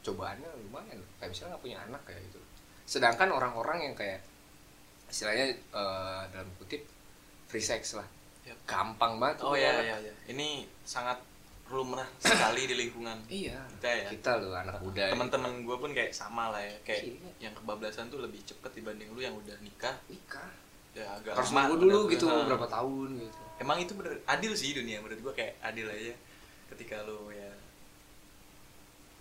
cobaannya 0.00 0.48
lumayan 0.60 0.98
kayak 1.16 1.30
misalnya 1.30 1.50
nggak 1.52 1.62
punya 1.62 1.78
anak 1.80 2.02
kayak 2.04 2.20
gitu 2.24 2.40
sedangkan 2.84 3.28
orang-orang 3.28 3.78
yang 3.82 3.94
kayak 3.94 4.20
istilahnya 5.06 5.46
eh, 5.52 6.22
dalam 6.28 6.48
kutip 6.56 6.84
free 7.46 7.62
sex 7.62 7.94
lah 7.94 8.06
Ya. 8.42 8.56
gampang 8.64 9.20
banget 9.20 9.44
Oh 9.44 9.52
tuh 9.52 9.60
ya 9.60 9.76
anak. 9.76 9.84
ya 9.84 9.96
ya. 10.08 10.14
Ini 10.32 10.48
sangat 10.80 11.20
lumrah 11.68 12.08
sekali 12.16 12.64
di 12.64 12.80
lingkungan 12.80 13.20
iya 13.28 13.60
kita 13.76 13.88
ya. 13.92 14.08
kita 14.08 14.40
loh 14.40 14.56
anak 14.56 14.80
muda 14.80 15.04
Teman-teman 15.12 15.68
gue 15.68 15.76
pun 15.76 15.92
kayak 15.92 16.08
sama 16.10 16.48
lah 16.48 16.56
ya. 16.58 16.72
Kayak 16.80 17.12
Iya. 17.12 17.28
yang 17.44 17.52
kebablasan 17.52 18.08
tuh 18.08 18.24
lebih 18.24 18.40
cepet 18.40 18.72
dibanding 18.72 19.12
lu 19.12 19.20
yang 19.20 19.36
udah 19.36 19.52
nikah. 19.60 19.92
nikah 20.08 20.48
Ya 20.96 21.04
agak 21.12 21.36
harus 21.36 21.52
nunggu 21.52 21.76
dulu 21.76 21.98
gitu 22.08 22.24
Nah, 22.24 22.48
berapa 22.48 22.64
tahun 22.66 23.20
gitu 23.20 23.40
Emang 23.60 23.76
itu 23.76 23.92
bener 23.92 24.16
adil 24.24 24.52
sih 24.56 24.72
dunia 24.72 24.96
menurut 24.98 25.20
gue 25.20 25.32
kayak 25.36 25.52
adil 25.60 25.84
aja 25.84 26.16
ketika 26.72 27.04
lu 27.04 27.28
ya 27.28 27.47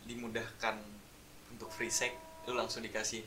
dimudahkan 0.08 0.76
untuk 1.50 1.70
free 1.70 1.92
sex 1.92 2.16
lu 2.48 2.56
langsung 2.56 2.80
dikasih 2.80 3.22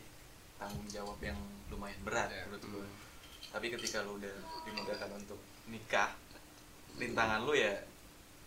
tanggung 0.57 0.89
jawab 0.89 1.21
yang 1.21 1.37
lumayan 1.69 2.01
berat 2.01 2.29
Ya. 2.29 2.43
menurut 2.49 2.65
gue 2.67 2.87
tapi 3.51 3.67
ketika 3.69 4.01
lu 4.01 4.17
udah 4.17 4.33
dimudahkan 4.65 5.11
untuk 5.13 5.37
nikah 5.67 6.17
rintangan 6.97 7.45
lu 7.45 7.53
ya 7.53 7.75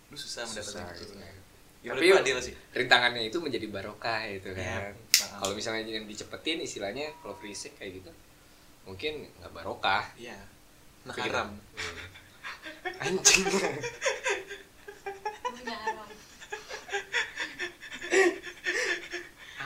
lu 0.09 0.15
susah 0.15 0.43
Susah, 0.43 0.49
mendapatkan 0.49 0.84
gitu. 0.93 1.13
keturunan 1.13 1.34
ya, 1.84 1.91
Tapi 1.91 2.07
adil 2.15 2.38
sih. 2.39 2.53
rintangannya 2.71 3.21
itu 3.23 3.38
menjadi 3.38 3.67
barokah 3.67 4.21
itu 4.25 4.49
Iya. 4.51 4.93
kan. 4.93 4.95
kalau 5.39 5.53
misalnya 5.53 5.84
yang 5.86 6.05
dicepetin 6.05 6.57
istilahnya 6.59 7.11
kalau 7.19 7.36
free 7.36 7.53
sex 7.53 7.75
kayak 7.75 8.01
gitu 8.01 8.11
mungkin 8.84 9.31
nggak 9.39 9.51
barokah. 9.53 10.03
Iya. 10.15 10.36
Nah 11.03 11.15
haram. 11.15 11.55
Anjing 12.99 13.43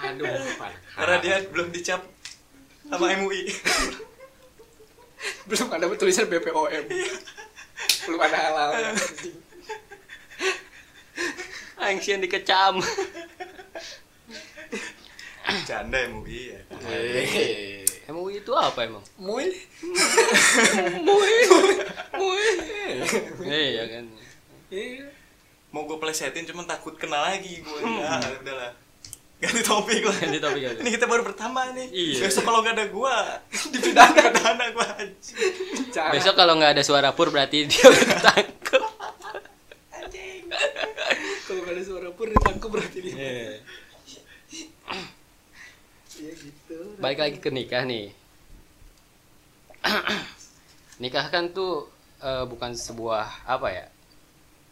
aduh 0.08 0.28
karena 0.96 1.16
dia 1.20 1.36
belum 1.52 1.68
dicap 1.76 2.02
sama 2.88 3.12
MUI 3.20 3.52
belum 5.52 5.68
ada 5.72 5.86
tulisan 5.96 6.28
BPOM 6.32 6.88
belum 8.08 8.22
ada 8.24 8.38
halal. 8.40 8.72
Angsian 11.78 12.24
dikecam. 12.24 12.80
Canda 15.68 16.00
MUI 16.08 16.56
ya. 16.56 16.60
Hehehe. 16.88 17.84
MUI 18.08 18.40
itu 18.40 18.52
apa 18.56 18.88
emang? 18.88 19.04
Mui 19.20 19.52
MUI 21.04 21.36
MUI 22.20 22.48
iya 23.44 23.84
kan. 23.92 24.06
Iya. 24.68 25.12
mau 25.68 25.84
gue 25.84 26.00
plesetin 26.00 26.48
cuman 26.48 26.64
takut 26.64 26.96
kena 26.96 27.24
lagi 27.24 27.60
gue 27.60 27.80
ya 27.84 28.20
udahlah 28.40 28.72
ganti 29.38 29.62
topik 29.62 30.02
lah. 30.02 30.18
Ganti 30.18 30.40
topik 30.42 30.62
ganti 30.66 30.82
ini 30.82 30.90
kita 30.98 31.06
baru 31.06 31.22
pertama 31.22 31.70
nih. 31.74 31.88
Iya. 31.94 32.26
besok 32.26 32.44
kalau 32.50 32.60
nggak 32.66 32.76
ada 32.78 32.86
gua 32.90 33.16
dipidana 33.74 34.22
pidana 34.34 34.66
gua 34.74 34.88
anjing. 34.98 35.38
Cara. 35.94 36.12
besok 36.14 36.34
kalau 36.34 36.54
nggak 36.58 36.72
ada 36.74 36.84
suara 36.84 37.10
pur 37.14 37.30
berarti 37.30 37.70
dia 37.70 37.86
udah 37.92 38.06
ketangkep 38.18 38.84
kalau 41.46 41.62
nggak 41.64 41.76
ada 41.78 41.84
suara 41.86 42.10
pur 42.12 42.28
ditangkap 42.34 42.70
berarti 42.70 42.98
dia. 43.06 43.14
Iya. 43.14 43.52
Gitu. 46.18 46.78
Balik 46.98 47.20
lagi 47.22 47.38
ke 47.38 47.50
nikah 47.54 47.86
nih. 47.86 48.10
Nikah 50.98 51.30
kan 51.30 51.54
tuh 51.54 51.94
eh, 52.26 52.42
bukan 52.50 52.74
sebuah 52.74 53.46
apa 53.46 53.70
ya 53.70 53.86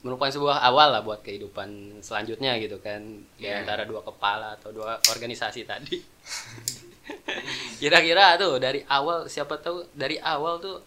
merupakan 0.05 0.29
sebuah 0.29 0.61
awal 0.61 0.87
lah 0.91 1.01
buat 1.01 1.19
kehidupan 1.19 1.67
selanjutnya 1.99 2.55
gitu 2.57 2.77
kan 2.77 3.01
di 3.35 3.43
Iya. 3.43 3.59
antara 3.59 3.83
dua 3.83 3.99
kepala 3.99 4.53
atau 4.53 4.69
dua 4.69 5.01
organisasi 5.03 5.65
tadi 5.65 5.97
kira-kira 7.81 8.37
tuh 8.37 8.57
dari 8.57 8.85
awal 8.87 9.25
siapa 9.25 9.57
tahu 9.57 9.85
dari 9.91 10.17
awal 10.17 10.57
tuh 10.57 10.77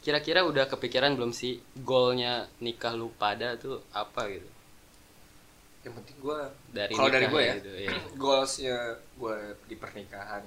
kira-kira 0.00 0.40
udah 0.42 0.64
kepikiran 0.66 1.12
belum 1.12 1.30
sih 1.30 1.56
goalnya 1.78 2.48
nikah 2.58 2.92
lu 2.92 3.08
pada 3.14 3.56
tuh 3.56 3.80
apa 3.90 4.28
gitu 4.28 4.48
yang 5.84 5.94
penting 5.94 6.16
gue 6.18 6.40
dari 6.70 6.92
kalau 6.94 7.10
dari 7.10 7.26
gue 7.26 7.42
ya 7.42 7.54
gitu, 7.56 7.72
iya. 7.78 7.92
goalsnya 8.22 8.76
gue 9.14 9.36
di 9.68 9.76
pernikahan 9.76 10.40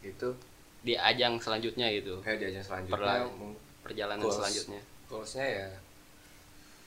gitu 0.00 0.36
di 0.82 0.92
ajang 0.92 1.36
selanjutnya 1.38 1.88
gitu 1.90 2.20
kayak 2.20 2.36
di 2.36 2.46
ajang 2.50 2.64
selanjutnya 2.64 2.96
Perla- 2.96 3.32
perjalanan 3.82 4.20
Goals. 4.20 4.36
selanjutnya 4.38 4.80
goalsnya 5.08 5.46
ya 5.46 5.68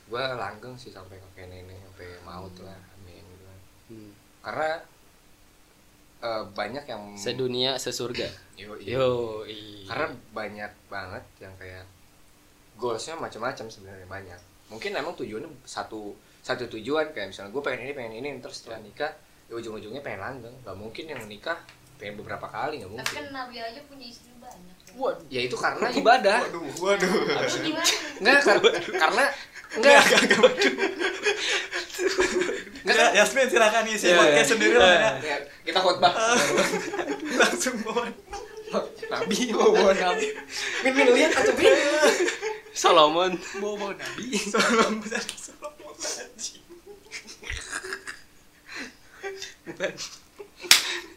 gue 0.05 0.23
langgeng 0.37 0.75
sih 0.77 0.93
sampai 0.93 1.17
kakek 1.17 1.49
nenek 1.49 1.81
sampai 1.89 2.07
maut 2.21 2.53
lah 2.61 2.77
amin 3.01 3.25
gitu 3.25 3.43
kan. 3.43 3.59
Hmm. 3.89 4.11
karena 4.45 4.71
eh, 6.21 6.43
banyak 6.53 6.85
yang 6.85 7.03
sedunia 7.17 7.71
sesurga. 7.81 8.29
Yo, 8.55 8.77
yo 8.79 9.41
iya. 9.49 9.89
karena 9.89 10.07
banyak 10.31 10.71
banget 10.87 11.23
yang 11.41 11.53
kayak 11.57 11.83
goalsnya 12.77 13.17
macam-macam 13.17 13.65
sebenarnya 13.65 14.07
banyak. 14.07 14.39
Mungkin 14.69 14.93
emang 14.93 15.17
tujuannya 15.17 15.49
satu 15.65 16.13
satu 16.45 16.69
tujuan 16.77 17.09
kayak 17.09 17.33
misalnya 17.33 17.49
gue 17.49 17.63
pengen 17.65 17.89
ini 17.89 17.93
pengen 17.97 18.13
ini 18.21 18.27
terus 18.37 18.61
setelah 18.61 18.77
nikah 18.85 19.09
ya 19.49 19.53
ujung-ujungnya 19.57 20.05
pengen 20.05 20.21
langgeng. 20.21 20.55
Nggak 20.61 20.77
mungkin 20.77 21.05
yang 21.09 21.21
nikah 21.25 21.57
pengen 21.95 22.21
beberapa 22.21 22.45
kali 22.45 22.83
nggak 22.83 22.91
tapi 22.91 23.01
mungkin. 23.01 23.15
kan 23.17 23.25
Nabi 23.33 23.55
aja 23.57 23.81
punya 23.89 24.05
istri 24.05 24.31
banyak 24.37 24.75
ya. 24.85 24.91
Waduh, 24.95 25.25
ya 25.31 25.41
itu 25.43 25.55
karena 25.57 25.87
ibadah. 25.91 26.39
Waduh 26.47 26.63
waduh. 26.79 27.11
Enggak, 28.19 28.39
kar- 28.43 28.63
karena 28.95 29.25
enggak. 29.73 30.03
Enggak 32.85 32.97
ya, 32.97 33.05
kan 33.09 33.15
Yasmin 33.17 33.49
silakan 33.49 33.83
ngisi 33.89 34.13
Iya, 34.13 34.17
podcast 34.19 34.37
iya. 34.37 34.51
sendiri 34.53 34.75
lah 34.77 34.91
ya. 34.93 35.11
Ya, 35.25 35.37
kita 35.65 35.79
khotbah. 35.81 36.13
Langsung 37.41 37.75
bawa 37.81 38.05
nabi 39.09 39.37
bawa 39.55 39.91
nabi. 39.95 40.27
Min 40.85 40.91
min 40.93 41.07
lihat 41.15 41.31
atau 41.33 41.53
min? 41.57 41.73
Solomon. 42.75 43.31
Bawa 43.57 43.95
nabi. 43.95 44.37
Salam 44.37 45.01
besar 45.01 45.23
Solomon 45.33 45.95
anjing. 45.97 46.61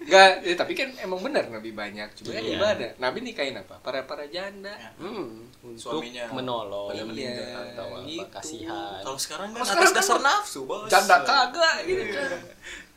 Enggak 0.08 0.30
ya, 0.40 0.54
tapi 0.54 0.72
kan 0.72 0.88
emang 0.98 1.20
benar 1.20 1.44
nabi 1.46 1.70
banyak 1.70 2.08
cuma 2.14 2.30
kan 2.30 2.40
Iya. 2.40 2.56
ibadah 2.56 2.90
nabi 2.96 3.18
nikahin 3.20 3.54
apa 3.54 3.76
para 3.78 4.00
para 4.02 4.24
janda 4.26 4.72
Ya. 4.72 4.88
hmm, 4.96 5.28
untuk 5.62 6.00
Suaminya 6.00 6.24
menolong 6.30 6.88
pada 6.88 7.04
meninggal. 7.04 7.60
atau 7.70 7.86
apa 7.94 8.08
Gitu. 8.08 8.24
kasihan 8.30 8.98
Kalau 8.98 9.18
sekarang 9.18 9.48
kan 9.52 9.60
atas 9.62 9.90
dasar 9.92 10.16
kan 10.16 10.24
nafsu, 10.26 10.60
Bos. 10.64 10.88
janda 10.88 11.16
kagak 11.20 11.76
gitu 11.84 12.02
Iya. 12.02 12.14
kan 12.14 12.30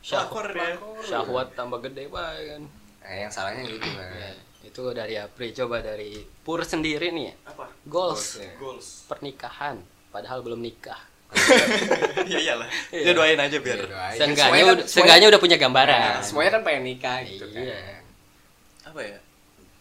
Pelakor 0.02 0.46
ya. 0.48 0.72
syahwat 1.04 1.48
tambah 1.52 1.78
gede 1.80 2.08
pak 2.08 2.26
kan 2.48 2.62
nah, 2.98 3.14
yang 3.14 3.30
salahnya 3.30 3.62
gitu 3.68 3.86
kan 3.86 4.08
ya, 4.10 4.30
itu 4.62 4.82
dari 4.90 5.14
Apri 5.14 5.52
coba 5.52 5.76
dari 5.78 6.10
Pur 6.40 6.62
sendiri 6.62 7.10
nih 7.10 7.30
Apa? 7.44 7.68
goals 7.84 8.40
Goalsnya. 8.40 8.50
Goals. 8.56 8.88
pernikahan 9.06 9.78
padahal 10.08 10.40
belum 10.40 10.58
nikah 10.58 10.98
Iya 12.22 12.38
iyalah. 12.40 12.68
Iya. 12.88 13.02
Dia 13.02 13.12
doain 13.12 13.36
aja 13.36 13.56
biar. 13.56 13.78
Ya, 13.78 13.86
doain. 13.86 14.16
seenggaknya 14.16 14.62
kan- 14.62 14.74
udah, 14.74 14.86
seenggaknya 14.86 15.26
udah 15.28 15.40
punya 15.40 15.56
gambaran 15.56 16.00
Nah, 16.12 16.22
semuanya 16.22 16.50
kan 16.50 16.62
pengen 16.62 16.82
nikah 16.86 17.18
gitu 17.22 17.44
Iya. 17.50 17.78
kan 17.78 18.02
Apa 18.88 19.00
ya? 19.02 19.18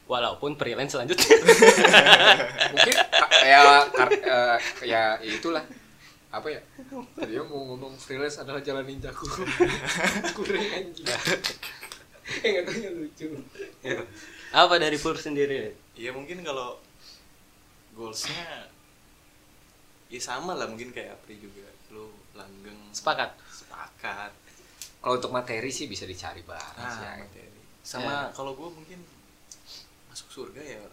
walaupun 0.04 0.52
freelance 0.54 0.92
selanjutnya 0.92 1.24
mungkin 2.70 2.96
ya 3.42 3.60
kar- 3.88 4.12
eh, 4.12 4.58
ya 4.84 5.16
itulah 5.22 5.64
apa 6.28 6.48
ya 6.48 6.60
dia 7.24 7.40
mau 7.42 7.64
ngomong 7.66 7.96
freelance 7.96 8.36
adalah 8.36 8.60
jalan 8.60 8.84
ninjaku 8.84 9.24
kurang 10.36 10.68
anjing 10.70 11.08
eh 12.44 12.50
nggak 12.50 12.64
tahu 12.66 12.92
lucu 12.98 13.28
apa 14.52 14.74
dari 14.76 14.98
Pur 14.98 15.16
sendiri 15.16 15.72
Iya 15.94 16.12
mungkin 16.12 16.44
kalau 16.44 16.76
goalsnya 17.94 18.68
ya 20.12 20.20
sama 20.20 20.52
lah 20.60 20.68
mungkin 20.68 20.92
kayak 20.92 21.16
Apri 21.16 21.40
juga. 21.40 21.72
Lu 21.96 22.12
langgeng. 22.36 22.76
Sepakat. 22.92 23.32
Sepakat. 23.48 24.32
Kalau 25.02 25.16
untuk 25.18 25.32
materi 25.32 25.72
sih 25.72 25.88
bisa 25.88 26.04
dicari 26.04 26.44
bareng 26.44 26.88
sih 26.92 27.02
nah 27.02 27.16
ya. 27.16 27.24
materi. 27.24 27.60
Sama 27.82 28.30
kalau 28.36 28.54
gue 28.54 28.70
mungkin 28.70 29.00
masuk 30.12 30.28
surga 30.30 30.62
ya 30.62 30.84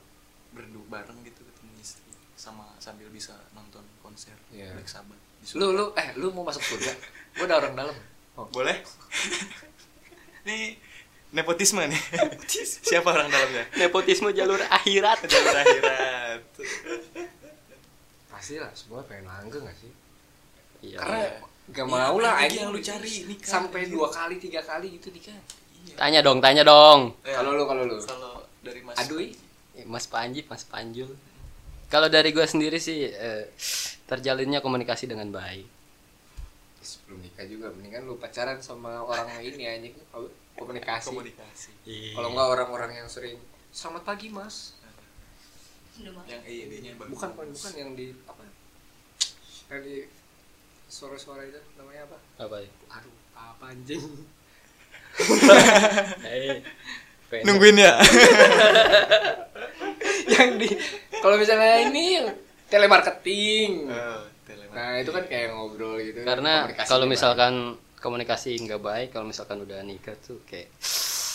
berdua 0.54 0.86
bareng 0.86 1.18
gitu 1.26 1.42
ketemu 1.42 1.72
istri. 1.82 2.06
Sama 2.38 2.70
sambil 2.78 3.10
bisa 3.10 3.34
nonton 3.52 3.82
konser 4.00 4.38
Iya. 4.54 4.72
Black 4.78 4.86
Sabbath. 4.86 5.18
Lu 5.58 5.74
lu 5.74 5.90
eh 5.98 6.14
lu 6.14 6.30
mau 6.30 6.46
masuk 6.46 6.62
surga? 6.62 6.94
Gua 7.36 7.46
ada 7.50 7.54
orang 7.58 7.74
dalam. 7.74 7.96
Boleh? 8.54 8.78
Ini 10.46 10.78
nepotisme 11.34 11.82
nih. 11.84 12.02
Siapa 12.88 13.10
orang 13.10 13.28
dalamnya? 13.28 13.66
Nepotisme 13.76 14.30
jalur 14.32 14.62
akhirat. 14.62 15.26
Jalur 15.26 15.52
akhirat 15.58 16.40
pasti 18.38 18.54
lah 18.56 18.70
semua 18.70 19.02
pengen 19.02 19.26
langgeng 19.26 19.66
gak 19.66 19.76
sih? 19.76 19.90
Iya. 20.78 20.98
karena 21.02 21.18
gak 21.68 21.84
Iya, 21.84 21.90
mau 21.90 22.16
lah 22.16 22.38
apalagi 22.38 22.46
anjing. 22.46 22.60
yang 22.62 22.70
lu 22.70 22.80
cari, 22.80 23.12
nikah, 23.26 23.50
sampai 23.50 23.80
anjing. 23.82 23.94
dua 23.98 24.08
kali 24.08 24.34
tiga 24.38 24.60
kali 24.62 24.86
gitu 24.94 25.08
nikah. 25.10 25.34
Tanya 25.98 26.20
dong 26.22 26.38
tanya 26.38 26.62
dong. 26.62 27.18
Ya, 27.26 27.42
kalau 27.42 27.58
lu 27.58 27.64
kalau 27.66 27.82
lu. 27.82 27.98
Kalau 27.98 28.46
dari 28.62 28.80
mas 28.86 28.94
Aduh, 28.96 29.18
Eh, 29.78 29.86
Mas 29.86 30.06
Panji 30.06 30.42
Mas 30.42 30.62
Panjul. 30.62 31.10
Kalau 31.86 32.06
dari 32.06 32.30
gue 32.30 32.42
sendiri 32.42 32.78
sih 32.78 33.06
eh, 33.06 33.46
terjalinnya 34.04 34.58
komunikasi 34.58 35.06
dengan 35.06 35.30
baik. 35.30 35.66
Sebelum 36.78 37.18
nikah 37.20 37.46
juga 37.46 37.70
mendingan 37.74 38.06
lu 38.06 38.18
pacaran 38.18 38.58
sama 38.58 39.02
orang 39.02 39.26
ini 39.40 39.66
anjing. 39.66 39.94
Apa? 40.10 40.26
komunikasi. 40.54 41.10
Komunikasi. 41.10 41.70
Kalau 42.14 42.34
enggak 42.34 42.48
orang-orang 42.50 42.90
yang 42.96 43.06
sering 43.06 43.38
selamat 43.70 44.02
pagi 44.02 44.30
mas. 44.30 44.77
Yang 46.00 46.42
EYD-nya 46.42 46.92
bagus 46.96 47.12
bukan 47.14 47.28
bukan 47.34 47.46
bukan 47.50 47.72
yang 47.74 47.90
di 47.92 48.06
apa 48.24 48.42
yang 49.68 49.80
di 49.82 49.96
suara-suara 50.88 51.42
itu 51.44 51.60
namanya 51.76 52.08
apa 52.08 52.16
apa 52.40 52.56
ya? 52.62 52.70
aduh 52.90 53.14
apa 53.34 53.64
anjing 53.68 54.04
Eh, 56.24 56.62
pengen- 57.26 57.44
nungguin 57.44 57.76
ya 57.76 57.98
yang 60.38 60.50
di 60.56 60.68
kalau 61.18 61.36
misalnya 61.36 61.82
ini 61.82 62.04
yang 62.22 62.26
telemarketing 62.70 63.90
oh, 63.90 64.22
telemarketing. 64.46 64.76
nah 64.76 64.94
itu 65.00 65.10
kan 65.10 65.24
kayak 65.26 65.48
ngobrol 65.52 65.98
gitu 65.98 66.22
karena 66.22 66.70
kalau 66.86 67.04
baik. 67.04 67.18
misalkan 67.18 67.54
komunikasi 67.98 68.54
nggak 68.62 68.78
baik 68.78 69.08
kalau 69.10 69.26
misalkan 69.26 69.58
udah 69.58 69.82
nikah 69.82 70.14
tuh 70.22 70.38
kayak 70.46 70.70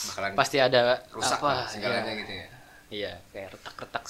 bakalan 0.07 0.31
pasti 0.37 0.57
ada 0.63 1.03
rusak 1.11 1.39
apa 1.39 1.47
lah 1.51 1.67
segalanya 1.67 2.13
ya. 2.15 2.19
gitu 2.23 2.33
ya 2.33 2.47
iya 2.93 3.13
kayak 3.35 3.57
retak-retak 3.57 4.05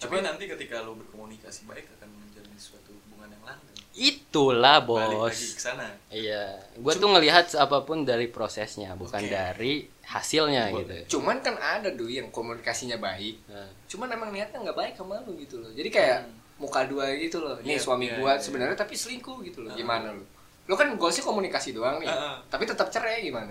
tapi 0.00 0.16
nanti 0.20 0.48
ketika 0.48 0.80
lu 0.80 0.96
berkomunikasi 0.96 1.68
baik 1.68 1.84
akan 1.94 2.08
menjalin 2.08 2.56
suatu 2.56 2.88
hubungan 2.88 3.28
yang 3.28 3.44
langgeng. 3.44 3.76
Itulah 3.92 4.80
balik 4.80 5.12
bos. 5.12 5.28
lagi 5.28 5.48
ke 5.52 5.60
sana. 5.60 5.86
Iya. 6.08 6.56
Gua 6.80 6.96
tuh 6.96 7.08
ngelihat 7.10 7.52
apa 7.54 7.84
pun 7.84 8.08
dari 8.08 8.24
prosesnya 8.26 8.96
bukan 8.96 9.20
Oke. 9.20 9.28
dari 9.28 9.72
hasilnya 10.00 10.72
Boleh. 10.72 11.04
gitu. 11.06 11.20
cuman 11.20 11.38
kan 11.38 11.54
ada 11.54 11.92
tuh 11.92 12.08
yang 12.08 12.32
komunikasinya 12.32 12.96
baik. 12.96 13.44
Nah, 13.46 13.68
cuman 13.86 14.08
emang 14.10 14.32
niatnya 14.32 14.58
nggak 14.58 14.74
baik 14.74 14.94
sama 14.96 15.20
lu 15.22 15.36
gitu 15.36 15.60
loh. 15.60 15.70
Jadi 15.70 15.86
kayak 15.86 16.18
Hmm. 16.24 16.34
muka 16.58 16.80
dua 16.84 17.04
gitu 17.14 17.38
loh. 17.38 17.60
Nih 17.60 17.76
Iya, 17.76 17.80
suami 17.80 18.06
iya, 18.08 18.16
gua 18.16 18.32
iya, 18.34 18.40
sebenarnya 18.40 18.76
tapi 18.76 18.96
selingkuh 18.96 19.44
gitu 19.44 19.62
loh. 19.62 19.70
Ah. 19.70 19.76
gimana 19.76 20.16
lu 20.16 20.24
lu 20.70 20.78
kan 20.78 20.86
goalsnya 20.94 21.26
komunikasi 21.26 21.74
doang 21.74 21.98
nih 21.98 22.06
Ah, 22.06 22.14
ah. 22.30 22.36
tapi 22.46 22.62
tetap 22.62 22.86
cerai 22.86 23.18
gimana? 23.20 23.50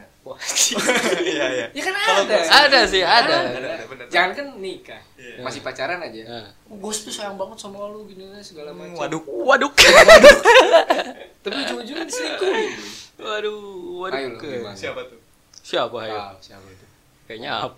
Iya 1.19 1.45
iya. 1.51 1.65
Ya 1.69 1.81
kan 1.83 1.91
Kalau 1.93 2.23
ada. 2.23 2.37
ada 2.63 2.79
sih 2.87 3.03
ada 3.03 3.27
Ada, 3.45 3.59
ada, 3.59 3.83
bener. 3.85 4.07
jangan 4.07 4.31
kan 4.33 4.47
nikah 4.57 5.01
Iya. 5.13 5.43
masih 5.43 5.59
pacaran 5.59 5.99
aja. 5.99 6.23
Nah. 6.23 6.47
Gus 6.73 7.03
tuh 7.03 7.11
sayang 7.11 7.35
banget 7.35 7.59
sama 7.59 7.83
lu 7.85 8.07
gini 8.07 8.23
segala 8.39 8.71
macam. 8.71 8.95
waduh. 8.95 9.19
Waduh. 9.19 9.67
Tapi 11.43 11.55
ujung-ujungnya 11.59 12.05
diselingkuhin. 12.05 12.71
Waduh 13.19 13.59
waduh. 13.99 14.15
Ayo 14.15 14.27
lu, 14.29 14.37
ke- 14.37 14.55
gimana? 14.55 14.71
siapa 14.73 15.01
tuh? 15.03 15.19
Siapa 15.59 15.97
ayo? 16.01 16.15
Tahu 16.15 16.39
siapa 16.41 16.67
itu 16.67 16.85
kayaknya 17.27 17.51
apa 17.61 17.75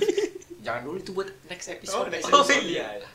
jangan 0.64 0.80
dulu 0.82 0.96
itu 0.96 1.10
buat 1.10 1.28
next 1.46 1.68
episode. 1.68 2.00
oh 2.00 2.08
next 2.08 2.24
Oh, 2.26 2.40
episode 2.40 2.64
iya. 2.64 2.86
iya. 2.96 3.08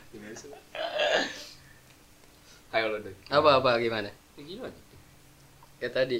Ayo 2.71 2.91
lo 2.91 2.99
deh 2.99 3.15
apa 3.29 3.49
apa 3.55 3.79
gimana? 3.79 4.11
Ya, 4.35 4.43
gimana 4.43 4.75
kayak 5.77 5.93
tadi. 5.93 6.19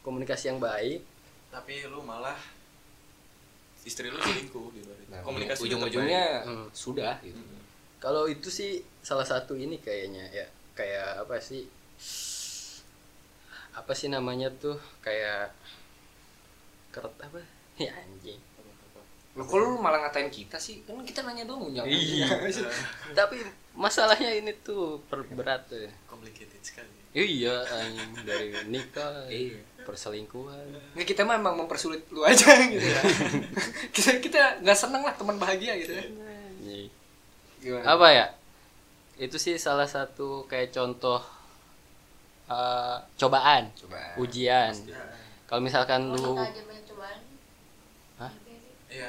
Komunikasi 0.00 0.48
yang 0.48 0.58
baik. 0.58 1.04
Tapi 1.48 1.84
lu 1.86 2.00
malah 2.00 2.36
istri 3.82 4.08
lu 4.08 4.20
selingkuh 4.24 4.68
gitu 4.76 4.92
nah, 5.08 5.24
komunikasi 5.24 5.64
ujung-ujungnya 5.64 6.44
Hmm. 6.44 6.68
sudah 6.76 7.16
gitu. 7.24 7.40
Baik. 7.40 7.64
kalau 7.98 8.28
itu 8.28 8.52
sih 8.52 8.84
salah 9.00 9.24
satu 9.24 9.56
ini 9.56 9.80
kayaknya 9.80 10.28
ya. 10.28 10.46
Kayak 10.76 11.24
apa 11.24 11.40
sih? 11.40 11.64
Apa 13.72 13.92
sih 13.94 14.10
namanya 14.10 14.50
tuh? 14.52 14.76
Kayak 15.00 15.54
keret 16.90 17.14
apa? 17.20 17.40
Ya 17.78 17.94
anjing. 17.94 18.42
Loh, 19.38 19.46
kok 19.46 19.54
lu 19.54 19.78
malah 19.78 20.02
ngatain 20.02 20.26
kita 20.28 20.58
sih? 20.58 20.82
Kan 20.82 20.98
kita 21.06 21.22
nanya 21.22 21.46
dong, 21.46 21.70
jangan. 21.70 21.86
Iya. 21.86 22.26
tapi 23.18 23.38
masalahnya 23.70 24.34
ini 24.34 24.50
tuh 24.66 24.98
perberat 25.06 25.70
tuh 25.70 25.86
complicated 26.10 26.58
sekali 26.58 26.90
iya 27.20 27.56
dari 28.20 28.52
nikah 28.66 29.26
Iya. 29.26 29.58
perselingkuhan 29.82 30.68
Nggak, 30.92 31.06
kita 31.06 31.22
mah 31.22 31.34
emang 31.34 31.56
mempersulit 31.56 32.04
lu 32.08 32.20
aja 32.20 32.44
gitu 32.68 32.84
ya. 32.84 33.00
kita 33.94 34.10
kita 34.18 34.40
nggak 34.60 34.76
seneng 34.76 35.00
lah 35.00 35.12
teman 35.12 35.36
bahagia 35.36 35.72
gitu 35.76 35.92
ya. 35.92 36.04
Anjing. 36.04 36.88
Gimana? 37.58 37.84
apa 37.88 38.06
ya 38.08 38.26
itu 39.16 39.34
sih 39.34 39.56
salah 39.56 39.84
satu 39.84 40.44
kayak 40.44 40.70
contoh 40.70 41.18
eh, 42.46 42.96
cobaan 43.16 43.66
Coba. 43.74 44.14
ujian 44.16 44.70
kalau 45.44 45.58
misalkan 45.58 46.06
Kalau 46.06 46.36
lu 46.36 46.44
cobaan. 46.84 47.18
Hah? 48.18 48.32
iya 48.88 49.08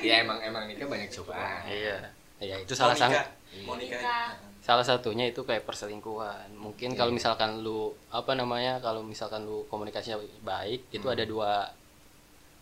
ya 0.00 0.14
emang 0.24 0.38
emang 0.40 0.64
nikah 0.64 0.86
banyak 0.86 1.10
cobaan. 1.10 1.60
iya 1.66 1.98
iya 2.38 2.56
itu 2.56 2.72
Oh, 2.72 2.78
salah 2.78 2.94
sang 2.94 3.12
nikah. 3.12 4.32
Salah 4.70 4.86
satunya 4.86 5.26
itu 5.26 5.42
kayak 5.42 5.66
perselingkuhan 5.66 6.54
mungkin 6.54 6.94
kalau 6.94 7.10
misalkan 7.10 7.58
lu 7.58 7.80
apa 8.08 8.32
namanya 8.32 8.78
kalau 8.78 9.02
misalkan 9.02 9.42
lu 9.42 9.66
komunikasinya 9.66 10.14
baik 10.44 10.86
itu 10.88 11.06
ada 11.06 11.24
dua 11.24 11.66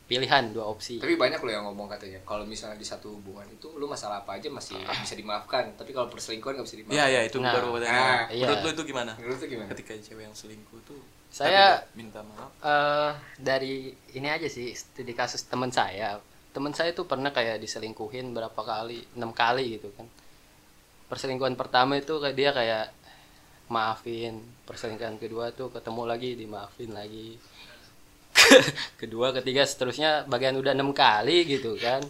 pilihan 0.09 0.49
dua 0.49 0.65
opsi 0.67 0.97
Tapi 0.97 1.15
banyak 1.15 1.37
lo 1.37 1.51
yang 1.51 1.65
ngomong 1.69 1.85
katanya 1.87 2.17
kalau 2.25 2.41
misalnya 2.43 2.81
di 2.81 2.87
satu 2.87 3.13
hubungan 3.13 3.45
itu 3.47 3.69
lu 3.77 3.85
masalah 3.85 4.25
apa 4.25 4.41
aja 4.41 4.49
masih 4.49 4.73
bisa 4.81 5.13
dimaafkan, 5.13 5.69
tapi 5.77 5.93
kalau 5.93 6.09
perselingkuhan 6.09 6.57
nggak 6.57 6.65
bisa 6.65 6.77
dimaafkan. 6.81 6.97
Iya 6.97 7.07
iya 7.07 7.21
itu 7.29 7.37
Nah, 7.37 7.53
baru 7.53 7.69
katanya. 7.77 7.93
ah, 7.93 8.25
iya. 8.33 8.49
Menurut 8.49 8.65
lu 8.65 8.71
itu 8.73 8.85
gimana? 8.89 9.13
Menurut 9.21 9.37
lu 9.37 9.47
gimana? 9.47 9.69
Ketika 9.69 9.93
cewek 10.01 10.25
yang 10.25 10.33
selingkuh 10.33 10.81
tuh 10.83 11.01
Saya- 11.29 11.85
minta 11.93 12.25
maaf. 12.25 12.49
eh 12.59 13.13
dari 13.37 13.93
ini 14.17 14.29
aja 14.33 14.49
sih 14.49 14.73
studi 14.73 15.13
kasus 15.13 15.45
teman 15.45 15.69
saya 15.69 16.17
teman 16.49 16.73
saya 16.73 16.97
tuh 16.97 17.05
pernah 17.05 17.29
kayak 17.29 17.61
diselingkuhin 17.61 18.33
berapa 18.33 18.57
kali 18.57 19.05
enam 19.13 19.37
kali 19.37 19.77
gitu 19.77 19.93
kan 19.93 20.09
perselingkuhan 21.09 21.57
pertama 21.57 21.97
itu 21.97 22.21
kayak 22.21 22.37
dia 22.37 22.51
kayak 22.53 22.87
maafin 23.69 24.41
perselingkuhan 24.65 25.17
kedua 25.17 25.53
tuh 25.53 25.69
ketemu 25.69 26.03
lagi 26.05 26.31
dimaafin 26.37 26.93
lagi 26.93 27.37
kedua 29.01 29.33
ketiga 29.35 29.65
seterusnya 29.65 30.25
bagian 30.25 30.57
udah 30.57 30.73
enam 30.73 30.93
kali 30.93 31.45
gitu 31.45 31.77
kan 31.77 32.01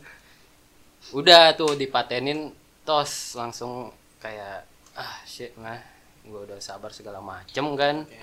udah 1.14 1.54
tuh 1.54 1.74
dipatenin 1.74 2.52
tos 2.82 3.34
langsung 3.34 3.90
kayak 4.18 4.66
ah 4.94 5.18
shit 5.24 5.54
mah 5.56 5.78
gue 6.26 6.40
udah 6.44 6.58
sabar 6.60 6.92
segala 6.92 7.22
macem 7.22 7.64
kan 7.74 8.04
Oke. 8.04 8.20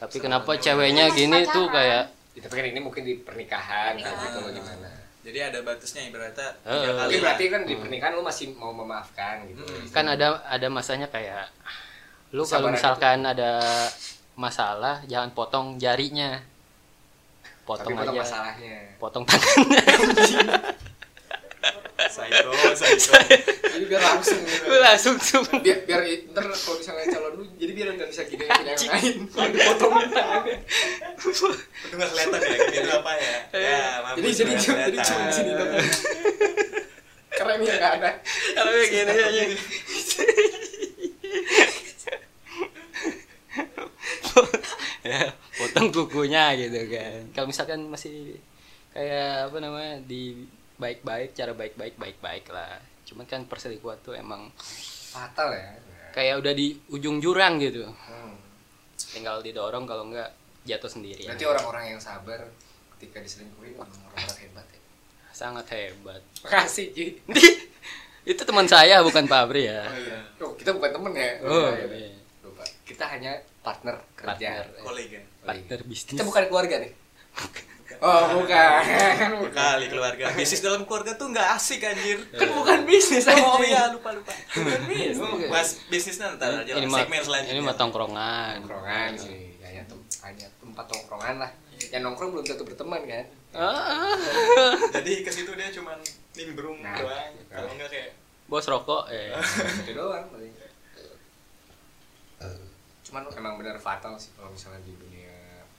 tapi 0.00 0.16
kenapa 0.22 0.56
ceweknya 0.56 1.12
gini 1.12 1.44
tuh 1.46 1.68
kayak 1.68 2.14
Ya, 2.36 2.44
tapi 2.44 2.60
kan 2.60 2.68
ini 2.68 2.80
mungkin 2.84 3.00
di 3.00 3.16
pernikahan 3.16 3.96
Pernikahan. 3.96 4.28
gitu 4.28 4.60
gimana? 4.60 4.88
Jadi 5.26 5.38
ada 5.42 5.58
batasnya 5.60 6.06
ibaratnya 6.06 6.54
tiga 6.62 6.90
kali. 6.94 7.10
Tapi 7.10 7.16
berarti 7.18 7.44
kan 7.50 7.60
di 7.66 7.74
pernikahan 7.74 8.14
lu 8.14 8.22
masih 8.22 8.54
mau 8.54 8.70
memaafkan 8.70 9.42
gitu. 9.50 9.58
Hmm. 9.60 9.90
kan 9.90 10.06
ada 10.06 10.38
ada 10.46 10.66
masanya 10.70 11.10
kayak 11.10 11.50
lu 12.30 12.46
kalau 12.46 12.70
misalkan 12.70 13.26
ada 13.26 13.58
masalah 14.34 15.02
jangan 15.04 15.30
potong 15.32 15.74
jarinya 15.76 16.38
Tapi 16.38 17.64
potong 17.66 17.94
potong 17.96 18.14
aja 18.14 18.22
masalahnya. 18.22 18.76
potong 18.96 19.24
tangannya 19.26 19.82
Psycho, 21.96 22.50
psycho. 22.76 23.12
Jadi 23.72 23.84
biar 23.88 24.02
langsung 24.04 24.40
gitu. 24.44 24.68
Langsung 24.68 25.14
tuh 25.16 25.42
biar 25.64 25.78
biar 25.88 26.00
ntar 26.32 26.44
kalau 26.52 26.76
misalnya 26.76 27.06
calon 27.08 27.32
lu 27.40 27.44
jadi 27.56 27.72
biar 27.72 27.88
nggak 27.96 28.08
bisa 28.12 28.22
gini 28.28 28.44
punya 28.44 28.72
yang 28.76 28.92
lain. 28.92 29.16
Kalau 29.32 29.48
dipotongin 29.48 30.08
tangannya 30.12 30.56
Itu 31.16 31.48
nggak 31.96 32.08
kelihatan 32.12 32.40
ya, 32.40 32.56
itu 32.68 32.92
apa 32.92 33.12
ya? 33.16 33.36
Ya, 33.56 33.84
mampus 34.04 34.36
jadi 34.36 34.52
jadi 34.52 34.52
cuma 34.60 34.78
jadi 34.92 34.98
cuma 35.00 35.22
di 35.24 35.32
sini 35.32 35.50
dong 35.56 35.70
karena 37.36 37.52
ini 37.60 37.64
nggak 37.68 37.92
ada. 38.00 38.10
Kalau 38.56 38.70
kayak 38.72 38.88
gini 38.88 39.12
aja 39.12 39.42
ya 45.06 45.20
potong 45.56 45.88
kukunya 45.94 46.44
gitu 46.58 46.80
kan. 46.92 47.20
Kalau 47.32 47.46
misalkan 47.48 47.80
masih 47.88 48.36
kayak 48.92 49.52
apa 49.52 49.56
namanya 49.60 50.00
di 50.04 50.48
baik-baik 50.76 51.32
cara 51.32 51.52
baik-baik 51.52 51.94
baik-baik 51.94 52.44
lah 52.48 52.76
cuman 53.04 53.24
kan 53.24 53.44
perselingkuhan 53.44 53.96
tuh 54.00 54.12
emang 54.12 54.50
fatal 55.08 55.50
ya 55.50 55.72
kayak 56.10 56.38
udah 56.38 56.52
di 56.52 56.76
ujung 56.88 57.18
jurang 57.18 57.56
gitu 57.56 57.86
Hmm. 57.86 58.34
tinggal 59.08 59.40
didorong 59.40 59.84
kalau 59.84 60.06
enggak 60.06 60.32
jatuh 60.62 60.88
sendiri 60.88 61.24
berarti 61.24 61.46
orang-orang 61.46 61.84
yang 61.88 62.00
sabar 62.00 62.40
ketika 62.94 63.20
diselingkuhin 63.20 63.74
emang 63.74 63.88
orang-orang 64.06 64.38
hebat 64.42 64.66
ya 64.66 64.80
sangat 65.30 65.66
hebat 65.70 66.22
Makasih, 66.42 66.86
Ji. 66.90 67.06
itu 68.26 68.42
teman 68.42 68.66
saya 68.66 68.98
bukan 69.00 69.24
Fabri 69.24 69.68
ya 69.68 69.84
iya 69.92 70.18
Oh, 70.36 70.52
kita 70.52 70.72
bukan 70.72 70.90
temen 70.90 71.12
ya. 71.12 71.30
oh 71.40 71.70
Iya, 71.70 71.86
iya. 71.86 72.08
iya. 72.08 72.18
Lupa. 72.42 72.64
Kita 72.82 73.04
hanya 73.06 73.32
partner 73.60 73.96
kerja. 74.14 74.64
Partner. 74.64 74.82
kolega 74.82 75.20
partner 75.40 75.78
bisnis 75.84 76.12
Kita 76.12 76.24
bukan 76.24 76.44
keluarga 76.46 76.76
nih. 76.78 76.92
Oh, 77.98 78.22
bukan. 78.34 78.80
kali 79.50 79.86
keluarga 79.86 80.28
bisnis 80.32 80.60
dalam 80.60 80.82
keluarga 80.82 81.14
tuh 81.14 81.28
nggak 81.28 81.48
asik 81.54 81.80
anjir 81.80 82.20
kan 82.30 82.48
bukan 82.50 82.78
bisnis 82.82 83.24
oh 83.24 83.32
anjing. 83.32 83.70
iya 83.70 83.88
lupa 83.88 84.12
lupa 84.12 84.32
Bukan 84.52 84.80
bisnis. 84.84 85.16
mas 85.46 85.68
bisnisnya 85.86 86.36
ntar 86.36 86.60
aja 86.60 86.72
ini 86.72 86.86
segmen 86.86 87.20
selanjutnya 87.20 87.52
ini 87.52 87.62
mah 87.62 87.74
tongkrongan 87.74 88.56
Tongkrongan 88.60 89.10
sih. 89.14 89.56
Hanya, 89.58 89.82
tem 89.84 89.98
hanya 90.22 90.46
tempat 90.56 90.84
tongkrongan 90.86 91.36
lah. 91.38 91.50
Yang 91.86 92.02
nongkrong 92.02 92.30
belum 92.32 92.44
tentu 92.44 92.64
berteman 92.64 93.00
kan. 93.02 93.24
ah, 93.54 94.12
jadi 94.92 95.12
ke 95.22 95.30
situ 95.30 95.48
dia 95.50 95.68
cuman 95.70 95.96
nimbrung 96.34 96.76
Nah. 96.78 96.92
doang 96.94 97.32
kalau 97.48 97.72
nggak 97.72 97.88
kayak 97.88 98.10
bos 98.46 98.66
rokok 98.66 99.08
eh 99.08 99.32
Itu 99.80 99.92
doang 99.94 100.28
paling. 100.28 100.52
Cuman 103.02 103.22
emang 103.32 103.54
benar 103.56 103.78
fatal 103.78 104.12
sih 104.16 104.28
kalau 104.34 104.50
misalnya 104.50 104.82
di 104.82 104.92
dunia 104.92 105.15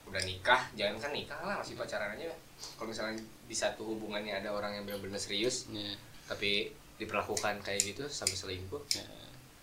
udah 0.08 0.22
nikah, 0.22 0.60
jangan 0.72 0.96
kan 0.98 1.10
nikah 1.10 1.38
lah 1.38 1.56
masih 1.56 1.74
pacaran 1.74 2.12
aja. 2.12 2.28
Kalau 2.74 2.88
misalnya 2.88 3.16
di 3.44 3.52
satu 3.52 3.84
hubungannya 3.86 4.34
ada 4.34 4.50
orang 4.50 4.72
yang 4.72 4.84
benar-benar 4.84 5.16
serius, 5.16 5.68
Iya. 5.68 5.94
tapi 6.24 6.68
diperlakukan 6.96 7.60
kayak 7.60 7.80
gitu 7.86 8.04
sampai 8.04 8.34
selingkuh, 8.34 8.82
Ya. 8.90 9.06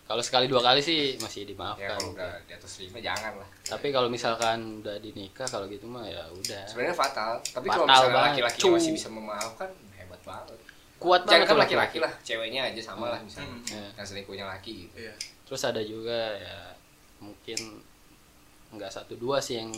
kalau 0.06 0.22
sekali 0.22 0.46
dua 0.46 0.62
kali 0.62 0.78
sih 0.78 1.18
masih 1.18 1.42
ya 1.42 1.46
dimaafkan 1.50 1.90
kalau 1.92 2.14
udah 2.14 2.30
di 2.42 2.52
atas 2.54 2.78
lima 2.78 2.96
jangan 2.96 3.36
lah. 3.36 3.48
tapi 3.60 3.90
kalau 3.90 4.06
misalkan 4.06 4.80
udah 4.80 4.96
dinikah 4.96 5.44
kalau 5.44 5.66
gitu 5.66 5.84
mah 5.84 6.06
ya 6.06 6.22
udah 6.30 6.62
sebenarnya 6.64 6.94
fatal 6.94 7.42
tapi 7.44 7.66
kalau 7.66 7.84
misalnya 7.84 8.14
banget, 8.14 8.30
laki-laki 8.38 8.60
masih 8.70 8.92
bisa 8.94 9.08
memaafkan 9.10 9.66
hebat 9.92 10.20
banget 10.22 10.56
kuat 10.96 11.20
jangan 11.20 11.34
banget 11.34 11.42
kan 11.42 11.50
tuh 11.50 11.58
laki-laki 11.60 11.98
lah 11.98 12.12
ceweknya 12.22 12.60
aja 12.70 12.80
sama 12.80 13.06
lah 13.12 13.20
misalnya 13.20 13.50
Hmm. 13.50 13.66
Ya. 13.68 13.86
yang 13.98 14.06
selingkuhnya 14.06 14.44
laki 14.46 14.72
gitu 14.86 14.94
iya 14.96 15.14
terus 15.42 15.60
ada 15.60 15.82
juga 15.82 16.20
ya 16.38 16.58
mungkin 17.18 17.58
nggak 18.72 18.88
satu 18.88 19.18
dua 19.18 19.42
sih 19.42 19.58
yang 19.58 19.74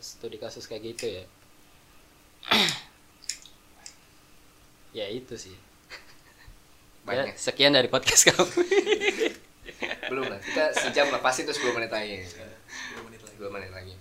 studi 0.00 0.40
kasus 0.40 0.66
kayak 0.66 0.96
gitu 0.96 1.04
ya. 1.20 1.24
Ya 4.90 5.06
itu 5.12 5.36
sih. 5.36 5.54
Ya, 7.06 7.22
banyak. 7.22 7.38
sekian 7.38 7.70
dari 7.70 7.86
podcast 7.86 8.26
kamu. 8.26 8.46
Belum 10.10 10.24
lah. 10.26 10.40
Kita 10.42 10.64
sejam 10.74 11.06
lah. 11.12 11.20
Pasti 11.22 11.46
itu 11.46 11.52
10 11.54 11.76
menit 11.76 11.90
lagi. 11.92 12.24
Dua 12.26 13.02
menit 13.06 13.20
lagi. 13.22 13.36
2 13.38 13.54
menit 13.54 13.70
lagi. 13.70 13.94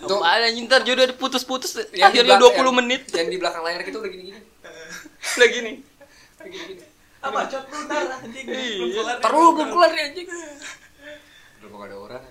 Tuh. 0.00 0.20
ada 0.24 0.48
ntar 0.64 0.80
jodoh 0.84 1.04
putus-putus 1.20 1.76
Yang 1.76 1.92
di 1.92 2.00
akhirnya 2.00 2.36
belakang- 2.40 2.72
20 2.72 2.78
menit. 2.80 3.02
yang 3.12 3.28
di 3.28 3.36
belakang 3.36 3.62
layar 3.62 3.80
kita 3.84 3.96
udah 4.00 4.10
gini-gini. 4.10 4.40
Udah 5.36 5.48
gini. 5.48 5.72
Udah 6.40 6.48
gini-gini. 6.48 6.84
Apa 7.20 7.38
cot 7.46 7.64
lu 7.68 7.78
ntar 7.84 8.04
anjing. 8.24 8.46
Kelar. 8.48 9.16
Dulu 9.20 9.48
belum 9.56 9.68
keluar 9.70 9.90
nih 9.92 10.04
anjing. 10.12 10.28
Belum 11.60 11.80
ada 11.84 11.96
orang 11.96 12.22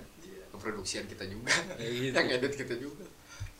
keproduksian 0.60 1.08
kita 1.08 1.24
juga. 1.32 1.56
Ya 1.80 1.88
gitu. 1.88 2.14
yang 2.14 2.28
edit 2.36 2.54
kita 2.60 2.76
juga. 2.76 3.08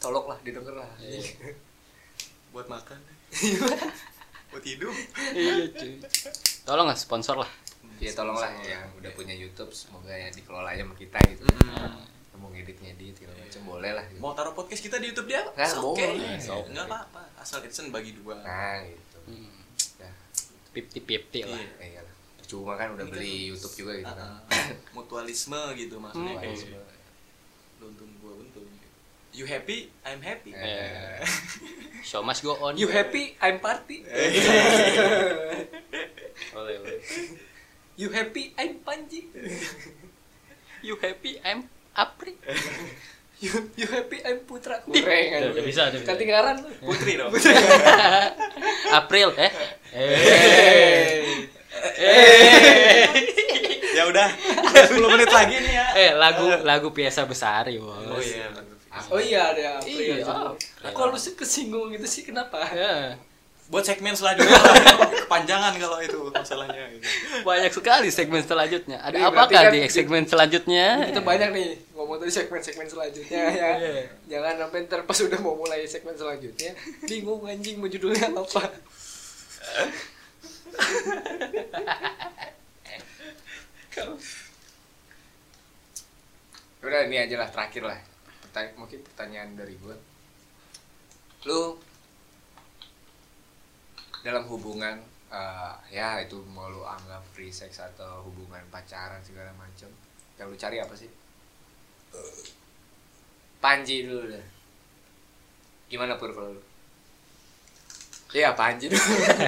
Tolong 0.04 0.28
lah 0.28 0.38
didengar 0.44 0.76
lah. 0.76 0.92
Iya. 1.00 1.56
buat 2.54 2.68
makan. 2.68 3.00
Buat 4.52 4.64
hidup. 4.68 4.94
Iya 5.32 5.72
cuy. 5.72 5.96
Tolong 6.68 6.88
lah 6.92 6.98
sponsor 7.00 7.40
lah. 7.40 7.52
Ya 8.04 8.12
tolong 8.12 8.36
lah. 8.36 8.52
yang 8.68 8.92
udah 9.00 9.12
punya 9.16 9.32
YouTube 9.32 9.72
semoga 9.72 10.12
ya 10.12 10.28
dikelola 10.36 10.76
aja 10.76 10.84
sama 10.84 10.96
kita 11.00 11.18
gitu. 11.32 11.48
Mm. 11.48 12.20
mau 12.40 12.48
ngedit 12.56 12.80
ngedit 12.80 13.20
segala 13.20 13.36
macam. 13.36 13.62
Boleh 13.68 13.92
lah 13.92 14.04
gitu. 14.08 14.20
mau 14.24 14.32
taruh 14.32 14.56
podcast 14.56 14.80
kita 14.80 14.96
di 14.96 15.12
YouTube 15.12 15.28
dia? 15.28 15.44
Nah, 15.44 15.68
okay 15.92 16.40
okay. 16.40 16.72
nggak 16.72 16.88
apa-apa. 16.88 17.22
Asal 17.36 17.60
kita 17.60 17.92
bagi 17.92 18.16
dua. 18.16 18.40
Nah 18.40 18.80
gitu. 18.88 19.20
Hmm. 19.28 19.60
ya 20.00 20.12
pipti 20.72 21.04
pipti 21.04 21.44
lah. 21.44 21.60
Iya. 21.60 22.00
Iya 22.00 22.02
lah 22.08 22.16
cuma 22.50 22.74
kan 22.74 22.98
udah 22.98 23.06
beli 23.06 23.54
YouTube 23.54 23.86
juga 23.86 23.94
gitu 24.02 24.10
kan. 24.10 24.42
Ah, 24.50 24.74
mutualisme 24.98 25.62
gitu 25.78 26.02
maksudnya. 26.02 26.34
Hmm. 26.34 26.42
kayak 26.42 26.58
lu 27.80 27.88
untung 27.88 28.12
gua 28.20 28.34
untung. 28.36 28.66
You 29.32 29.46
happy 29.46 29.88
I'm 30.04 30.20
happy. 30.20 30.52
Eh, 30.52 31.24
show 32.08 32.22
must 32.22 32.42
go 32.42 32.58
on. 32.60 32.76
You 32.76 32.90
happy 32.90 33.38
I'm 33.40 33.60
party. 33.60 34.04
Boleh 36.56 36.76
boleh. 36.82 37.02
You 37.96 38.10
happy 38.10 38.54
I'm 38.56 38.80
Panji. 38.82 39.28
You 40.80 40.96
happy 40.96 41.36
I'm 41.44 41.68
Apri. 41.92 42.40
You 43.44 43.52
you 43.76 43.84
happy 43.84 44.24
I'm 44.24 44.48
Putra. 44.48 44.80
Ih, 44.88 45.04
kurang 45.04 45.52
udah- 45.52 45.60
bisa, 45.60 45.92
udah 45.92 46.00
bisa. 46.00 46.16
ketinggalan 46.16 46.56
lu. 46.64 46.72
Putri 46.80 47.20
dong. 47.20 47.36
April 48.96 49.36
eh? 49.36 49.52
Eh 49.92 51.44
ya 54.00 54.04
udah 54.06 54.28
10 54.90 55.12
menit 55.12 55.28
lagi 55.30 55.56
nih 55.58 55.74
ya. 55.74 55.86
Eh 55.94 56.12
lagu 56.16 56.48
lagu 56.64 56.88
biasa 56.90 57.24
besar 57.26 57.68
ya 57.68 57.78
bos 57.78 58.00
oh 58.00 58.16
iya 58.18 58.48
oh 59.06 59.20
iya 59.20 59.42
ada 59.50 59.68
Iya, 59.84 60.24
kok 60.88 61.06
lu 61.06 61.16
sih 61.16 61.34
kesinggung 61.34 61.92
gitu 61.92 62.06
sih? 62.06 62.24
Kenapa? 62.24 62.64
Ya, 62.70 63.20
buat 63.68 63.84
segmen 63.84 64.12
selanjutnya 64.12 64.58
kepanjangan 65.24 65.78
kalau 65.78 66.00
itu 66.00 66.18
masalahnya 66.28 66.90
gitu. 66.90 67.06
banyak 67.44 67.70
sekali 67.70 68.10
segmen 68.10 68.42
selanjutnya. 68.42 68.98
Ada 69.00 69.14
Iya, 69.14 69.28
berarti 69.28 69.54
apakah 69.54 69.62
kan 69.62 69.72
di 69.72 69.80
di- 69.80 69.92
segmen 69.92 70.24
selanjutnya? 70.26 70.86
kita 71.06 71.22
banyak 71.22 71.50
nih 71.52 71.68
ngomong 71.94 72.18
tadi 72.18 72.32
segmen-segmen 72.34 72.88
selanjutnya 72.88 73.42
ya. 73.46 73.72
Iya. 73.78 74.04
jangan 74.26 74.54
sampai 74.58 74.80
ntar 74.82 75.04
pas 75.04 75.20
udah 75.20 75.38
mau 75.38 75.54
mulai 75.54 75.86
segmen 75.86 76.16
selanjutnya 76.16 76.72
bingung 77.04 77.44
anjing 77.44 77.78
mau 77.78 77.86
judulnya 77.86 78.32
apa 78.32 78.64
udah 86.80 87.02
ini 87.10 87.18
aja 87.20 87.36
lah 87.36 87.50
terakhir 87.52 87.84
lah. 87.84 88.00
Pertanya- 88.44 88.76
mungkin 88.80 89.00
pertanyaan 89.04 89.54
dari 89.54 89.76
gue 89.78 89.96
lu 91.48 91.80
dalam 94.20 94.44
hubungan 94.52 95.00
eh, 95.32 95.76
ya 95.94 96.20
itu 96.20 96.36
mau 96.52 96.68
lu 96.68 96.84
anggap 96.84 97.24
free 97.32 97.54
sex 97.54 97.80
atau 97.80 98.26
hubungan 98.28 98.60
pacaran 98.74 99.22
segala 99.24 99.54
macam 99.56 99.88
yang 100.36 100.50
lu 100.52 100.58
cari 100.58 100.82
apa 100.82 100.92
sih? 100.98 101.08
Panji 103.60 104.08
dulu 104.08 104.34
deh. 104.34 104.46
Gimana 105.88 106.18
pur 106.20 106.34
kalau 106.34 106.58
lu 106.58 106.62
Iya 108.30 108.54
Panji 108.54 108.86
dulu 108.86 109.02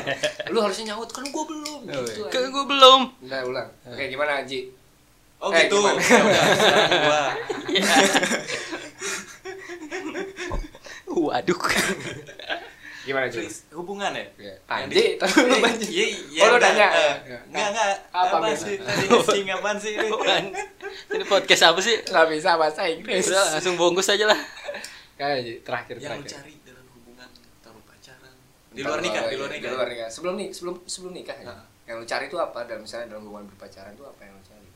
lu 0.51 0.59
harusnya 0.59 0.85
nyaut 0.89 1.05
kan 1.07 1.21
gua 1.27 1.45
belum 1.45 1.79
gitu 1.85 2.21
kan 2.25 2.33
anjing. 2.33 2.49
gue 2.49 2.65
belum 2.65 3.01
Udah 3.21 3.39
ulang 3.43 3.69
oke 3.83 4.03
gimana 4.03 4.31
Haji 4.37 4.59
oh 5.37 5.49
Eh, 5.49 5.59
gitu 5.63 5.77
gimana? 5.77 6.01
Ya 6.01 6.19
udah 6.19 6.43
gua 7.05 7.21
waduh 11.27 11.59
gimana 13.01 13.25
Ji 13.27 13.41
Please, 13.41 13.65
hubungan 13.71 14.13
ya 14.13 14.25
Iya. 14.35 14.53
Yang 14.53 14.61
Panji 14.63 14.93
di- 14.95 15.17
tapi 15.17 15.35
lu 15.39 15.49
Eh, 15.51 15.59
Panji 15.59 15.85
iya, 15.89 16.05
iya, 16.07 16.41
Oh, 16.43 16.47
lu 16.47 16.55
udah. 16.55 16.69
nanya, 16.71 16.87
Eh, 16.87 17.13
ya. 17.27 17.39
Enggak, 17.43 17.67
enggak. 17.67 17.87
Apa 18.11 18.35
Apa, 18.35 18.47
sih? 18.55 18.75
Tadi 18.77 19.05
ngasih 19.07 19.41
apaan 19.51 19.77
sih? 19.77 19.91
ini? 19.91 20.07
Bukan. 20.07 20.43
ini 21.11 21.23
podcast 21.25 21.63
apa 21.67 21.79
sih 21.79 21.95
nggak 21.99 22.25
bisa 22.29 22.49
bahasa 22.55 22.81
Inggris 22.85 23.25
udah 23.27 23.45
langsung 23.51 23.73
bungkus 23.75 24.05
aja 24.07 24.25
lah 24.27 24.37
kayak 25.15 25.37
Ji, 25.39 25.53
terakhir 25.61 25.95
Yang 25.95 26.01
lu 26.01 26.09
terakhir 26.21 26.29
cari 26.31 26.53
dalam 26.63 26.85
hubungan 26.91 27.29
taruh 27.59 27.83
pacaran. 27.83 28.33
Di 28.81 28.83
luar 28.83 28.99
nikah, 28.99 29.23
di 29.23 29.37
luar 29.37 29.49
Di 29.49 29.55
nikah. 29.55 29.71
luar 29.71 29.87
nikah. 29.87 30.09
Sebelum 30.09 30.33
nik 30.35 30.49
sebelum 30.51 30.75
sebelum 30.83 31.13
nikah 31.13 31.37
ya. 31.37 31.45
Nah. 31.47 31.65
Yang 31.85 31.95
lu 31.95 32.05
cari 32.07 32.25
itu 32.25 32.37
apa? 32.37 32.59
Dalam 32.63 32.81
misalnya 32.81 33.07
dalam 33.07 33.23
hubungan 33.23 33.45
berpacaran 33.47 33.93
itu 33.93 34.01
apa 34.03 34.21
yang 34.21 34.33
lu 34.33 34.43
cari? 34.43 34.69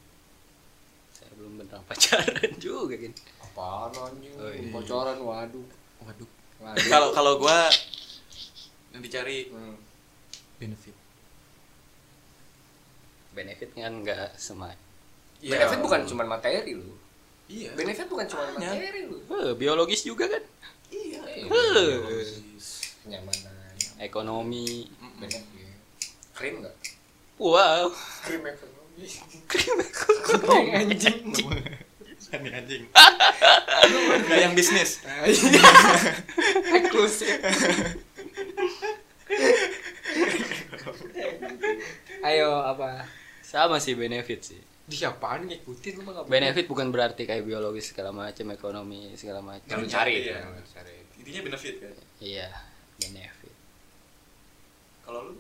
saya 1.10 1.32
belum 1.34 1.52
beneran 1.58 1.80
pacaran 1.90 2.52
juga 2.60 2.94
kan 2.94 3.14
Apaan 3.42 3.92
anjing? 3.96 4.34
Oh, 4.36 4.52
iya. 4.52 4.68
Pacaran 4.70 5.18
waduh. 5.18 5.66
waduh. 6.02 6.30
Kalau 6.86 7.10
kalau 7.10 7.34
gua 7.38 7.72
yang 8.92 9.02
dicari 9.02 9.48
Hmm. 9.48 9.80
benefit. 10.56 10.94
benefit 13.32 13.70
kan 13.74 13.94
nggak 13.98 14.36
semai 14.36 14.76
Benefit 15.38 15.80
bukan 15.80 16.02
cuma 16.06 16.24
materi 16.26 16.72
lu. 16.74 16.96
Iya. 17.46 17.76
Benefit 17.76 18.08
bukan 18.08 18.26
cuma 18.26 18.44
materi 18.52 19.06
lu. 19.06 19.20
Biologis 19.54 20.04
juga 20.04 20.28
kan 20.28 20.44
Iya. 20.88 21.20
Eh. 21.28 21.46
Kenyamanan. 23.04 23.55
Ekonomi 24.00 24.88
Benefit. 25.20 25.44
Krim 26.36 26.64
enggak? 26.64 26.76
wow 27.40 27.88
Krim 28.24 28.44
ekonomi. 28.44 29.06
krim 29.52 29.78
ekonomi 29.80 30.70
anjing. 30.72 31.20
Ini 32.36 32.52
anjing. 32.52 32.84
Enggak 32.92 34.40
yang 34.44 34.54
bisnis. 34.56 35.00
Eksklusif. 36.76 37.32
Ayo 42.26 42.50
apa? 42.60 43.08
sama 43.46 43.80
sih 43.80 43.96
benefit 43.96 44.42
sih 44.44 44.60
Di 44.84 45.00
apaan 45.08 45.48
ngikutin 45.48 45.94
lu 45.96 46.02
mah 46.04 46.12
nggak 46.20 46.28
benefit 46.28 46.66
bukan 46.68 46.92
berarti 46.92 47.24
kayak 47.24 47.48
biologis 47.48 47.96
segala 47.96 48.12
macam 48.12 48.52
ekonomi 48.52 49.16
segala 49.16 49.40
macam 49.40 49.80
Yang 49.80 49.96
cari 49.96 50.14
lu 50.28 50.60
cari. 50.76 50.96
Intinya 51.24 51.42
benefit 51.48 51.76
kan. 51.80 51.96
iya 52.20 52.52
benefit 53.00 53.55
kalau 55.06 55.30
lu 55.30 55.34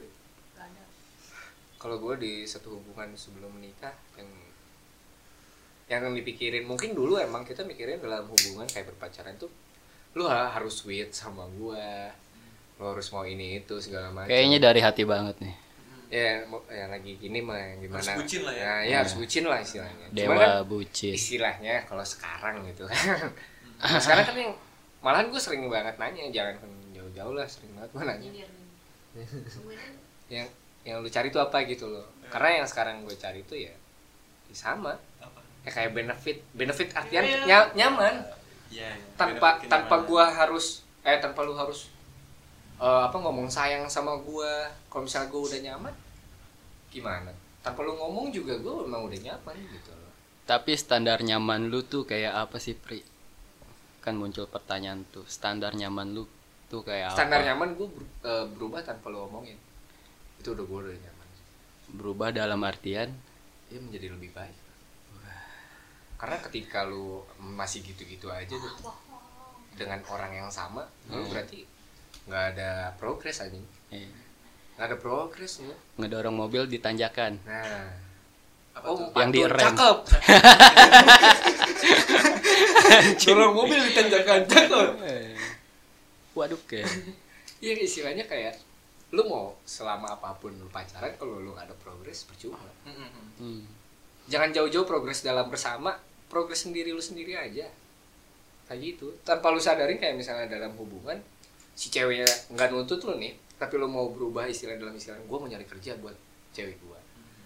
kalau 1.75 2.01
gue 2.01 2.15
di 2.17 2.33
satu 2.47 2.81
hubungan 2.81 3.13
sebelum 3.13 3.51
menikah 3.51 3.93
yang 4.17 4.29
yang 5.85 6.01
dipikirin 6.17 6.65
mungkin 6.65 6.97
dulu 6.97 7.21
emang 7.21 7.45
kita 7.45 7.61
mikirin 7.61 8.01
dalam 8.01 8.25
hubungan 8.25 8.65
kayak 8.65 8.89
berpacaran 8.89 9.37
tuh 9.37 9.51
lu 10.17 10.25
ha- 10.25 10.49
harus 10.49 10.81
sweet 10.81 11.13
sama 11.13 11.45
gue 11.53 11.85
lu 12.75 12.83
harus 12.89 13.07
mau 13.13 13.23
ini 13.23 13.63
itu 13.63 13.79
segala 13.79 14.11
macam. 14.11 14.27
Kayaknya 14.27 14.59
dari 14.59 14.81
hati 14.83 15.03
banget 15.07 15.35
nih. 15.39 15.55
ya 16.05 16.43
mau- 16.45 16.63
ya 16.69 16.85
lagi 16.91 17.17
gini 17.17 17.39
mah 17.41 17.57
yang 17.57 17.81
gimana? 17.81 18.03
Harus 18.03 18.19
bucin 18.19 18.41
lah 18.45 18.53
ya. 18.55 18.65
Nah, 18.67 18.81
ya 18.83 18.95
harus 19.01 19.13
bucin 19.15 19.43
lah 19.47 19.59
istilahnya. 19.63 20.05
Cuma 20.05 20.15
Dewa 20.15 20.35
kan 20.37 20.51
bucin. 20.67 21.13
istilahnya 21.15 21.75
kalau 21.87 22.05
sekarang 22.05 22.55
gitu. 22.67 22.83
Nah, 23.75 23.99
sekarang 23.99 24.23
kan 24.23 24.35
yang 24.39 24.53
malahan 25.03 25.27
gue 25.27 25.37
sering 25.37 25.67
banget 25.67 25.99
nanya 25.99 26.31
jangan 26.31 26.55
kan 26.63 26.71
jauh-jauh 26.95 27.35
lah 27.35 27.43
sering 27.43 27.75
banget 27.75 27.89
gue 27.91 28.03
nanya 28.07 28.29
yang 30.27 30.47
yang 30.83 30.97
lu 31.01 31.09
cari 31.09 31.29
tuh 31.29 31.39
apa 31.39 31.63
gitu 31.65 31.87
loh. 31.87 32.05
Karena 32.27 32.61
yang 32.61 32.67
sekarang 32.67 33.01
gue 33.03 33.15
cari 33.15 33.41
tuh 33.43 33.57
ya, 33.57 33.73
ya 34.47 34.55
sama. 34.55 34.93
Apa? 35.17 35.39
Ya 35.65 35.69
kayak 35.71 35.91
benefit 35.93 36.37
benefit 36.51 36.89
artian 36.93 37.23
Iya. 37.23 37.41
nya- 37.45 37.71
nyaman. 37.73 38.15
Iya, 38.69 38.89
iya. 38.91 39.13
tanpa 39.15 39.57
Benefit 39.57 39.69
tanpa 39.69 39.95
kenyamanan. 39.97 40.09
gua 40.09 40.25
harus 40.27 40.65
eh 41.01 41.17
tanpa 41.17 41.41
lu 41.41 41.53
harus 41.53 41.89
eh, 42.75 43.01
apa 43.03 43.15
ngomong 43.15 43.47
sayang 43.47 43.85
sama 43.87 44.17
gua. 44.19 44.67
Kalau 44.87 45.05
misalnya 45.05 45.29
gua 45.29 45.41
udah 45.43 45.59
nyaman 45.61 45.93
gimana? 46.89 47.31
Tanpa 47.61 47.81
lu 47.81 47.93
ngomong 47.95 48.29
juga 48.29 48.53
gua 48.57 48.83
memang 48.83 49.05
udah 49.05 49.19
nyaman 49.21 49.55
gitu 49.69 49.91
loh. 49.91 50.11
Tapi 50.45 50.75
standar 50.75 51.21
nyaman 51.21 51.73
lu 51.73 51.81
tuh 51.81 52.05
kayak 52.05 52.35
apa 52.35 52.57
sih, 52.57 52.77
Pri? 52.77 53.01
Kan 53.99 54.21
muncul 54.21 54.45
pertanyaan 54.45 55.01
tuh, 55.09 55.25
standar 55.25 55.73
nyaman 55.73 56.13
lu 56.13 56.29
tuh 56.65 56.81
kayak 56.81 57.11
standar 57.11 57.39
apa? 57.39 57.47
nyaman 57.47 57.69
gua 57.73 57.87
ber- 57.87 58.09
eh, 58.23 58.45
berubah 58.49 58.81
tanpa 58.81 59.07
lu 59.07 59.21
ngomongin 59.21 59.57
itu 60.37 60.49
udah 60.49 60.63
gua 60.63 60.79
udah 60.81 60.93
nyaman. 60.93 61.27
Berubah 61.91 62.29
dalam 62.31 62.59
artian? 62.61 63.09
Ya 63.67 63.77
menjadi 63.77 64.09
lebih 64.09 64.29
baik. 64.31 64.57
Karena 66.15 66.37
ketika 66.41 66.83
lu 66.83 67.21
masih 67.37 67.83
gitu-gitu 67.83 68.27
aja 68.27 68.49
tuh 68.49 68.71
dengan 69.75 69.99
orang 70.07 70.31
yang 70.33 70.49
sama 70.49 70.87
lu 71.05 71.19
Hmm. 71.19 71.29
berarti 71.29 71.67
nggak 72.25 72.45
ada 72.55 72.69
progres 72.95 73.37
aja 73.37 73.53
eh, 73.91 74.07
nggak 74.73 74.85
ada 74.87 74.97
progres 74.97 75.59
lu 75.59 75.75
ngedorong 75.95 76.33
mobil 76.33 76.65
ditanjakan. 76.65 77.37
nah 77.43 77.91
Apa 78.73 78.85
oh 78.85 78.95
tuh? 78.97 79.07
Yang 79.07 79.15
mantul, 79.15 79.43
direm. 79.45 79.61
cakep. 79.61 79.97
Dorong 83.25 83.53
mobil 83.53 83.79
ditanjakan 83.83 84.39
cakep. 84.45 84.87
Eh, 85.01 85.31
Waduh 86.35 86.59
ke. 86.67 86.83
iya 87.63 87.73
istilahnya 87.79 88.27
kayak 88.27 88.59
lu 89.15 89.23
mau 89.25 89.55
selama 89.63 90.11
apa 90.11 90.35
pun 90.37 90.51
lu 90.51 90.67
pacaran 90.67 91.15
kalau 91.15 91.39
lu 91.39 91.55
nggak 91.55 91.71
ada 91.71 91.75
progres 91.79 92.27
percuma 92.27 92.59
Mm, 92.83 92.91
mm, 92.91 93.09
mm. 93.09 93.27
Hmm. 93.39 93.63
jangan 94.27 94.51
jauh-jauh 94.51 94.83
progres 94.83 95.23
dalam 95.23 95.47
bersama 95.47 95.95
progres 96.27 96.67
sendiri 96.67 96.91
lu 96.91 96.99
sendiri 96.99 97.37
aja 97.37 97.63
kayak 98.67 98.79
gitu 98.81 99.15
tanpa 99.23 99.53
lu 99.55 99.61
sadarin 99.61 99.95
kayak 99.95 100.19
misalnya 100.19 100.51
dalam 100.51 100.75
hubungan 100.75 101.15
si 101.77 101.87
ceweknya 101.93 102.27
nggak 102.51 102.75
nuntut 102.75 102.99
lu 103.07 103.15
nih 103.15 103.37
tapi 103.55 103.79
lu 103.79 103.87
mau 103.87 104.11
berubah 104.11 104.49
istilah 104.51 104.75
dalam 104.75 104.97
istilah 104.97 105.21
gue 105.21 105.37
mau 105.39 105.47
nyari 105.47 105.63
kerja 105.63 105.95
buat 106.01 106.17
cewek 106.51 106.75
gue 106.75 106.99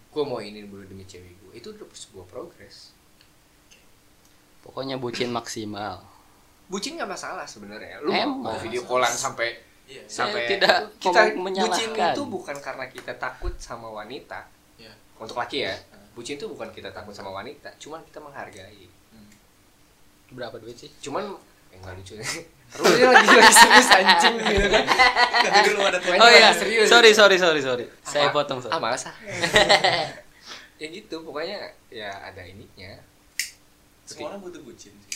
gue 0.10 0.24
mau 0.26 0.42
ini 0.42 0.66
dulu 0.66 0.82
demi 0.90 1.06
cewek 1.06 1.38
gue 1.46 1.52
itu 1.60 1.70
udah 1.70 1.86
sebuah 1.94 2.26
progres 2.26 2.98
Pokoknya 4.60 5.00
bucin 5.00 5.32
maksimal. 5.32 6.04
Bucin 6.70 6.96
nggak 6.96 7.10
masalah 7.10 7.44
sebenarnya 7.44 7.98
lu 8.00 8.10
Emang. 8.10 8.46
mau 8.46 8.56
video 8.56 8.82
callan 8.84 9.10
sampai 9.10 9.58
Iya, 9.84 10.00
iya. 10.00 10.04
sampai 10.06 10.46
tidak 10.46 10.76
kita 10.96 11.34
mau 11.34 11.50
bucin 11.50 11.90
itu 11.90 12.22
bukan 12.24 12.56
karena 12.56 12.86
kita 12.88 13.10
takut 13.16 13.50
sama 13.58 13.90
wanita 13.90 14.46
Iya. 14.78 14.94
untuk 15.18 15.34
laki 15.36 15.66
ya 15.66 15.74
bucin 16.12 16.38
itu 16.38 16.46
bukan 16.46 16.70
kita 16.70 16.90
takut 16.90 17.10
sama 17.10 17.34
wanita 17.34 17.74
cuman 17.76 18.00
kita 18.04 18.20
menghargai 18.20 18.86
Hmm. 19.10 19.26
Berapa 20.30 20.56
duit 20.56 20.78
sih? 20.78 20.94
cuman 21.00 21.26
yang 21.70 21.82
nggak 21.82 21.98
lucu 21.98 22.14
terus 22.70 22.86
dia 22.94 23.08
lagi 23.08 23.26
lagi 23.28 23.50
serius 23.52 23.90
anjing 23.90 24.36
gitu 24.40 24.70
kan 24.70 24.86
Tapi 25.42 25.60
dulu 25.68 25.82
ada 25.84 25.98
temen 25.98 26.18
Oh 26.18 26.30
iya, 26.30 26.54
serius. 26.54 26.86
sorry 26.86 27.10
sorry 27.10 27.38
sorry 27.38 27.58
sorry. 27.60 27.86
Saya 28.04 28.30
Ah, 28.30 28.32
potong 28.32 28.58
ah 28.60 28.64
sorry. 28.64 28.78
malas 28.78 29.04
ah 29.06 29.16
ya 30.80 30.88
gitu 30.88 31.16
pokoknya 31.20 31.58
ya 31.90 32.14
ada 32.24 32.40
ininya 32.40 32.94
semua 34.06 34.30
orang 34.30 34.42
butuh 34.42 34.62
bucin 34.62 34.94
sih. 34.96 35.09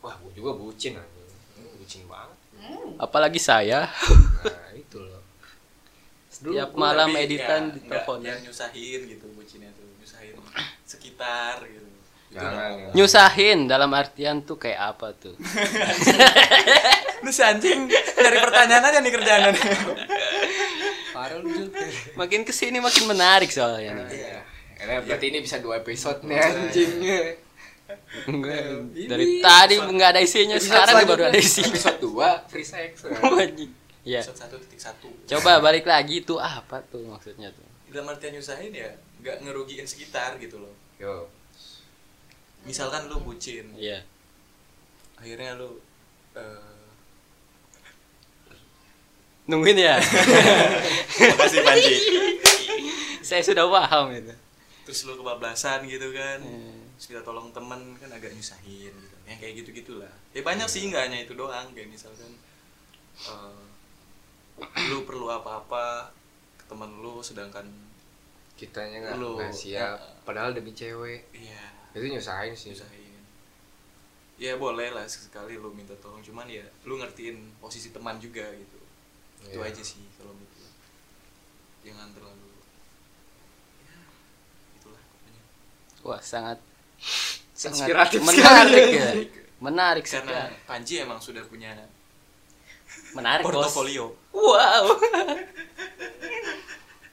Wah 0.00 0.14
gue 0.16 0.32
juga 0.32 0.52
bucin 0.54 0.94
anjing 0.94 1.26
Hmm, 1.54 1.72
bucin 1.76 2.02
banget 2.04 2.36
Hmm. 2.58 2.90
Apalagi 2.96 3.38
saya. 3.38 3.86
nah 3.86 4.70
itu 4.76 4.98
loh 4.98 5.22
Setiap 6.28 6.70
gua 6.70 6.80
malam 6.84 7.14
editan 7.14 7.70
di 7.70 7.80
telepon. 7.80 8.18
yang 8.20 8.38
nyusahin 8.40 9.00
gitu 9.06 9.26
bucinnya 9.32 9.70
tuh 9.72 9.86
nyusahin 9.96 10.34
sekitar 10.84 11.62
gitu 11.64 11.86
Itu 12.28 12.34
Jangan, 12.34 12.70
ya. 12.74 12.88
Nyusahin 12.92 13.58
dalam 13.64 13.90
artian 13.90 14.42
tuh 14.42 14.54
kayak 14.54 14.92
apa 14.92 15.14
tuh? 15.14 15.32
lu 17.22 17.30
si 17.30 17.40
anjing 17.40 17.88
dari 18.14 18.36
pertanyaan 18.36 18.84
aja 18.84 18.98
nih 18.98 19.10
kerjaan 19.10 19.54
parah 21.14 21.38
lu 21.40 21.50
Makin 22.14 22.42
ke 22.42 22.52
sini 22.52 22.78
makin 22.78 23.06
menarik 23.06 23.48
soalnya 23.48 23.96
nih. 23.96 24.06
Iya. 24.12 24.38
Karena 24.74 24.94
berarti 25.00 25.26
ini 25.26 25.38
bisa 25.40 25.56
dua 25.56 25.78
episode 25.78 26.22
nih 26.22 26.36
anjing. 26.36 26.90
Enggak. 28.26 28.60
Ini 28.92 29.06
Dari 29.06 29.24
tadi 29.40 29.74
nggak 29.78 30.08
ada 30.10 30.20
isinya, 30.20 30.56
sekarang 30.56 31.04
baru 31.04 31.22
ada 31.26 31.38
isinya. 31.38 31.72
Episode 31.72 31.98
2 32.00 32.50
free 32.50 32.66
sex. 32.66 32.92
Anjing. 33.40 33.72
Iya. 34.02 34.20
episode 34.20 34.40
satu 34.40 34.56
titik 34.58 34.80
satu 34.80 35.08
Coba 35.26 35.60
balik 35.60 35.84
lagi 35.84 36.22
tuh 36.22 36.36
apa 36.36 36.80
tuh 36.82 37.04
maksudnya 37.04 37.50
tuh? 37.50 37.64
dalam 37.88 38.04
artian 38.06 38.32
nyusahin 38.32 38.68
ya 38.70 38.88
nggak 39.18 39.40
ngerugiin 39.42 39.84
sekitar 39.84 40.36
gitu 40.36 40.56
loh 40.58 40.72
Yo. 40.96 41.28
misalkan 42.62 43.04
lu 43.04 43.16
bucin 43.18 43.68
Iya. 43.74 44.00
akhirnya 45.14 45.56
lu 45.56 45.76
eh, 46.32 46.76
Nungguin 49.46 49.76
ya. 49.78 49.96
makasih 51.32 51.60
Panji 51.60 51.94
Saya 53.20 53.40
sudah 53.42 53.64
paham 53.66 54.12
itu. 54.14 54.32
terus 54.84 55.04
lu 55.04 55.12
kebablasan 55.14 55.84
gitu 55.84 56.12
kan 56.12 56.40
Hmm. 56.40 56.77
Terus 56.98 57.06
kita 57.08 57.22
tolong 57.22 57.54
temen 57.54 57.94
kan 57.94 58.10
agak 58.10 58.34
nyusahin 58.34 58.90
gitu 58.90 59.16
yang 59.22 59.38
kayak 59.38 59.54
gitu 59.62 59.70
gitulah 59.72 60.10
ya 60.34 60.42
banyak 60.42 60.66
sih 60.66 60.90
nggak 60.90 61.06
hanya 61.06 61.18
itu 61.22 61.32
doang 61.32 61.70
kayak 61.70 61.86
misalkan 61.86 62.34
eh, 63.22 63.62
lu 64.90 65.06
perlu 65.06 65.30
apa-apa 65.30 66.10
ke 66.58 66.64
temen 66.66 66.90
lu 66.98 67.22
sedangkan 67.22 67.66
Kitanya 68.58 68.98
nggak 68.98 69.22
Lu. 69.22 69.38
nggak 69.38 69.54
siap. 69.54 69.94
Nah. 69.94 70.26
Padahal 70.26 70.50
demi 70.50 70.74
cewek. 70.74 71.30
iya 71.30 71.62
Itu 71.94 72.10
nyusahin 72.10 72.50
sih. 72.50 72.74
nyusahin 72.74 73.06
ya 74.34 74.54
boleh 74.54 74.90
lah 74.90 75.02
sekali 75.06 75.58
lu 75.58 75.70
minta 75.70 75.94
tolong 75.98 76.22
cuman 76.22 76.46
ya 76.46 76.62
lu 76.82 76.94
ngertiin 76.94 77.58
posisi 77.58 77.90
teman 77.90 78.18
juga 78.18 78.42
gitu 78.54 78.78
itu 79.46 79.58
Iya. 79.58 79.66
aja 79.66 79.82
sih 79.82 80.02
kalau 80.14 80.30
gua. 80.30 80.70
jangan 81.82 82.10
terlalu 82.14 82.50
ya 83.82 83.98
itulah 84.74 85.02
pokoknya 85.02 85.42
Wah, 86.06 86.22
sangat 86.22 86.58
sangat 87.58 87.90
Inspiratif 87.90 88.20
menarik 88.22 88.86
sekali. 88.86 88.94
ya. 88.94 89.10
Menarik 89.66 90.04
karena 90.06 90.46
sekali. 90.46 90.54
Panji 90.70 90.94
emang 91.02 91.18
sudah 91.18 91.42
punya 91.50 91.74
Menarik 93.10 93.42
bos. 93.42 93.50
portofolio 93.50 94.14
Wow. 94.30 94.94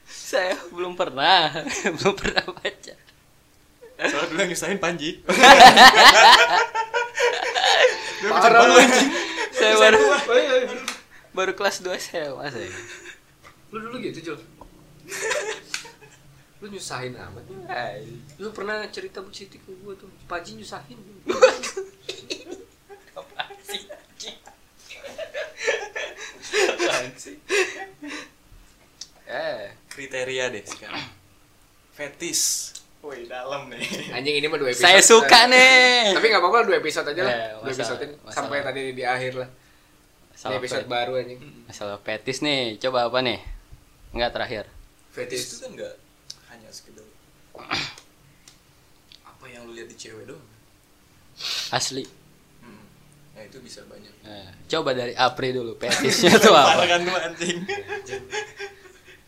Saya 0.06 0.54
belum 0.70 0.94
pernah, 0.94 1.50
belum 1.98 2.14
pernah 2.14 2.46
baca. 2.46 2.94
soalnya 3.96 4.28
dulu 4.28 4.38
yang 4.44 4.50
nyusahin 4.52 4.76
Panji 4.76 5.24
Parah 8.26 8.62
lu. 8.68 8.76
Saya 9.56 9.74
baru 9.80 10.00
baru 11.32 11.52
kelas 11.56 11.80
2 11.80 11.96
SMA 11.96 12.46
saya. 12.48 12.70
Lu 13.72 13.78
dulu 13.80 13.96
gitu, 14.00 14.18
Jul. 14.20 14.38
Lu 16.56 16.66
nyusahin 16.66 17.12
amat. 17.12 17.44
Lu 18.38 18.48
pernah 18.50 18.80
cerita 18.88 19.20
bucin 19.20 19.46
ke 19.46 19.58
gua 19.78 19.92
tuh. 19.94 20.08
Paji 20.24 20.56
nyusahin. 20.56 20.96
Eh, 29.26 29.62
kriteria 29.90 30.54
deh 30.54 30.62
sekarang 30.62 31.02
fetis 31.98 32.70
woi 33.02 33.26
dalam 33.26 33.66
nih 33.66 34.14
Anjing 34.14 34.38
ini 34.38 34.46
mah 34.46 34.54
dua 34.54 34.70
episode. 34.70 34.84
saya 34.84 35.00
suka 35.00 35.46
nih. 35.46 36.14
Tapi 36.14 36.26
nggak 36.26 36.42
apa-apa 36.42 36.58
dua 36.62 36.76
episode 36.78 37.06
aja 37.06 37.22
lah. 37.22 37.32
Ya, 37.32 37.48
dua 37.56 37.70
episode 37.72 38.02
masalah. 38.20 38.32
sampai 38.32 38.58
tadi 38.62 38.82
di 38.92 39.02
akhir 39.02 39.32
lah. 39.36 39.48
Ini 39.48 40.34
Masalah, 40.36 40.56
episode 40.60 40.84
fet- 40.84 40.90
baru 40.90 41.12
anjing. 41.16 41.40
masalah 41.66 41.96
fetis 41.98 42.38
nih. 42.40 42.76
Coba 42.78 43.06
apa 43.06 43.18
nih? 43.20 43.38
Enggak 44.12 44.30
terakhir. 44.32 44.64
fetis 45.10 45.42
itu 45.42 45.56
kan 45.58 45.70
nggak 45.72 45.94
sekedar 45.96 46.05
apa 49.22 49.44
yang 49.46 49.64
lu 49.64 49.72
lihat 49.72 49.88
di 49.88 49.96
cewek 49.96 50.26
doang 50.26 50.44
Asli. 51.68 52.04
hmm. 52.60 52.84
nah 53.32 53.42
itu 53.42 53.58
bisa 53.60 53.84
banyak 53.84 54.12
Eh, 54.26 54.48
coba 54.66 54.90
dari 54.90 55.14
Apri 55.14 55.54
dulu 55.54 55.76
fetisnya 55.80 56.34
tuh 56.36 56.50
apa? 56.50 56.82
kan 56.82 57.00
tuh 57.00 57.14
anjing 57.14 57.58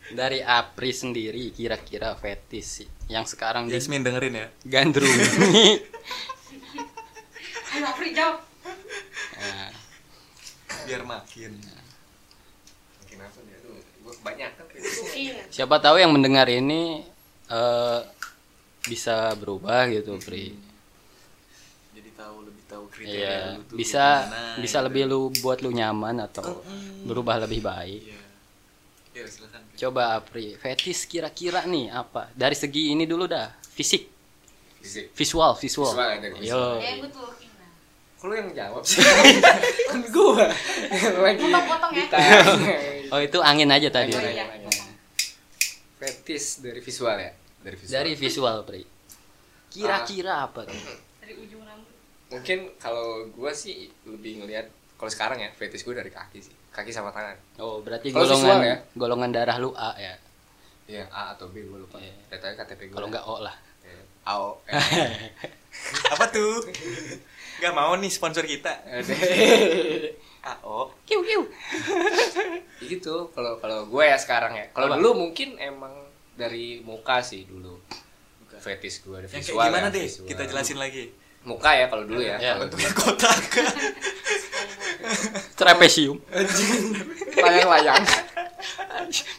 Dari 0.09 0.41
Apri 0.41 0.89
sendiri 0.89 1.53
kira-kira 1.53 2.17
fetis 2.17 2.81
sih 2.81 2.89
yang 3.07 3.23
sekarang 3.23 3.69
Yasmin 3.69 4.01
dengerin 4.01 4.35
ya 4.35 4.47
digandrungi. 4.59 5.21
Ayo 7.69 7.85
Apri 7.85 8.09
jawab. 8.11 8.41
Nah, 9.37 9.69
biar 10.83 11.05
makin 11.05 11.53
Mungkin 12.99 13.17
apa? 13.21 13.37
Aduh, 13.39 13.77
gua 14.01 14.13
banyak 14.25 14.49
kan. 14.49 14.65
Iya. 15.11 15.37
siapa 15.47 15.77
tahu 15.77 15.95
yang 15.95 16.09
mendengar 16.09 16.49
ini 16.49 17.05
eh, 17.47 17.99
bisa 18.89 19.15
berubah 19.37 19.85
gitu, 19.87 20.17
Pri. 20.17 20.57
jadi 21.93 22.09
tahu 22.11 22.35
lebih 22.43 22.63
tahu 22.65 22.83
kriteria 22.89 23.13
Iya, 23.15 23.37
lu 23.53 23.61
tuh 23.63 23.75
bisa 23.77 24.05
gimana, 24.25 24.57
bisa 24.57 24.77
gitu. 24.77 24.85
lebih 24.89 25.03
lu 25.05 25.19
buat 25.39 25.59
lu 25.59 25.69
nyaman 25.69 26.25
atau 26.25 26.65
berubah 27.03 27.45
lebih 27.45 27.61
baik. 27.61 28.01
iya 28.03 28.21
iya 29.13 29.25
silakan 29.25 29.61
Coba 29.75 30.03
Apri, 30.13 30.55
fetis 30.55 31.05
kira-kira 31.05 31.63
nih 31.63 31.87
apa? 31.87 32.27
Dari 32.33 32.51
segi 32.51 32.91
ini 32.91 33.07
dulu 33.07 33.23
dah, 33.25 33.47
fisik, 33.63 34.11
Fisik. 34.83 35.15
visual, 35.15 35.55
visual. 35.55 35.91
Visual, 35.91 36.09
ada 36.09 36.27
visual. 36.29 36.43
Yo. 36.43 36.83
Ya 36.83 36.93
Kina. 37.39 37.65
Kok 38.19 38.25
lu 38.27 38.33
yang 38.35 38.51
jawab 38.51 38.83
sih? 38.83 38.99
kan 39.89 39.99
gua. 40.11 40.51
Lagi 41.23 41.47
Potong-potong 41.47 41.91
ya. 41.95 42.77
Oh, 43.09 43.19
itu 43.19 43.39
angin 43.39 43.71
aja 43.71 43.87
tadi. 43.87 44.11
Oh 44.11 44.19
Angin. 44.19 44.35
iya. 44.35 44.45
Fetis 45.95 46.59
dari 46.59 46.79
visual 46.79 47.15
ya? 47.15 47.31
Dari 47.59 47.75
visual. 47.75 47.93
Dari 47.93 48.11
visual, 48.15 48.57
Pri. 48.63 48.81
Kira-kira 49.69 50.47
apa 50.47 50.65
tuh? 50.65 50.79
Dari 51.19 51.33
ujung 51.37 51.61
rambut. 51.61 51.93
Mungkin 52.29 52.59
kalau 52.77 53.25
gua 53.33 53.51
sih 53.51 53.89
lebih 54.05 54.41
ngelihat 54.43 54.65
kalau 54.95 55.11
sekarang 55.11 55.37
ya 55.39 55.49
fetis 55.53 55.83
gua 55.83 55.97
dari 55.97 56.09
kaki 56.09 56.39
sih. 56.39 56.55
Kaki 56.69 56.89
sama 56.89 57.09
tangan. 57.09 57.35
Oh, 57.57 57.81
berarti 57.81 58.09
Kalau 58.09 58.25
golongan 58.25 58.39
visual 58.41 58.59
ya? 58.65 58.75
golongan 58.95 59.29
darah 59.29 59.57
lu 59.57 59.69
A 59.75 59.93
ya. 59.97 60.13
Iya, 60.89 61.05
A 61.13 61.37
atau 61.37 61.49
B 61.49 61.61
gua 61.65 61.81
lupa. 61.81 62.01
Iya. 62.01 62.13
Datanya 62.33 62.65
KTP 62.65 62.89
gua. 62.89 62.95
Kalau 62.97 63.07
enggak 63.13 63.25
O 63.25 63.35
lah. 63.41 63.55
Iya. 63.85 64.01
AO. 64.25 64.49
apa 66.13 66.25
tuh 66.33 66.65
nggak 67.59 67.73
mau 67.75 67.93
nih 67.93 68.09
sponsor 68.09 68.41
kita 68.41 68.71
AO 70.41 70.89
Kiu 71.07 71.21
kiu. 71.21 71.43
gitu 72.81 73.29
kalau 73.35 73.59
kalau 73.59 73.85
gue 73.85 74.03
ya 74.03 74.17
sekarang 74.17 74.55
ya 74.55 74.65
kalau 74.71 74.95
dulu 74.97 75.27
mungkin 75.27 75.59
emang 75.59 75.91
dari 76.39 76.79
muka 76.79 77.19
sih 77.19 77.43
dulu. 77.43 77.75
Fetis 78.59 79.03
gue 79.03 79.15
ada 79.15 79.27
yang 79.27 79.31
kayak 79.31 79.45
visual 79.45 79.65
gimana 79.67 79.87
ya, 79.87 79.95
deh? 79.95 80.05
visual. 80.07 80.27
kita 80.27 80.43
jelasin 80.47 80.77
lagi. 80.79 81.03
Muka 81.43 81.71
ya 81.71 81.85
kalau 81.87 82.03
dulu 82.03 82.19
ya, 82.19 82.35
Ya, 82.39 82.59
bentuknya 82.59 82.91
kotak. 82.91 83.39
Trapesium. 85.59 86.19
layang-layang. 87.39 88.03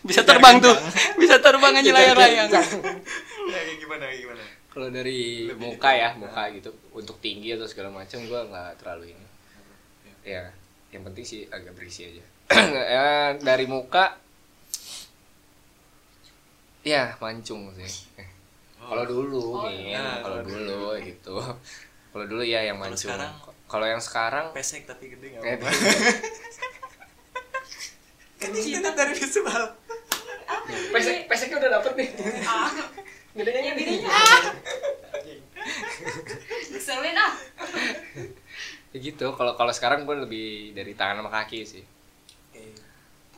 Bisa 0.04 0.24
terbang 0.24 0.56
tuh. 0.60 0.76
Bisa 1.20 1.36
terbang 1.40 1.72
aja 1.76 1.90
layang-layang. 1.92 2.48
ya 2.48 2.62
kayak 3.60 3.76
gimana 3.80 4.04
gimana? 4.16 4.42
Kalau 4.70 4.88
dari 4.88 5.50
Lebih 5.50 5.60
muka 5.60 5.90
ya 5.92 6.08
muka 6.16 6.48
gitu. 6.56 6.70
Untuk 6.96 7.20
tinggi 7.20 7.52
atau 7.52 7.68
segala 7.68 7.92
macam 7.92 8.24
gue 8.24 8.40
nggak 8.40 8.70
terlalu 8.80 9.12
ini. 9.12 9.26
Ya 10.24 10.48
yang 10.90 11.06
penting 11.06 11.24
sih 11.26 11.40
agak 11.50 11.76
berisi 11.76 12.08
aja. 12.08 12.24
Ya, 12.90 13.38
dari 13.38 13.70
muka 13.70 14.18
ya 16.80 17.12
mancung 17.20 17.68
sih. 17.76 18.08
Kalau 18.80 19.04
dulu. 19.04 19.60
Oh, 19.60 19.68
nih 19.68 19.92
iya. 19.92 20.24
kalau 20.24 20.40
Kalau 20.40 20.48
dulu 20.48 20.80
gitu. 21.04 21.34
Kalau 22.10 22.24
dulu 22.26 22.42
ya 22.42 22.64
yang 22.64 22.80
Kalau 22.80 22.90
mancung. 22.90 23.10
sekarang? 23.12 23.32
kalau 23.70 23.86
yang 23.86 24.02
sekarang? 24.02 24.46
Pesek 24.50 24.82
tapi 24.82 25.14
gede 25.14 25.38
nggak 25.38 25.62
apa-apa. 25.62 25.70
kan 28.42 28.50
itu 28.50 28.80
dari 28.82 29.14
visual. 29.14 29.62
Pesek 30.90 31.30
peseknya 31.30 31.56
udah 31.62 31.70
dapet 31.78 31.92
nih. 31.94 32.08
Ah. 32.42 32.66
gedenya 33.38 33.78
Bedanya 33.78 34.10
ah. 34.10 34.42
Keselin 36.74 37.14
ah. 37.14 37.32
ya 38.90 38.98
gitu. 38.98 39.30
Kalau 39.38 39.54
kalau 39.54 39.70
sekarang 39.70 40.02
gue 40.02 40.16
lebih 40.18 40.74
dari 40.74 40.98
tangan 40.98 41.22
sama 41.22 41.30
kaki 41.30 41.62
sih. 41.62 41.84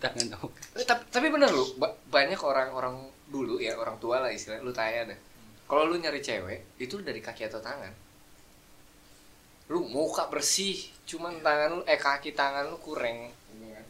Tangan 0.00 0.32
dong. 0.32 0.48
Eh, 0.80 0.86
tapi, 0.88 1.04
tapi 1.12 1.26
bener 1.28 1.52
lu 1.52 1.76
ba- 1.76 1.92
banyak 2.08 2.40
orang-orang 2.40 2.96
dulu 3.32 3.56
ya 3.56 3.72
orang 3.74 3.96
tua 3.96 4.20
lah 4.20 4.28
istilahnya 4.28 4.60
lu 4.60 4.70
tanya 4.70 5.08
deh. 5.08 5.18
Kalau 5.64 5.88
lu 5.88 5.96
nyari 5.96 6.20
cewek 6.20 6.76
itu 6.76 7.00
dari 7.00 7.18
kaki 7.18 7.48
atau 7.48 7.58
tangan? 7.58 7.88
Lu 9.72 9.88
muka 9.88 10.28
bersih 10.28 10.76
cuman 11.08 11.40
tangan 11.40 11.68
lu 11.72 11.82
eh 11.88 11.96
kaki 11.96 12.36
tangan 12.36 12.68
lu 12.68 12.76
kurang. 12.78 13.32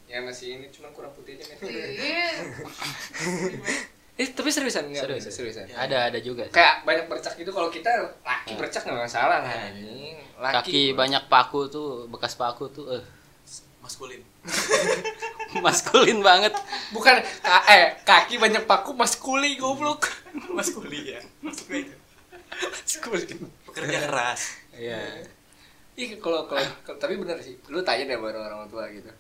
Ya 0.07 0.21
masih 0.21 0.61
ini 0.61 0.67
cuman 0.69 0.93
kurang 0.93 1.11
putih 1.17 1.35
aja 1.35 1.45
kan 1.51 1.57
Iya. 1.65 2.29
eh 4.21 4.29
tapi 4.29 4.53
seriusan? 4.53 4.93
Enggak 4.93 5.09
Serius. 5.09 5.25
seriusan. 5.33 5.65
Ya. 5.67 5.77
Ada 5.83 5.99
ada 6.13 6.19
juga. 6.21 6.45
sih. 6.45 6.53
kayak 6.53 6.85
banyak 6.85 7.07
bercak 7.09 7.33
gitu 7.35 7.49
kalau 7.49 7.73
kita 7.73 7.89
laki 8.21 8.53
bercak 8.61 8.85
nggak 8.85 9.09
masalah 9.09 9.41
lah 9.41 9.49
Ya, 9.49 9.73
anjing. 9.73 10.17
Kaki 10.37 10.83
banyak 10.93 11.23
paku 11.33 11.71
tuh, 11.73 12.05
bekas 12.13 12.37
paku 12.37 12.69
tuh 12.69 12.93
eh. 12.93 13.05
Maskulin 13.81 14.21
maskulin 15.65 16.21
banget. 16.21 16.53
bukan 16.91 17.17
ka- 17.41 17.67
eh 17.69 17.95
kaki 18.03 18.37
banyak 18.37 18.65
paku 18.65 18.93
maskuli 18.93 19.55
goblok 19.55 20.09
maskuli 20.57 21.15
ya 21.15 21.21
maksudnya 21.41 21.85
itu 21.85 21.97
maskuli 22.51 23.25
pekerja 23.65 23.99
keras 24.03 24.43
Iya. 24.73 24.97
Iya 25.93 26.17
kalau 26.17 26.49
kalau 26.49 26.65
kalau- 26.81 26.97
tapi 26.97 27.21
bener 27.21 27.37
sih. 27.37 27.61
Lu 27.69 27.85
tanya 27.85 28.09
deh 28.09 28.17
baru 28.17 28.41
orang 28.41 28.65
tua 28.67 28.89
gitu. 28.89 29.13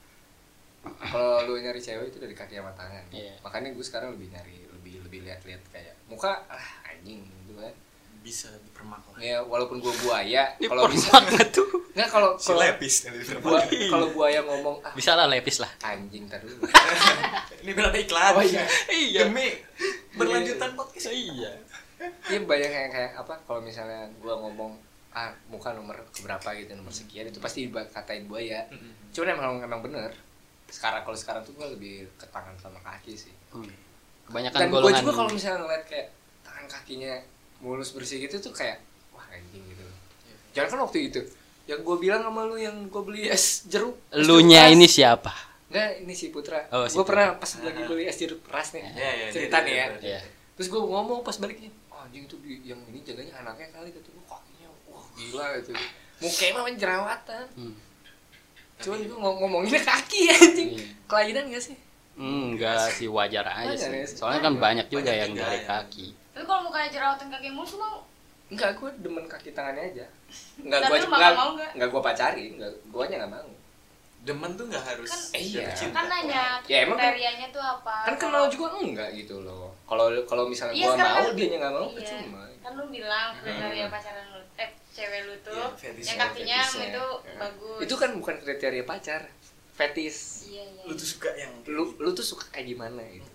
Kalau 0.82 1.44
lu 1.44 1.60
nyari 1.60 1.76
cewek 1.76 2.08
itu 2.08 2.16
dari 2.16 2.32
kaki 2.32 2.56
sama 2.56 2.72
tangan. 2.72 3.04
Iya. 3.12 3.36
Makanya 3.44 3.76
gue 3.76 3.84
sekarang 3.84 4.16
lebih 4.16 4.32
nyari 4.32 4.64
lebih 4.72 5.04
lebih 5.04 5.20
lihat-lihat 5.28 5.60
kayak 5.68 5.92
muka 6.08 6.40
ah 6.48 6.66
anjing 6.88 7.20
gitu 7.44 7.52
kan. 7.54 7.74
Bisa 8.22 8.46
dipermak 8.62 9.02
lah 9.04 9.18
Ya 9.18 9.38
walaupun 9.38 9.78
gua 9.78 9.90
buaya 9.98 10.48
Ini 10.58 10.66
kalau 10.66 10.86
bisa 10.86 11.12
tuh. 11.50 11.66
enggak 11.92 12.08
kalau 12.08 12.30
si 12.34 12.48
kalau 12.48 12.60
lepis 12.62 12.94
yang 13.02 13.14
gua, 13.14 13.20
dipermak 13.20 13.90
kalau 13.90 14.08
buaya 14.10 14.40
ngomong 14.42 14.76
ah 14.80 14.92
Bisa 14.92 15.12
lah 15.12 15.26
lepis 15.26 15.58
lah. 15.58 15.70
anjing 15.82 16.24
dulu. 16.24 16.62
ini 17.62 17.70
biar 17.70 17.90
ada 17.90 17.98
iklan 17.98 18.32
Oh, 18.32 18.40
iya. 18.40 18.62
Iya. 18.88 19.20
demi 19.26 19.52
berlanjutan 20.12 20.72
podcast 20.72 21.10
Iya. 21.10 21.50
Iya 22.26 22.38
banyak 22.42 22.70
yang 22.72 22.90
kayak 22.90 23.12
apa 23.14 23.34
kalau 23.42 23.60
misalnya 23.60 24.06
gua 24.18 24.38
ngomong 24.38 24.74
ah 25.12 25.28
muka 25.46 25.70
nomor 25.70 25.94
keberapa 26.10 26.56
gitu 26.56 26.72
nomor 26.72 26.88
sekian 26.88 27.26
itu 27.26 27.36
pasti 27.36 27.66
katain 27.68 28.24
buaya. 28.24 28.64
Cuman 29.10 29.28
emang 29.30 29.60
emang 29.60 29.80
bener. 29.80 30.10
Sekarang 30.66 31.02
kalau 31.02 31.14
sekarang 31.14 31.42
tuh 31.42 31.52
gua 31.52 31.68
lebih 31.68 32.08
ke 32.16 32.24
tangan 32.26 32.56
sama 32.56 32.80
kaki 32.80 33.12
sih. 33.12 33.34
Hmm. 33.52 33.68
Kebanyakan 34.24 34.56
dan 34.56 34.68
gue 34.72 34.92
juga 34.96 35.12
kalau 35.12 35.28
misalnya 35.28 35.58
ngeliat 35.60 35.84
kayak 35.84 36.08
tangan 36.40 36.64
kakinya 36.64 37.12
mulus 37.62 37.90
bersih 37.90 38.18
gitu 38.20 38.36
tuh 38.40 38.52
kayak 38.52 38.82
wah 39.10 39.22
anjing 39.28 39.62
gitu 39.64 39.86
jangan 40.52 40.68
kan 40.68 40.80
waktu 40.82 40.98
itu 41.08 41.20
yang 41.64 41.80
gue 41.80 41.96
bilang 41.96 42.20
sama 42.20 42.42
lu 42.42 42.58
yang 42.58 42.74
gue 42.84 43.02
beli 43.02 43.26
es 43.26 43.62
jeruk 43.64 43.94
Lunya 44.12 44.66
jeruk 44.66 44.74
ini 44.74 44.86
siapa? 44.86 45.30
enggak 45.70 45.90
ini 46.00 46.12
si 46.12 46.28
Putra 46.28 46.58
Oh, 46.68 46.84
si 46.84 46.92
gue 46.92 47.02
pernah 47.02 47.32
pas 47.34 47.48
lagi 47.56 47.82
beli 47.82 48.04
es 48.04 48.16
jeruk 48.16 48.42
ras 48.44 48.70
nih 48.72 48.82
Iya, 48.84 49.10
iya, 49.16 49.26
cerita 49.30 49.56
dia- 49.58 49.64
nih 49.64 49.74
ya 49.74 49.86
Iya. 50.02 50.20
terus 50.52 50.68
gue 50.68 50.76
ngomong 50.78 51.22
pas 51.22 51.32
baliknya 51.34 51.70
oh, 51.88 52.02
anjing 52.02 52.26
itu 52.26 52.36
di- 52.38 52.62
yang 52.64 52.82
ini 52.84 53.00
jaganya 53.00 53.40
anaknya 53.40 53.70
kali 53.72 53.88
gitu 53.90 54.10
Wah, 54.20 54.36
kakinya 54.36 54.68
wah 54.86 55.06
gila 55.12 55.46
gitu 55.56 55.70
mukanya 56.18 56.52
mah 56.52 56.74
jerawatan 56.76 57.44
Hmm. 57.54 57.74
cuman 58.78 58.98
gue 59.00 59.16
ngomonginnya 59.16 59.80
kaki 59.80 60.20
anjing 60.28 60.68
Iya. 60.74 60.84
kelainan 61.06 61.46
gak 61.48 61.64
sih 61.64 61.78
Hmm, 62.12 62.52
enggak 62.52 62.92
sih 62.92 63.08
wajar 63.08 63.40
aja 63.46 63.72
Wajar 63.72 63.88
sih. 63.88 63.96
ya 63.96 64.04
sih. 64.04 64.16
Soalnya 64.20 64.40
kan 64.42 64.54
banyak 64.58 64.86
juga 64.86 65.08
Banyak 65.08 65.16
yang 65.16 65.32
dari 65.32 65.58
ya. 65.58 65.64
kaki. 65.64 66.06
Tapi 66.32 66.44
kalau 66.44 66.62
mukanya 66.62 66.88
jerawatan 66.90 67.28
kaki 67.28 67.48
mulus 67.48 67.76
mau 67.76 68.00
Enggak, 68.48 68.76
gue 68.76 68.90
demen 69.00 69.24
kaki 69.24 69.48
tangannya 69.50 69.84
aja. 69.86 70.06
Enggak 70.58 70.80
gue 70.82 70.98
lu 70.98 71.08
bakal 71.08 71.32
mau 71.32 71.50
nggak? 71.54 71.70
Enggak 71.72 71.88
gue 71.88 72.02
pacarin, 72.02 72.50
enggak 72.54 72.72
guanya 72.88 73.16
enggak 73.18 73.32
mau. 73.34 73.50
demen 74.22 74.54
tuh 74.54 74.64
nggak 74.64 74.84
harus 74.86 75.10
Kan- 75.10 75.34
Eh, 75.34 75.42
iya. 75.42 75.66
cinta. 75.74 75.98
kan 75.98 76.06
nanya 76.06 76.62
Ya, 76.64 76.86
emang 76.86 76.94
kan- 76.94 77.10
kriterianya 77.10 77.50
tuh 77.50 77.58
apa? 77.58 78.06
Kan 78.06 78.14
kenal 78.16 78.46
juga 78.46 78.70
enggak 78.78 79.10
gitu 79.12 79.42
loh. 79.42 79.74
Kalau 79.82 80.06
kalau 80.24 80.46
misalnya 80.46 80.72
Iya, 80.72 80.86
gua 80.86 80.94
sekarang 80.94 81.10
mau, 81.12 81.24
kan- 81.24 81.34
dia 81.34 81.46
enggak 81.50 81.72
mau, 81.72 81.82
Iya. 81.82 81.94
percuma. 81.98 82.42
Kan 82.62 82.72
lu 82.72 82.84
bilang 82.88 83.28
kriteria 83.36 83.86
pacaran 83.90 84.26
lu 84.30 84.40
eh 84.56 84.70
cewek 84.88 85.20
lu 85.26 85.34
tuh 85.42 85.58
Iya, 85.58 85.66
fetish. 85.74 86.06
yang 86.06 86.18
kakinya 86.22 86.58
Fetisnya. 86.62 86.86
itu 86.86 87.04
Ya. 87.26 87.34
bagus. 87.36 87.78
Itu 87.82 87.94
kan 87.96 88.10
bukan 88.14 88.34
kriteria 88.38 88.84
pacar. 88.84 89.22
Fetis. 89.72 90.16
Iya, 90.46 90.62
iya. 90.62 90.82
lu 90.86 90.92
tuh 90.94 91.08
suka 91.08 91.28
yang 91.34 91.52
Lu 91.66 91.82
lu 91.98 92.10
tuh 92.12 92.22
suka 92.24 92.44
kayak 92.48 92.66
gimana 92.70 93.02
gitu. 93.04 93.26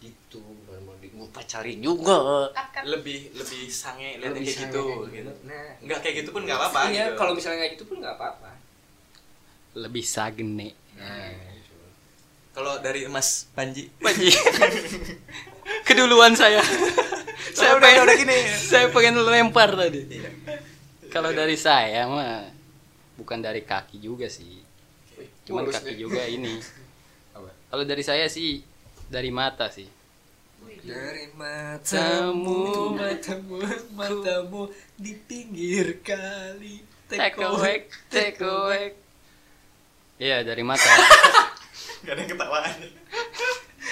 Gitu, 0.00 0.36
bukan 0.36 0.80
mau 0.82 0.92
di 0.94 1.08
mau 1.08 1.09
pacarin 1.28 1.78
juga. 1.78 2.48
Lebih 2.82 3.34
lebih 3.34 3.62
sange 3.66 4.16
lihat 4.16 4.30
Lebih 4.30 4.42
kayak 4.42 4.56
sange 4.56 4.64
gitu 4.66 4.82
kayak 5.02 5.12
gitu 5.12 5.32
Nah, 5.44 5.64
nggak 5.78 5.98
kayak 6.00 6.14
gitu 6.18 6.28
pun 6.30 6.42
nggak 6.42 6.56
apa-apa 6.56 6.80
Iya, 6.86 7.04
gitu. 7.04 7.16
kalau 7.16 7.32
misalnya 7.34 7.58
kayak 7.60 7.72
gitu 7.74 7.84
pun 7.84 7.96
enggak 7.98 8.16
apa-apa. 8.16 8.50
Lebih 9.72 10.02
sagene. 10.02 10.68
Nah, 10.94 11.32
kalau 12.50 12.78
dari 12.78 13.04
Mas 13.06 13.46
Panji 13.50 13.92
Panji. 13.96 14.32
Keduluan 15.86 16.34
saya. 16.34 16.60
saya 17.56 17.74
udah- 17.74 17.82
pengen 17.82 18.00
udah 18.02 18.16
gini. 18.16 18.38
Saya 18.48 18.86
pengen 18.88 19.14
lempar 19.18 19.70
tadi. 19.72 20.00
Iya. 20.08 20.30
Kalau 21.08 21.30
dari 21.30 21.54
saya 21.54 22.06
mah 22.06 22.46
bukan 23.14 23.38
dari 23.38 23.62
kaki 23.62 23.98
juga 23.98 24.26
sih. 24.26 24.62
Cuman 25.44 25.66
Mulus 25.66 25.76
kaki 25.76 25.92
deh. 25.92 25.96
juga 26.00 26.22
ini. 26.24 26.54
Apa? 27.36 27.50
Kalau 27.68 27.84
dari 27.84 28.00
saya 28.00 28.26
sih 28.26 28.62
dari 29.06 29.30
mata 29.30 29.66
sih. 29.68 29.86
Dari 30.80 31.28
matamu 31.36 32.96
matamu 32.96 33.60
matamu 33.92 34.62
di 34.96 35.12
pinggir 35.28 36.00
kali. 36.00 36.80
Take 37.10 37.36
away 37.42 37.84
take 38.08 38.40
away. 38.40 38.96
Iya 40.16 40.40
dari 40.44 40.64
mata. 40.64 40.84
Gak 42.04 42.16
ada 42.16 42.20
yang 42.24 42.30
ketawaan. 42.32 42.76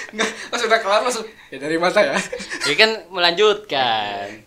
nggak 0.09 0.25
pas 0.49 0.57
udah 0.65 0.79
kelar 0.81 1.01
langsung 1.05 1.25
ya 1.53 1.57
dari 1.61 1.77
mata 1.77 2.01
ya. 2.01 2.17
Ini 2.65 2.73
kan 2.73 2.91
melanjutkan. 3.13 4.41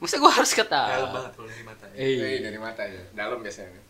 Masa 0.00 0.16
gua 0.16 0.32
harus 0.32 0.48
Dalam 0.56 0.64
ketawa 0.64 1.06
banget 1.12 1.32
kalau 1.36 1.48
dari 1.52 1.64
mata. 1.68 1.84
ya. 1.92 2.00
Eh, 2.00 2.08
iya 2.16 2.40
dari 2.40 2.56
mata 2.56 2.82
ya. 2.88 3.02
Dalam 3.12 3.38
biasanya. 3.44 3.80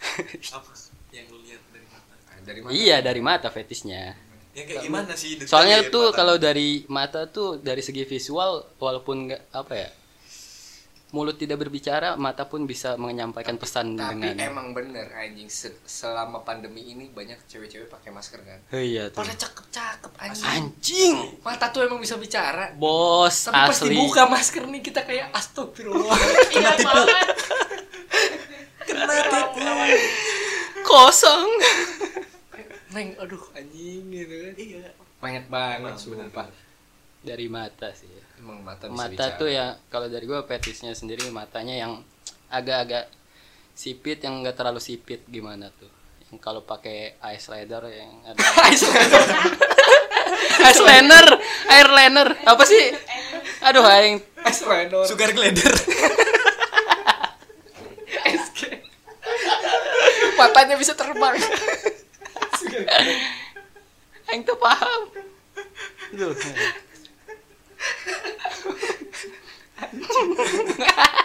Apa 0.56 0.72
yang 1.12 1.28
lu 1.28 1.44
lihat 1.44 1.60
dari 1.68 1.84
mata? 1.92 2.12
Ah, 2.32 2.40
dari 2.40 2.60
mata. 2.64 2.72
Iya 2.72 2.96
dari 3.04 3.20
mata 3.20 3.48
fetisnya 3.52 4.16
Yang 4.50 4.66
kayak 4.66 4.82
gimana 4.82 5.12
sih? 5.14 5.30
detail 5.38 5.50
soalnya 5.50 5.78
dari 5.80 5.90
tuh 5.90 6.04
mata? 6.10 6.16
kalau 6.16 6.34
dari 6.36 6.68
mata 6.86 7.20
tuh 7.26 7.48
dari 7.58 7.80
segi 7.80 8.02
visual 8.02 8.50
walaupun 8.76 9.30
nggak 9.30 9.42
apa 9.54 9.74
ya 9.74 9.90
mulut 11.10 11.34
tidak 11.34 11.58
berbicara 11.58 12.14
mata 12.14 12.46
pun 12.46 12.70
bisa 12.70 12.94
menyampaikan 12.94 13.58
pesan 13.58 13.98
tapi 13.98 14.14
dengan 14.22 14.46
emang 14.46 14.70
bener 14.70 15.10
anjing 15.10 15.50
Se- 15.50 15.82
selama 15.82 16.46
pandemi 16.46 16.86
ini 16.86 17.10
banyak 17.10 17.50
cewek-cewek 17.50 17.90
pakai 17.90 18.14
masker 18.14 18.38
kan? 18.38 18.62
Oh 18.70 18.78
iya 18.78 19.10
tuh. 19.10 19.18
Pada 19.18 19.34
cakep-cakep 19.34 20.12
anjing. 20.22 20.46
Anjing! 20.46 21.14
Mata 21.42 21.66
tuh 21.74 21.82
emang 21.82 21.98
bisa 21.98 22.14
bicara. 22.14 22.70
Bos 22.78 23.42
tapi 23.42 23.58
pas 23.58 23.74
asli. 23.74 23.90
dibuka 23.90 24.22
masker 24.30 24.62
nih 24.70 24.82
kita 24.86 25.02
kayak 25.02 25.34
astagfirullah. 25.34 26.14
Iya 26.54 26.72
banget. 26.78 27.26
kena 28.86 29.14
tipu. 29.26 29.66
kosong 30.82 31.46
neng 32.90 33.14
aduh 33.22 33.42
anjing 33.54 34.02
gitu 34.10 34.34
kan. 34.34 34.54
Iya. 34.58 34.90
banyak 35.20 35.44
banget 35.52 35.94
sumpah. 36.00 36.48
dari 37.20 37.46
mata 37.52 37.92
sih 37.92 38.08
emang 38.40 38.64
mata 38.64 38.88
bisa 38.88 38.96
mata 38.96 39.12
bicara. 39.12 39.36
tuh 39.36 39.48
ya 39.52 39.66
kalau 39.92 40.08
dari 40.08 40.24
gua 40.24 40.42
fetisnya 40.48 40.96
sendiri 40.96 41.28
matanya 41.28 41.76
yang 41.76 42.00
agak-agak 42.48 43.12
sipit 43.76 44.18
yang 44.20 44.42
enggak 44.42 44.56
terlalu 44.58 44.80
sipit 44.82 45.24
gimana 45.30 45.70
tuh? 45.72 45.88
Yang 46.28 46.38
kalau 46.42 46.60
pakai 46.66 47.16
eyeliner 47.22 47.84
yang 47.88 48.10
ada 48.26 48.36
eyeliner 50.68 51.26
eyeliner 51.72 52.28
apa 52.44 52.64
sih? 52.66 52.92
Aduh 53.64 53.84
aing. 53.84 54.20
Es 54.44 54.64
redor 54.64 55.04
Sugar 55.04 55.32
glider. 55.36 55.72
Matanya 60.40 60.80
bisa 60.80 60.96
terbang 60.96 61.36
aing 64.26 64.42
tuh 64.42 64.56
paham 64.56 65.00
Duh. 66.12 66.30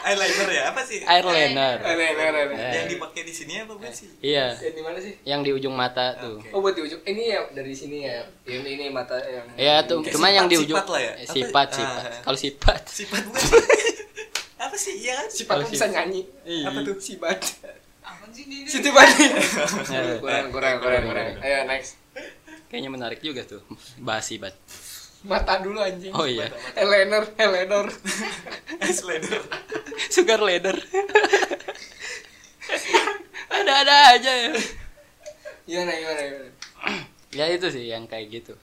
Eyeliner 0.06 0.48
ya? 0.50 0.62
Apa 0.70 0.82
sih? 0.82 0.98
eyeliner 1.02 1.78
Eyeliner, 1.78 2.46
Eh. 2.48 2.72
Yang 2.74 2.86
dipakai 2.93 3.22
di 3.22 3.32
sini 3.32 3.52
apa 3.60 3.74
bukan 3.74 3.89
sih? 3.89 4.08
iya 4.22 4.54
Eh, 4.56 4.72
di 4.72 4.80
mana 4.80 4.96
sih 4.98 5.12
yang 5.24 5.41
di 5.41 5.52
ujung 5.52 5.74
mata 5.74 6.14
tuh 6.16 6.39
Oke. 6.39 6.50
oh 6.50 6.60
buat 6.60 6.72
di 6.72 6.82
ujung 6.82 7.00
ini 7.04 7.28
ya 7.28 7.39
dari 7.52 7.74
sini 7.74 8.04
ya 8.04 8.24
ini 8.48 8.70
ini 8.76 8.86
mata 8.89 9.16
yang 9.20 9.43
Iya 9.56 9.76
tuh, 9.84 10.00
cuma 10.08 10.30
yang 10.30 10.46
di 10.46 10.56
sifat- 10.56 10.64
ujung 10.64 10.78
sifat 10.78 10.88
lah 10.88 11.00
ya? 11.02 11.12
Eh, 11.12 11.16
Apa- 11.20 11.34
Sifat, 11.34 11.68
ah. 11.68 11.76
sifat. 11.76 12.02
Kalau 12.22 12.38
sifat, 12.38 12.80
Sifat 12.88 13.22
bukan 13.26 13.41
apa 14.62 14.76
sih? 14.78 14.93
Iya 15.00 15.12
kan? 15.16 15.28
sifat 15.30 15.52
Kalau 15.52 15.64
bisa 15.68 15.86
nyanyi 15.88 16.22
Iya. 16.43 16.64
apa 16.70 16.78
tuh 16.82 16.93
ini? 16.96 17.38
Siti 18.66 18.89
Bani 18.89 19.26
Eh, 19.26 20.18
kurang 20.20 20.49
kurang 20.49 20.76
kurang 20.80 21.03
kurang 21.05 21.28
ayo 21.39 21.63
next 21.66 21.95
kayaknya 22.68 22.89
menarik 22.89 23.20
juga 23.20 23.43
tuh 23.43 23.61
bahas 23.97 24.24
sifat. 24.24 24.51
mata 25.22 25.57
dulu 25.57 25.80
anjing 25.80 26.13
Oh 26.13 26.24
iya, 26.24 26.45
eyeliner 26.76 27.26
eyeliner 27.36 27.88
Eyeliner. 28.78 29.41
sugar 30.07 30.38
leather. 30.38 30.76
Ada-ada 33.51 33.95
aja 34.13 34.32
ya. 34.32 34.51
gimana 35.66 35.91
gimana 35.93 36.22
gimana 36.22 36.49
Ya 37.38 37.45
itu 37.49 37.68
sih 37.68 37.86
yang 37.86 38.05
kayak 38.05 38.30
gitu. 38.32 38.53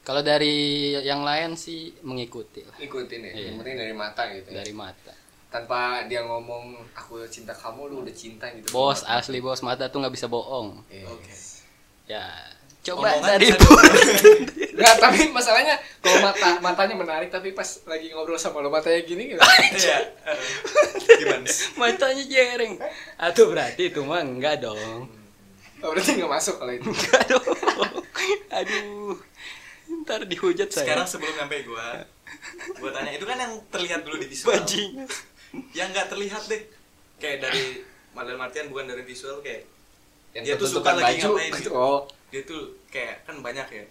Kalau 0.00 0.24
dari 0.24 0.56
yang 0.98 1.20
lain 1.20 1.52
sih 1.52 1.92
mengikuti 2.00 2.64
lah 2.64 2.72
ikutin 2.80 3.20
ya 3.22 3.30
Iya. 3.30 3.44
yang 3.46 3.56
penting 3.60 3.76
dari 3.76 3.92
mata 3.92 4.22
gitu 4.30 4.48
ya. 4.48 4.56
dari 4.56 4.72
mata. 4.72 5.12
Tanpa 5.48 6.04
dia 6.04 6.20
ngomong 6.24 6.76
aku 6.92 7.24
cinta 7.32 7.56
kamu 7.56 7.88
lu 7.88 8.04
udah 8.04 8.12
cinta 8.12 8.44
gitu 8.52 8.68
Bos 8.68 9.00
Sama- 9.00 9.16
asli 9.20 9.40
bos 9.40 9.64
mata 9.64 9.88
tuh 9.88 10.04
nggak 10.04 10.12
bisa 10.12 10.28
bohong. 10.28 10.84
Iya. 10.92 11.08
Oke. 11.08 11.32
Ya 12.08 12.24
coba 12.84 13.12
Omongan 13.12 13.28
dari 13.36 13.46
Nggak, 14.78 14.94
tapi 15.02 15.20
masalahnya 15.34 15.74
kalau 15.98 16.22
mata 16.22 16.62
matanya 16.62 16.94
menarik 16.94 17.28
tapi 17.34 17.50
pas 17.50 17.66
lagi 17.84 18.14
ngobrol 18.14 18.38
sama 18.38 18.62
lo 18.62 18.70
matanya 18.70 19.02
gini 19.02 19.34
gitu. 19.34 19.42
Iya. 19.42 19.98
Gimana? 21.18 21.48
sih? 21.50 21.74
matanya 21.74 22.24
jereng. 22.24 22.78
Atau 23.18 23.50
berarti 23.50 23.90
itu 23.90 24.00
mah 24.06 24.22
enggak 24.22 24.62
dong. 24.62 25.10
Oh, 25.82 25.88
berarti 25.90 26.14
nggak 26.14 26.30
masuk 26.30 26.62
kalau 26.62 26.72
itu. 26.76 26.86
Enggak 26.86 27.22
dong. 27.26 27.44
Aduh. 28.54 29.18
Ntar 30.06 30.20
dihujat 30.30 30.70
saya. 30.70 30.86
Sekarang 30.86 31.06
sebelum 31.10 31.34
sampai 31.34 31.66
gua, 31.66 32.06
gua 32.78 32.90
tanya 32.94 33.10
itu 33.18 33.24
kan 33.26 33.36
yang 33.40 33.52
terlihat 33.72 34.06
dulu 34.06 34.16
di 34.20 34.30
visual. 34.30 34.52
Yang 35.72 35.88
nggak 35.94 36.06
terlihat 36.12 36.42
deh. 36.48 36.62
Kayak 37.18 37.38
dari 37.50 37.64
dalam 38.14 38.40
artian 38.42 38.66
bukan 38.66 38.90
dari 38.90 39.02
visual 39.06 39.38
kayak 39.38 39.62
Yang 40.34 40.44
Dia 40.44 40.54
tuh 40.58 40.68
suka 40.68 40.90
lagi 40.94 41.22
ngapain 41.22 41.52
gitu. 41.62 41.70
Oh, 41.72 42.04
dia 42.28 42.42
tuh 42.44 42.76
kayak 42.92 43.24
kan 43.24 43.40
banyak 43.40 43.68
ya. 43.70 43.84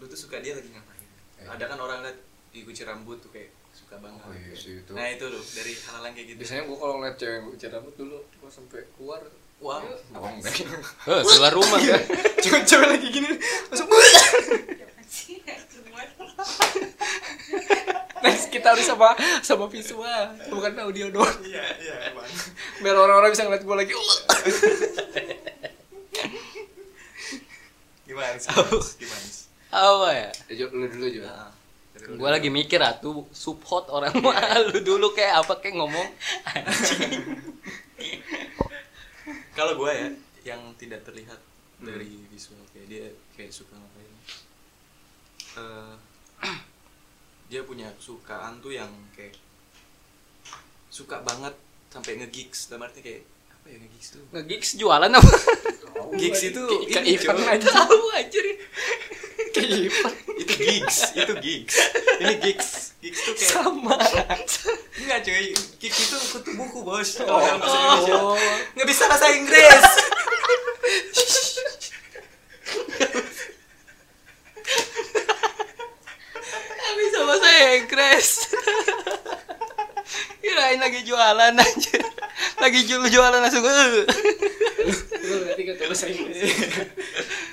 Lu 0.00 0.08
tuh 0.08 0.18
suka 0.18 0.40
dia 0.40 0.56
lagi 0.56 0.70
ngapain. 0.72 1.06
Iya. 1.40 1.46
Ada 1.58 1.64
kan 1.70 1.78
orang 1.78 1.98
liat 2.06 2.18
di 2.50 2.64
kuci 2.66 2.82
rambut 2.88 3.20
tuh 3.20 3.30
kayak 3.30 3.52
suka 3.70 4.00
banget. 4.02 4.22
Oh, 4.24 4.34
iya 4.34 4.54
sih, 4.56 4.82
itu. 4.82 4.90
Nah 4.96 5.06
itu 5.06 5.24
loh 5.30 5.42
dari 5.54 5.72
hal-hal 5.76 6.02
yang 6.10 6.14
kayak 6.18 6.26
gitu. 6.34 6.38
biasanya 6.42 6.62
gua 6.66 6.76
kalau 6.82 6.94
ngeliat 6.98 7.16
cewek 7.20 7.38
bicara 7.54 7.72
rambut 7.78 7.94
dulu, 7.94 8.18
gua 8.42 8.50
sampai 8.50 8.80
keluar. 8.98 9.22
wow. 9.60 9.84
Oh, 10.16 10.30
enggak. 10.32 10.54
Eh, 11.10 11.22
keluar 11.22 11.52
rumah 11.52 11.78
kan. 11.78 12.02
Cewek-cewek 12.40 12.88
lagi 12.96 13.06
gini, 13.12 13.28
langsung 13.68 13.88
Next 18.20 18.52
kita 18.52 18.76
harus 18.76 18.84
sama 18.84 19.16
sama 19.40 19.64
visual, 19.72 20.36
bukan 20.52 20.72
audio 20.84 21.08
doang. 21.08 21.40
Iya, 21.40 21.64
iya 21.80 21.94
emang. 22.12 22.28
Biar 22.84 22.96
orang-orang 22.96 23.32
bisa 23.32 23.48
ngeliat 23.48 23.64
gua 23.64 23.80
lagi. 23.80 23.96
Gimana 28.04 28.36
sih? 28.36 28.52
Gimana 29.00 29.26
sih? 29.30 29.48
Apa 29.70 30.08
ya? 30.12 30.30
Jo, 30.52 30.66
lu 30.74 30.86
dulu 30.90 31.06
juga. 31.06 31.30
Nah, 31.30 31.50
lu 32.10 32.18
Gue 32.18 32.30
lagi 32.32 32.50
mikir 32.50 32.82
atuh 32.82 33.22
subhot 33.30 33.86
orang 33.92 34.10
malu 34.24 34.82
dulu 34.82 35.14
kayak 35.14 35.46
apa 35.46 35.62
kayak 35.62 35.78
ngomong 35.78 36.08
anjing. 36.48 37.20
Kalau 39.56 39.76
gua 39.76 39.92
ya 39.92 40.08
yang 40.42 40.72
tidak 40.80 41.04
terlihat 41.04 41.36
dari 41.80 42.24
visual 42.32 42.60
kayak 42.72 42.86
dia 42.88 43.06
kayak 43.36 43.52
suka 43.52 43.76
ngapain. 43.76 44.12
Eh, 45.60 45.94
dia 47.50 47.60
punya 47.60 47.90
kesukaan 47.92 48.62
tuh 48.62 48.70
yang 48.70 48.86
kayak 49.10 49.34
suka 50.88 51.18
banget 51.20 51.50
sampai 51.88 52.14
nge-gigs 52.16 52.70
dalam 52.70 52.86
arti 52.86 53.00
kayak 53.00 53.22
apa 53.50 53.66
ya 53.66 53.76
nge-gigs 53.76 54.08
tuh 54.12 54.22
Nge-gigs 54.30 54.70
jualan 54.76 55.10
apa? 55.10 55.34
gigs 56.12 56.42
itu 56.44 56.62
ini 56.88 57.12
event 57.12 57.38
aja. 57.44 57.66
Tahu 57.76 57.98
anjir. 58.12 58.44
Kayak 59.50 59.70
event. 59.84 60.16
itu 60.32 60.54
gigs 60.56 60.98
itu 61.12 61.32
gigs 61.38 61.76
ini 62.18 62.34
gigs 62.40 62.70
gigs 62.98 63.20
tuh 63.20 63.34
kayak 63.34 63.50
Sama. 63.52 63.96
enggak 64.96 65.18
cuy 65.20 65.46
gigs 65.76 65.98
itu 66.00 66.16
kutu 66.30 66.50
buku 66.54 66.78
bos 66.80 67.18
kalau 67.18 67.38
dalam 67.38 67.58
bahasa 67.58 67.76
Indonesia 67.76 68.14
Oh. 68.16 68.38
nggak 68.72 68.86
bisa 68.86 69.04
bahasa 69.04 69.26
Inggris 69.28 69.84
Gak 77.10 77.26
Inggris. 77.60 78.28
Kirain 80.42 80.80
lagi 80.80 81.00
jualan 81.04 81.52
anjir. 81.54 82.02
Lagi 82.58 82.80
jual 82.84 83.04
jualan 83.06 83.38
langsung. 83.38 83.62
"Eh." 83.62 84.04
Lu 85.20 85.34
berarti 85.44 85.62
gak 85.62 85.76
bahasa 85.84 86.06
Inggris. 86.08 86.40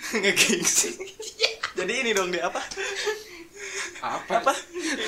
nge-gigs 0.07 0.95
jadi 1.75 1.93
ini 1.99 2.15
dong 2.15 2.31
dia 2.31 2.47
apa 2.47 2.63
Apa? 3.99 4.39
apa 4.39 4.53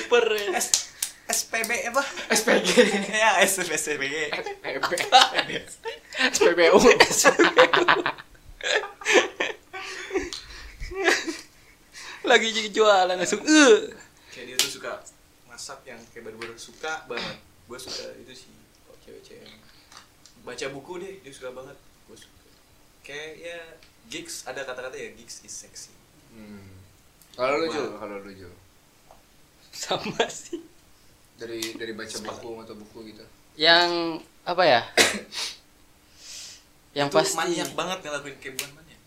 Per. 0.06 0.24
S 0.54 0.92
SPB 1.26 1.88
apa 1.88 2.04
SPG. 2.28 2.68
ya 3.10 3.40
S 3.40 3.58
SPB 3.58 3.72
SPB. 3.72 4.04
SPBU. 6.30 6.78
Lagi 12.22 12.48
jualan 12.70 13.16
langsung. 13.16 13.42
"Eh." 13.42 13.90
kayak 14.30 14.44
dia 14.46 14.56
tuh 14.56 14.70
suka 14.70 14.92
masak 15.44 15.82
yang 15.82 15.98
kayak 16.12 16.22
bener-bener 16.22 16.54
suka 16.54 17.02
banget 17.04 17.36
gue 17.66 17.78
suka 17.78 18.14
itu 18.16 18.32
sih 18.36 18.52
kok 18.86 18.96
cewek-cewek 19.02 19.42
yang 19.42 19.58
baca 20.50 20.66
buku 20.68 20.92
deh 20.98 21.12
dia 21.20 21.30
suka 21.30 21.50
banget. 21.52 21.76
Gue 22.04 22.16
suka. 22.16 22.34
Kayak 23.00 23.30
ya 23.38 23.58
gigs 24.06 24.42
ada 24.44 24.60
kata-kata 24.60 24.94
ya 24.94 25.14
gigs 25.14 25.40
is 25.40 25.54
sexy. 25.54 25.94
Hmm. 26.30 26.66
kalau 27.32 27.56
lu 27.56 27.66
Jul? 27.68 27.94
Kalau 27.94 28.16
lu 28.18 28.32
Jul? 28.32 28.54
Sama 29.70 30.26
sih. 30.42 30.58
Dari 31.36 31.74
dari 31.74 31.92
baca 31.92 32.16
buku 32.20 32.50
atau 32.60 32.74
buku 32.76 32.98
gitu? 33.08 33.24
Yang 33.56 34.20
apa 34.42 34.62
ya? 34.62 34.80
Yang 36.92 37.08
Itu 37.08 37.16
pasti. 37.16 37.36
maniak 37.36 37.70
banget 37.72 37.98
ngelakuin 38.02 38.36
kayak 38.36 38.54
bukan 38.56 38.70
maniak 38.74 39.00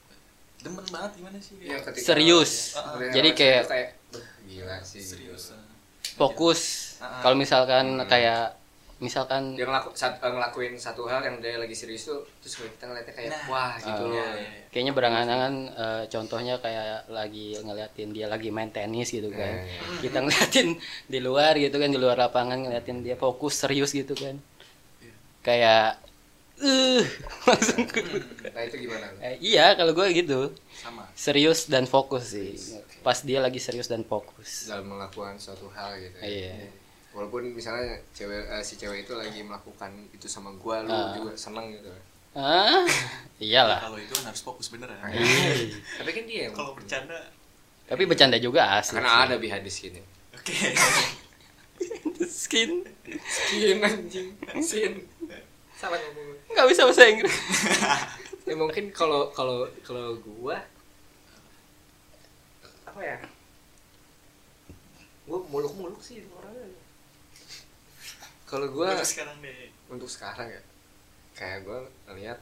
demen 0.63 0.85
banget 0.87 1.11
gimana 1.13 1.37
sih? 1.37 1.55
Iya, 1.59 1.77
ketika- 1.83 2.05
Serius. 2.05 2.51
Ah, 2.73 2.79
ah. 2.79 2.83
Ketika 2.95 3.11
Jadi 3.13 3.29
kayak- 3.33 3.65
kayak 3.67 3.89
"Beuh, 4.09 4.25
gila 4.45 4.77
sih 4.81 5.01
serius 5.03 5.43
gitu. 5.51 6.15
fokus. 6.15 6.61
Ah, 6.97 7.05
ah. 7.05 7.21
kalau 7.21 7.35
misalkan 7.35 7.99
Hmm. 7.99 8.07
kayak 8.07 8.55
misalkan 8.97 9.53
dia 9.53 9.63
ngelaku, 9.63 9.91
sat- 9.91 10.17
eh, 10.17 10.29
ngelakuin 10.29 10.73
satu 10.75 11.05
hal 11.05 11.19
yang 11.19 11.37
dia 11.37 11.55
lagi 11.55 11.73
serius 11.73 12.05
tuh 12.05 12.21
terus 12.39 12.61
kita 12.63 12.85
ngeliatnya 12.85 13.13
kayak 13.13 13.31
Nah. 13.31 13.43
wah 13.47 13.71
gitu 13.75 14.03
Iya, 14.05 14.13
iya, 14.13 14.25
iya. 14.37 14.63
kayaknya 14.69 14.93
berangan-angan 14.93 15.53
eh, 15.73 16.03
contohnya 16.07 16.55
kayak 16.57 16.85
lagi 17.07 17.57
ngeliatin 17.57 18.09
dia 18.09 18.25
lagi 18.25 18.49
main 18.49 18.69
tenis 18.69 19.09
gitu 19.09 19.27
kan 19.29 19.59
Eh, 19.59 19.67
kita 19.99 20.17
ngeliatin 20.19 20.77
di 21.05 21.19
luar 21.19 21.53
gitu 21.55 21.75
kan 21.75 21.87
di 21.87 21.97
luar 21.97 22.15
lapangan 22.17 22.59
ngeliatin 22.59 23.01
dia 23.01 23.15
fokus 23.15 23.57
serius 23.57 23.91
gitu 23.91 24.13
kan 24.13 24.37
Iya. 24.99 25.13
kayak 25.41 25.85
eh 26.55 27.03
langsung 27.49 27.83
nah 28.45 28.61
itu 28.61 28.77
gimana? 28.79 29.09
Eh, 29.19 29.35
iya 29.41 29.73
kalau 29.73 29.91
gue 29.91 30.05
gitu 30.13 30.53
sama 30.71 31.03
serius 31.11 31.65
dan 31.65 31.83
fokus 31.85 32.29
sih 32.29 32.55
pas 33.01 33.19
dia 33.19 33.41
lagi 33.41 33.57
serius 33.57 33.87
dan 33.87 34.05
fokus 34.05 34.69
dalam 34.69 34.87
melakukan 34.87 35.35
suatu 35.35 35.67
hal 35.69 35.97
gitu 35.97 36.15
ya. 36.17 36.23
Iya. 36.23 36.55
Walaupun 37.13 37.45
misalnya 37.49 38.01
cewek 38.11 38.49
eh, 38.49 38.63
si 38.65 38.73
cewek 38.75 39.05
itu 39.05 39.13
lagi 39.13 39.39
melakukan 39.39 39.93
itu 40.09 40.25
sama 40.25 40.49
gua 40.57 40.81
lu 40.81 40.89
Ah. 40.89 41.13
juga 41.13 41.31
seneng 41.37 41.69
gitu. 41.71 41.89
Ah 42.33 42.81
iyalah. 43.39 43.79
Kalau 43.79 44.01
itu 44.01 44.13
kan 44.13 44.25
harus 44.27 44.41
fokus 44.41 44.67
bener 44.67 44.89
ya. 44.89 44.97
Tapi 46.01 46.09
kan 46.09 46.23
dia 46.25 46.49
kalau 46.49 46.73
bercanda. 46.73 47.29
Tapi 47.85 48.03
bercanda 48.03 48.37
juga 48.37 48.81
asik 48.81 48.97
karena 48.97 49.29
ada 49.29 49.35
behind 49.37 49.61
the 49.61 49.69
skin 49.69 49.93
ya 49.93 50.05
oke 50.33 50.55
skin 52.25 52.81
skin 53.21 53.77
anjing. 53.79 54.29
Skin 54.59 54.93
salah 55.73 55.99
ngomong. 55.99 56.37
Nggak 56.49 56.67
bisa 56.69 56.81
bahasa 56.83 57.05
Inggris. 57.05 57.33
Ya 58.43 58.59
mungkin 58.59 58.91
kalau 58.91 59.31
kalau 59.31 59.63
kalau 59.87 60.19
gua 60.19 60.59
apa 62.83 62.99
ya? 62.99 63.15
Gua 65.23 65.39
muluk 65.47 65.71
muluk 65.79 66.01
sih 66.03 66.19
kalau 68.53 68.69
gua 68.69 68.93
Terus 68.93 69.17
sekarang 69.17 69.41
deh. 69.41 69.73
untuk 69.89 70.05
sekarang 70.05 70.45
ya 70.45 70.61
kayak 71.33 71.65
gua 71.65 71.81
ngeliat 72.05 72.37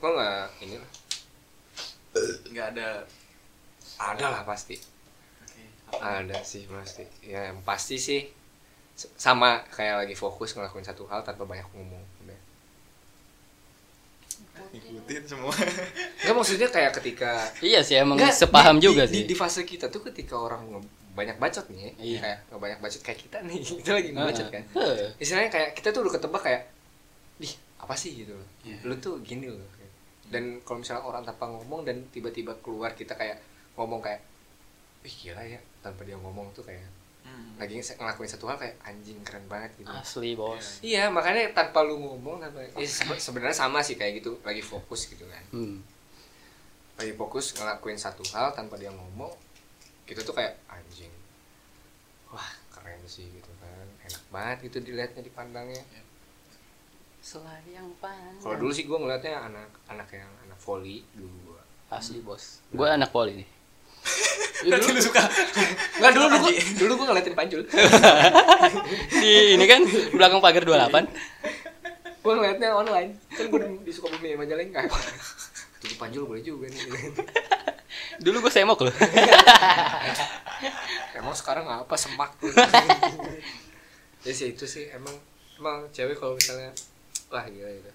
gua 0.00 0.10
nggak 0.10 0.48
ini 0.64 0.76
lah. 0.80 0.90
Nggak 2.48 2.66
ada. 2.72 2.88
Ada 3.94 4.26
lah 4.32 4.42
pasti. 4.42 4.80
Oke 4.80 5.62
apa? 5.92 6.24
Ada 6.24 6.40
sih 6.40 6.64
pasti. 6.64 7.04
Ya 7.20 7.52
yang 7.52 7.60
pasti 7.60 8.00
sih 8.00 8.24
sama 8.96 9.60
kayak 9.68 10.06
lagi 10.06 10.14
fokus 10.14 10.54
ngelakuin 10.54 10.86
satu 10.86 11.04
hal 11.04 11.20
tanpa 11.20 11.44
banyak 11.44 11.66
ngomong 11.76 12.00
ngikutin 14.74 15.22
semua. 15.26 15.54
Nggak 15.54 16.34
maksudnya 16.34 16.66
kayak 16.66 16.98
ketika 16.98 17.46
iya 17.62 17.78
sih 17.82 17.94
emang 17.94 18.18
Nggak, 18.18 18.34
sepaham 18.34 18.78
di- 18.78 18.86
juga 18.86 19.06
di, 19.06 19.10
sih. 19.10 19.16
di, 19.22 19.30
di 19.30 19.36
fase 19.38 19.62
kita 19.62 19.86
tuh 19.86 20.02
ketika 20.10 20.34
orang 20.34 20.66
banyak 21.14 21.36
bacot 21.36 21.66
nih 21.68 21.94
Iya. 21.96 22.18
kayak 22.18 22.38
nggak 22.46 22.60
banyak 22.60 22.78
bacot 22.78 23.00
kayak 23.00 23.18
kita 23.20 23.38
nih. 23.40 23.58
Kita 23.78 23.90
lagi 23.92 24.10
bacot 24.10 24.48
kan. 24.48 24.62
Istilahnya 25.16 25.48
kayak 25.48 25.70
kita 25.72 25.88
tuh 25.88 26.00
udah 26.02 26.12
ketebak 26.12 26.42
kayak 26.42 26.62
di 27.36 27.48
apa 27.76 27.94
sih? 27.94 28.10
Gitu 28.16 28.32
loh. 28.32 28.48
Iya. 28.60 28.78
lu 28.82 28.94
tuh 28.96 29.18
gini 29.20 29.46
loh. 29.46 29.62
Dan 30.24 30.58
kalau 30.60 30.80
misalnya 30.80 31.02
orang 31.02 31.22
tanpa 31.22 31.46
ngomong 31.46 31.84
dan 31.84 32.02
tiba-tiba 32.08 32.50
keluar 32.58 32.92
kita 32.92 33.12
kayak 33.12 33.38
ngomong 33.74 34.00
kayak 34.00 34.18
ih 35.00 35.14
gila 35.14 35.40
ya 35.40 35.60
tanpa 35.78 36.02
dia 36.02 36.16
ngomong 36.16 36.50
tuh 36.50 36.62
kayak 36.62 36.82
Hmm. 37.20 37.56
lagi 37.56 37.74
nge- 37.74 37.96
ngelakuin 37.96 38.28
satu 38.28 38.44
hal 38.44 38.56
kayak 38.58 38.76
anjing 38.82 39.16
keren 39.20 39.44
banget 39.46 39.72
gitu. 39.76 39.88
Asli 39.88 40.32
bos. 40.34 40.80
Iya. 40.80 41.08
Makanya 41.08 41.52
tanpa 41.52 41.80
lu 41.80 41.96
ngomong 41.96 42.36
tanpa 42.38 42.60
eh, 42.60 42.84
sebe- 42.84 43.16
sebenarnya 43.16 43.54
sama 43.54 43.80
sih 43.80 43.94
kayak 43.94 44.18
gitu 44.18 44.36
lagi 44.40 44.60
fokus 44.60 45.06
gitu 45.06 45.24
kan. 45.24 45.44
Hmm. 45.50 45.80
lagi 46.94 47.10
fokus 47.12 47.50
ngelakuin 47.52 47.96
satu 47.96 48.22
hal 48.30 48.52
tanpa 48.52 48.76
dia 48.76 48.86
ngomong 48.88 49.32
kita 50.04 50.20
tuh 50.20 50.32
kayak 50.32 50.60
anjing 50.66 51.10
wah 52.28 52.44
keren 52.68 53.00
sih 53.04 53.24
gitu 53.26 53.50
kan. 53.56 53.86
Enak 54.02 54.22
banget 54.28 54.58
gitu 54.64 54.82
dilihatnya 54.82 55.22
dipandangnya. 55.22 55.84
Selayang 57.20 57.88
panjang. 57.98 58.36
Kalau 58.38 58.56
dulu 58.58 58.68
sih 58.70 58.84
gue 58.84 58.94
ngeliatnya 58.94 59.40
anak 59.42 59.70
anak 59.86 60.08
yang 60.10 60.28
anak 60.42 60.58
volley 60.58 61.00
dulu 61.10 61.32
gua. 61.46 61.62
Asli 61.90 62.20
bos. 62.20 62.60
Gue 62.68 62.84
anak 62.84 63.08
poli 63.08 63.38
nih. 63.38 63.48
Berarti 64.66 64.90
lu 64.90 65.00
suka. 65.00 65.22
Nggak 65.96 66.12
dulu 66.12 66.26
dulu 66.26 66.38
gua- 66.42 66.58
dulu 66.76 66.92
gue 66.94 67.06
ngeliatin 67.08 67.34
panjul. 67.34 67.62
Di 69.22 69.32
ini 69.56 69.64
kan 69.64 69.80
belakang 70.10 70.40
pagar 70.40 70.62
28 70.62 71.08
gue 72.20 72.32
ngeliatnya 72.34 72.72
online. 72.72 73.10
Kan 73.30 73.46
gue 73.46 73.60
di 73.80 73.92
Sukabumi 73.92 74.32
Majalengka 74.34 74.80
tuh 75.84 75.96
panjul 75.96 76.24
boleh 76.24 76.40
juga 76.40 76.64
nih. 76.66 76.80
Dulu 78.20 78.36
gue 78.40 78.52
semok 78.52 78.80
loh. 78.80 78.94
Emang 81.14 81.32
sekarang 81.32 81.64
apa? 81.66 81.94
Semak 81.94 82.30
ya 84.24 84.30
sih 84.30 84.50
itu 84.50 84.64
sih. 84.64 84.88
Emang 84.88 85.12
emang 85.54 85.86
cewek 85.90 86.14
kalau 86.14 86.34
misalnya 86.34 86.70
wah 87.28 87.44
gila 87.44 87.70
gitu. 87.70 87.90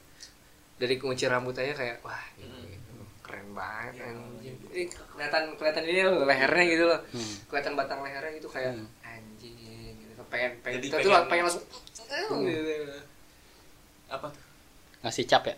Dari 0.78 0.96
kunci 0.96 1.26
rambut 1.26 1.54
aja 1.54 1.74
kayak 1.74 2.00
wah 2.00 2.24
gitu, 2.34 2.48
gitu. 2.48 2.92
keren 3.20 3.48
banget 3.52 4.06
anjing. 4.06 4.56
Ih, 4.72 4.88
kelihatan 4.88 5.54
kelihatan 5.56 5.84
ini 5.84 6.00
loh 6.02 6.24
lehernya 6.24 6.64
gitu 6.66 6.84
loh. 6.86 7.00
Hmm. 7.12 7.34
kelihatan 7.46 7.74
batang 7.76 8.00
lehernya 8.00 8.32
gitu 8.34 8.48
kayak 8.48 8.74
Hmm. 8.74 8.88
anjing 9.02 9.54
gitu. 9.98 10.22
Pengen 10.26 10.52
pengen 10.62 10.76
Jadi 10.80 10.86
kita 10.88 10.96
tuh 10.98 11.12
pengen- 11.12 11.28
pengen 11.28 11.44
langsung 11.46 11.64
gitu. 12.44 12.72
apa 14.08 14.26
tuh? 14.28 14.44
Ngasih 15.00 15.24
cap 15.26 15.44
ya 15.46 15.56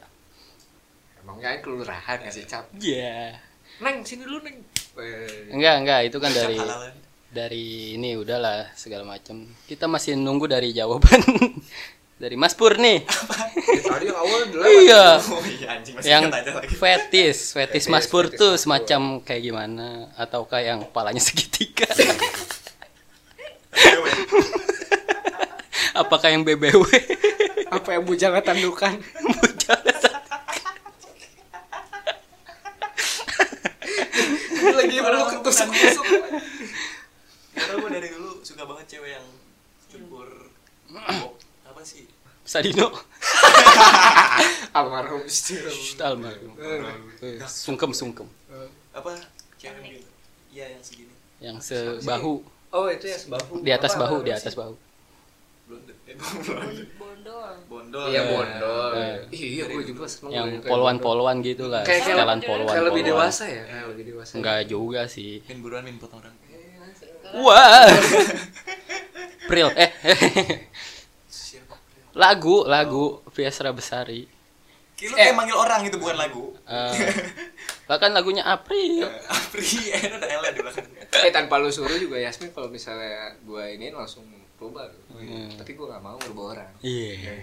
emangnya 1.22 1.48
kan 1.53 1.60
kelurahan 1.61 2.18
ngasih 2.26 2.45
cap? 2.49 2.65
Iya. 2.77 3.38
Neng 3.81 4.03
sini 4.03 4.26
dulu 4.26 4.41
neng. 4.41 4.57
Eh, 4.99 5.53
enggak 5.56 5.76
enggak 5.81 5.99
itu 6.11 6.18
kan 6.19 6.31
dari 6.34 6.57
halalan 6.60 6.93
dari 7.31 7.95
ini 7.95 8.19
udahlah 8.19 8.76
segala 8.76 9.07
macam 9.07 9.48
kita 9.64 9.88
masih 9.88 10.19
nunggu 10.19 10.52
dari 10.52 10.76
jawaban 10.76 11.23
dari 12.22 12.35
Mas 12.35 12.52
Pur 12.52 12.76
nih 12.76 13.07
tadi 13.88 14.11
yang 14.11 14.19
awal 14.19 14.52
udah 14.52 14.60
lewat. 14.60 14.84
iya. 14.84 15.06
Oh 15.15 15.39
iya 15.48 15.68
anjing 15.80 15.95
masih 15.95 16.11
yang 16.11 16.23
ingat 16.27 16.43
aja 16.43 16.52
lagi. 16.60 16.76
fetis 16.76 17.38
fetis 17.56 17.85
Mas 17.88 18.03
Pur 18.11 18.27
fetis 18.27 18.35
tuh 18.35 18.53
semacam 18.60 19.23
kayak 19.23 19.41
gimana 19.48 20.11
ataukah 20.19 20.60
yang 20.60 20.84
palanya 20.91 21.23
segitiga? 21.31 21.88
Apakah 25.95 26.35
yang 26.35 26.43
BBW 26.43 26.84
apa 27.72 27.95
yang 27.95 28.03
bujang 28.03 28.35
tandukan 28.43 28.99
lagi 34.80 34.96
bukan. 34.98 35.26
ketusuk-tusuk. 35.40 36.06
Karena 37.52 37.74
gue 37.78 37.90
dari 37.92 38.10
dulu 38.12 38.32
suka 38.42 38.64
banget 38.64 38.86
cewek 38.88 39.12
yang 39.20 39.26
cukur. 39.92 40.30
Apa 41.68 41.82
sih? 41.84 42.08
Sadino. 42.42 42.90
Almarhum. 44.78 45.22
Shh, 45.28 45.96
almarhum. 46.00 46.52
Eh, 47.22 47.38
sungkem 47.46 47.92
sungkem. 47.92 48.28
Apa? 48.92 49.20
Cewek 49.60 49.78
yang 49.78 49.94
gitu. 50.00 50.10
Iya 50.52 50.66
yang 50.76 50.82
segini. 50.84 51.14
Yang 51.40 51.58
sebahu. 51.68 52.44
Oh 52.72 52.88
itu 52.88 53.06
ya 53.08 53.18
sebahu. 53.20 53.62
Di 53.62 53.72
atas 53.72 53.94
Apa- 53.96 54.08
bahu 54.08 54.16
apa 54.20 54.26
di 54.26 54.32
sih? 54.32 54.40
atas 54.42 54.54
bahu 54.56 54.74
blonde. 55.72 55.93
Eh 56.03 56.15
blonde. 56.19 56.84
Bondol. 56.93 57.53
bondol. 57.65 58.06
Iya 58.07 58.22
Eh, 58.22 58.27
bondol. 58.27 58.91
Eh. 58.93 59.15
iya 59.31 59.64
gue 59.65 59.84
juga 59.85 60.03
seneng 60.06 60.31
yang 60.34 60.48
poluan-poluan 60.61 61.39
gitu. 61.39 61.65
lah 61.65 61.81
Kayak- 61.81 62.11
bondol. 62.19 62.43
poluan 62.43 62.68
kayak 62.69 62.85
lebih 62.91 63.03
dewasa 63.07 63.43
ya? 63.48 63.64
Kayak 63.64 63.85
lebih 63.89 64.03
dewasa. 64.11 64.34
Enggak 64.35 64.60
juga 64.68 65.02
sih. 65.07 65.39
Min 65.48 65.60
buruan 65.60 65.81
min 65.81 65.95
potong 65.95 66.19
orang. 66.19 66.35
Wah. 67.34 67.88
Pril 69.48 69.72
eh. 69.73 69.91
Lagu 72.11 72.68
lagu 72.68 73.03
Fiasra 73.30 73.72
Besari 73.72 74.27
Kilo 74.91 75.15
Eh. 75.15 75.23
kayak 75.23 75.34
manggil 75.34 75.56
orang 75.56 75.81
itu 75.81 75.98
bukan 75.98 76.14
lagu. 76.14 76.53
Eh, 76.61 76.93
bahkan 77.88 78.11
lagunya 78.11 78.45
April. 78.45 79.02
Apri 79.26 79.65
eh 79.89 79.98
ada 80.14 80.27
Ella 80.30 80.52
di 80.52 80.61
belakang. 80.61 80.85
Eh 81.10 81.31
tanpa 81.31 81.57
lu 81.57 81.73
suruh 81.73 81.95
juga 81.95 82.19
Yasmin 82.19 82.52
kalau 82.52 82.69
misalnya 82.69 83.34
gue 83.41 83.64
ini 83.72 83.89
langsung 83.89 84.22
rubah 84.62 84.86
lu. 84.86 85.00
Hmm. 85.18 85.50
tapi 85.58 85.74
gue 85.74 85.88
gak 85.90 86.04
mau 86.06 86.18
rubah 86.22 86.46
orang. 86.54 86.72
Iya 86.86 87.42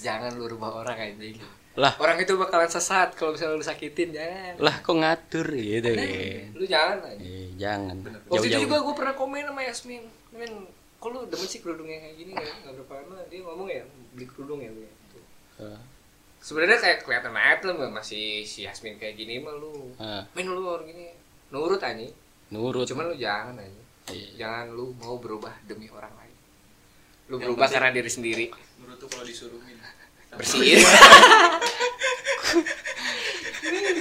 jangan 0.00 0.30
lu 0.36 0.48
rubah 0.48 0.80
orang 0.80 0.96
anjing. 0.96 1.36
Lah. 1.78 1.94
Orang 2.02 2.18
itu 2.18 2.34
bakalan 2.34 2.66
sesat 2.66 3.14
kalau 3.14 3.36
misalnya 3.36 3.60
lu 3.60 3.64
sakitin 3.64 4.10
jangan. 4.10 4.54
Lah 4.58 4.76
kok 4.82 4.96
ngatur 4.96 5.46
gitu 5.54 5.90
ya? 5.94 6.50
Lu 6.50 6.64
jangan 6.66 6.98
aja 7.06 7.22
Eh, 7.22 7.54
jangan. 7.54 7.96
Waktu 8.26 8.46
itu 8.50 8.66
juga 8.66 8.82
gue 8.82 8.94
pernah 8.96 9.14
komen 9.14 9.46
sama 9.46 9.62
Yasmin. 9.62 10.02
Men 10.34 10.66
kok 10.98 11.08
lu 11.14 11.22
demen 11.30 11.46
sih 11.46 11.62
kerudungnya 11.62 12.02
kayak 12.02 12.16
gini? 12.18 12.32
Ya 12.34 12.52
nggak 12.66 12.74
berapa 12.82 12.92
lama. 13.06 13.16
Dia 13.30 13.40
ngomong 13.46 13.68
ya 13.70 13.82
beli 14.16 14.26
kerudung 14.26 14.58
ya 14.58 14.70
lu 14.74 14.82
ya. 14.82 14.92
Tuh. 15.14 15.22
Eh, 15.62 15.80
sebenarnya 16.42 16.78
kayak 16.82 16.98
kelihatan 17.06 17.34
aja 17.38 17.54
tuh 17.62 17.72
masih 17.86 18.42
si 18.42 18.66
Yasmin 18.66 18.98
kayak 18.98 19.14
gini 19.14 19.38
mah 19.38 19.54
lu. 19.54 19.94
Eh, 20.00 20.22
men 20.34 20.50
lu 20.50 20.66
orang 20.66 20.90
gini. 20.90 21.14
Nurut 21.54 21.78
anjing. 21.78 22.10
Nurut. 22.50 22.84
Cuman 22.88 23.14
lu 23.14 23.16
jangan 23.16 23.54
anjing. 23.54 23.88
Iya. 24.10 24.42
jangan 24.42 24.74
lu 24.74 24.90
mau 24.98 25.22
berubah 25.22 25.54
demi 25.70 25.86
orang 25.86 26.10
lu 27.30 27.38
Yang 27.38 27.46
berubah 27.46 27.58
penting- 27.62 27.74
karena 27.78 27.90
diri 27.94 28.10
sendiri. 28.10 28.46
Menurut 28.76 28.98
tuh 28.98 29.08
kalau 29.08 29.24
disuruhin 29.24 29.78
bersihin. 30.32 30.82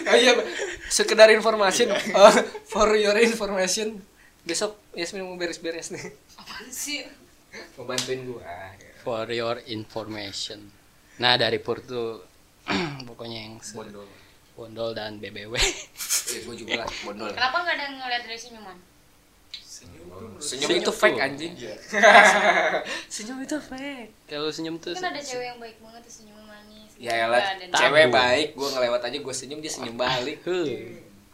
Oh 0.09 0.17
iya 0.17 0.33
sekedar 0.89 1.29
information 1.29 1.93
oh, 2.17 2.33
for 2.65 2.89
your 2.95 3.13
information. 3.15 4.01
Besok 4.41 4.73
Yasmin 4.97 5.21
mau 5.21 5.37
beres-beres 5.37 5.93
nih. 5.93 6.09
Apaan 6.33 6.65
sih? 6.67 7.05
mau 7.77 7.85
bantuin 7.85 8.25
gua. 8.25 8.41
For 8.99 9.29
your 9.29 9.61
information. 9.67 10.73
Nah 11.17 11.37
dari 11.37 11.61
Pur 11.61 11.77
tuh 11.79 12.25
pokoknya 13.07 13.45
yang 13.45 13.61
bondol. 13.69 14.07
Bondol 14.57 14.89
dan 14.91 15.21
BBW 15.21 15.53
eh, 15.55 16.41
gua 16.41 16.55
juga 16.57 16.81
lah 16.81 16.89
bondol. 17.05 17.29
Kenapa 17.29 17.57
nggak 17.61 17.75
ada 17.77 17.83
yang 17.85 17.95
ngeliat 18.01 18.23
dari 18.25 18.39
senyuman? 18.39 18.77
Senyum 19.79 20.07
senyum 20.37 20.67
Senyum 20.67 20.69
itu 20.77 20.91
fake 20.91 21.19
anjing 21.19 21.53
Iya. 21.55 21.75
senyum 23.13 23.39
itu 23.39 23.57
fake 23.57 24.11
kalau 24.25 24.49
senyum 24.49 24.75
tuh 24.77 24.91
Kan 24.91 25.09
ada 25.09 25.21
cewek 25.21 25.45
yang 25.47 25.57
baik 25.57 25.77
banget 25.79 26.01
tuh 26.01 26.13
senyuman 26.13 26.43
manis. 26.45 26.91
ya 26.95 27.25
Enggak, 27.25 27.43
dan- 27.57 27.71
cewek 27.73 28.05
Tabu. 28.05 28.15
baik 28.15 28.47
gua 28.53 28.67
ngelewat 28.69 29.01
aja 29.01 29.17
gua 29.19 29.33
senyum 29.33 29.59
dia 29.59 29.71
senyum 29.71 29.95
balik 29.95 30.37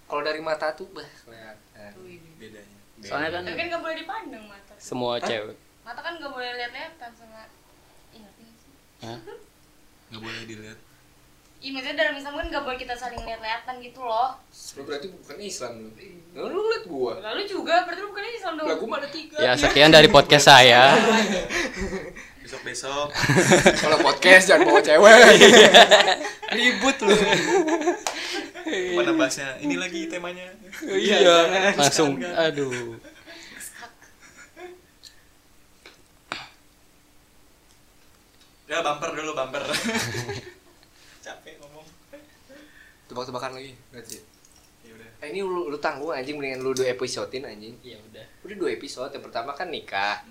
kalau 0.05 0.21
dari 0.21 0.37
mata 0.39 0.69
tuh 0.71 0.85
bah 0.89 1.09
kelihatan 1.19 1.91
bedanya 2.37 2.77
soalnya 3.01 3.29
kan 3.31 3.41
Tapi 3.43 3.55
kan 3.55 3.65
nggak 3.67 3.81
boleh 3.81 3.97
dipandang 3.97 4.45
mata. 4.45 4.73
semua 4.77 5.17
cewek 5.19 5.57
Mata 5.81 5.99
kan 5.99 6.13
nggak 6.15 6.31
boleh 6.31 6.49
lihat-lihatan 6.51 7.11
sama. 7.13 7.45
Ih, 8.09 8.17
ngerti 8.19 8.41
nggak 8.41 8.57
sih? 8.57 8.71
Hah? 9.03 9.19
nggak 10.07 10.17
boleh 10.19 10.41
dilihat 10.45 10.79
Ih, 11.65 11.73
maksudnya 11.73 11.97
dalam 11.97 12.13
Islam 12.13 12.37
kan 12.37 12.45
nggak 12.45 12.61
boleh 12.61 12.77
kita 12.77 12.93
saling 12.93 13.25
lihat-lihatan 13.25 13.81
gitu 13.81 14.05
loh. 14.05 14.37
lu 14.77 14.81
berarti 14.85 15.09
bukan 15.09 15.37
Islam. 15.41 15.89
Lu 16.37 16.45
lu, 16.45 16.61
lu 16.61 16.69
liat 16.69 16.85
gua? 16.85 17.17
Lalu 17.25 17.41
juga, 17.49 17.89
berarti 17.89 18.05
lu 18.05 18.13
bukan 18.13 18.23
Islam 18.29 18.53
dong. 18.53 18.67
lah 18.69 18.77
gua 18.77 18.89
mah 18.93 18.99
ada 19.01 19.09
tiga. 19.09 19.37
Ya 19.41 19.57
sekian 19.57 19.89
dari 19.89 20.05
podcast 20.05 20.45
saya. 20.45 20.93
Besok 22.45 22.61
besok 22.61 23.09
kalau 23.81 23.97
podcast 24.05 24.45
jangan 24.45 24.69
bawa 24.69 24.77
cewek. 24.77 25.17
Ribut 26.53 26.97
lu. 27.01 27.17
Mana 28.93 29.11
bahasnya? 29.17 29.57
Ini 29.57 29.81
lagi 29.81 30.05
temanya. 30.05 30.53
Iya 30.85 31.73
langsung. 31.73 32.21
Aduh. 32.21 33.01
Ya 38.69 38.85
bumper 38.85 39.09
dulu 39.17 39.33
bumper 39.33 39.65
capek 41.25 41.53
ngomong. 41.57 41.85
Tebak-tebakan 43.05 43.57
lagi 43.57 43.73
berarti 43.89 44.17
ya? 44.17 44.23
Udah. 44.93 45.09
Eh, 45.21 45.27
ini 45.33 45.41
lu, 45.41 45.69
lu 45.69 45.77
tanggung 45.77 46.13
anjing 46.13 46.37
mendingan 46.37 46.61
lu 46.61 46.71
dua 46.71 46.93
episodein 46.93 47.45
anjing. 47.45 47.73
Ya 47.81 47.97
udah. 47.97 48.25
Udah 48.45 48.55
dua 48.55 48.69
episode 48.71 49.09
yang 49.09 49.25
pertama 49.25 49.51
kan 49.51 49.69
nikah 49.69 50.21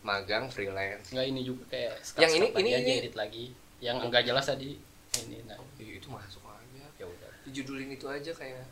magang 0.00 0.46
freelance. 0.48 1.10
Nggak 1.10 1.26
ini 1.26 1.40
juga 1.42 1.62
kayak 1.68 1.94
Yang 2.16 2.32
ini- 2.38 2.52
ini- 2.56 2.72
ini. 2.72 2.92
edit 3.02 3.14
lagi. 3.14 3.44
Yang 3.82 3.96
enggak 4.06 4.22
jelas 4.24 4.46
tadi 4.46 4.78
ini 5.20 5.38
nah. 5.44 5.58
Ih, 5.76 5.98
itu 5.98 6.06
masuk 6.06 6.46
aja. 6.46 6.84
Ya 6.96 7.06
udah. 7.06 7.30
Judulin 7.50 7.90
itu 7.90 8.06
aja 8.06 8.30
kayak 8.30 8.62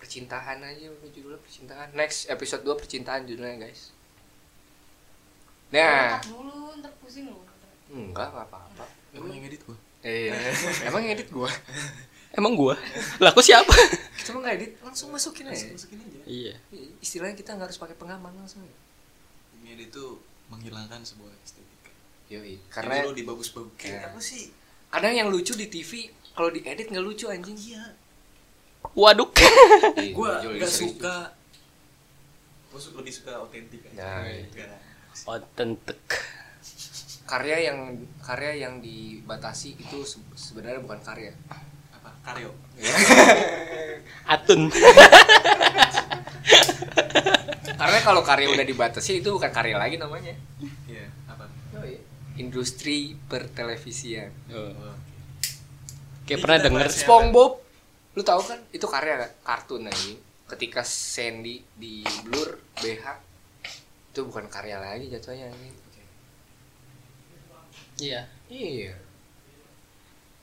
percintaan 0.00 0.60
aja 0.60 0.88
judulnya 1.04 1.40
percintaan. 1.40 1.88
Next 1.92 2.28
episode 2.28 2.60
2 2.60 2.76
percintaan 2.76 3.24
judulnya 3.24 3.56
guys. 3.62 3.92
Nah. 5.72 6.20
Dulu, 6.22 6.78
ntar 6.80 6.92
pusing 7.00 7.28
lu. 7.28 7.40
enggak 7.94 8.26
nggak 8.32 8.46
apa-apa. 8.50 8.84
Emang 9.14 9.30
yang 9.30 9.44
edit 9.44 9.62
gua 9.62 9.76
eh 10.04 10.30
emang 10.88 11.02
ngedit 11.02 11.32
gua? 11.32 11.50
Emang 12.36 12.52
gua? 12.54 12.76
Lah 13.18 13.32
aku 13.32 13.40
siapa? 13.40 13.72
Kita 14.20 14.36
mah 14.36 14.52
ngedit 14.52 14.78
langsung 14.84 15.08
masukin 15.10 15.48
aja. 15.48 15.70
Masukin 15.72 15.98
aja. 15.98 16.20
Iya. 16.28 16.54
Istilahnya 17.00 17.34
kita 17.34 17.56
nggak 17.56 17.72
harus 17.72 17.80
pakai 17.80 17.96
pengaman 17.96 18.36
langsung 18.36 18.62
ini 18.62 18.84
edit 19.74 19.90
tuh 19.90 20.22
menghilangkan 20.52 21.02
sebuah 21.02 21.34
estetika. 21.42 21.90
Yoi. 22.30 22.56
karena 22.70 23.02
karena 23.02 23.08
lu 23.10 23.12
dibagus-bagus. 23.12 23.84
Ya. 23.84 24.08
apa 24.08 24.20
sih? 24.22 24.48
Kadang 24.88 25.12
yang 25.12 25.28
lucu 25.28 25.52
di 25.58 25.66
TV 25.66 26.08
kalau 26.32 26.48
diedit 26.54 26.86
nggak 26.88 27.04
lucu 27.04 27.26
anjing. 27.26 27.58
Iya. 27.58 27.84
Waduh. 28.94 29.28
Gua 30.16 30.40
nggak 30.40 30.70
suka. 30.70 31.34
Gua 32.70 32.80
lebih 33.02 33.12
suka 33.12 33.32
otentik 33.42 33.82
aja. 33.90 33.98
Nah, 33.98 34.22
otentik 35.26 36.00
karya 37.24 37.72
yang 37.72 37.78
karya 38.20 38.68
yang 38.68 38.80
dibatasi 38.80 39.76
itu 39.76 40.04
se- 40.04 40.20
sebenarnya 40.36 40.80
bukan 40.80 41.00
karya. 41.00 41.32
Apa? 41.92 42.10
Karyo. 42.22 42.52
Atun. 44.34 44.68
Karena 47.74 47.98
kalau 48.00 48.22
karya 48.22 48.48
udah 48.52 48.64
dibatasi 48.64 49.20
itu 49.20 49.28
bukan 49.32 49.50
karya 49.50 49.76
lagi 49.76 49.96
namanya. 49.96 50.32
Iya 50.88 51.08
apa? 51.26 51.48
Industri 52.36 53.16
pertelevisian. 53.28 54.30
Oh. 54.52 54.72
Ini 56.24 56.28
kayak 56.28 56.40
pernah 56.40 56.58
denger 56.60 56.88
SpongeBob 56.88 57.52
lu 58.14 58.22
tahu 58.22 58.40
kan? 58.46 58.60
Itu 58.70 58.86
karya 58.88 59.26
kan 59.26 59.30
kartun 59.44 59.84
ini 59.90 60.16
ketika 60.48 60.84
Sandy 60.84 61.64
di 61.74 62.04
blur 62.24 62.60
BH 62.78 63.04
itu 64.14 64.20
bukan 64.22 64.46
karya 64.46 64.78
lagi 64.78 65.10
jatuhnya. 65.10 65.50
ini 65.50 65.83
iya. 68.00 68.26
Iya. 68.48 68.94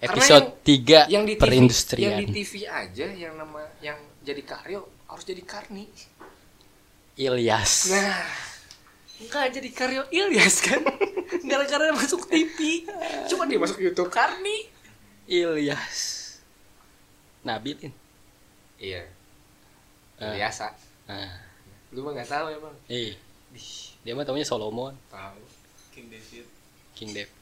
Episode 0.02 0.58
3 0.66 1.14
yang 1.14 1.24
di 1.30 1.38
TV, 1.38 1.42
perindustrian 1.42 2.18
yang 2.18 2.20
di 2.26 2.28
TV 2.34 2.66
aja 2.66 3.06
yang 3.06 3.38
nama 3.38 3.62
yang 3.86 3.98
jadi 4.26 4.42
karyo 4.42 4.82
harus 5.06 5.26
jadi 5.26 5.44
karni. 5.46 5.86
Ilyas. 7.20 7.94
Nah 7.94 8.26
enggak 9.22 9.62
jadi 9.62 9.70
karyo 9.70 10.02
Ilyas 10.10 10.66
kan? 10.66 10.82
Gara-gara 11.50 11.94
masuk 11.94 12.26
TV 12.26 12.90
cuma 13.30 13.46
dia 13.46 13.62
masuk 13.62 13.78
YouTube. 13.78 14.10
Karni. 14.10 14.74
Ilyas. 15.30 16.20
Nabilin 17.46 17.94
iya. 18.82 19.06
Ah. 20.18 20.34
biasa 20.38 20.74
nah 21.10 21.30
lu 21.90 22.06
mah 22.06 22.14
nggak 22.14 22.30
tahu 22.30 22.46
emang 22.54 22.76
eh 22.90 23.18
dia 24.02 24.14
mah 24.18 24.26
taunya 24.26 24.48
Solomon. 24.48 24.98
Tahu. 25.14 25.42
King 25.94 26.08
David. 26.10 26.46
King 26.98 27.12
David 27.14 27.41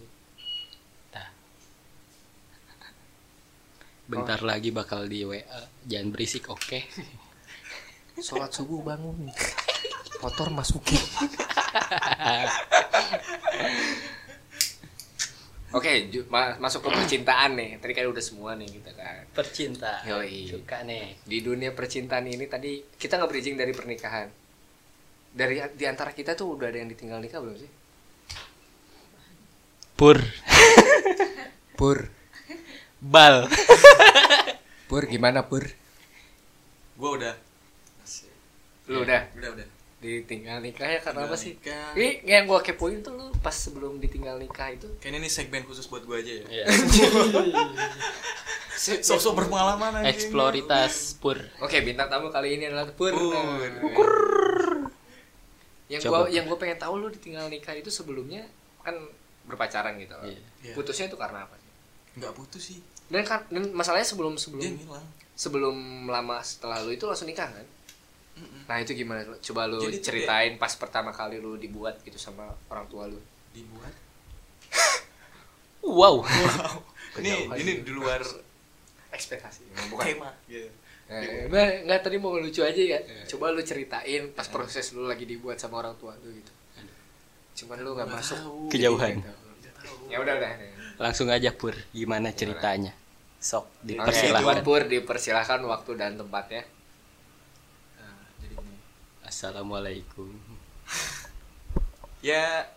bentar 4.10 4.42
lagi 4.42 4.74
bakal 4.74 5.06
di 5.06 5.22
WA 5.22 5.44
jangan 5.86 6.10
berisik 6.10 6.50
oke 6.50 6.80
sholat 8.26 8.50
subuh 8.50 8.82
bangun 8.84 9.30
motor 10.20 10.50
masukin 10.50 11.00
Oke, 15.70 16.10
ju- 16.10 16.26
ma- 16.34 16.58
masuk 16.58 16.82
ke 16.82 16.90
percintaan 16.90 17.54
nih. 17.54 17.78
Tadi 17.78 17.94
kan 17.94 18.10
udah 18.10 18.24
semua 18.26 18.58
nih 18.58 18.74
kita 18.74 18.90
kan. 18.90 19.22
percinta 19.30 20.02
Yoi. 20.02 20.50
suka 20.50 20.82
nih 20.82 21.14
Di 21.22 21.46
dunia 21.46 21.78
percintaan 21.78 22.26
ini 22.26 22.50
tadi 22.50 22.82
kita 22.98 23.22
nggak 23.22 23.30
bridging 23.30 23.54
dari 23.54 23.70
pernikahan. 23.70 24.34
Dari 25.30 25.62
di 25.78 25.86
antara 25.86 26.10
kita 26.10 26.34
tuh 26.34 26.58
udah 26.58 26.74
ada 26.74 26.82
yang 26.82 26.90
ditinggal 26.90 27.22
nikah 27.22 27.38
belum 27.38 27.54
sih? 27.54 27.70
pur 29.94 30.18
Pur, 31.78 32.10
bal 33.00 33.48
Pur 34.90 35.04
gimana 35.06 35.44
Pur? 35.44 35.64
gua 36.96 37.12
udah 37.16 37.36
Lu 38.86 39.04
udah 39.04 39.22
udah 39.34 39.50
udah 39.54 39.68
ditinggal 40.00 40.60
nikah 40.60 40.88
ya 40.88 41.00
karena 41.00 41.28
apa 41.28 41.36
sih? 41.36 41.54
nikah. 41.56 41.92
Ini 41.94 42.10
yang 42.26 42.44
gua 42.44 42.60
kepoin 42.60 43.00
tuh 43.00 43.14
lu 43.14 43.30
pas 43.38 43.52
sebelum 43.52 44.00
ditinggal 44.00 44.36
nikah 44.36 44.72
itu 44.72 44.88
kayaknya 44.98 45.20
ini 45.22 45.30
segmen 45.30 45.62
khusus 45.64 45.86
buat 45.86 46.04
gua 46.04 46.18
aja 46.18 46.34
ya 46.34 46.46
ya. 46.56 46.66
sosok 49.00 49.36
berpengalaman 49.38 50.00
anjing. 50.00 50.08
eksploritas 50.10 51.20
pur 51.20 51.36
Oke, 51.60 51.84
bintang 51.84 52.08
tamu 52.08 52.32
kali 52.32 52.56
ini 52.56 52.66
adalah 52.66 52.88
Pur. 52.90 53.12
Pur. 53.92 54.12
Yang 55.88 56.02
Coba. 56.06 56.16
gua 56.16 56.28
yang 56.30 56.46
gua 56.48 56.58
pengen 56.58 56.78
tahu 56.78 56.94
lu 56.98 57.08
ditinggal 57.10 57.46
nikah 57.46 57.76
itu 57.76 57.88
sebelumnya 57.90 58.48
kan 58.82 58.96
berpacaran 59.46 60.00
gitu. 60.00 60.16
Iya. 60.24 60.40
Iya. 60.64 60.74
Putusnya 60.74 61.06
itu 61.08 61.18
karena 61.18 61.44
apa 61.44 61.56
sih? 61.56 61.68
nggak 62.10 62.34
putus 62.34 62.64
sih 62.66 62.80
Dan 63.10 63.26
kan 63.26 63.42
dan 63.50 63.74
masalahnya 63.74 64.06
sebelum 64.06 64.38
dia 64.38 64.44
sebelum 64.46 64.64
ngilang 64.78 65.08
sebelum 65.34 65.76
lama 66.06 66.38
setelah 66.46 66.82
lu 66.86 66.94
itu 66.94 67.06
langsung 67.10 67.26
nikah 67.26 67.50
kan? 67.50 67.66
Mm-mm. 68.40 68.70
Nah, 68.70 68.78
itu 68.80 68.96
gimana? 68.96 69.26
Coba 69.42 69.68
lu 69.68 69.82
Jadi 69.84 70.00
ceritain 70.00 70.56
pas 70.56 70.72
pertama 70.78 71.12
kali 71.12 71.42
lu 71.42 71.58
dibuat 71.58 72.00
gitu 72.06 72.16
sama 72.16 72.48
orang 72.70 72.86
tua 72.88 73.10
lu. 73.10 73.20
dibuat 73.50 73.92
wow 75.90 76.22
ini 77.18 77.50
Kejauhan 77.50 77.58
ini 77.58 77.72
sih. 77.82 77.86
di 77.88 77.92
luar 77.92 78.22
Ekspektasi. 79.10 79.66
Bukan. 79.90 80.06
tema 80.14 80.30
Iya. 80.46 80.70
Eh, 81.10 81.50
nah, 81.50 81.66
nggak 81.90 82.06
tadi 82.06 82.22
mau 82.22 82.38
lucu 82.38 82.62
aja 82.62 82.78
ya. 82.78 83.02
Coba 83.26 83.50
lu 83.50 83.66
ceritain 83.66 84.30
pas 84.38 84.46
proses 84.46 84.94
lu 84.94 85.10
lagi 85.10 85.26
dibuat 85.26 85.58
sama 85.58 85.82
orang 85.82 85.98
tua 85.98 86.14
lu 86.22 86.30
gitu. 86.30 86.54
Cuman 87.58 87.82
lu 87.82 87.98
nggak 87.98 88.06
masuk 88.06 88.38
tahu. 88.38 88.70
Kejauhan. 88.70 89.18
Ya 90.06 90.22
udah 90.22 90.34
udah. 90.38 90.52
Langsung 91.00 91.32
aja 91.32 91.50
pur. 91.50 91.74
Gimana 91.90 92.30
ceritanya? 92.30 92.92
Sok 93.40 93.64
Oke, 93.66 93.88
dipersilahkan. 93.88 94.44
Tuan 94.44 94.60
Pur? 94.62 94.82
Dipersilahkan 94.84 95.60
waktu 95.64 95.92
dan 95.96 96.20
tempatnya. 96.20 96.64
assalamualaikum. 99.24 100.30
Ya 102.20 102.68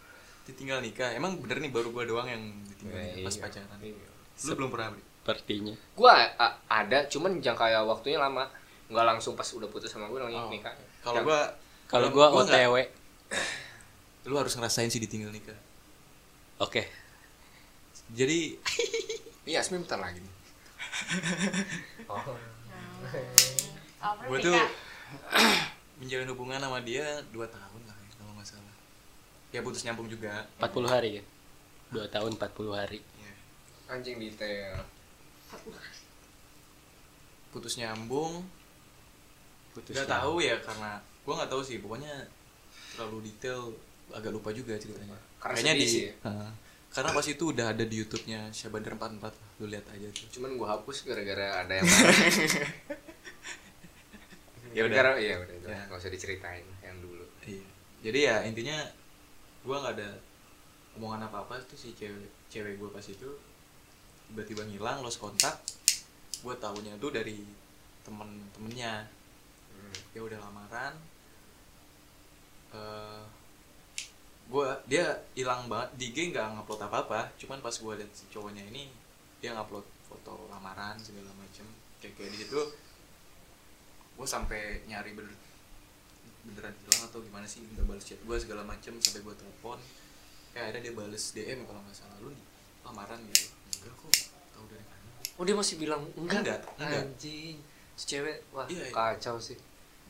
ditinggal 0.46 0.78
nikah. 0.78 1.10
Emang 1.10 1.34
bener 1.34 1.58
nih 1.58 1.74
baru 1.74 1.90
gua 1.90 2.06
doang 2.06 2.30
yang 2.30 2.38
ditinggal 2.62 2.94
Eh, 2.94 3.04
nikah 3.10 3.26
pas 3.26 3.34
iya. 3.34 3.42
pacaran? 3.42 3.78
Iya. 3.82 4.08
lu 4.46 4.52
belum 4.54 4.70
pernah 4.70 4.88
sepertinya. 4.94 5.74
Gua 5.98 6.14
a- 6.38 6.56
ada 6.70 7.10
cuman 7.10 7.42
jangka 7.42 7.82
waktunya 7.82 8.22
lama. 8.22 8.46
Nggak 8.86 9.02
langsung 9.02 9.34
pas 9.34 9.48
udah 9.48 9.66
putus 9.66 9.90
sama 9.90 10.06
gue 10.06 10.20
langsung 10.20 10.46
Oh. 10.46 10.52
nikah. 10.52 10.70
kalau 11.02 11.26
gua 11.26 11.40
kalau 11.90 12.08
gua 12.14 12.30
gua 12.30 12.46
OTW 12.46 12.86
lu 14.30 14.34
harus 14.38 14.54
ngerasain 14.54 14.86
sih 14.86 15.02
ditinggal 15.02 15.34
nikah. 15.34 15.58
Oke 16.62 16.86
jadi 18.10 18.58
iya 19.50 19.62
Asmi 19.62 19.78
bentar 19.78 19.98
lagi. 20.02 20.18
Nih 20.18 20.34
oh. 22.10 22.36
Apa 24.02 24.22
gue 24.26 24.38
nikah? 24.38 24.48
tuh 24.50 24.60
menjalin 26.02 26.28
hubungan 26.34 26.58
sama 26.58 26.82
dia 26.82 27.22
dua 27.30 27.46
tahun 27.46 27.82
lah 27.86 27.96
ya, 27.96 28.10
kalau 28.18 28.32
nggak 28.34 28.48
salah. 28.48 28.74
Ya 29.54 29.60
putus 29.62 29.82
nyambung 29.86 30.08
juga. 30.10 30.46
40 30.58 30.88
hari 30.90 31.10
ya? 31.20 31.24
Dua 31.92 32.06
tahun 32.08 32.34
40 32.40 32.72
hari. 32.74 32.98
Ya. 33.20 33.32
anjing 33.92 34.16
detail. 34.18 34.82
Putus 37.52 37.76
nyambung. 37.78 38.42
Putus 39.76 39.94
nggak 39.94 40.10
tahu 40.10 40.42
ya 40.42 40.56
karena 40.58 40.98
gue 40.98 41.34
nggak 41.36 41.50
tahu 41.52 41.62
sih. 41.62 41.78
Pokoknya 41.78 42.12
terlalu 42.96 43.30
detail 43.30 43.72
agak 44.12 44.32
lupa 44.34 44.50
juga 44.50 44.74
ceritanya. 44.76 45.16
Karena 45.38 45.54
kayaknya 45.56 45.74
di 45.78 45.86
sih 45.86 46.02
ya? 46.10 46.14
Heeh. 46.26 46.50
Karena 46.92 47.10
pas 47.10 47.24
itu 47.24 47.44
udah 47.46 47.72
ada 47.72 47.82
di 47.82 47.96
YouTube-nya 47.96 48.52
Syabandar 48.52 48.92
44 48.94 49.32
lu 49.58 49.66
lihat 49.66 49.86
aja 49.88 50.08
tuh. 50.08 50.28
Cuman 50.30 50.54
gue 50.54 50.68
hapus 50.68 50.96
gara-gara 51.04 51.60
ada 51.60 51.72
yang. 51.74 51.88
Ya 54.72 54.88
udah. 54.88 54.96
Gara-gara- 54.96 55.20
iya 55.20 55.34
udah 55.36 55.54
itu. 55.54 55.66
Ya. 55.68 55.80
nggak 55.84 56.00
usah 56.00 56.08
diceritain 56.08 56.64
yang 56.80 56.96
dulu. 56.98 57.24
Iya. 57.44 57.66
Jadi 58.02 58.18
ya 58.24 58.36
intinya 58.42 58.76
gue 59.62 59.76
nggak 59.76 59.94
ada 59.96 60.10
omongan 60.96 61.28
apa 61.28 61.44
apa 61.44 61.60
tuh 61.62 61.76
si 61.76 61.92
cewek 61.92 62.28
cewek 62.48 62.80
gue 62.80 62.88
pas 62.88 63.04
itu. 63.04 63.28
Tiba-tiba 64.28 64.64
ngilang 64.64 65.04
lost 65.04 65.20
kontak 65.20 65.60
gue 66.40 66.54
tahunya 66.56 66.96
tuh 66.96 67.12
dari 67.12 67.44
temen-temennya 68.02 69.06
Hmm. 69.72 69.94
ya 70.12 70.20
udah 70.20 70.38
lamaran. 70.40 70.94
Eh 72.72 73.22
gue 74.52 74.68
dia 74.84 75.04
hilang 75.32 75.64
banget. 75.72 75.88
Di 75.96 76.04
IG 76.12 76.18
nggak 76.36 76.60
ngupload 76.60 76.80
apa 76.84 76.96
apa 77.08 77.20
cuman 77.40 77.64
pas 77.64 77.72
gue 77.72 77.92
liat 77.96 78.10
si 78.12 78.28
cowoknya 78.28 78.62
ini 78.68 78.92
dia 79.40 79.56
ngupload 79.56 79.84
foto 80.04 80.46
lamaran 80.52 81.00
segala 81.00 81.32
macem. 81.40 81.64
Kayak 81.98 82.20
kayak 82.20 82.30
di 82.36 82.38
situ 82.44 82.60
gue 84.12 84.26
sampai 84.28 84.84
nyari 84.84 85.16
bener 85.16 85.32
beneran 86.42 86.74
hilang 86.84 87.02
atau 87.08 87.22
gimana 87.22 87.46
sih 87.48 87.64
nggak 87.64 87.86
balas 87.88 88.04
chat 88.04 88.20
gue 88.20 88.36
segala 88.36 88.62
macem 88.66 88.92
sampai 89.00 89.24
gue 89.24 89.34
telepon. 89.34 89.78
Kayak 90.52 90.76
ada 90.76 90.78
dia 90.84 90.92
bales 90.92 91.24
DM 91.32 91.64
kalau 91.64 91.80
nggak 91.80 91.96
salah 91.96 92.16
lu 92.20 92.28
nih 92.28 92.44
lamaran 92.84 93.18
gitu. 93.32 93.48
Enggak 93.80 93.94
kok 93.96 94.12
tahu 94.52 94.64
dari 94.68 94.84
mana. 94.84 95.08
Oh 95.40 95.44
dia 95.48 95.56
masih 95.56 95.74
bilang 95.80 96.02
enggak. 96.12 96.44
Enggak, 96.44 96.60
enggak. 96.76 97.02
anjing 97.08 97.56
si 97.92 98.04
cewek 98.08 98.40
wah 98.52 98.64
Iya, 98.68 98.84
iya. 98.88 98.92
kacau 98.92 99.36
sih. 99.40 99.56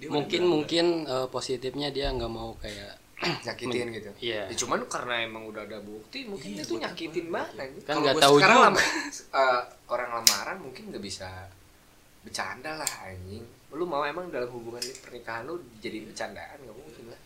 Dia 0.03 0.11
mungkin 0.11 0.43
mungkin 0.51 0.87
eh, 1.07 1.29
positifnya 1.31 1.95
dia 1.95 2.11
nggak 2.11 2.33
mau 2.33 2.59
kayak 2.59 3.02
nyakitin 3.47 3.87
gitu. 3.93 4.11
iya. 4.21 4.43
Ya, 4.47 4.55
cuman 4.57 4.83
karena 4.87 5.15
emang 5.23 5.47
udah 5.47 5.63
ada 5.63 5.79
bukti 5.79 6.25
mungkin 6.25 6.53
Iya, 6.53 6.63
itu 6.63 6.75
nyakitin 6.77 7.27
banget. 7.29 7.51
Kan 7.83 7.95
nggak 7.99 8.17
tahu 8.19 8.35
sekarang 8.37 8.57
juga. 8.57 8.67
lama- 8.69 8.87
eh, 9.33 9.61
orang 9.87 10.11
lamaran 10.13 10.57
mungkin 10.59 10.83
nggak 10.91 11.01
bisa 11.01 11.29
bercanda 12.21 12.75
lah 12.75 12.91
anjing. 13.03 13.43
Lu 13.71 13.85
mau 13.85 14.03
emang 14.03 14.29
dalam 14.29 14.47
hubungan 14.49 14.83
pernikahan 15.01 15.43
lu 15.45 15.55
jadi 15.79 16.03
bercandaan 16.03 16.59
nggak 16.61 16.77
mungkin 16.77 17.05
lah. 17.09 17.21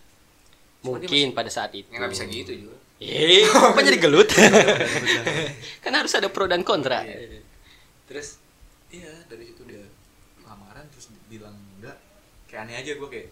Cuma 0.78 0.96
dia 0.96 1.08
mungkin 1.08 1.28
pada 1.32 1.48
saat 1.48 1.72
itu. 1.72 1.88
ya 1.88 1.98
nggak 1.98 2.12
bisa 2.12 2.24
gitu 2.24 2.52
juga. 2.56 2.76
Eh 2.96 3.44
apa 3.70 3.80
jadi 3.82 3.98
gelut? 3.98 4.28
Kan 5.82 5.92
harus 5.92 6.12
ada 6.12 6.28
pro 6.28 6.44
dan 6.44 6.62
kontra. 6.62 7.02
Iya. 7.02 7.40
terus 8.06 8.38
iya 8.88 9.10
dari 9.26 9.42
situ 9.44 9.66
dia 9.66 9.82
lamaran 10.40 10.86
terus 10.88 11.10
bilang 11.26 11.58
enggak 11.76 11.98
kayak 12.46 12.62
aneh 12.62 12.78
aja 12.78 12.94
gue 12.94 13.08
kayak 13.10 13.28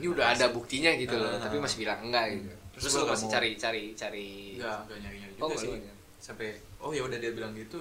ini 0.00 0.06
udah 0.08 0.26
ada 0.32 0.46
buktinya 0.48 0.90
gitu 0.96 1.14
loh. 1.14 1.28
Ah. 1.28 1.36
tapi 1.44 1.60
masih 1.60 1.76
bilang 1.84 2.00
enggak 2.00 2.24
gitu. 2.32 2.48
Terus 2.72 2.82
terus 2.88 2.94
lu 2.96 3.04
masih 3.12 3.28
cari 3.28 3.50
cari 3.60 3.82
cari. 3.92 4.28
Enggak 4.56 4.78
enggak 4.88 4.98
nyari 5.04 5.16
nyari 5.20 5.32
juga 5.36 5.44
Oh, 5.44 5.48
nggak 5.52 5.60
sih. 5.60 5.70
sampai 6.20 6.48
oh 6.80 6.90
ya 6.96 7.02
udah 7.04 7.18
dia 7.20 7.32
bilang 7.36 7.52
gitu. 7.52 7.80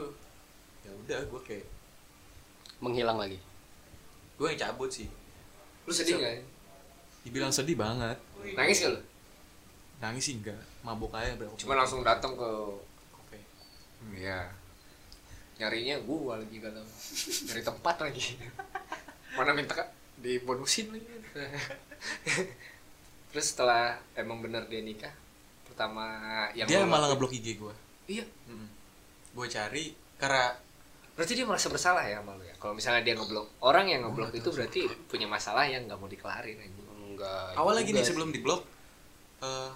Ya 0.83 0.91
udah 0.91 1.19
gue 1.23 1.41
kayak 1.47 1.65
menghilang 2.79 3.15
lagi? 3.15 3.39
Gue 4.35 4.51
yang 4.51 4.59
cabut 4.59 4.91
sih. 4.91 5.07
Lu 5.87 5.91
sedih 5.91 6.19
nggak 6.19 6.35
dibilang 7.23 7.51
sedih 7.51 7.79
banget. 7.79 8.15
Nangis 8.55 8.83
gak 8.83 8.91
lu? 8.95 9.01
Nangis 9.99 10.23
sih 10.23 10.35
enggak 10.39 10.59
mabuk 10.79 11.11
aja 11.11 11.35
berapa 11.35 11.51
cuma 11.59 11.75
langsung 11.75 12.03
datang 12.03 12.35
ke 12.35 12.49
Oke. 13.19 13.39
Iya. 14.15 14.47
Nyarinya 15.59 15.99
gua 16.07 16.39
lagi 16.39 16.55
gak 16.55 16.71
tahu. 16.71 16.87
Dari 17.51 17.63
tempat 17.63 17.95
lagi. 17.99 18.39
Mana 19.35 19.51
minta 19.51 19.75
Kak, 19.75 19.91
dibonusin 20.23 20.95
lagi. 20.95 21.03
Terus 23.31 23.45
setelah 23.45 23.99
emang 24.13 24.41
bener 24.41 24.65
dia 24.65 24.81
nikah, 24.81 25.13
pertama 25.63 26.03
yang 26.57 26.65
dia 26.65 26.81
malah 26.83 27.13
ngeblok 27.13 27.33
IG 27.33 27.57
gue 27.57 27.73
Iya. 28.09 28.25
gue 29.29 29.45
cari 29.47 29.93
karena 30.17 30.57
Berarti 31.13 31.35
dia 31.35 31.43
merasa 31.43 31.67
bersalah 31.67 32.07
ya 32.07 32.23
sama 32.23 32.31
lu 32.39 32.47
ya. 32.47 32.55
Kalau 32.55 32.71
misalnya 32.71 33.03
dia 33.03 33.11
ngeblok, 33.11 33.59
orang 33.59 33.91
yang 33.91 34.07
ngeblok 34.07 34.31
itu 34.31 34.47
berarti 34.55 34.87
punya 35.03 35.27
masalah 35.27 35.67
yang 35.67 35.83
nggak 35.83 35.99
mau 35.99 36.07
dikelarin 36.07 36.55
aja. 36.55 36.71
enggak 36.95 37.59
awal 37.59 37.75
lagi 37.75 37.91
nih 37.91 38.07
sebelum 38.07 38.31
diblok 38.31 38.63
eh 39.43 39.67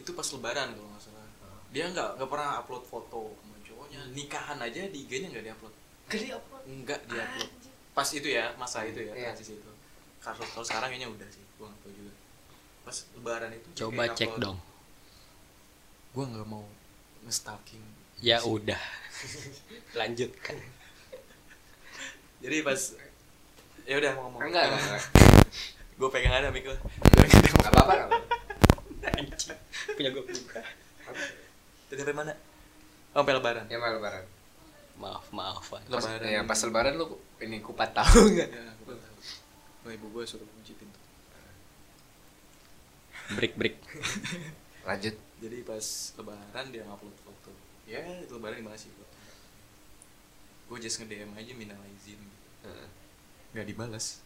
itu 0.00 0.16
pas 0.16 0.24
lebaran 0.24 0.72
kalau 0.72 0.88
nggak 0.88 1.04
salah. 1.04 1.28
Dia 1.68 1.92
nggak 1.92 2.16
nggak 2.16 2.28
pernah 2.32 2.64
upload 2.64 2.88
foto 2.88 3.36
sama 3.36 3.56
cowoknya. 3.68 4.00
Nikahan 4.16 4.56
aja 4.56 4.88
di 4.88 5.04
IG-nya 5.04 5.28
nggak 5.28 5.44
diupload. 5.44 5.74
Gede 6.08 6.28
apa? 6.32 6.56
nggak 6.64 7.00
diupload. 7.04 7.50
Pas 7.92 8.08
itu 8.08 8.28
ya 8.32 8.44
masa 8.56 8.80
itu 8.88 9.00
ya 9.04 9.12
Iya. 9.12 9.36
transisi 9.36 9.60
itu 9.60 9.70
kalau 10.28 10.64
sekarang 10.64 10.88
kayaknya 10.90 11.08
udah 11.08 11.28
sih 11.28 11.42
gua 11.56 11.68
nggak 11.68 11.80
tahu 11.80 11.92
juga 11.94 12.12
pas 12.82 12.96
lebaran 13.12 13.50
itu 13.52 13.68
coba 13.76 14.02
cek 14.10 14.26
upload. 14.28 14.42
dong 14.42 14.58
gua 16.12 16.24
nggak 16.26 16.46
mau 16.46 16.64
nge-stalking 17.22 17.82
ya 18.18 18.38
udah 18.40 18.80
lanjutkan 19.98 20.56
jadi 22.38 22.56
pas 22.62 22.80
ya 23.82 23.94
udah 23.96 24.10
mau 24.14 24.22
ngomong 24.28 24.40
Enggak, 24.42 24.62
enggak, 24.66 24.82
enggak. 24.82 25.02
gue 25.98 26.08
pegang 26.10 26.34
ada 26.34 26.48
Enggak 26.50 26.76
apa-apa, 27.64 27.92
enggak 27.94 28.08
apa-apa. 28.12 29.54
punya 29.92 30.10
gue 30.10 30.22
buka 30.22 30.60
tadi 31.86 31.98
sampai 31.98 32.14
mana 32.14 32.32
oh, 33.14 33.22
sampai 33.22 33.34
lebaran 33.34 33.64
Ya 33.66 33.78
mal 33.78 33.94
lebaran. 33.94 34.24
maaf 34.96 35.24
maafan 35.30 35.80
Pas, 35.86 36.02
Lebaran. 36.02 36.26
ya, 36.26 36.40
pas 36.42 36.58
lebaran 36.58 36.92
lu 36.94 37.06
ini 37.38 37.60
kupat 37.60 37.92
tahu 37.92 38.28
enggak? 38.28 38.48
ya 38.50 38.64
gue 38.76 38.94
tahu 38.94 39.05
oh, 39.86 39.92
ibu 39.92 40.06
gue 40.10 40.24
suruh 40.24 40.42
kunci 40.44 40.74
pintu 40.74 40.98
break 43.32 43.54
break 43.54 43.76
Lanjut. 44.86 45.14
jadi 45.36 45.56
pas 45.62 45.82
lebaran 46.14 46.66
dia 46.68 46.82
ngupload 46.82 47.16
foto 47.20 47.50
ya 47.84 47.98
itu 48.18 48.32
lebaran 48.32 48.58
gimana 48.58 48.74
sih 48.74 48.90
foto 48.90 49.14
gue 50.66 50.78
just 50.80 50.98
nge 50.98 51.06
DM 51.08 51.30
aja 51.32 51.52
minal 51.54 51.78
izin 51.88 52.18
gitu. 52.18 52.48
Heeh. 52.64 52.88
nggak 53.52 53.66
dibalas 53.66 54.22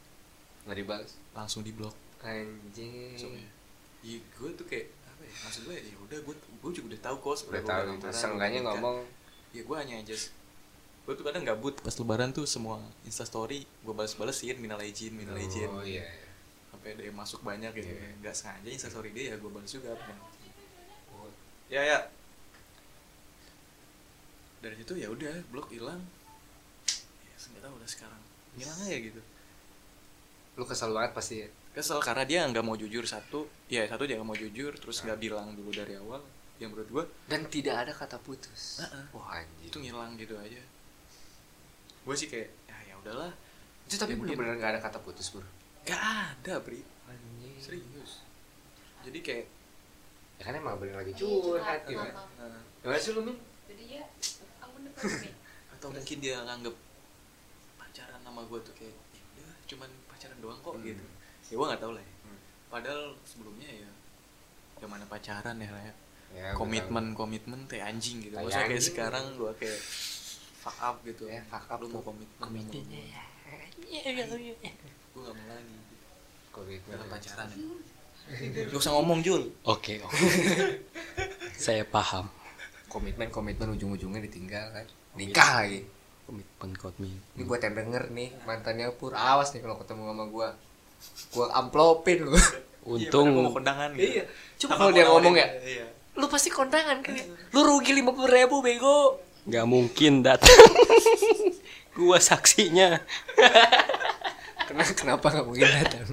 Nggak 0.63 0.79
dibalas. 0.79 1.11
langsung 1.33 1.61
diblok 1.61 1.97
Anjing. 2.21 3.17
langsungnya 3.17 3.49
iya 4.01 4.21
gue 4.21 4.49
tuh 4.53 4.65
kayak 4.65 4.89
apa 5.07 5.23
ya 5.23 5.35
maksud 5.43 5.61
gue 5.65 5.77
ya 5.77 5.97
udah 5.99 6.19
gue 6.19 6.35
gue 6.37 6.71
juga 6.71 6.87
udah 6.93 7.01
tahu 7.03 7.17
kok 7.17 7.25
Udah 7.25 7.37
sebenarnya 7.39 7.69
tahu 8.01 8.13
Seenggaknya 8.13 8.61
nikah. 8.61 8.73
ngomong 8.75 8.97
ya 9.51 9.63
gue 9.63 9.77
hanya 9.77 9.97
just 10.03 10.33
gue 11.11 11.19
tuh 11.19 11.27
kadang 11.27 11.43
gabut 11.43 11.75
pas 11.83 11.91
lebaran 11.91 12.31
tuh 12.31 12.47
semua 12.47 12.79
instastory 13.03 13.67
gue 13.67 13.91
balas-balesin 13.91 14.55
minal 14.63 14.79
izin 14.79 15.11
minal 15.11 15.35
izin. 15.35 15.67
Oh 15.67 15.83
iya. 15.83 16.07
sampai 16.71 16.95
ada 16.95 17.03
yang 17.03 17.19
masuk 17.19 17.43
banyak 17.43 17.75
gitu. 17.75 17.91
Iya. 17.91 18.15
nggak 18.23 18.31
sengaja 18.31 18.71
instastory 18.71 19.11
dia 19.11 19.35
ya 19.35 19.37
gue 19.43 19.51
balas 19.51 19.67
juga. 19.67 19.91
Ya 21.67 21.83
ya. 21.83 21.99
Dari 24.63 24.79
situ 24.79 25.03
ya 25.03 25.11
udah 25.11 25.35
blok 25.51 25.75
hilang. 25.75 25.99
Ya 27.27 27.35
nggak 27.35 27.63
tahu 27.67 27.75
udah 27.75 27.91
sekarang. 27.91 28.23
Hilang 28.55 28.79
aja 28.79 28.99
gitu. 29.03 29.21
Lu 30.55 30.63
kesel 30.63 30.95
banget 30.95 31.11
pasti 31.11 31.43
ya. 31.43 31.51
kesel 31.75 31.99
karena 31.99 32.23
dia 32.23 32.47
nggak 32.47 32.63
mau 32.63 32.79
jujur 32.79 33.03
satu. 33.03 33.51
Ya 33.67 33.91
satu 33.91 34.07
dia 34.07 34.15
nggak 34.15 34.31
mau 34.31 34.39
jujur 34.39 34.79
terus 34.79 35.03
nggak 35.03 35.19
bilang 35.19 35.59
dulu 35.59 35.75
dari 35.75 35.99
awal. 35.99 36.23
Yang 36.63 36.71
menurut 36.71 36.91
gue 36.95 37.05
Dan 37.27 37.51
tidak 37.51 37.83
ada 37.83 37.91
kata 37.99 38.23
putus. 38.23 38.79
Heeh. 38.79 39.11
Wah 39.11 39.43
anjing. 39.43 39.75
itu 39.75 39.77
ngilang 39.83 40.15
gitu 40.15 40.39
aja 40.39 40.63
gue 42.01 42.15
sih 42.15 42.27
kayak 42.27 42.49
ya 42.65 42.77
ya 42.85 42.95
udahlah 42.97 43.33
Itu 43.85 43.97
tapi 43.97 44.13
Ya, 44.13 44.17
mungkin- 44.17 44.39
bener-bener 44.39 44.57
gak 44.59 44.71
ada 44.71 44.81
kata 44.81 44.99
putus 45.01 45.31
bro. 45.31 45.43
nggak 45.83 46.01
ada 46.37 46.55
bri 46.59 46.81
Anjing. 47.05 47.57
serius 47.59 48.23
jadi 49.01 49.19
kayak 49.21 49.47
Ya 50.37 50.43
kan 50.43 50.55
emang 50.55 50.77
bener 50.77 50.97
lagi 50.97 51.13
Iya, 51.13 51.21
curhat 51.21 51.85
gitu 51.85 51.99
kan. 51.99 52.17
kenapa? 52.17 52.25
eh, 52.41 52.61
Gimana 52.81 52.97
sih 52.99 53.13
lu 53.13 53.21
Min? 53.23 53.37
Jadi 53.67 53.85
ya, 53.91 54.05
aku 54.59 54.77
atau 55.75 55.89
mungkin 55.91 56.17
dia 56.19 56.37
nganggep 56.41 56.73
pacaran 57.77 58.21
sama 58.21 58.41
gue 58.43 58.59
tuh 58.63 58.75
kayak 58.75 58.97
ya 59.35 59.49
cuman 59.67 59.91
pacaran 60.07 60.39
doang 60.39 60.57
kok 60.59 60.75
Hmm. 60.75 60.85
gitu 60.87 61.05
ya 61.45 61.55
gue 61.55 61.67
nggak 61.67 61.81
tahu 61.81 61.93
lah 61.93 62.01
ya. 62.01 62.15
padahal 62.69 63.03
sebelumnya 63.23 63.69
ya 63.69 63.91
yang 64.79 64.89
mana 64.89 65.05
pacaran 65.05 65.57
ya 65.57 65.69
lah 65.69 65.83
ya 65.83 65.95
Ya, 66.31 66.55
komitmen 66.55 67.11
komitmen 67.13 67.67
teh 67.67 67.83
anjing 67.83 68.23
gitu 68.23 68.33
masa 68.33 68.63
kayak 68.63 68.71
anjing. 68.71 68.87
sekarang 68.87 69.25
gua 69.35 69.51
kayak 69.53 69.83
fuck 70.61 70.79
up 70.85 70.97
gitu. 71.03 71.25
Ya, 71.27 71.41
fuck 71.49 71.65
up 71.73 71.79
lu 71.81 71.89
mau 71.89 72.05
komitmen 72.05 72.37
komitmen 72.39 72.85
gua 75.11 75.23
gak 75.27 75.35
mau 75.35 75.47
lagi. 75.51 75.77
Komitmen 76.55 76.91
dalam 76.95 77.09
pacaran 77.11 77.47
ya? 77.51 77.59
Gak 78.71 78.79
usah 78.79 78.93
ngomong 78.95 79.19
Jul. 79.27 79.43
Oke, 79.67 79.99
oke. 80.05 80.15
Saya 81.65 81.83
paham. 81.83 82.29
komitmen 82.91 83.31
komitmen 83.31 83.79
ujung-ujungnya 83.79 84.19
ditinggal 84.27 84.67
kan? 84.75 84.87
Nikah 85.15 85.63
lagi. 85.63 85.87
Komitmen 86.27 86.71
komitmen. 86.75 87.19
ini 87.39 87.43
buat 87.47 87.63
yang 87.63 87.75
denger 87.75 88.11
nih 88.11 88.29
mantannya 88.47 88.91
pur. 88.95 89.15
Awas 89.15 89.55
nih 89.55 89.63
kalau 89.63 89.79
ketemu 89.79 90.11
sama 90.11 90.25
gua. 90.27 90.49
Gua 91.35 91.47
amplopin 91.55 92.27
lu. 92.27 92.39
Untung 92.81 93.29
Iya, 93.31 93.37
mau 93.45 93.53
kondangan 93.53 93.91
gitu. 93.95 94.09
Iya. 94.09 94.25
Cuma 94.57 94.73
kalau 94.81 94.91
dia 94.91 95.05
ngomong 95.05 95.37
ya, 95.37 95.49
iya. 95.63 95.87
lu 96.17 96.27
pasti 96.33 96.49
kondangan 96.49 97.05
kan 97.05 97.13
ya? 97.13 97.29
lu 97.29 97.61
rugi 97.61 97.93
lima 97.93 98.11
puluh 98.17 98.29
ribu 98.29 98.65
bego 98.65 99.21
nggak 99.45 99.67
mungkin 99.67 100.21
datang. 100.21 100.51
Gua 101.97 102.17
saksinya. 102.17 102.97
kenapa 104.71 104.93
kenapa 104.95 105.27
nggak 105.29 105.47
mungkin 105.47 105.67
datang 105.67 106.07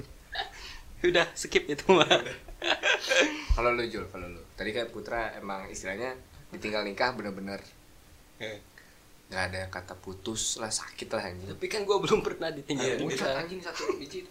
Udah 0.98 1.30
skip 1.30 1.70
itu 1.70 1.86
mah. 1.88 2.10
kalau 3.54 3.70
lu 3.70 3.86
Jul 3.86 4.02
kalau 4.10 4.26
lu 4.26 4.42
tadi 4.58 4.74
kan 4.74 4.90
Putra 4.90 5.30
emang 5.38 5.70
istilahnya 5.70 6.10
ditinggal 6.50 6.82
nikah 6.82 7.14
bener-bener 7.14 7.62
nggak 9.30 9.42
ada 9.46 9.60
kata 9.70 9.94
putus 9.94 10.58
lah 10.58 10.66
sakit 10.66 11.06
lah 11.06 11.22
anjing 11.22 11.54
Tapi 11.54 11.66
kan 11.70 11.86
gua 11.86 12.02
belum 12.02 12.18
pernah 12.18 12.50
ditinggal 12.50 12.98
nikah. 12.98 13.38
anjing 13.38 13.62
satu 13.62 13.94
biji 13.94 14.26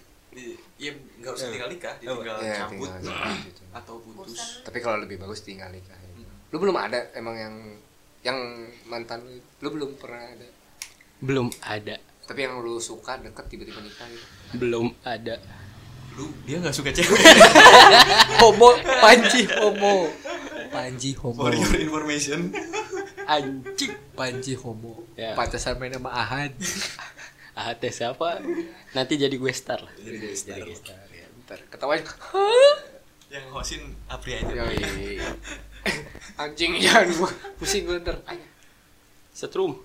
Iya, 0.78 0.92
nggak 1.18 1.34
usah 1.34 1.50
tinggal 1.50 1.72
nikah, 1.72 1.96
ditinggal 1.98 2.36
Iya, 2.44 2.68
cabut 2.68 2.92
tinggal 2.94 3.32
gitu. 3.42 3.62
atau 3.74 3.96
putus. 3.98 4.62
Tapi 4.62 4.78
kalau 4.84 5.02
lebih 5.02 5.18
bagus 5.18 5.42
tinggal 5.42 5.72
nikah 5.72 5.96
lu 6.48 6.60
belum 6.60 6.76
ada 6.76 7.12
emang 7.12 7.36
yang 7.36 7.56
yang 8.28 8.36
mantan 8.84 9.24
lu 9.24 9.40
lu 9.58 9.70
belum 9.72 9.92
pernah 9.96 10.20
ada 10.22 10.48
Belum 11.18 11.48
ada. 11.60 11.96
tapi 12.24 12.44
yang 12.44 12.60
lu 12.60 12.76
suka 12.78 13.16
deket 13.18 13.48
tiba-tiba 13.48 13.80
nikah 13.80 14.04
gitu 14.06 14.28
Belum 14.54 14.92
ada. 15.02 15.40
Lu 16.14 16.28
dia 16.44 16.60
nggak 16.60 16.72
suka 16.72 16.92
cewek. 16.92 17.16
homo 18.42 18.70
panji 19.00 19.48
homo 19.50 20.12
panji 20.68 21.16
homo 21.16 21.42
For 21.42 21.54
your 21.54 21.74
information. 21.80 22.52
Anjing. 23.24 23.96
panji 24.12 24.54
homo 24.54 25.08
Ya. 25.16 25.32
pantesan 25.34 25.76
main 25.78 25.92
sama 25.92 26.12
Ahad 26.12 26.52
Ah, 27.58 27.74
teh 27.74 27.90
siapa? 27.90 28.38
Nanti 28.94 29.18
jadi 29.18 29.34
gue 29.34 29.50
star 29.50 29.82
lah. 29.82 29.90
Jadi 29.98 30.30
star. 30.32 30.62
Jadi 30.62 30.74
star, 30.78 31.02
ya. 31.10 31.26
ntar 31.42 31.58
ketawa 31.66 31.98
Yang 33.28 33.46
hostin 33.50 33.82
Apri 34.06 34.38
aja. 34.38 34.46
Yoi. 34.54 34.78
anjing 36.38 36.78
jangan 36.84 37.08
gua 37.16 37.30
pusing 37.56 37.84
gua 37.84 37.98
ntar 38.00 38.18
Setrum. 39.32 39.78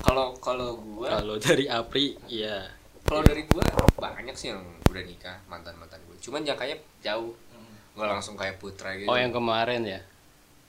kalau 0.00 0.38
kalau 0.38 0.78
gua 0.78 1.10
Kalau 1.12 1.34
dari 1.36 1.66
Apri 1.66 2.14
ya 2.26 2.70
kalau 3.02 3.20
dari 3.20 3.42
gua 3.44 3.62
banyak 3.92 4.32
sih 4.32 4.50
yang 4.50 4.62
udah 4.86 5.02
nikah 5.02 5.36
mantan 5.44 5.74
mantan 5.74 5.98
gua 6.04 6.14
cuman 6.16 6.42
jangkanya 6.42 6.76
jauh 7.00 7.34
Hmm. 7.50 7.74
nggak 7.92 8.08
langsung 8.08 8.34
kayak 8.34 8.56
putra 8.56 8.94
gitu 8.94 9.04
Oh 9.04 9.14
yang 9.14 9.30
kemarin 9.30 9.82
ya. 9.82 10.00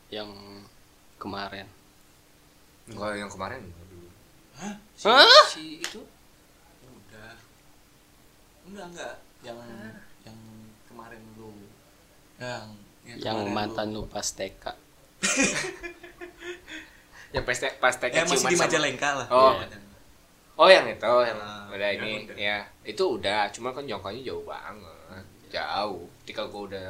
Yang 0.09 0.29
kemarin. 1.15 1.69
Enggak 2.83 3.13
yang 3.15 3.29
kemarin 3.29 3.61
dulu. 3.63 4.09
Hah? 4.57 4.73
Si, 4.91 5.05
Hah? 5.07 5.43
si 5.47 5.63
itu 5.79 6.01
Udah. 6.83 7.31
Enggak, 8.65 8.85
enggak. 8.89 9.15
Yang 9.39 9.57
yang 10.25 10.37
kemarin 10.83 11.21
lu. 11.37 11.53
Yang 12.35 12.65
Yang 13.21 13.37
kemarin 13.39 13.53
mantan 13.53 13.87
lu 13.93 14.03
pas 14.05 14.27
TK. 14.27 14.65
Yang 17.31 17.43
pas 17.43 17.55
pas 17.77 17.95
TK 17.95 18.11
Eh, 18.13 18.23
masih 18.25 18.43
di 18.43 18.55
sama- 18.55 18.67
Majalengka 18.67 19.09
lah. 19.15 19.27
Oh. 19.29 19.53
Iya. 19.55 19.77
Oh 20.53 20.67
yang 20.67 20.85
itu 20.85 20.99
yang 21.23 21.39
Ah, 21.39 21.65
udah 21.69 21.89
ini 21.91 22.11
udah. 22.23 22.35
ya 22.37 22.57
itu 22.83 23.01
udah 23.01 23.49
cuma 23.49 23.71
kan 23.71 23.81
jangkanya 23.81 24.21
jauh 24.21 24.43
banget 24.43 25.25
jauh 25.49 26.05
ketika 26.21 26.43
gua 26.45 26.61
udah 26.67 26.89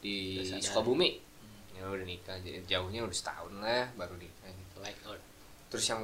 di 0.00 0.40
Udah. 0.42 0.58
Sukabumi 0.58 1.20
ya 1.70 1.84
udah 1.84 2.02
nikah 2.02 2.34
jadi 2.40 2.58
jauhnya 2.66 3.04
udah 3.04 3.14
setahun 3.14 3.52
lah 3.56 3.84
baru 3.94 4.16
nikah 4.16 4.48
gitu 4.48 4.76
Like 4.80 4.98
terus 5.68 5.84
yang 5.84 6.02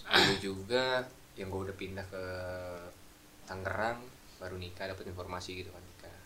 dulu 0.00 0.34
juga 0.40 1.04
yang 1.34 1.48
gua 1.48 1.68
udah 1.68 1.76
pindah 1.76 2.02
ke 2.04 2.24
Tangerang 3.44 4.00
baru 4.36 4.56
nikah 4.56 4.88
dapat 4.88 5.06
informasi 5.06 5.54
gitu 5.56 5.70
kan 5.70 5.84
nikah 5.84 6.16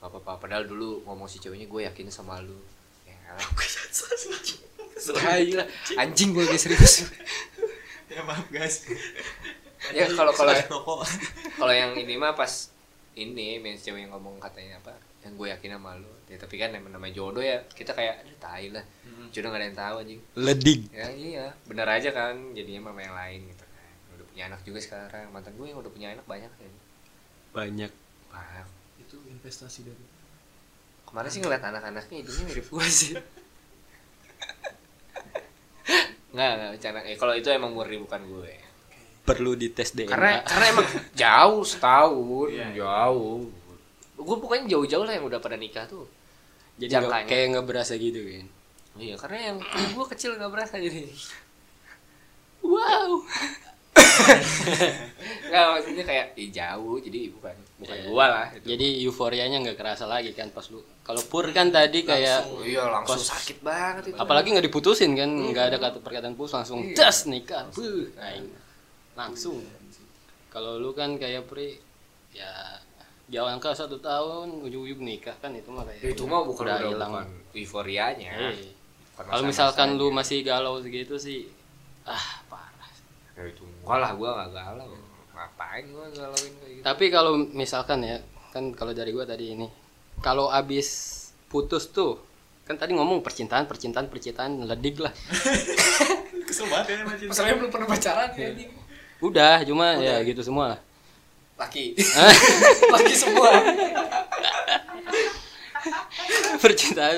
apa 0.00 0.14
apa 0.16 0.32
padahal 0.36 0.64
dulu 0.64 1.00
ngomong 1.02 1.26
si 1.26 1.38
ceweknya 1.38 1.64
gue 1.64 1.80
yakin 1.82 2.06
sama 2.06 2.38
lu 2.38 2.60
ya 3.38 5.20
Hai 5.20 5.56
lah 5.56 5.66
anjing 5.96 6.36
gue 6.36 6.44
guys 6.44 6.62
serius. 6.62 6.94
Ya 8.10 8.26
maaf 8.26 8.42
guys. 8.50 8.90
ya 9.94 10.02
kalau 10.18 10.34
kalau 10.34 10.50
kalau 11.54 11.70
yang 11.70 11.94
ini 11.94 12.18
mah 12.18 12.34
pas 12.34 12.74
ini 13.14 13.62
main 13.62 13.78
cewek 13.78 14.02
yang 14.02 14.10
ngomong 14.10 14.42
katanya 14.42 14.82
apa 14.82 14.98
yang 15.22 15.38
gue 15.38 15.46
yakin 15.46 15.78
sama 15.78 15.94
lu. 15.94 16.10
Ya 16.26 16.34
tapi 16.34 16.58
kan 16.58 16.74
namanya, 16.74 16.98
namanya 16.98 17.14
jodoh 17.14 17.38
ya 17.38 17.62
kita 17.70 17.94
kayak 17.94 18.26
"Aduh, 18.26 18.34
tai 18.42 18.66
lah. 18.74 18.82
Mm-mm. 19.06 19.30
jodoh 19.30 19.54
gak 19.54 19.62
ada 19.62 19.66
yang 19.70 19.78
tahu 19.78 19.94
anjing. 20.02 20.20
Ledig. 20.34 20.80
ya 20.90 21.06
iya. 21.14 21.46
Benar 21.70 21.86
aja 21.86 22.10
kan 22.10 22.34
jadinya 22.50 22.90
sama 22.90 22.98
yang 22.98 23.14
lain 23.14 23.40
gitu 23.46 23.62
kan. 23.62 23.90
Udah 24.18 24.26
punya 24.26 24.42
anak 24.50 24.60
juga 24.66 24.78
sekarang. 24.82 25.24
Mantan 25.30 25.54
gue 25.54 25.66
yang 25.70 25.78
udah 25.78 25.92
punya 25.94 26.08
anak 26.10 26.26
banyak 26.26 26.50
kan. 26.50 26.72
Banyak. 27.54 27.92
banyak. 28.26 28.66
Itu 29.06 29.22
investasi 29.22 29.86
dari 29.86 30.02
kemarin 31.10 31.28
sih 31.28 31.40
ngeliat 31.40 31.62
anak-anaknya 31.64 32.16
hidungnya 32.16 32.44
mirip 32.46 32.66
gue 32.66 32.86
sih 32.86 33.12
nggak 36.30 36.50
nggak 36.52 36.70
bercanda 36.72 37.00
eh 37.02 37.16
kalau 37.16 37.34
itu 37.34 37.48
emang 37.48 37.70
murni 37.70 37.98
bukan 37.98 38.22
gue 38.24 38.52
Perlu 39.20 39.52
dites 39.52 39.92
DNA. 39.92 40.08
karena 40.08 40.32
karena 40.42 40.66
emang 40.70 40.86
jauh 41.12 41.62
setahun 41.62 42.48
Iya, 42.48 42.66
iya. 42.68 42.74
jauh 42.76 43.50
gue 44.16 44.36
pokoknya 44.38 44.64
jauh-jauh 44.68 45.02
lah 45.02 45.14
yang 45.14 45.24
udah 45.24 45.38
pada 45.38 45.54
nikah 45.54 45.84
tuh 45.84 46.06
Jadi 46.76 46.88
jangkanya. 46.90 47.26
kayak 47.26 47.46
nggak 47.50 47.66
berasa 47.66 47.92
gitu 47.94 48.20
kan. 48.20 48.46
iya 48.96 49.14
karena 49.14 49.38
yang 49.50 49.56
gue 49.96 50.06
kecil 50.08 50.34
nggak 50.34 50.50
berasa 50.50 50.76
jadi 50.76 51.10
Wow. 52.60 53.24
nggak 55.50 55.64
maksudnya 55.68 56.04
kayak 56.04 56.26
ih, 56.34 56.48
jauh 56.48 56.96
jadi 56.98 57.20
bukan 57.32 57.54
bukan 57.76 57.96
Iya. 57.96 58.04
gua 58.06 58.26
lah 58.28 58.46
itu. 58.52 58.66
Jadi 58.68 58.86
euforianya 59.02 59.56
nggak 59.58 59.74
kerasa 59.74 60.04
lagi 60.04 60.30
kan 60.30 60.48
pas 60.48 60.62
lu. 60.68 60.78
Kalau 61.00 61.22
pur 61.22 61.48
kan 61.50 61.68
tadi 61.68 62.02
kayak 62.02 62.46
Oh, 62.46 62.62
iya 62.62 62.86
langsung 62.86 63.18
Pas- 63.18 63.30
sakit 63.30 63.58
banget 63.60 64.02
itu 64.06 64.16
apalagi 64.16 64.48
nggak 64.50 64.66
diputusin 64.66 65.10
kan 65.12 65.26
nggak 65.26 65.64
ada 65.66 65.78
kata 65.80 65.98
perkataan 65.98 66.34
putus 66.34 66.54
langsung 66.54 66.78
Iya. 66.82 66.94
das 66.94 67.26
nikah 67.26 67.66
Buh, 67.68 68.06
aing. 68.16 68.46
langsung 69.12 69.58
kalau 70.48 70.76
lu 70.76 70.92
kan 70.92 71.14
kayak 71.14 71.44
pri 71.44 71.78
ya 72.30 72.78
jauh 73.26 73.46
angka 73.46 73.70
satu 73.72 73.98
tahun 73.98 74.60
ujung-ujung 74.60 75.00
nikah 75.00 75.34
kan 75.36 75.50
itu 75.50 75.66
mah 75.68 75.82
kayak 75.82 75.98
Ya, 76.00 76.08
itu 76.10 76.22
mah 76.24 76.42
bukan 76.42 76.62
udah 76.64 76.78
hilang 76.80 77.12
euforianya 77.52 78.54
Bukan 79.12 79.24
kalau 79.26 79.42
misalkan 79.44 79.94
lu 79.94 80.10
masih 80.10 80.40
galau 80.40 80.78
segitu 80.78 81.14
sih 81.16 81.50
ah 82.02 82.40
ya 83.40 83.48
itu 83.48 83.64
enggak 83.64 83.98
lah 83.98 84.10
gua 84.12 84.28
nggak 84.36 84.50
galau. 84.52 84.92
Ngapain 85.32 85.84
gua 85.88 86.04
galauin 86.12 86.52
kayak 86.60 86.72
gitu? 86.76 86.84
Tapi 86.84 87.04
kalau 87.08 87.32
misalkan 87.56 87.98
ya 88.04 88.20
kan 88.52 88.76
kalau 88.76 88.92
dari 88.92 89.10
gua 89.16 89.24
tadi 89.24 89.56
ini 89.56 89.66
kalau 90.20 90.52
abis 90.52 91.16
putus 91.48 91.88
tuh 91.88 92.20
kan 92.68 92.76
tadi 92.76 92.92
ngomong 92.94 93.24
percintaan 93.24 93.64
percintaan 93.64 94.12
percintaan 94.12 94.68
ledig 94.68 95.00
lah. 95.00 95.10
Kesel 96.48 96.66
banget 96.68 97.00
ya 97.00 97.06
macam. 97.06 97.26
masalahnya 97.30 97.56
belum 97.62 97.70
pernah 97.72 97.88
pacaran 97.88 98.28
ya 98.36 98.46
anjing. 98.52 98.70
udah 99.20 99.56
cuma 99.64 99.86
ya 99.98 100.20
gitu 100.22 100.44
semua 100.44 100.76
lah. 100.76 100.80
Laki. 101.60 101.92
Laki 102.94 103.14
semua. 103.16 103.50
Percintaan 106.60 107.16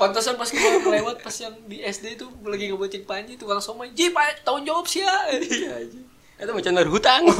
pantasan 0.00 0.34
pas 0.40 0.48
gua 0.48 0.70
lewat 0.88 1.20
pas 1.20 1.36
yang 1.36 1.54
di 1.68 1.84
SD 1.84 2.16
itu 2.16 2.26
lagi 2.44 2.72
ngebocin 2.72 3.04
panji 3.04 3.36
tukang 3.36 3.60
somai 3.60 3.92
ji 3.92 4.08
pak 4.08 4.40
tanggung 4.42 4.64
jawab 4.64 4.88
sih 4.88 5.04
ya 5.04 5.16
Iya 5.36 5.70
aja. 5.84 6.00
Itu 6.42 6.52
macam 6.52 6.72
dari 6.74 6.90
hutang. 6.90 7.22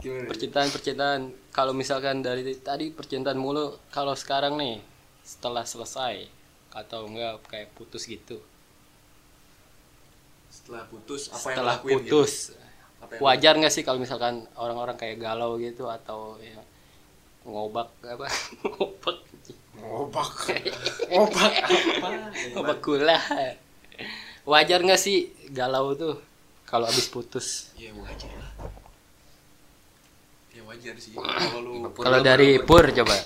gimana 0.00 0.24
percintaan 0.32 0.68
percintaan. 0.72 1.20
Kalau 1.52 1.76
misalkan 1.76 2.24
dari 2.24 2.56
tadi 2.56 2.88
percintaan 2.88 3.36
mulu, 3.36 3.76
kalau 3.92 4.16
sekarang 4.16 4.56
nih 4.56 4.80
setelah 5.20 5.62
selesai 5.62 6.26
atau 6.72 7.06
enggak 7.06 7.40
kayak 7.46 7.68
putus 7.76 8.08
gitu. 8.08 8.40
Setelah 10.50 10.88
putus 10.88 11.30
apa 11.30 11.36
yang 11.36 11.44
setelah 11.44 11.74
lo 11.76 11.78
lakuin 11.78 11.96
putus, 12.00 12.32
gitu? 12.50 12.58
Apa 13.00 13.12
yang 13.16 13.22
wajar 13.22 13.54
nggak 13.60 13.72
sih 13.72 13.84
kalau 13.86 13.98
misalkan 14.02 14.34
orang-orang 14.58 14.96
kayak 14.98 15.20
galau 15.20 15.60
gitu 15.60 15.86
atau 15.86 16.40
ya 16.42 16.58
ngobak 17.46 17.88
apa 18.04 18.26
ngobak 18.66 19.16
ngobak 19.80 20.32
ngobak 21.08 21.52
apa 21.98 22.08
ngobak 22.52 22.78
gula. 22.84 23.18
Wajar 24.44 24.80
nggak 24.84 25.00
sih 25.00 25.32
galau 25.52 25.92
tuh 25.96 26.16
kalau 26.70 26.86
abis 26.86 27.10
putus? 27.10 27.74
Iya 27.74 27.90
wajar 27.98 28.30
lah. 28.38 28.50
Ya 30.54 30.62
wajar 30.62 30.94
sih. 31.02 31.12
Kalau 31.18 31.60
lu 31.60 31.72
kalau 31.98 32.20
dari 32.22 32.62
Pur 32.62 32.86
coba. 32.94 33.16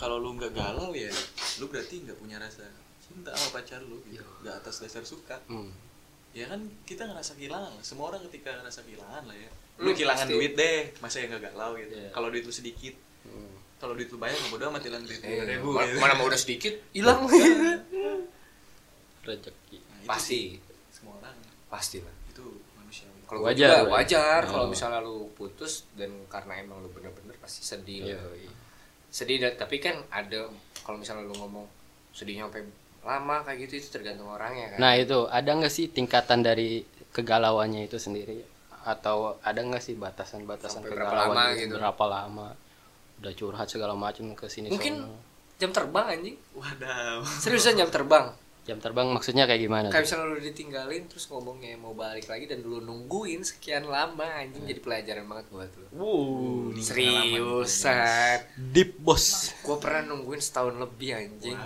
Kalau 0.00 0.16
lu 0.18 0.34
nggak 0.40 0.52
galau 0.56 0.90
ya 0.96 1.12
lu 1.62 1.70
berarti 1.70 2.02
nggak 2.02 2.18
punya 2.18 2.40
rasa 2.40 2.66
cinta 3.04 3.30
sama 3.36 3.60
pacar 3.60 3.84
lu 3.84 4.00
gitu. 4.08 4.24
Nggak 4.42 4.64
atas 4.64 4.80
dasar 4.80 5.04
suka. 5.04 5.38
Hmm. 5.46 5.70
ya 6.34 6.50
kan 6.50 6.66
kita 6.82 7.06
ngerasa 7.06 7.38
kehilangan. 7.38 7.78
Semua 7.86 8.10
orang 8.10 8.26
ketika 8.26 8.50
ngerasa 8.58 8.82
kehilangan 8.82 9.22
lah 9.30 9.36
ya. 9.38 9.50
Lu 9.78 9.86
lu 9.86 9.90
kehilangan 9.94 10.26
duit 10.26 10.58
deh 10.58 10.90
masa 10.98 11.22
yang 11.22 11.38
nggak 11.38 11.54
galau 11.54 11.78
gitu. 11.78 11.94
Iya. 11.94 12.10
kalau 12.10 12.28
duit 12.34 12.42
lu 12.42 12.50
sedikit. 12.50 12.98
Hmm. 13.22 13.53
Kalau 13.84 13.92
duit 13.92 14.08
lu 14.08 14.16
banyak 14.16 14.32
nggak 14.34 14.50
bodoh 14.50 14.66
amat 14.70 14.82
hilang 14.82 15.02
duit 15.02 15.20
Eh, 15.20 15.44
ribu 15.46 15.68
ma- 15.70 15.84
gitu. 15.84 15.98
mana 15.98 16.14
mau 16.14 16.24
udah 16.24 16.40
sedikit 16.40 16.72
hilang. 16.96 17.28
Rezeki 19.20 19.76
Nah, 19.76 20.08
pasti. 20.10 20.56
semua 20.90 21.16
orang. 21.18 21.36
Pasti 21.66 21.96
lah. 21.98 22.12
Itu 22.26 22.44
manusiawi 22.74 23.20
kalau 23.24 23.40
gua 23.40 23.48
Wajar, 23.50 23.68
juga 23.78 23.92
wajar. 23.94 24.40
Oh. 24.42 24.50
kalau 24.50 24.66
misalnya 24.66 25.00
lu 25.00 25.16
putus 25.32 25.72
dan 25.94 26.08
karena 26.26 26.58
emang 26.58 26.80
lu 26.80 26.88
bener-bener 26.88 27.36
pasti 27.38 27.60
sedih 27.62 28.04
Iya, 28.06 28.16
lah. 28.18 28.32
iya. 28.34 28.52
sedih 29.08 29.36
dan 29.38 29.52
tapi 29.54 29.78
kan 29.78 30.00
ada 30.10 30.48
kalau 30.80 30.98
misalnya 30.98 31.22
lu 31.22 31.32
ngomong 31.34 31.64
sedihnya 32.10 32.44
sampai 32.44 32.66
lama 33.00 33.36
kayak 33.42 33.58
gitu 33.62 33.72
itu 33.78 33.88
tergantung 33.90 34.26
orangnya 34.26 34.72
kan? 34.72 34.78
Nah 34.78 34.92
itu. 34.94 35.24
Ada 35.26 35.50
nggak 35.54 35.70
sih 35.70 35.86
tingkatan 35.88 36.40
dari 36.40 36.82
kegalauannya 37.10 37.84
itu 37.84 37.96
sendiri? 37.96 38.40
Atau 38.82 39.40
ada 39.40 39.56
nggak 39.56 39.80
sih 39.80 39.94
batasan-batasan 39.94 40.82
Sampai 40.82 40.92
berapa 40.92 41.08
kegalauan 41.08 41.32
lama 41.32 41.44
itu? 41.50 41.60
gitu? 41.62 41.74
berapa 41.74 42.04
lama 42.06 42.48
udah 43.16 43.32
curhat 43.32 43.66
segala 43.66 43.92
macam 43.92 44.32
ke 44.32 44.46
sini 44.46 44.68
Mungkin- 44.68 45.00
sono. 45.00 45.16
jam 45.54 45.70
terbang 45.70 46.06
anjing. 46.10 46.36
Wadaw. 46.52 47.22
Seriusan 47.38 47.74
jam 47.74 47.88
terbang? 47.88 48.34
Jam 48.64 48.80
terbang 48.80 49.04
maksudnya 49.06 49.44
kayak 49.44 49.60
gimana 49.60 49.86
kayak 49.88 50.08
misalnya 50.08 50.24
lu 50.26 50.40
ditinggalin 50.40 51.04
terus 51.04 51.28
ngomongnya 51.28 51.76
mau 51.76 51.92
balik 51.92 52.24
lagi 52.24 52.48
dan 52.48 52.64
lu 52.64 52.80
nungguin 52.80 53.44
sekian 53.44 53.84
lama 53.84 54.24
anjing 54.24 54.64
jadi 54.64 54.80
pelajaran 54.80 55.28
banget 55.28 55.46
buat 55.52 55.68
lu. 55.68 55.86
Wow, 55.92 56.72
Ini 56.72 56.80
seriusan. 56.80 58.38
Deep 58.72 58.96
boss 58.98 59.52
gua 59.60 59.76
pernah 59.76 60.08
nungguin 60.08 60.40
setahun 60.40 60.74
lebih 60.74 61.12
anjing. 61.12 61.60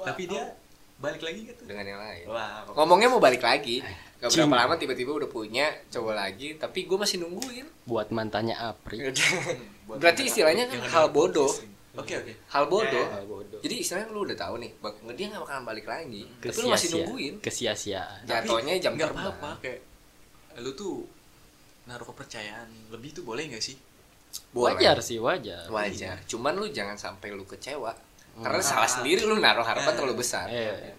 Tapi 0.00 0.22
dia 0.24 0.56
balik 0.96 1.20
lagi 1.20 1.40
gitu 1.46 1.62
dengan 1.62 1.84
yang 1.86 2.00
lain. 2.00 2.24
Wah 2.26 2.64
ngomongnya 2.72 3.08
mau 3.08 3.20
balik 3.20 3.44
lagi 3.44 3.84
gak 4.18 4.28
berapa 4.28 4.54
lama 4.56 4.74
tiba-tiba 4.74 5.14
udah 5.14 5.26
punya 5.26 5.70
cowok 5.88 6.10
lagi 6.12 6.54
tapi 6.54 6.84
gue 6.84 6.94
masih 6.94 7.18
nungguin. 7.18 7.66
Buat 7.84 8.10
mantannya 8.10 8.54
Apri. 8.54 8.98
Buat 9.86 9.98
berarti 9.98 10.26
istilahnya 10.26 10.66
kan 10.66 10.82
hal 10.82 11.06
bodoh. 11.08 11.50
Oke 11.94 12.14
oke. 12.14 12.32
Hal 12.48 12.66
bodoh. 12.66 13.06
Ah, 13.08 13.22
bodoh. 13.22 13.58
jadi 13.58 13.74
istilahnya 13.76 14.06
lu 14.08 14.22
udah 14.22 14.34
tahu 14.34 14.58
nih 14.58 14.70
bak- 14.78 14.98
dia 15.12 15.26
gak 15.28 15.42
bakalan 15.42 15.64
balik 15.64 15.86
lagi. 15.86 16.22
Tapi 16.38 16.58
lu 16.58 16.68
masih 16.68 16.88
nungguin. 16.92 17.34
kesia-siaan. 17.38 18.22
Jatuhnya 18.22 18.74
jam 18.78 18.94
nggak 18.94 19.10
apa-apa 19.10 19.50
kayak 19.58 19.80
lu 20.58 20.70
tuh 20.72 21.06
naruh 21.84 22.06
kepercayaan. 22.06 22.90
Lebih 22.90 23.10
tuh 23.12 23.24
boleh 23.24 23.46
nggak 23.48 23.62
sih? 23.62 23.78
Boleh. 24.50 24.76
wajar 24.76 24.98
sih 25.00 25.18
wajar. 25.18 25.66
Wajar. 25.66 26.20
Cuman 26.24 26.54
lu 26.54 26.68
jangan 26.68 26.94
sampai 26.94 27.30
lu 27.30 27.42
kecewa. 27.44 27.94
Hmm. 28.34 28.46
karena 28.46 28.62
salah 28.62 28.86
sendiri 28.86 29.26
lu 29.26 29.34
naruh 29.36 29.62
harapan 29.62 29.90
Ah. 29.90 29.96
terlalu 29.96 30.22
besar. 30.22 30.46
Iya. 30.46 30.94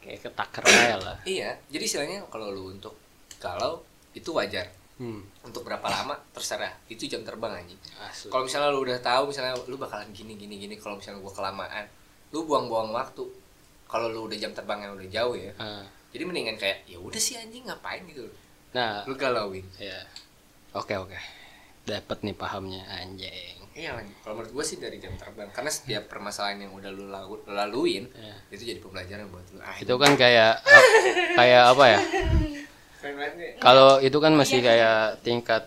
Kayak 0.00 0.20
ketaker 0.24 0.64
aja 0.64 0.96
lah. 0.98 1.16
Iya 1.24 1.56
jadi 1.68 1.84
istilahnya 1.84 2.18
kalau 2.28 2.50
lu 2.50 2.72
untuk 2.72 2.96
galau 3.38 3.84
itu 4.12 4.32
wajar. 4.32 4.66
Hmm. 5.00 5.24
untuk 5.40 5.64
berapa 5.64 5.80
lama 5.88 6.12
terserah. 6.36 6.76
Itu 6.84 7.08
jam 7.08 7.24
terbang 7.24 7.56
anjing. 7.56 7.80
Kalau 8.28 8.44
misalnya 8.44 8.68
lu 8.68 8.84
udah 8.84 9.00
tahu 9.00 9.32
misalnya 9.32 9.56
lu 9.64 9.80
bakalan 9.80 10.04
gini 10.12 10.36
gini 10.36 10.60
gini 10.60 10.76
kalau 10.76 11.00
misalnya 11.00 11.24
gua 11.24 11.32
kelamaan 11.32 11.88
lu 12.36 12.44
buang-buang 12.44 12.92
waktu. 12.92 13.24
Kalau 13.88 14.12
lu 14.12 14.28
udah 14.28 14.36
jam 14.36 14.52
terbang 14.52 14.84
yang 14.84 14.92
udah 14.92 15.08
jauh 15.08 15.34
ya 15.34 15.56
Ah. 15.56 15.88
jadi 16.12 16.28
mendingan 16.28 16.60
kayak 16.60 16.84
ya 16.84 17.00
udah 17.00 17.16
sih 17.16 17.40
anjing 17.40 17.64
ngapain 17.64 18.04
gitu? 18.12 18.28
Nah. 18.76 19.00
Lu 19.08 19.16
galauin. 19.16 19.64
Ya 19.80 20.04
oke 20.76 20.92
oke. 20.92 21.16
Dapat 21.88 22.20
nih 22.20 22.36
pahamnya 22.36 22.84
anjing 22.86 23.56
iya 23.80 23.96
kalau 24.20 24.36
menurut 24.36 24.52
gua 24.52 24.60
sih 24.60 24.76
dari 24.76 25.00
jam 25.00 25.16
terbang 25.16 25.48
karena 25.48 25.72
setiap 25.72 26.04
permasalahan 26.06 26.68
yang 26.68 26.72
udah 26.76 26.90
lu 26.90 27.08
lalu- 27.08 27.44
laluin 27.48 28.04
Ya. 28.12 28.36
itu 28.52 28.62
jadi 28.66 28.78
pembelajaran 28.78 29.24
buat 29.26 29.46
lu. 29.50 29.58
Ah, 29.58 29.72
itu 29.74 29.94
kan 29.94 30.12
kayak 30.14 30.60
kayak 31.34 31.62
apa 31.66 31.84
ya? 31.88 32.00
Kalau 33.58 33.96
itu 33.98 34.18
kan 34.20 34.32
masih 34.34 34.60
kayak 34.60 35.20
tingkat 35.20 35.64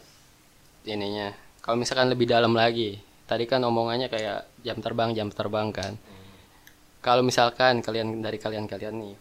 ininya. 0.84 1.34
Kalau 1.60 1.76
misalkan 1.76 2.08
lebih 2.08 2.30
dalam 2.30 2.54
lagi 2.54 3.02
tadi 3.24 3.50
kan 3.50 3.64
omongannya 3.64 4.08
kayak 4.08 4.46
jam 4.62 4.78
terbang 4.78 5.10
jam 5.12 5.28
terbang 5.28 5.74
kan. 5.74 5.98
Kalau 7.02 7.20
misalkan 7.20 7.82
kalian 7.82 8.22
dari 8.22 8.38
kalian 8.38 8.70
kalian 8.70 8.96
nih 8.96 9.16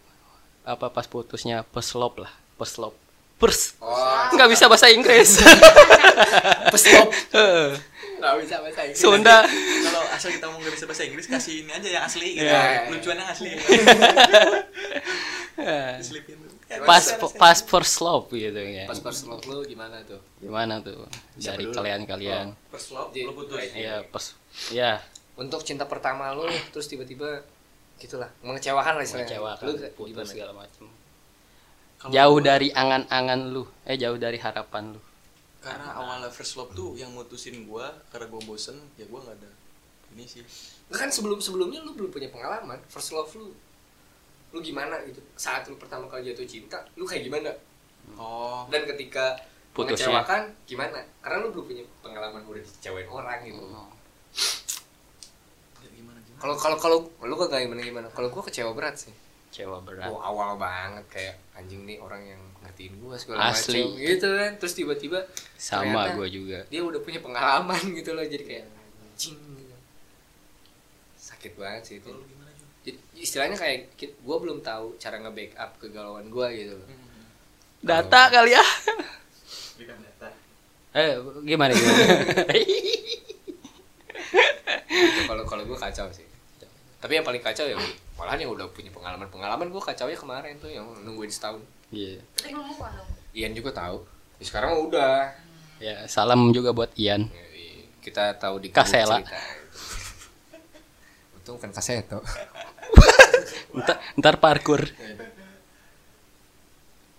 apa 0.63 0.87
pas 0.87 1.03
putusnya 1.03 1.65
peslop 1.65 2.21
lah 2.21 2.31
peslop 2.55 2.93
pers. 3.35 3.75
Oh. 3.81 3.97
Nggak 4.31 4.49
bisa 4.53 4.69
bahasa 4.69 4.87
Inggris. 4.87 5.41
Peslop 6.73 7.09
nggak 8.23 8.39
bisa 8.47 8.55
bahasa 8.63 8.81
Inggris. 8.87 9.03
Sunda. 9.03 9.37
Kalau 9.83 10.01
asal 10.15 10.29
kita 10.31 10.45
mau 10.47 10.57
nggak 10.63 10.75
bisa 10.79 10.85
bahasa 10.87 11.03
Inggris 11.03 11.27
kasih 11.27 11.53
ini 11.67 11.71
aja 11.75 11.89
yang 11.91 12.03
asli 12.07 12.29
gitu. 12.39 12.47
Iya. 12.47 12.87
lucuan 12.87 13.17
yang 13.19 13.29
asli. 13.29 13.51
Diselipin 15.99 16.53
pas 16.81 17.05
pas 17.37 17.57
first 17.61 18.01
love 18.01 18.25
gitu 18.33 18.57
ya. 18.57 18.89
Pas 18.89 18.97
peslop 18.97 19.45
lu 19.45 19.61
gimana 19.67 20.01
tuh? 20.01 20.17
Gimana 20.41 20.81
tuh? 20.81 21.05
Siapa 21.37 21.53
dari 21.53 21.63
dulu? 21.69 21.75
kalian 21.77 22.01
kalian. 22.09 22.47
First 22.73 22.89
love 22.97 23.13
Jadi, 23.13 23.29
lu 23.29 23.33
putus. 23.37 23.61
iya 23.77 24.01
pas 24.09 24.33
ya 24.73 24.97
untuk 25.37 25.61
cinta 25.61 25.85
pertama 25.85 26.33
lu 26.33 26.49
terus 26.73 26.89
tiba-tiba 26.89 27.45
gitulah 28.01 28.29
mengecewakan 28.41 28.97
lah 28.97 29.03
istilahnya. 29.05 29.37
Mengecewakan 29.37 29.65
lu 29.69 29.73
putus 29.93 30.09
gimana? 30.09 30.29
segala 30.29 30.51
macam. 30.57 30.85
Jauh 32.11 32.39
dari 32.43 32.67
angan-angan 32.73 33.39
lu 33.53 33.63
eh 33.85 33.95
jauh 33.95 34.17
dari 34.17 34.41
harapan 34.41 34.97
lu 34.97 35.01
karena 35.63 35.95
awalnya 35.95 36.27
first 36.27 36.59
love 36.59 36.75
tuh 36.75 36.99
yang 36.99 37.15
mutusin 37.15 37.63
gua 37.63 37.87
karena 38.11 38.27
gua 38.27 38.43
bosen 38.43 38.75
ya 38.99 39.07
gua 39.07 39.23
nggak 39.23 39.39
ada 39.39 39.51
ini 40.13 40.27
sih. 40.27 40.43
Kan 40.91 41.09
sebelum 41.09 41.39
sebelumnya 41.39 41.81
lu 41.81 41.95
belum 41.95 42.11
punya 42.11 42.27
pengalaman 42.29 42.77
first 42.91 43.15
love 43.15 43.31
lu. 43.39 43.49
Lu 44.53 44.59
gimana 44.61 44.99
gitu? 45.07 45.23
Saat 45.39 45.65
lu 45.71 45.79
pertama 45.79 46.05
kali 46.11 46.29
jatuh 46.29 46.45
cinta 46.45 46.77
lu 46.99 47.07
kayak 47.07 47.25
gimana? 47.25 47.49
Oh. 48.19 48.67
Dan 48.67 48.83
ketika 48.85 49.39
Putusnya. 49.71 50.11
mengecewakan 50.11 50.41
gimana? 50.67 50.99
Karena 51.23 51.37
lu 51.41 51.49
belum 51.55 51.65
punya 51.65 51.83
pengalaman 52.03 52.43
udah 52.45 52.61
dicewain 52.61 53.07
orang 53.09 53.39
gitu. 53.47 53.63
Ya 55.79 55.89
gimana 55.95 56.19
gimana? 56.21 56.39
Kalau 56.43 56.55
kalau 56.59 56.77
kalau 56.77 56.97
lu 57.23 57.35
kagak 57.39 57.65
gimana 57.65 57.81
gimana 57.81 58.07
kalau 58.11 58.27
gua 58.27 58.43
kecewa 58.43 58.75
berat 58.75 58.99
sih 58.99 59.15
cewa 59.53 59.77
berat. 59.85 60.09
Gua 60.09 60.17
awal 60.25 60.57
banget 60.57 61.05
kayak 61.13 61.35
anjing 61.53 61.85
nih 61.85 62.01
orang 62.01 62.25
yang 62.25 62.41
ngertiin 62.65 62.97
gua 62.97 63.13
segala 63.13 63.53
Asli. 63.53 63.85
macam 63.85 64.01
gitu 64.01 64.27
kan 64.33 64.51
terus 64.57 64.73
tiba-tiba 64.73 65.19
sama 65.53 66.09
gue 66.17 66.27
juga. 66.33 66.65
dia 66.73 66.81
udah 66.81 66.97
punya 67.05 67.21
pengalaman 67.21 67.77
gitu 67.93 68.17
loh 68.17 68.25
jadi 68.25 68.41
kayak 68.41 68.65
anjing 68.65 69.37
gitu. 69.37 69.75
sakit 71.21 71.53
banget 71.53 71.83
sih 71.85 71.95
itu. 72.01 72.09
Jadi, 72.83 72.99
istilahnya 73.15 73.55
kayak 73.55 73.95
gue 74.01 74.37
belum 74.43 74.59
tahu 74.59 74.99
cara 74.99 75.15
nge-backup 75.21 75.79
kegalauan 75.79 76.27
gue 76.27 76.47
gitu 76.57 76.73
loh. 76.75 76.87
Data 77.79 78.21
kali 78.27 78.51
ya? 78.57 78.65
Data. 79.79 80.27
Eh 80.97 81.15
gimana 81.47 81.71
gimana? 81.71 82.03
Gitu, 84.93 85.21
kalau 85.25 85.43
kalau 85.47 85.63
gue 85.63 85.77
kacau 85.77 86.07
sih. 86.11 86.27
Tapi 86.99 87.19
yang 87.19 87.25
paling 87.27 87.43
kacau 87.43 87.65
ya 87.67 87.77
malahan 88.13 88.39
yang 88.39 88.51
udah 88.53 88.69
punya 88.69 88.93
pengalaman 88.93 89.27
pengalaman 89.27 89.67
gue 89.69 89.81
kacau 89.81 90.07
ya 90.07 90.17
kemarin 90.17 90.55
tuh 90.57 90.69
yang 90.69 90.85
nungguin 91.03 91.29
setahun. 91.29 91.61
Iya. 91.89 92.21
Dong. 92.45 92.65
Ian 93.33 93.53
juga 93.53 93.73
tahu. 93.73 94.05
Ya, 94.37 94.45
sekarang 94.45 94.71
udah. 94.85 95.33
Ya 95.81 96.05
salam 96.05 96.53
juga 96.53 96.71
buat 96.71 96.93
Ian. 96.93 97.27
Ya, 97.27 97.45
i- 97.53 97.85
kita 98.01 98.37
tahu 98.37 98.61
di 98.61 98.69
Kasela. 98.69 99.19
cerita. 99.21 99.39
untung 101.35 101.59
kan 101.59 101.75
kaseto. 101.75 102.23
Ntar, 103.75 103.99
ntar 104.15 104.35
parkur. 104.39 104.79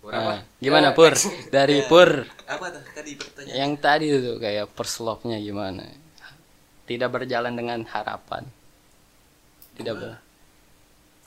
Berapa? 0.00 0.32
Nah, 0.36 0.40
gimana 0.60 0.96
Pur? 0.96 1.12
Dari 1.54 1.84
Pur. 1.84 2.24
Apa 2.48 2.72
tuh? 2.72 2.80
Tadi 2.94 3.12
pertanyaan. 3.20 3.56
Yang 3.56 3.72
tadi 3.84 4.06
tuh 4.12 4.36
kayak 4.40 4.66
first 4.72 5.00
love-nya 5.00 5.36
gimana? 5.40 5.84
Tidak 6.84 7.08
berjalan 7.08 7.52
dengan 7.52 7.84
harapan. 7.84 8.48
Tidak 9.76 9.92
ber 9.92 10.23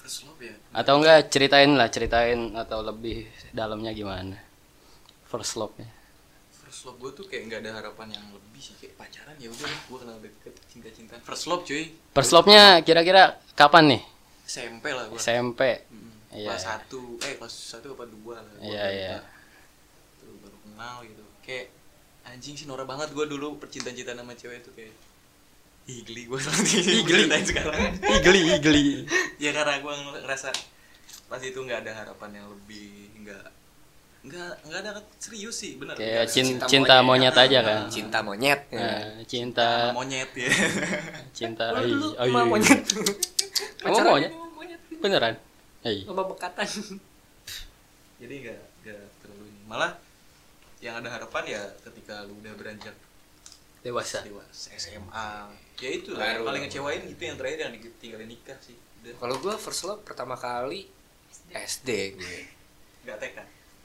first 0.07 0.23
love 0.23 0.39
ya 0.39 0.55
atau 0.71 0.93
enggak 1.03 1.27
ceritain 1.27 1.71
lah 1.75 1.91
ceritain 1.91 2.39
atau 2.55 2.79
lebih 2.79 3.27
dalamnya 3.51 3.91
gimana? 3.91 4.39
First 5.27 5.59
love-nya 5.59 5.91
first 6.63 6.87
love 6.87 6.95
gue 6.99 7.11
tuh 7.11 7.25
kayak 7.27 7.43
nggak 7.51 7.59
ada 7.67 7.71
harapan 7.83 8.15
yang 8.15 8.25
lebih 8.31 8.59
sih 8.63 8.75
kayak 8.79 8.95
pacaran 8.95 9.35
ya 9.35 9.51
udah 9.51 9.67
gue 9.67 9.97
kenal 9.99 10.17
deket 10.23 10.55
cinta 10.71 10.87
cinta 10.95 11.13
first 11.19 11.47
love 11.51 11.67
cuy. 11.67 11.91
First 12.15 12.31
love-nya 12.31 12.79
kira-kira 12.83 13.35
kapan 13.51 13.99
nih? 13.99 14.01
SMP 14.47 14.95
lah 14.95 15.11
gue 15.11 15.19
SMP 15.19 15.61
Iya, 16.27 16.51
kelas 16.51 16.59
iya. 16.63 16.69
satu 16.75 17.01
eh 17.23 17.33
kelas 17.35 17.55
satu 17.75 17.87
apa 17.95 18.03
dua 18.07 18.39
lah 18.39 18.55
Iya, 18.63 18.83
iya. 18.91 19.15
tuh 20.19 20.35
baru 20.39 20.57
kenal 20.63 20.95
gitu. 21.03 21.23
Kayak 21.43 21.71
anjing 22.27 22.55
sih 22.55 22.67
norak 22.67 22.83
banget 22.83 23.11
gue 23.11 23.25
dulu 23.27 23.55
percintaan 23.59 23.95
cintaan 23.95 24.19
sama 24.23 24.35
cewek 24.35 24.59
itu 24.63 24.71
kayak 24.75 24.93
Ih, 25.87 26.03
geli 26.03 26.27
gue 26.27 26.35
Ih, 26.35 27.01
geli. 27.01 27.23
sekarang 27.41 27.95
igli 28.03 28.41
igli 28.53 28.85
ya 29.37 29.55
karena 29.55 29.79
gue 29.79 29.93
ngerasa 30.19 30.51
pas 31.25 31.39
itu 31.39 31.55
nggak 31.55 31.79
ada 31.81 31.91
harapan 31.97 32.29
yang 32.37 32.47
lebih 32.47 32.91
nggak 33.17 33.45
Enggak, 34.17 34.59
enggak 34.67 34.79
ada 34.83 34.91
serius 35.23 35.55
sih, 35.55 35.79
benar. 35.79 35.95
kayak 35.95 36.11
Nggak 36.11 36.27
cinta 36.27 36.65
cinta, 36.67 36.95
monyet. 36.99 37.31
monyet 37.31 37.35
aja 37.39 37.59
kan 37.63 37.79
cinta 37.95 38.17
monyet 38.19 38.61
ya. 38.67 38.79
Nah, 38.83 39.07
cinta 39.23 39.67
monyet 39.95 40.31
ya. 40.35 40.49
cinta 41.37 41.65
ai- 41.71 41.87
dulu 41.87 42.07
ai- 42.11 42.27
sama 42.27 42.41
monyet 42.43 42.79
Kamu 42.83 43.07
Pacarannya 43.79 44.11
monyet? 44.11 44.31
monyet 44.51 44.81
beneran 44.99 45.33
Hei. 45.79 46.03
sama 46.03 46.23
bekatan 46.27 46.67
Jadi 48.19 48.33
enggak 48.43 48.59
enggak 48.83 49.01
terlalu 49.23 49.43
ini. 49.47 49.61
Malah 49.63 49.91
yang 50.83 50.99
ada 50.99 51.07
harapan 51.07 51.43
ya 51.47 51.61
ketika 51.87 52.27
lu 52.27 52.35
udah 52.37 52.51
beranjak 52.59 52.95
dewasa. 53.87 54.19
Dewasa 54.27 54.67
SMA 54.75 55.31
ya 55.77 55.89
itu 55.93 56.11
lah 56.17 56.35
yang 56.35 56.43
paling 56.43 56.61
ngecewain 56.67 57.01
gitu 57.05 57.21
yang 57.21 57.37
terakhir 57.37 57.69
yang 57.69 57.73
ditinggalin 57.77 58.27
nikah 58.27 58.57
sih. 58.59 58.75
Kalau 59.15 59.39
gue 59.39 59.53
first 59.55 59.87
love 59.87 60.03
pertama 60.03 60.35
kali 60.35 60.91
SD 61.53 62.19
gue. 62.19 62.39
Nggak 63.07 63.17
TK 63.23 63.37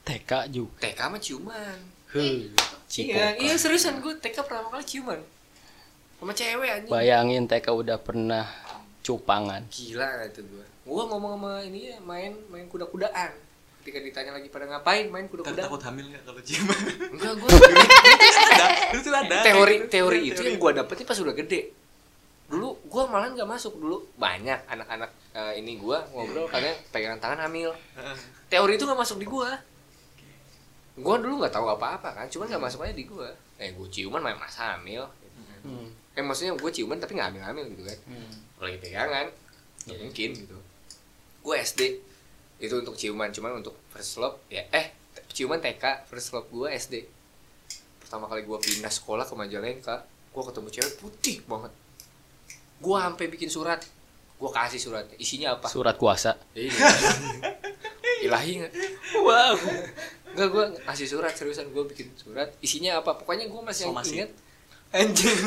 TK 0.02 0.30
juga. 0.50 0.82
TK 0.82 1.00
mah 1.06 1.20
ciuman. 1.22 1.78
Heh, 2.12 2.50
iya 2.98 3.38
iya 3.38 3.54
seriusan 3.54 4.02
gue 4.02 4.18
TK 4.18 4.42
pertama 4.42 4.74
kali 4.74 4.82
ciuman. 4.82 5.20
Sama 6.18 6.32
cewek 6.34 6.68
anjing. 6.68 6.90
Bayangin 6.90 7.44
TK 7.46 7.66
udah 7.70 7.98
pernah 8.02 8.50
cupangan. 9.06 9.62
Gila 9.70 10.26
itu 10.26 10.42
gue 10.42 10.64
gue 10.82 11.02
ngomong 11.06 11.38
sama 11.38 11.52
ini 11.62 11.94
ya 11.94 11.96
main 12.02 12.34
main 12.50 12.66
kuda-kudaan 12.66 13.30
ketika 13.82 13.98
ditanya 13.98 14.30
lagi 14.32 14.46
pada 14.46 14.64
ngapain 14.64 15.06
main 15.06 15.26
Ntar 15.26 15.32
kuda-kudaan 15.34 15.66
takut 15.66 15.82
hamil 15.82 16.06
nggak 16.06 16.22
kalau 16.22 16.38
cium 16.40 16.66
enggak 17.10 17.32
gue 17.34 17.48
ada 17.50 18.66
itu 18.88 18.98
tuh 19.02 19.10
ada 19.12 19.36
teori 19.42 19.76
gitu. 19.76 19.90
teori 19.90 20.18
Iya, 20.20 20.30
itu 20.30 20.40
yang 20.40 20.56
gue 20.56 20.70
dapetin 20.72 21.02
pas 21.02 21.18
udah 21.18 21.34
gede 21.34 21.60
dulu 22.46 22.68
gue 22.78 23.02
malah 23.06 23.28
nggak 23.28 23.48
masuk 23.48 23.74
dulu 23.74 24.06
banyak 24.14 24.60
anak-anak 24.66 25.10
eh, 25.32 25.58
ini 25.58 25.76
gue 25.76 25.98
ngobrol 26.10 26.46
kadang 26.46 26.78
pegangan 26.88 27.18
tangan 27.18 27.40
hamil 27.42 27.74
Heeh. 27.92 28.16
teori 28.48 28.72
itu 28.72 28.84
nggak 28.84 29.00
masuk 29.00 29.18
di 29.18 29.26
gue 29.26 29.50
gue 30.94 31.14
dulu 31.18 31.34
nggak 31.38 31.50
tahu 31.50 31.66
apa-apa 31.66 32.08
kan 32.12 32.26
cuman 32.28 32.46
nggak 32.46 32.62
masuk 32.62 32.84
aja 32.84 32.92
di 32.92 33.02
gue 33.02 33.28
eh 33.58 33.70
gue 33.70 33.88
ciuman 33.88 34.20
main 34.20 34.36
masa 34.36 34.76
hamil 34.76 35.08
Hmm. 35.62 35.86
eh 36.12 36.18
maksudnya 36.18 36.52
gue 36.52 36.70
ciuman 36.72 36.98
tapi 36.98 37.14
nggak 37.14 37.30
hamil 37.30 37.42
hamil 37.44 37.64
gitu 37.68 37.82
kan 37.84 37.98
Hmm. 38.04 38.34
lagi 38.58 38.78
pegangan 38.78 39.26
ya 39.84 39.94
mungkin 39.96 40.30
gitu 40.34 40.58
gue 41.40 41.54
SD 41.56 41.80
itu 42.62 42.74
untuk 42.78 42.94
ciuman 42.94 43.34
cuman 43.34 43.58
untuk 43.58 43.74
first 43.90 44.22
love 44.22 44.38
ya 44.46 44.62
eh 44.70 44.94
ciuman 45.34 45.58
TK 45.58 46.06
first 46.06 46.30
love 46.30 46.46
gue 46.46 46.70
SD 46.70 47.02
pertama 47.98 48.30
kali 48.30 48.46
gue 48.46 48.58
pindah 48.62 48.92
sekolah 48.92 49.26
ke 49.26 49.34
Majalengka 49.34 50.06
gue 50.32 50.42
ketemu 50.48 50.68
cewek 50.72 50.94
putih 50.96 51.36
banget. 51.44 51.72
Gue 52.80 52.96
sampai 52.96 53.26
bikin 53.28 53.52
surat. 53.52 53.84
Gue 54.40 54.50
kasih 54.50 54.80
suratnya 54.80 55.14
isinya 55.20 55.54
apa? 55.54 55.70
Surat 55.70 55.94
kuasa. 56.00 56.34
Iya. 56.56 56.72
ilahi 58.26 58.64
nggak? 58.64 58.72
Wow. 59.22 59.54
Enggak, 60.32 60.48
gue 60.50 60.64
ngasih 60.88 61.06
surat 61.06 61.30
seriusan 61.36 61.70
gue 61.70 61.84
bikin 61.94 62.10
surat. 62.16 62.48
Isinya 62.64 62.98
apa? 62.98 63.14
Pokoknya 63.14 63.46
gue 63.46 63.60
masih 63.62 63.92
Somasi. 63.92 64.18
inget 64.18 64.30
anjing 64.92 65.38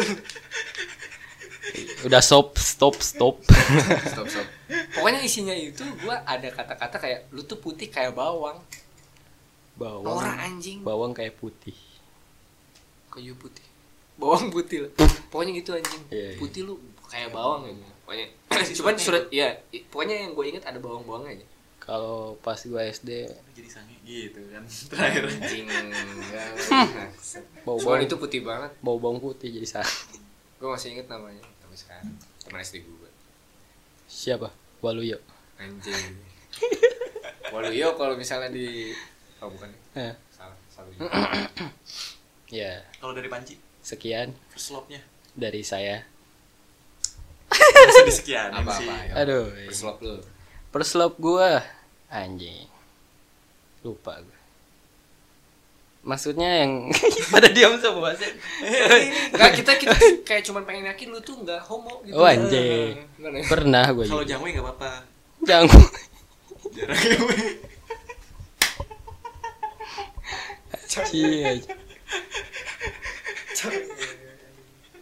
udah 2.02 2.22
stop 2.22 2.56
stop 2.56 2.96
stop. 2.98 3.36
Stop 4.06 4.28
stop. 4.28 4.48
Pokoknya 4.92 5.20
isinya 5.20 5.52
itu 5.52 5.82
gue 5.82 6.16
ada 6.16 6.48
kata-kata 6.48 6.96
kayak 6.96 7.20
lu 7.30 7.42
tuh 7.42 7.58
putih 7.58 7.88
kayak 7.88 8.14
bawang. 8.14 8.58
Bawang. 9.76 10.22
Norak 10.22 10.38
anjing. 10.40 10.80
Bawang 10.82 11.12
kayak 11.12 11.36
putih. 11.36 11.76
Kayu 13.10 13.34
putih? 13.36 13.66
Bawang 14.16 14.48
putih 14.48 14.86
lah. 14.86 14.92
Pokoknya 15.28 15.52
gitu 15.56 15.74
anjing. 15.74 16.04
Iya, 16.08 16.30
iya. 16.32 16.38
putih 16.38 16.62
lu 16.64 16.78
kayak 17.06 17.30
bawang 17.30 17.66
aja 17.66 17.90
pokoknya. 18.02 18.28
Cuman 18.72 18.94
surat 18.96 19.24
iya 19.30 19.52
i- 19.70 19.84
pokoknya 19.84 20.16
yang 20.22 20.32
gue 20.32 20.46
inget 20.48 20.64
ada 20.64 20.78
bawang-bawang 20.78 21.28
aja. 21.28 21.44
Kalau 21.78 22.34
pas 22.40 22.58
gua 22.66 22.82
SD 22.82 23.30
jadi 23.54 23.70
sange 23.70 23.94
gitu 24.02 24.42
kan 24.50 24.66
terakhir. 24.90 25.28
Anjing 25.28 25.66
bau 27.62 27.78
cuman 27.78 27.84
bawang 27.84 28.02
itu 28.02 28.16
putih 28.16 28.42
banget. 28.42 28.72
Bau 28.80 28.98
bawang 28.98 29.20
putih 29.20 29.50
jadi 29.50 29.66
sah 29.66 29.88
gue 30.56 30.66
masih 30.66 30.96
inget 30.96 31.06
namanya 31.06 31.44
sampai 31.76 32.08
sekarang. 32.08 32.08
Teman 32.48 32.60
SD 32.64 32.76
gue 32.88 33.12
siapa? 34.08 34.48
Waluyo. 34.80 35.20
Anjing. 35.60 36.16
Waluyo 37.54 38.00
kalau 38.00 38.16
misalnya 38.16 38.48
di 38.54 38.96
oh 39.44 39.52
bukan 39.52 39.68
eh, 40.00 40.16
salah 40.32 40.56
salah 40.72 40.88
juga. 40.96 41.12
ya. 42.64 42.80
Kalau 43.04 43.12
dari 43.12 43.28
Panji 43.28 43.60
sekian. 43.84 44.32
First 44.56 44.72
love-nya? 44.72 45.04
Dari 45.36 45.62
saya. 45.68 46.08
Bisa 47.52 48.02
disekian 48.08 48.50
apa 48.56 48.72
sih. 48.80 48.88
apa 48.88 49.12
ya. 49.12 49.14
Aduh. 49.20 49.52
Berselop 49.68 50.00
lu. 50.00 50.16
Love 50.72 51.18
gua. 51.20 51.52
Anjing. 52.08 52.72
Lupa 53.84 54.24
gua 54.24 54.35
maksudnya 56.06 56.64
yang 56.64 56.94
ada 57.38 57.50
diam 57.50 57.74
semua 57.82 58.14
sih. 58.14 58.30
Enggak 59.34 59.52
kita 59.58 59.72
kita 59.82 59.96
kayak 60.22 60.46
cuman 60.46 60.64
pengen 60.64 60.86
yakin 60.94 61.10
lu 61.10 61.20
tuh 61.20 61.42
enggak 61.42 61.60
homo 61.66 62.06
gitu. 62.06 62.14
Oh 62.14 62.24
anjing. 62.24 63.02
Enggak, 63.18 63.32
nih. 63.34 63.44
pernah 63.50 63.86
gua 63.90 64.06
kalau 64.06 64.24
jangwe 64.24 64.54
nggak 64.54 64.66
apa-apa. 64.70 64.92
Jangan 65.42 65.68
jarang 66.78 67.02
jangwe. 67.02 67.38
Cie. 70.86 71.54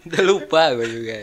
udah 0.08 0.24
lupa 0.24 0.72
gua 0.74 0.88
juga 0.88 1.16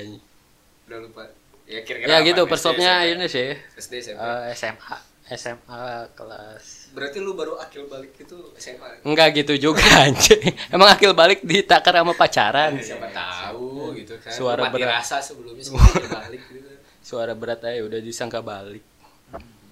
udah 0.86 0.98
lupa. 1.01 1.23
Ya 1.70 1.86
kira-kira 1.86 2.11
ya 2.11 2.27
gitu 2.27 2.43
love-nya 2.44 2.93
SMP? 3.07 3.12
ini 3.15 3.27
sih. 3.31 3.48
SD 3.78 3.93
SMP 4.12 4.20
eh, 4.20 4.52
SMA 4.59 4.97
SMA 5.31 6.11
kelas 6.19 6.80
berarti 6.90 7.18
lu 7.18 7.32
baru 7.32 7.54
akil 7.56 7.86
balik 7.86 8.12
itu 8.16 8.34
SMA 8.54 9.02
Enggak 9.02 9.32
gitu 9.36 9.54
juga 9.60 9.78
anjing. 10.04 10.42
Emang 10.68 10.88
akil 10.88 11.12
balik 11.12 11.38
ditakar 11.40 11.94
sama 11.94 12.12
pacaran. 12.12 12.74
siapa 12.76 13.06
tahu 13.08 13.94
gitu 13.94 14.14
kan 14.16 14.30
Suara 14.30 14.66
mati 14.66 14.78
berat. 14.78 14.98
rasa 14.98 15.18
sebelumnya 15.20 15.60
sebelum 15.60 15.86
akil 15.86 16.08
balik 16.20 16.42
gitu 16.46 16.70
Suara 17.00 17.32
berat 17.32 17.62
aja 17.62 17.80
udah 17.80 18.00
disangka 18.00 18.40
balik. 18.40 18.82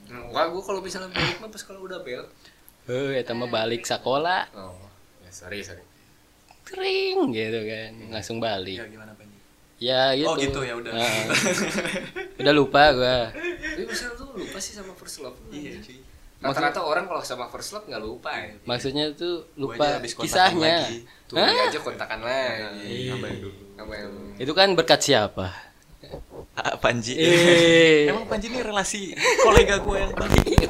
enggak 0.09 0.47
gua 0.49 0.63
kalau 0.63 0.81
misalnya 0.81 1.11
balik 1.11 1.37
mah 1.39 1.49
pas 1.49 1.61
kalau 1.61 1.83
udah 1.83 2.01
bel 2.01 2.25
Eh, 2.87 3.21
eta 3.21 3.33
mah 3.33 3.47
balik 3.47 3.85
sekolah 3.85 4.49
oh 4.55 4.81
ya 5.21 5.31
sorry 5.31 5.61
sorry 5.61 5.85
kering 6.65 7.29
gitu 7.31 7.61
kan. 7.63 7.93
Langsung 8.11 8.39
balik. 8.39 8.77
ya 8.77 8.87
gimana 8.87 9.13
Panji 9.13 9.37
Ya 9.79 10.11
gitu. 10.13 10.27
oh 10.27 10.35
gitu 10.35 10.61
ya 10.61 10.75
udah 10.75 10.91
Heeh. 10.91 11.27
udah 12.37 12.53
lupa 12.53 12.83
gua. 12.91 13.19
tapi 13.31 13.85
misalnya 13.85 14.17
lu 14.19 14.39
lupa 14.39 14.59
sih 14.59 14.73
sama 14.73 14.91
first 14.93 15.21
love 15.21 15.37
iya 15.51 15.77
cuy 15.79 16.01
rata-rata 16.41 16.81
orang 16.81 17.05
kalau 17.05 17.19
sama 17.21 17.47
first 17.47 17.73
love 17.73 17.83
nggak 17.85 17.99
lupa 17.99 18.31
ya 18.31 18.55
Maksudnya 18.63 19.11
tuh 19.13 19.43
lupa 19.55 19.99
kisahnya. 20.01 20.87
lagi. 20.87 21.03
tuh 21.25 21.35
Hah? 21.35 21.67
aja 21.67 21.79
kontakan 21.79 22.21
lagi 22.21 22.87
Iya. 23.05 23.13
Apa 23.13 23.27
yang 23.27 23.39
dulu 23.43 23.61
apa 23.77 23.93
yang 23.93 24.13
Itu 24.37 24.53
kan 24.53 24.69
berkat 24.73 25.01
siapa? 25.01 25.47
Ah, 26.55 26.75
Panji 26.77 27.13
Eh. 27.13 28.07
emang 28.11 28.25
Panji 28.25 28.47
ini 28.47 28.59
relasi 28.61 29.13
kolega 29.41 29.79
gue 29.79 29.97
yang 29.97 30.13
baik 30.13 30.67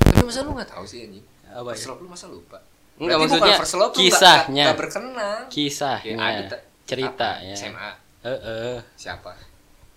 tapi 0.00 0.22
masa 0.22 0.40
lu 0.40 0.52
nggak 0.52 0.70
tahu 0.70 0.84
sih 0.84 1.02
anjing 1.04 1.24
Apa 1.46 1.70
first 1.70 1.82
ya? 1.82 1.88
love 1.88 2.00
lu 2.00 2.08
masa 2.08 2.26
lupa 2.26 2.58
Enggak 2.94 3.16
Berarti 3.16 3.32
maksudnya 3.32 3.56
first 3.58 3.76
love 3.76 3.92
kisahnya. 3.92 4.64
nggak 4.66 4.78
berkenang 4.78 5.40
Kisahnya. 5.48 6.12
Ya, 6.12 6.20
ada 6.20 6.42
te- 6.46 6.62
ceritanya. 6.84 7.50
apa? 7.50 7.60
SMA 7.60 7.90
Heeh. 8.20 8.76
siapa 8.94 9.30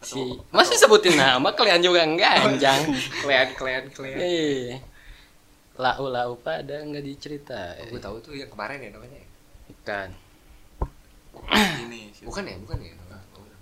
Si 0.04 0.20
Masa 0.50 0.76
sebutin 0.76 1.16
nama 1.16 1.50
kalian 1.50 1.80
juga 1.80 2.04
enggak 2.04 2.44
anjang. 2.44 2.80
klien 3.20 3.48
klien 3.54 3.84
klien 3.90 4.18
Eh. 4.18 4.78
Lau 5.74 6.06
lau 6.06 6.36
pada 6.38 6.78
enggak 6.78 7.02
dicerita. 7.02 7.74
gue 7.82 7.98
tahu 7.98 8.20
tuh 8.20 8.34
yang 8.34 8.48
kemarin 8.48 8.78
ya 8.78 8.90
namanya 8.92 9.18
ya? 9.18 9.28
Bukan. 9.66 10.08
ini 11.82 12.14
bukan 12.22 12.44
ya 12.44 12.56
bukan 12.58 12.78
ya 12.80 12.94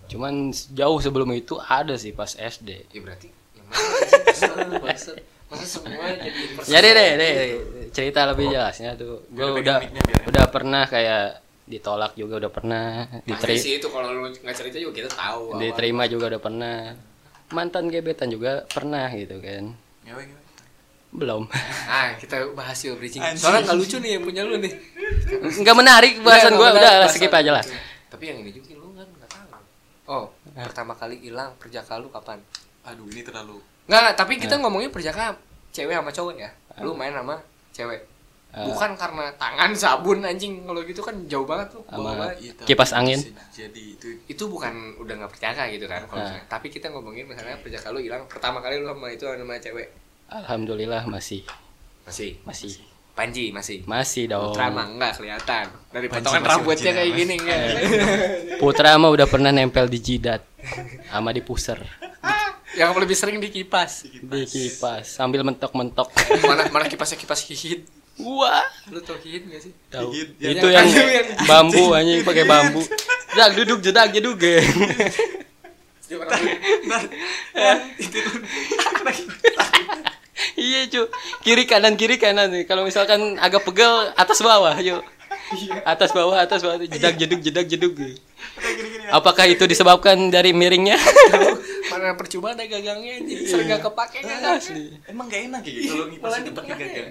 Cuman 0.05 0.33
jauh 0.51 0.99
sebelum 0.99 1.31
itu 1.31 1.55
ada 1.57 1.95
sih 1.95 2.11
pas 2.11 2.27
SD. 2.29 2.83
ya 2.85 2.99
berarti? 2.99 3.31
Maksud- 3.71 5.23
masa 5.47 5.65
semua 5.65 6.07
jadi 6.15 6.41
first 6.53 6.67
Ya 6.67 6.79
deh 6.79 6.91
deh 6.91 7.09
deh 7.13 7.31
gitu? 7.35 7.55
cerita 7.91 8.23
lebih 8.25 8.47
jelasnya 8.49 8.95
tuh. 8.95 9.19
Gue 9.27 9.51
udah 9.57 9.83
udah 10.25 10.45
pernah 10.47 10.83
kayak 10.85 11.43
ditolak 11.71 12.11
juga 12.19 12.43
udah 12.43 12.51
pernah, 12.51 13.07
Pasti 13.07 13.27
diteri 13.31 13.55
sih 13.55 13.73
itu 13.79 13.87
kalau 13.87 14.11
lu 14.11 14.27
nggak 14.27 14.55
cerita 14.55 14.75
juga 14.75 14.93
kita 14.99 15.09
tahu 15.15 15.55
diterima 15.55 16.03
juga 16.11 16.35
udah 16.35 16.41
pernah. 16.43 16.77
Mantan 17.51 17.87
gebetan 17.87 18.27
juga 18.27 18.67
pernah 18.67 19.07
gitu 19.15 19.39
kan. 19.39 19.71
Ngewe, 20.07 20.23
ngewe. 20.27 20.41
Belum. 21.11 21.43
ah 21.91 22.15
kita 22.15 22.51
bahas 22.55 22.79
yuk 22.87 22.95
bridging 22.95 23.19
Anjing. 23.19 23.43
soalnya 23.43 23.67
nggak 23.67 23.77
lucu 23.79 23.95
nih 23.99 24.11
yang 24.15 24.23
punya 24.23 24.41
lu 24.47 24.55
nih 24.59 24.73
Enggak 25.59 25.75
menarik 25.75 26.13
bahasan 26.23 26.55
Nggak, 26.55 26.59
gua 26.59 26.69
nggak 26.71 26.93
udah 27.03 27.11
skip 27.11 27.33
aja 27.35 27.51
lah. 27.51 27.63
tapi 28.07 28.23
yang 28.31 28.39
ini 28.39 28.51
juga 28.55 28.79
lu 28.79 28.95
kan 28.95 29.07
nggak 29.11 29.27
tahu 29.27 29.59
oh 30.07 30.25
pertama 30.55 30.95
kali 30.95 31.19
hilang 31.19 31.51
perjaka 31.59 31.99
lu 31.99 32.07
kapan 32.07 32.39
aduh 32.87 33.03
ini 33.11 33.27
terlalu 33.27 33.59
nggak 33.91 33.99
nggak 33.99 34.15
tapi 34.15 34.39
kita 34.39 34.55
ngomongin 34.63 34.87
perjaka 34.87 35.35
cewek 35.75 35.91
sama 35.91 36.11
cowok 36.15 36.35
ya 36.39 36.49
lu 36.79 36.95
main 36.95 37.11
sama 37.11 37.35
cewek 37.75 38.07
Ah. 38.51 38.67
bukan 38.67 38.99
karena 38.99 39.31
tangan 39.39 39.71
sabun 39.81 40.19
anjing. 40.21 40.67
Kalau 40.67 40.83
gitu 40.83 40.99
kan 40.99 41.15
jauh 41.31 41.47
banget 41.47 41.71
tuh 41.71 41.81
bawah 41.87 42.19
banget 42.19 42.51
tapi 42.59 42.67
Kipas 42.67 42.91
angin. 42.91 43.19
jadi 43.49 43.83
itu 43.95 44.19
itu. 44.27 44.43
Bukan 44.45 44.99
udah 44.99 45.13
nggak 45.23 45.31
perjaka 45.31 45.71
gitu 45.71 45.87
kan 45.87 46.03
kalau 46.03 46.19
misalnya. 46.19 46.43
tapi 46.51 46.67
kita 46.67 46.91
ngomongin 46.91 47.23
misalnya 47.25 47.55
perjaka 47.59 47.89
lu 47.89 48.03
hilang 48.03 48.27
pertama 48.27 48.59
kali 48.59 48.77
lu 48.77 48.91
sama 48.91 49.07
itu 49.07 49.23
sama 49.23 49.55
cewek. 49.55 49.87
Alhamdulillah 50.27 51.07
masih. 51.07 51.47
Masih? 52.03 52.39
Masih. 52.43 52.75
Panji 53.11 53.51
masih? 53.51 53.83
Masih 53.83 54.27
dong. 54.27 54.51
Putra 54.51 54.67
mah 54.67 54.87
enggak 54.87 55.19
kelihatan. 55.19 55.67
Dari 55.91 56.07
Panji 56.07 56.23
potongan 56.27 56.43
rambutnya 56.47 56.91
kayak 56.91 57.11
Mas. 57.11 57.19
gini 57.19 57.33
enggak 57.39 57.63
Putra 58.57 58.95
mah 58.95 59.11
udah 59.11 59.27
pernah 59.27 59.51
nempel 59.51 59.87
di 59.87 59.99
jidat 59.99 60.43
sama 61.07 61.31
di 61.31 61.43
puser, 61.43 61.79
yang 62.79 62.95
lebih 62.95 63.17
sering 63.17 63.39
di 63.39 63.51
kipas. 63.51 64.07
Di 64.07 64.43
kipas 64.45 65.03
sambil 65.07 65.43
mentok-mentok. 65.43 66.07
mana 66.47 66.71
mana 66.71 66.85
kipasnya 66.87 67.19
kipas 67.19 67.43
hihit 67.47 67.83
Wah, 68.19 68.65
lu 68.91 68.99
tau 68.99 69.15
hihit 69.23 69.47
gak 69.47 69.61
sih? 69.63 69.71
Tahu. 69.87 70.11
Hihit, 70.11 70.35
Itu 70.35 70.67
yang- 70.67 70.89
yang 70.91 71.09
yang- 71.23 71.47
bambu 71.47 71.95
anjing 71.95 72.21
pakai 72.27 72.43
bambu. 72.43 72.83
Jedak 73.31 73.49
duduk 73.55 73.79
jedak 73.79 74.07
jeduk 74.11 74.35
ge. 74.35 74.59
Iya 80.57 80.89
cu, 80.89 81.01
kiri 81.45 81.63
kanan 81.63 81.95
kiri 81.95 82.19
kanan. 82.19 82.51
Nih. 82.51 82.67
Kalau 82.67 82.83
misalkan 82.83 83.39
agak 83.39 83.63
pegel 83.63 84.11
atas 84.19 84.43
bawah 84.43 84.75
yuk. 84.83 85.01
Atas 85.87 86.11
bawah 86.11 86.37
atas 86.43 86.59
bawah. 86.63 86.77
Jedak 86.81 87.15
jeduk 87.15 87.39
jedak 87.39 87.65
jeduk. 87.71 87.95
Apakah 89.11 89.47
itu 89.47 89.63
disebabkan 89.67 90.31
dari 90.31 90.51
miringnya? 90.51 90.95
mana 91.91 92.15
percuma 92.15 92.55
ada 92.55 92.63
gagangnya 92.63 93.19
sering 93.43 93.67
gak 93.67 93.83
kepake 93.83 94.23
kan 94.23 94.55
Asli. 94.55 94.95
Emang 95.11 95.27
gak 95.27 95.43
enak 95.51 95.61
ya 95.67 95.71
kalau 95.91 96.05
Malah 96.07 96.39
ngipas 96.39 96.63
pakai 96.63 96.75
gagang. 96.79 97.07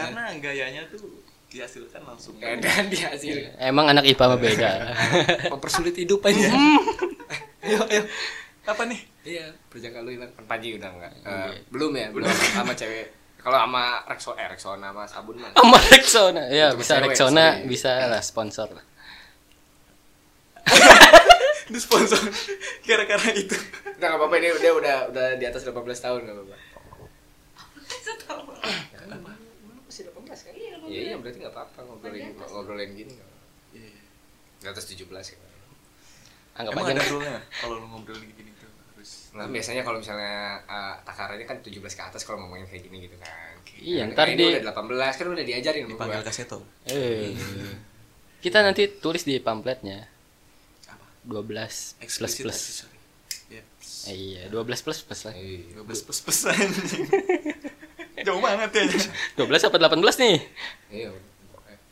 Ya? 0.00 0.02
Iya. 0.02 0.10
Karena 0.10 0.40
gayanya 0.40 0.82
tuh 0.88 1.02
dihasilkan 1.46 2.02
langsung. 2.02 2.34
dan 2.62 2.86
dihasil 2.86 3.36
Emang 3.56 3.86
anak 3.86 4.04
IPA 4.04 4.24
mah 4.26 4.38
beda. 4.38 4.70
mempersulit 5.48 5.94
hidup 5.94 6.22
aja 6.22 6.46
ayo 7.60 7.80
ayo 7.86 8.02
Apa 8.62 8.86
nih? 8.86 9.00
iya 9.22 9.44
perjaka 9.66 10.00
lu 10.00 10.10
hilang 10.10 10.30
kan 10.30 10.44
Panji 10.46 10.74
udah 10.74 10.88
enggak 10.88 11.12
Eh, 11.18 11.26
Iya. 11.26 11.60
belum 11.68 11.92
ya 11.92 12.08
belum 12.08 12.24
sama 12.54 12.72
cewek 12.72 13.10
kalau 13.36 13.56
sama 13.58 13.82
Rexo 14.06 14.32
eh 14.34 14.46
Rexona 14.46 14.88
sama 14.90 15.04
sabun 15.04 15.36
mah 15.36 15.50
Sama 15.52 15.78
Rexona. 15.82 16.42
Ya, 16.48 16.68
Itu 16.68 16.78
bisa 16.78 16.92
cewek, 16.94 17.04
Rexona, 17.08 17.46
sorry. 17.50 17.66
bisa 17.66 17.90
lah 18.06 18.20
sponsor 18.20 18.68
lah. 18.70 18.84
Itu 21.66 21.78
sponsor 21.80 22.20
gara-gara 22.82 23.28
itu. 23.32 23.56
Enggak 23.90 24.06
nggak 24.06 24.18
apa-apa 24.18 24.34
ini 24.36 24.48
dia 24.56 24.72
udah 24.72 24.96
udah 25.08 25.26
di 25.34 25.44
atas 25.44 25.62
18 25.62 25.72
tahun 25.74 26.20
enggak 26.22 26.36
apa-apa. 26.36 26.56
Masih 29.90 30.06
18 30.06 30.22
kan? 30.22 30.52
Iya, 30.54 30.72
Iya 30.86 31.00
iya 31.02 31.16
berarti 31.18 31.38
enggak 31.42 31.50
apa-apa 31.52 31.78
ngobrolin 31.82 32.30
ngobrolin 32.38 32.90
gini 32.94 33.10
nggak 33.10 33.26
apa-apa. 33.26 33.74
Iya. 33.74 33.90
Di 34.56 34.66
atas 34.70 34.84
17 34.86 35.02
kan. 35.10 35.50
Anggap 36.50 36.72
Emang 36.74 36.86
aja 36.86 36.94
ada 36.94 37.04
rule 37.10 37.26
kalau 37.50 37.74
lu 37.76 37.86
ngobrol 37.88 38.18
gini 38.20 38.50
tuh 38.54 38.70
harus 38.70 39.10
Nah, 39.32 39.46
biasanya 39.46 39.82
kalau 39.82 39.98
misalnya 39.98 40.60
uh, 40.66 40.94
takarannya 41.02 41.42
kan 41.42 41.58
17 41.58 41.74
ke 41.80 42.02
atas 42.04 42.22
kalau 42.22 42.38
ngomongin 42.38 42.66
kayak 42.66 42.86
gini 42.86 43.02
gitu 43.02 43.16
kan. 43.18 43.54
Iya, 43.80 44.02
Nah, 44.04 44.12
ntar 44.12 44.26
ini 44.28 44.38
di- 44.38 44.50
udah 44.60 44.62
18 44.70 45.18
kan 45.18 45.26
udah 45.26 45.44
diajarin 45.46 45.84
dipanggil 45.88 46.22
kaseto. 46.22 46.58
Eh. 46.86 47.32
Kita 48.44 48.62
nanti 48.62 48.86
tulis 48.94 49.24
di 49.24 49.42
pamfletnya. 49.42 50.06
Apa? 50.86 51.06
12 51.26 51.98
plus 51.98 52.34
plus. 52.38 52.60
Iya. 53.50 53.62
Eh, 54.06 54.16
iya, 54.16 54.42
12 54.52 54.84
plus 54.84 54.98
plus 55.02 55.20
lah. 55.26 55.34
Iya. 55.34 55.80
12 55.82 56.06
plus 56.06 56.18
plus 56.22 56.38
anjing. 56.46 57.04
Jauh 58.20 58.40
banget 58.40 58.70
ya. 58.72 58.84
12 59.36 59.66
apa 59.68 59.76
18 59.80 60.22
nih? 60.22 60.36
Iya. 60.90 61.10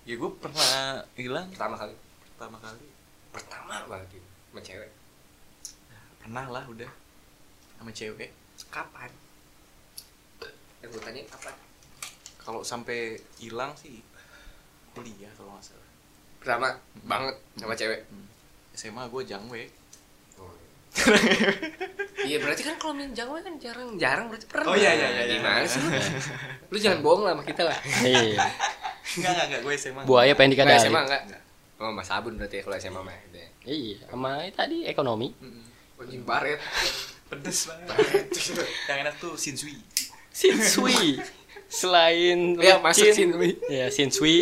Ya 0.05 0.15
gue 0.17 0.31
pernah 0.41 1.05
hilang 1.15 1.47
Pertama 1.53 1.77
kali. 1.77 1.95
pertama 2.33 2.57
kali. 2.59 2.87
Pertama 3.29 3.75
banget 3.87 4.09
itu 4.17 4.29
sama 4.49 4.61
cewek. 4.61 4.91
Pernah 6.19 6.47
lah 6.49 6.65
udah 6.65 6.91
sama 7.77 7.91
cewek. 7.93 8.31
Kapan? 8.69 9.11
Yang 10.81 10.89
gue 10.95 11.03
tanya 11.03 11.21
kapan? 11.29 11.55
Kalau 12.39 12.61
sampai 12.65 13.21
hilang 13.37 13.77
sih 13.77 14.01
kuliah 14.97 15.29
kalau 15.37 15.53
nggak 15.53 15.65
salah. 15.65 15.89
Pertama 16.41 16.69
banget 17.05 17.37
sama 17.57 17.75
cewek. 17.75 18.01
Hmm. 18.09 18.27
SMA 18.73 19.03
gue 19.07 19.23
jangwe. 19.25 19.63
Iya 20.89 21.05
berarti 21.05 21.37
kan 22.69 22.77
kalau 22.77 22.93
main 22.93 23.11
jangwe 23.11 23.41
kan 23.41 23.55
jarang-jarang 23.57 24.27
berarti 24.29 24.47
pernah. 24.47 24.67
Oh, 24.69 24.77
iya, 24.77 24.93
iya, 24.93 25.09
iya, 25.09 25.23
iya. 25.25 25.37
Gimana 25.41 25.65
sih 25.65 25.81
lu? 25.81 25.89
lu 26.69 26.77
jangan 26.77 27.01
bohong 27.01 27.23
lah 27.25 27.33
sama 27.33 27.43
kita 27.43 27.63
lah. 27.65 27.79
Iya. 28.05 28.45
Enggak 29.09 29.31
enggak 29.33 29.47
enggak 29.49 29.61
gue 29.65 29.75
SMA. 29.75 30.01
Buaya 30.05 30.33
pengen 30.37 30.53
Enggak 30.53 30.69
dikadali. 30.69 30.85
SMA 30.85 31.01
enggak? 31.03 31.23
Oh, 31.79 31.91
Mas 31.95 32.11
Abun 32.11 32.35
berarti 32.37 32.61
ya 32.61 32.63
kalau 32.63 32.77
SMA 32.77 33.01
mah. 33.01 33.15
ya. 33.33 33.49
Iya, 33.65 33.97
sama 34.07 34.31
tadi 34.53 34.85
ekonomi. 34.85 35.33
Anjing 35.97 36.23
baret. 36.23 36.61
Pedes 37.29 37.69
banget. 37.69 38.29
Yang 38.89 38.99
enak 39.05 39.15
tuh 39.17 39.33
Shinsui. 39.35 39.77
Sinsui. 40.31 41.21
Selain 41.69 42.57
Iya, 42.57 42.81
masuk 42.81 43.05
licin. 43.05 43.29
Shinsui. 43.33 43.51
Ya, 43.69 43.87
Sinsui 43.89 44.39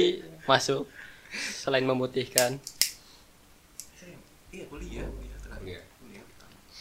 masuk. 0.46 0.86
Selain 1.34 1.82
memutihkan. 1.82 2.56
Iya. 4.50 4.64
Kuliah. 4.66 5.08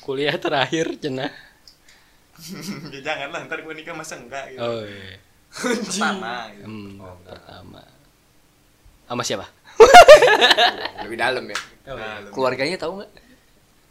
Kuliah 0.06 0.38
terakhir 0.38 1.02
cenah. 1.02 1.34
ya 2.94 3.00
jangan 3.02 3.34
lah, 3.34 3.42
ntar 3.50 3.66
gue 3.66 3.74
nikah 3.74 3.98
masa 3.98 4.22
enggak 4.22 4.54
gitu. 4.54 4.62
Oh, 4.62 4.86
iya. 4.86 5.18
Pertama 5.50 6.52
gitu. 6.54 6.66
Hmm, 6.70 7.02
Oh, 7.02 7.16
pertama. 7.26 7.82
Sama 9.10 9.24
siapa? 9.26 9.48
Lebih 11.10 11.18
dalam 11.18 11.44
ya. 11.50 11.58
Nah, 11.90 12.22
lu 12.22 12.30
Keluarganya 12.30 12.78
tahu 12.78 13.02
nggak? 13.02 13.12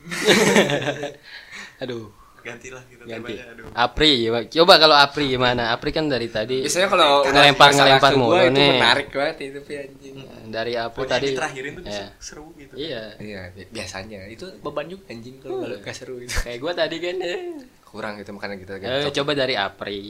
Aduh, 1.83 2.13
gantilah 2.45 2.83
gitu 2.87 3.03
ganti. 3.03 3.35
aduh. 3.35 3.67
Apri, 3.73 4.13
coba 4.53 4.75
kalau 4.77 4.93
Apri 4.95 5.25
gimana? 5.27 5.73
Apri 5.73 5.91
kan 5.91 6.05
dari 6.07 6.29
tadi 6.29 6.61
Biasanya 6.61 6.89
kalau 6.89 7.25
ngelempar 7.25 7.71
ngelempar 7.73 8.13
mulu 8.15 8.37
itu 8.37 8.53
nih. 8.53 8.71
menarik 8.77 9.09
banget 9.09 9.37
itu 9.43 9.59
anjing. 9.75 10.17
Dari 10.47 10.73
Apri 10.77 11.05
tadi. 11.05 11.27
diterakhirin 11.31 11.73
tuh 11.75 11.83
bisa 11.83 12.05
Ya. 12.05 12.09
seru 12.21 12.53
gitu. 12.55 12.73
Iya. 12.77 13.03
Iya, 13.17 13.41
bi- 13.51 13.71
biasanya 13.71 14.21
itu 14.29 14.45
beban 14.61 14.87
juga 14.87 15.09
anjing 15.09 15.37
kalau 15.39 15.65
kalau 15.65 15.77
nggak 15.79 15.95
seru 15.95 16.15
itu. 16.19 16.37
Kayak 16.37 16.59
gua 16.61 16.73
tadi 16.75 16.97
kan. 16.99 17.17
Eh, 17.19 17.41
Kurang 17.85 18.19
gitu 18.19 18.31
makanya 18.31 18.57
kita 18.57 18.73
Eh, 18.75 18.81
ganti. 19.03 19.15
coba 19.15 19.33
dari 19.33 19.55
Apri. 19.55 20.03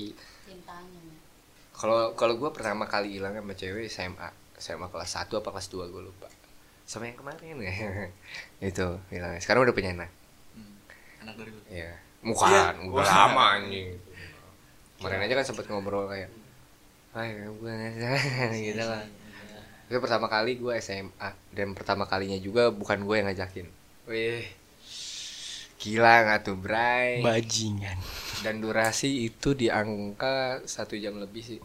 Kalau 1.72 2.14
kalau 2.14 2.34
gue 2.34 2.48
pertama 2.48 2.84
kali 2.84 3.14
hilang 3.14 3.34
sama 3.34 3.52
cewek 3.52 3.86
SMA, 3.86 4.28
SMA 4.56 4.86
kelas 4.88 5.10
1 5.12 5.34
apa 5.34 5.48
kelas 5.50 5.68
2 5.68 5.84
gue 5.84 6.02
lupa. 6.02 6.30
Sama 6.82 7.04
yang 7.04 7.16
kemarin 7.16 7.56
ya. 7.58 7.74
itu 8.70 8.86
hilang. 9.10 9.36
Sekarang 9.36 9.62
udah 9.62 9.72
punya 9.72 9.90
anak. 9.90 10.08
Hmm. 10.54 10.74
Anak 11.20 11.34
dari 11.36 11.50
lu. 11.50 11.60
Iya. 12.24 12.30
Bukan, 12.32 12.74
Iya. 12.80 12.88
udah 12.88 13.06
lama 13.06 13.44
anjing. 13.60 13.88
Kemarin 14.96 15.24
aja 15.28 15.34
kan 15.36 15.44
sempet 15.44 15.64
ngobrol 15.68 16.08
kayak 16.08 16.32
Hai, 17.14 17.30
gue 17.36 17.74
gitu 18.58 18.82
lah. 18.82 19.04
Itu 19.86 20.02
pertama 20.02 20.26
kali 20.26 20.58
gue 20.58 20.72
SMA 20.80 21.30
dan 21.52 21.76
pertama 21.76 22.08
kalinya 22.08 22.40
juga 22.40 22.74
bukan 22.74 23.06
gue 23.06 23.14
yang 23.20 23.28
ngajakin. 23.30 23.66
Wih. 24.10 24.42
Gila 25.78 26.14
nggak 26.24 26.40
tuh, 26.42 26.56
Bray? 26.56 27.20
Bajingan. 27.20 28.00
Dan 28.40 28.64
durasi 28.64 29.28
itu 29.28 29.52
di 29.52 29.68
angka 29.68 30.64
satu 30.64 30.96
jam 30.96 31.20
lebih 31.20 31.44
sih. 31.44 31.60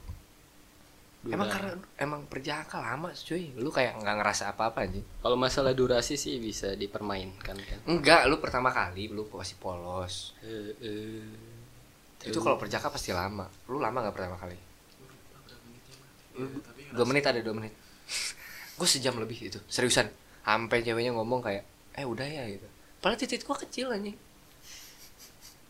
Emang 1.30 1.50
karena 1.50 1.72
emang 2.02 2.22
perjaka 2.26 2.82
lama 2.82 3.14
cuy. 3.14 3.54
Lu 3.58 3.70
kayak 3.70 4.02
nggak 4.02 4.16
ngerasa 4.20 4.54
apa-apa 4.54 4.86
anjing. 4.90 5.06
Kalau 5.22 5.38
masalah 5.38 5.74
durasi 5.78 6.18
sih 6.18 6.42
bisa 6.42 6.74
dipermainkan 6.74 7.58
kan. 7.58 7.80
Enggak, 7.86 8.26
lu 8.26 8.42
pertama 8.42 8.74
kali 8.74 9.10
lu 9.10 9.26
pasti 9.30 9.56
polos. 9.58 10.34
Eh, 10.42 10.74
eh. 10.82 12.28
Itu 12.28 12.42
kalau 12.44 12.58
perjaka 12.58 12.90
pasti 12.90 13.14
lama. 13.14 13.46
Lu 13.70 13.78
lama 13.80 13.98
nggak 14.04 14.16
pertama 14.16 14.36
kali? 14.38 14.58
Iya, 16.36 16.48
Dua 16.96 17.06
menit 17.06 17.24
ada 17.28 17.40
dua 17.44 17.54
menit. 17.54 17.74
gue 18.80 18.88
sejam 18.88 19.14
lebih 19.20 19.52
itu 19.52 19.60
seriusan. 19.68 20.10
Sampai 20.42 20.82
ceweknya 20.82 21.14
ngomong 21.14 21.46
kayak, 21.46 21.62
eh 21.94 22.06
udah 22.08 22.26
ya 22.26 22.48
gitu. 22.50 22.66
Padahal 23.00 23.20
titik 23.22 23.46
gua 23.46 23.56
kecil 23.56 23.94
anjing. 23.94 24.18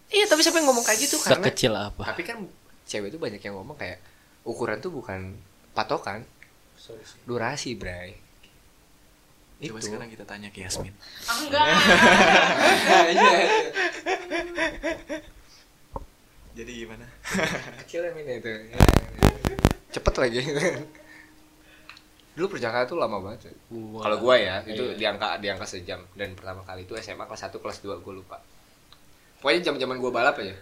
Iya 0.09 0.25
tapi 0.25 0.41
siapa 0.41 0.57
yang 0.57 0.73
ngomong 0.73 0.81
kayak 0.81 0.99
gitu 1.05 1.21
karena 1.21 1.45
Sekecil 1.45 1.73
apa? 1.77 2.01
tapi 2.01 2.25
kan 2.25 2.41
cewek 2.89 3.13
itu 3.13 3.21
banyak 3.21 3.37
yang 3.45 3.61
ngomong 3.61 3.77
kayak 3.77 4.01
ukuran 4.41 4.81
tuh 4.81 4.89
bukan 4.89 5.37
patokan? 5.79 6.27
Durasi 7.23 7.79
bray. 7.79 8.19
Coba 9.59 9.79
itu. 9.79 9.91
sekarang 9.91 10.09
kita 10.11 10.23
tanya 10.23 10.47
ke 10.51 10.63
Yasmin. 10.63 10.95
Ah, 11.27 11.35
enggak. 11.43 11.67
Jadi 16.59 16.71
gimana? 16.83 17.05
kecil 17.83 18.03
ya 18.03 18.11
Min, 18.11 18.27
itu. 18.27 18.51
Cepet 19.95 20.15
lagi. 20.19 20.39
Dulu 22.35 22.55
perjaka 22.55 22.87
tuh 22.87 22.95
lama 22.95 23.19
banget 23.19 23.51
Wah. 23.67 23.99
kalau 23.99 24.17
gua 24.23 24.39
ya 24.39 24.63
itu 24.63 24.79
Iya. 24.79 24.95
di 24.95 25.05
angka 25.07 25.27
di 25.43 25.47
angka 25.51 25.67
sejam. 25.67 25.99
Dan 26.15 26.39
pertama 26.39 26.63
kali 26.63 26.87
itu 26.87 26.95
SMA 26.95 27.27
kelas 27.27 27.51
1 27.51 27.59
kelas 27.59 27.83
2 27.83 27.99
gue 27.99 28.13
lupa. 28.15 28.39
Pokoknya 29.43 29.71
jam 29.71 29.75
zaman 29.75 29.99
gua 29.99 30.11
balap 30.11 30.39
aja. 30.39 30.55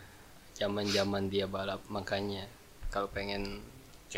Zaman-zaman 0.57 1.30
dia 1.30 1.45
balap 1.45 1.85
makanya. 1.89 2.49
Kalau 2.89 3.10
pengen 3.14 3.61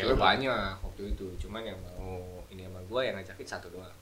cewek 0.00 0.16
banyak 0.16 0.72
waktu 0.80 1.02
itu 1.12 1.26
cuman 1.46 1.62
yang 1.62 1.78
mau 1.84 2.42
ini 2.48 2.64
sama 2.66 2.80
gua 2.88 3.00
yang 3.04 3.14
ngajakin 3.20 3.48
satu 3.48 3.68
doang. 3.68 3.96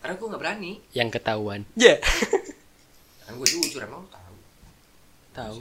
Karena 0.00 0.14
gua 0.16 0.26
nggak 0.32 0.42
berani. 0.42 0.72
Yang 0.96 1.08
ketahuan. 1.20 1.60
Ya. 1.76 2.00
kan 3.28 3.32
gua 3.36 3.48
jujur 3.48 3.80
emang 3.84 4.02
lu 4.02 4.08
tahu? 4.08 4.36
Tahu, 5.36 5.58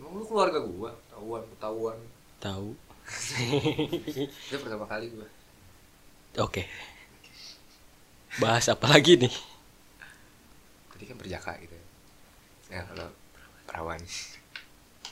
emang 0.00 0.12
lu 0.16 0.24
keluarga 0.24 0.58
gua? 0.64 0.90
Tahuan 1.12 1.42
ketahuan. 1.56 1.98
Tahu. 2.40 2.68
itu 4.52 4.56
pertama 4.60 4.84
kali 4.84 5.08
gue 5.08 5.28
oke. 6.36 6.62
Bahas 8.38 8.68
apa 8.70 8.86
lagi 8.86 9.16
nih? 9.18 9.34
Tadi 10.94 11.04
kan 11.08 11.16
berjaka 11.16 11.52
gitu. 11.64 11.74
Ya 12.68 12.84
kalau 12.84 13.08
perawan. 13.64 13.98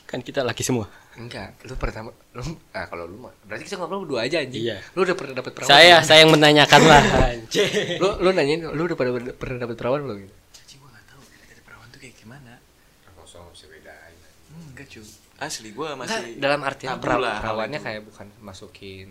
Kan 0.07 0.21
kita 0.23 0.45
laki 0.45 0.63
semua 0.63 0.87
enggak 1.17 1.49
lu 1.63 1.75
pertama 1.75 2.09
lu 2.31 2.43
ah 2.71 2.85
kalau 2.85 3.05
lu 3.05 3.17
mah 3.19 3.33
berarti 3.43 3.65
kita 3.65 3.77
ngobrol 3.77 4.05
berdua 4.05 4.21
aja 4.23 4.37
anjing 4.39 4.63
Iya. 4.63 4.77
lu 4.93 5.03
udah 5.03 5.15
pernah 5.15 5.35
dapet 5.35 5.53
perawan 5.53 5.71
saya 5.71 5.95
belum? 5.95 6.05
saya 6.05 6.19
yang 6.21 6.31
menanyakan 6.31 6.81
lah 6.83 7.03
anjing. 7.33 7.71
lu 7.97 8.09
lu 8.19 8.29
nanyain 8.31 8.61
lu 8.63 8.83
udah 8.83 8.95
pernah 8.95 9.13
pernah 9.33 9.59
dapet 9.59 9.75
perawan 9.75 10.01
belum 10.03 10.17
gitu 10.21 10.35
Anjing 10.55 10.79
gua 10.79 10.91
gak 10.91 11.05
tahu 11.07 11.21
dari 11.25 11.63
perawan 11.63 11.87
tuh 11.89 11.99
kayak 11.99 12.15
gimana. 12.17 12.53
langsung 13.11 13.49
bisa 13.49 13.65
bedain 13.67 14.15
Enggak 14.69 14.87
cuy. 14.87 15.05
Asli 15.37 15.69
gua 15.71 15.89
Enggak, 15.91 16.09
masih 16.09 16.37
dalam 16.37 16.61
artian 16.63 16.93
lah 16.95 17.01
hal 17.01 17.41
perawannya 17.41 17.81
kayak 17.81 18.01
bukan 18.03 18.27
masukin 18.41 19.11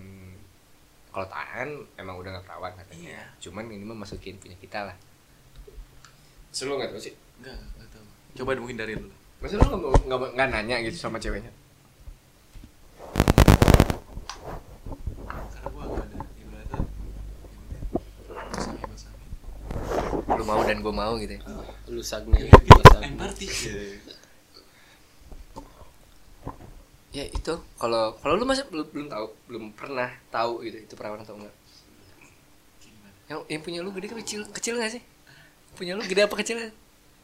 kalau 1.10 1.26
tahan 1.26 1.70
emang 1.96 2.16
udah 2.16 2.30
gak 2.34 2.46
perawan 2.46 2.72
katanya 2.76 3.10
Iya. 3.12 3.24
cuman 3.42 3.66
ini 3.68 3.84
mah 3.84 3.98
masukin 3.98 4.36
punya 4.36 4.54
kita 4.56 4.84
lah 4.84 4.96
Selalu 6.50 6.74
nggak 6.78 6.90
tahu 6.90 7.02
sih 7.02 7.14
enggak 7.36 7.52
enggak 7.52 7.90
tahu. 7.90 8.06
Coba 8.34 8.56
mungkin 8.56 8.76
dari 8.76 8.94
lu. 8.94 9.12
Masa 9.38 9.56
lu 9.56 9.66
nggak 9.66 9.82
mau- 9.82 9.92
nggak 10.02 10.16
mau- 10.18 10.34
nggak 10.34 10.48
nanya 10.50 10.76
gitu 10.82 10.98
sama 10.98 11.18
ceweknya 11.18 11.52
Karena 15.28 15.68
gua 15.68 15.84
enggak 15.86 16.06
ada 16.06 16.20
ibaratnya. 16.38 16.80
Pasangan 18.48 18.88
pasangan. 18.88 19.20
Lu 20.46 20.54
mau 20.54 20.62
dan 20.62 20.78
gue 20.78 20.94
mau 20.94 21.14
gitu 21.18 21.34
ya. 21.34 21.42
Lu 21.90 22.02
sagne 22.06 22.38
gitu. 22.46 22.82
sagne. 22.86 23.18
Ya 27.10 27.26
itu. 27.26 27.54
Kalau 27.82 28.14
kalau 28.22 28.34
lu 28.38 28.46
masih 28.46 28.70
belum 28.70 28.86
belum 28.94 29.08
tahu 29.10 29.26
belum 29.50 29.64
pernah 29.74 30.14
tahu 30.30 30.62
gitu 30.70 30.78
itu 30.86 30.94
perawan 30.94 31.26
atau 31.26 31.34
enggak. 31.34 31.56
Yang 33.26 33.40
yang 33.50 33.62
punya 33.66 33.80
lu 33.82 33.90
gede 33.90 34.14
kecil 34.14 34.46
kecil 34.54 34.78
nggak 34.78 35.02
sih? 35.02 35.04
Punya 35.74 35.98
lu 35.98 36.06
gede 36.06 36.30
apa 36.30 36.38
kecil? 36.38 36.70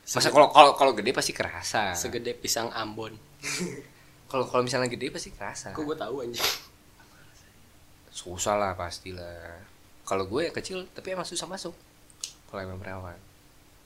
Masa 0.02 0.34
kalau 0.34 0.50
kalau 0.50 0.74
kalau 0.74 0.92
gede 0.98 1.14
pasti 1.14 1.30
kerasa. 1.30 1.94
Segede 1.94 2.34
pisang 2.34 2.74
Ambon. 2.74 3.14
Kalau 4.32 4.48
kalau 4.48 4.64
misalnya 4.64 4.88
gede 4.88 5.12
pasti 5.12 5.28
kerasa. 5.36 5.76
Kok 5.76 5.84
gue 5.84 5.98
tahu 6.00 6.24
anjing? 6.24 6.40
Susah 8.16 8.56
lah 8.56 8.80
pastilah. 8.80 9.60
Kalau 10.08 10.24
gue 10.24 10.48
ya 10.48 10.56
kecil 10.56 10.88
tapi 10.96 11.12
emang 11.12 11.28
susah 11.28 11.52
masuk 11.52 11.76
kalau 12.52 12.62
emang 12.68 12.80
perawan 12.84 13.16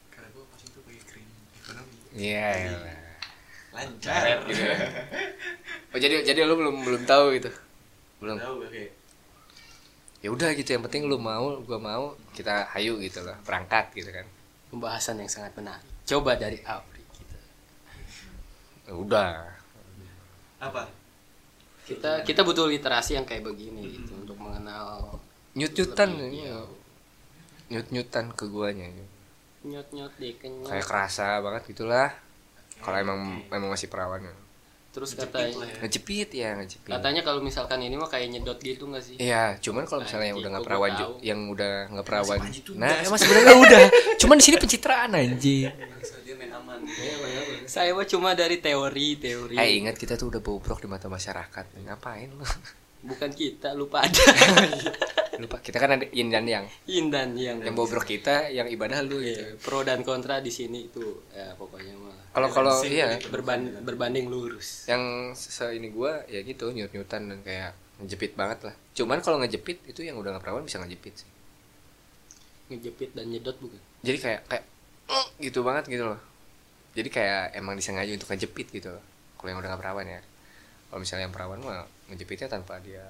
Karena 0.10 0.28
gua 0.34 0.46
pas 0.50 0.62
itu 0.66 0.80
pakai 0.82 1.04
krim 1.06 1.28
ekonomi. 1.62 1.94
iya 2.18 2.50
yeah, 2.74 3.04
Lancar. 3.76 4.24
Gitu 4.50 4.64
ya. 4.64 4.78
oh 5.94 6.00
jadi 6.00 6.16
jadi 6.26 6.40
lu 6.48 6.56
belum 6.56 6.76
belum 6.88 7.04
tahu 7.04 7.36
gitu? 7.36 7.52
Belum. 8.24 8.40
Tahu 8.40 8.66
kayak 8.72 8.92
ya 10.24 10.34
udah 10.34 10.50
gitu 10.58 10.74
yang 10.74 10.82
penting 10.82 11.06
lu 11.06 11.22
mau 11.22 11.62
gua 11.62 11.78
mau 11.78 12.04
kita 12.34 12.66
hayu 12.74 12.98
gitu 13.04 13.22
lah 13.22 13.38
berangkat 13.46 13.94
gitu 13.94 14.10
kan. 14.10 14.26
Pembahasan 14.74 15.22
yang 15.22 15.30
sangat 15.30 15.54
menarik 15.54 15.86
coba 16.06 16.38
dari 16.38 16.62
Apri 16.62 17.04
kita 17.14 17.38
ya 18.90 18.94
udah. 18.94 19.34
Apa? 20.62 21.06
kita 21.86 22.26
kita 22.26 22.42
butuh 22.42 22.66
literasi 22.66 23.14
yang 23.14 23.30
kayak 23.30 23.46
begini 23.46 23.94
gitu 23.94 24.18
untuk 24.18 24.42
mengenal 24.42 25.22
nyut 25.54 25.70
nyutan 25.70 26.18
Lebih, 27.66 27.74
iya. 27.74 27.80
nyut 27.82 27.88
nyutan 27.90 28.26
ke 28.32 28.46
guanya 28.46 28.88
nyot 29.66 29.88
nyot 29.90 30.14
deh 30.22 30.34
kayak 30.38 30.86
kerasa 30.86 31.42
banget 31.42 31.74
gitulah 31.74 32.14
kalau 32.80 32.98
emang 33.02 33.42
emang 33.50 33.74
masih 33.74 33.90
perawan 33.90 34.22
ya. 34.22 34.34
terus 34.94 35.12
Ngejepit 35.12 35.28
katanya 35.28 35.66
ya. 35.66 35.76
ngejepit 35.84 36.30
ya 36.32 36.50
ngejepit 36.56 36.92
katanya 36.94 37.22
kalau 37.26 37.42
misalkan 37.44 37.82
ini 37.82 37.98
mah 37.98 38.08
kayak 38.08 38.32
nyedot 38.32 38.56
gitu 38.62 38.88
nggak 38.88 39.04
sih 39.04 39.16
Iya, 39.20 39.58
cuman 39.60 39.84
kalau 39.84 40.06
misalnya 40.06 40.28
yang 40.32 40.40
udah 40.40 40.50
nggak 40.56 40.64
perawan, 40.64 40.92
yang 41.20 41.40
udah 41.52 41.74
nggak 41.92 42.06
perawan, 42.08 42.40
nah 42.80 42.94
emang 43.04 43.20
sebenarnya 43.20 43.56
udah, 43.60 43.82
cuman 44.24 44.36
di 44.40 44.44
sini 44.48 44.56
pencitraan 44.56 45.12
anjing. 45.12 45.68
Bangsa 45.68 46.16
dia 46.24 46.36
main 46.40 46.52
aman. 46.54 46.80
saya 47.68 47.92
mah 47.92 48.08
cuma 48.08 48.32
dari 48.38 48.62
teori 48.64 49.20
teori 49.20 49.56
Eh 49.60 49.84
ingat 49.84 50.00
kita 50.00 50.16
tuh 50.16 50.32
udah 50.32 50.40
bobrok 50.40 50.80
di 50.80 50.88
mata 50.88 51.12
masyarakat, 51.12 51.66
ngapain 51.84 52.32
lu? 52.32 52.46
bukan 53.06 53.30
kita 53.30 53.76
lupa 53.78 54.02
ada 54.02 54.18
Lupa 55.41 55.57
kita 55.60 55.78
kan 55.78 55.99
ada 55.99 56.06
yin 56.12 56.32
dan 56.32 56.45
yang, 56.48 56.66
Indan 56.88 57.36
yang 57.36 57.60
yang 57.60 57.76
bobrok 57.76 58.07
kita, 58.07 58.48
yang 58.49 58.68
ibadah 58.70 59.03
lu 59.03 59.20
gitu. 59.20 59.41
Iya, 59.41 59.60
pro 59.60 59.84
dan 59.84 60.02
kontra 60.02 60.40
di 60.40 60.52
sini 60.53 60.88
itu 60.88 61.24
ya 61.32 61.53
pokoknya 61.60 61.94
mah 61.99 62.16
Kalau 62.36 62.49
kalau 62.52 62.74
iya, 62.84 63.16
berban 63.32 63.84
berbanding 63.84 64.28
lurus 64.28 64.88
yang 64.91 65.32
se 65.36 65.64
ini 65.72 65.91
gua 65.91 66.24
ya 66.28 66.44
gitu 66.44 66.72
nyut 66.72 66.91
nyutan 66.91 67.32
dan 67.32 67.40
kayak 67.44 67.72
ngejepit 68.03 68.36
banget 68.36 68.60
lah. 68.72 68.76
Cuman 68.91 69.24
kalau 69.24 69.40
ngejepit 69.40 69.80
itu 69.88 70.03
yang 70.03 70.20
udah 70.20 70.36
nggak 70.36 70.44
perawan 70.44 70.68
bisa 70.68 70.80
ngejepit 70.84 71.24
sih. 71.24 71.30
ngejepit 72.66 73.14
dan 73.14 73.30
nyedot 73.30 73.53
bukan 73.62 73.78
Jadi 74.02 74.18
kayak 74.18 74.41
kayak 74.49 74.66
gitu 75.38 75.62
banget 75.62 75.86
gitu 75.86 76.03
loh. 76.12 76.20
Jadi 76.98 77.10
kayak 77.14 77.53
emang 77.56 77.78
disengaja 77.78 78.10
untuk 78.12 78.32
ngejepit 78.32 78.68
gitu. 78.74 78.91
Kalau 79.38 79.48
yang 79.52 79.60
udah 79.62 79.70
nggak 79.76 79.82
perawan 79.84 80.07
ya. 80.07 80.22
Kalau 80.90 80.99
misalnya 80.99 81.30
yang 81.30 81.36
perawan 81.36 81.60
mah 81.62 81.86
ngejepitnya 82.10 82.48
tanpa 82.49 82.82
dia 82.82 83.03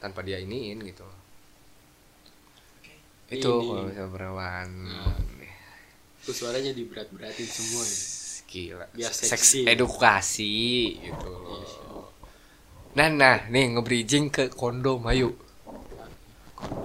tanpa 0.00 0.20
dia 0.20 0.36
iniin 0.40 0.84
gitu 0.84 1.02
loh. 1.04 1.20
Oke. 2.80 2.92
Itu 3.32 3.50
Ini. 3.50 3.66
kalau 3.68 3.82
misalnya 3.88 4.10
perawan. 4.12 4.70
terus 6.24 6.40
suaranya 6.40 6.72
diberat-beratin 6.72 7.44
semua 7.44 7.84
ya 7.84 7.98
Gila. 8.54 8.86
Biar 8.94 9.10
Seks 9.10 9.28
seksi. 9.34 9.60
edukasi 9.66 10.54
gitu 11.02 11.26
loh. 11.26 12.14
Nah, 12.94 13.10
nah, 13.10 13.42
nih 13.50 13.74
nge-bridging 13.74 14.30
ke 14.30 14.54
kondom, 14.54 15.02
ayo. 15.10 15.34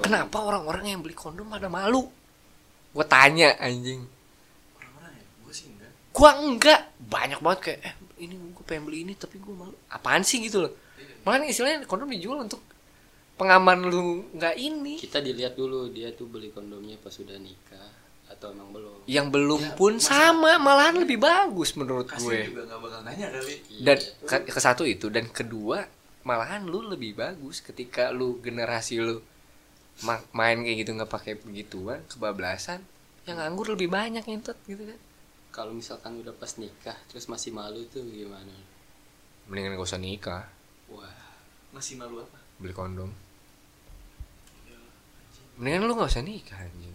Kenapa 0.02 0.42
orang-orang 0.42 0.98
yang 0.98 1.00
beli 1.06 1.14
kondom 1.14 1.46
pada 1.46 1.70
malu? 1.70 2.10
Gue 2.90 3.06
tanya 3.06 3.54
anjing. 3.62 4.02
Orang-orang 4.74 5.14
ya? 5.14 5.26
Gue 5.46 5.54
sih 5.54 5.70
enggak. 5.70 5.92
Gua 6.10 6.32
enggak. 6.42 6.82
Banyak 6.98 7.40
banget 7.46 7.60
kayak 7.62 7.80
eh 7.86 7.94
ini 8.26 8.34
gue 8.34 8.66
pengen 8.66 8.90
beli 8.90 9.06
ini 9.06 9.14
tapi 9.14 9.38
gue 9.38 9.54
malu. 9.54 9.78
Apaan 9.94 10.26
sih 10.26 10.42
gitu 10.42 10.66
loh. 10.66 10.74
Malah 11.30 11.46
istilahnya 11.46 11.86
kondom 11.86 12.10
dijual 12.10 12.42
untuk 12.42 12.58
pengaman 13.36 13.86
lu 13.86 14.26
nggak 14.34 14.56
ini. 14.58 14.98
kita 14.98 15.22
dilihat 15.22 15.54
dulu 15.54 15.88
dia 15.88 16.10
tuh 16.12 16.26
beli 16.26 16.50
kondomnya 16.50 16.98
pas 16.98 17.08
sudah 17.10 17.38
nikah 17.38 17.88
atau 18.28 18.50
emang 18.50 18.70
belum 18.72 18.98
Yang 19.06 19.28
belum 19.30 19.62
Ya, 19.64 19.74
pun 19.74 19.94
sama, 19.98 20.58
malahan 20.58 20.98
lebih 20.98 21.18
bagus 21.18 21.74
menurut 21.74 22.06
Kasih 22.06 22.26
gue. 22.26 22.42
juga 22.48 22.62
gak 22.68 22.80
bakal 22.80 23.00
nanya 23.02 23.28
kali. 23.30 23.56
Dan 23.80 23.98
Iya. 23.98 24.26
ke, 24.26 24.50
ke 24.50 24.60
satu 24.60 24.84
itu 24.84 25.08
dan 25.08 25.30
kedua 25.30 25.86
malahan 26.22 26.62
lu 26.64 26.82
lebih 26.84 27.14
bagus 27.14 27.60
ketika 27.60 28.10
lu 28.10 28.38
generasi 28.40 28.98
lu 28.98 29.22
ma- 30.02 30.26
main 30.32 30.60
kayak 30.60 30.78
gitu 30.80 30.92
nggak 30.94 31.10
pakai 31.10 31.34
begituan 31.38 32.04
kebablasan 32.06 32.82
yang 33.24 33.38
nganggur 33.38 33.70
lebih 33.70 33.88
banyak 33.88 34.22
ngentot 34.22 34.58
gitu 34.64 34.84
kan 34.84 35.00
kalau 35.50 35.72
misalkan 35.72 36.18
udah 36.18 36.32
pas 36.32 36.56
nikah 36.56 36.98
terus 37.06 37.26
masih 37.26 37.50
malu 37.50 37.82
tuh 37.86 38.04
gimana 38.04 38.52
mendingan 39.46 39.74
gak 39.74 39.86
usah 39.86 39.98
nikah 39.98 40.44
wah 40.88 41.19
Masih 41.70 41.96
malu 41.96 42.20
apa? 42.20 42.38
beli 42.58 42.74
kondom 42.74 43.08
Ya, 44.66 44.76
anjing. 44.76 45.46
mendingan 45.56 45.82
lu 45.82 45.94
nggak 45.94 46.10
usah 46.10 46.22
nikah 46.22 46.60
anjing 46.60 46.92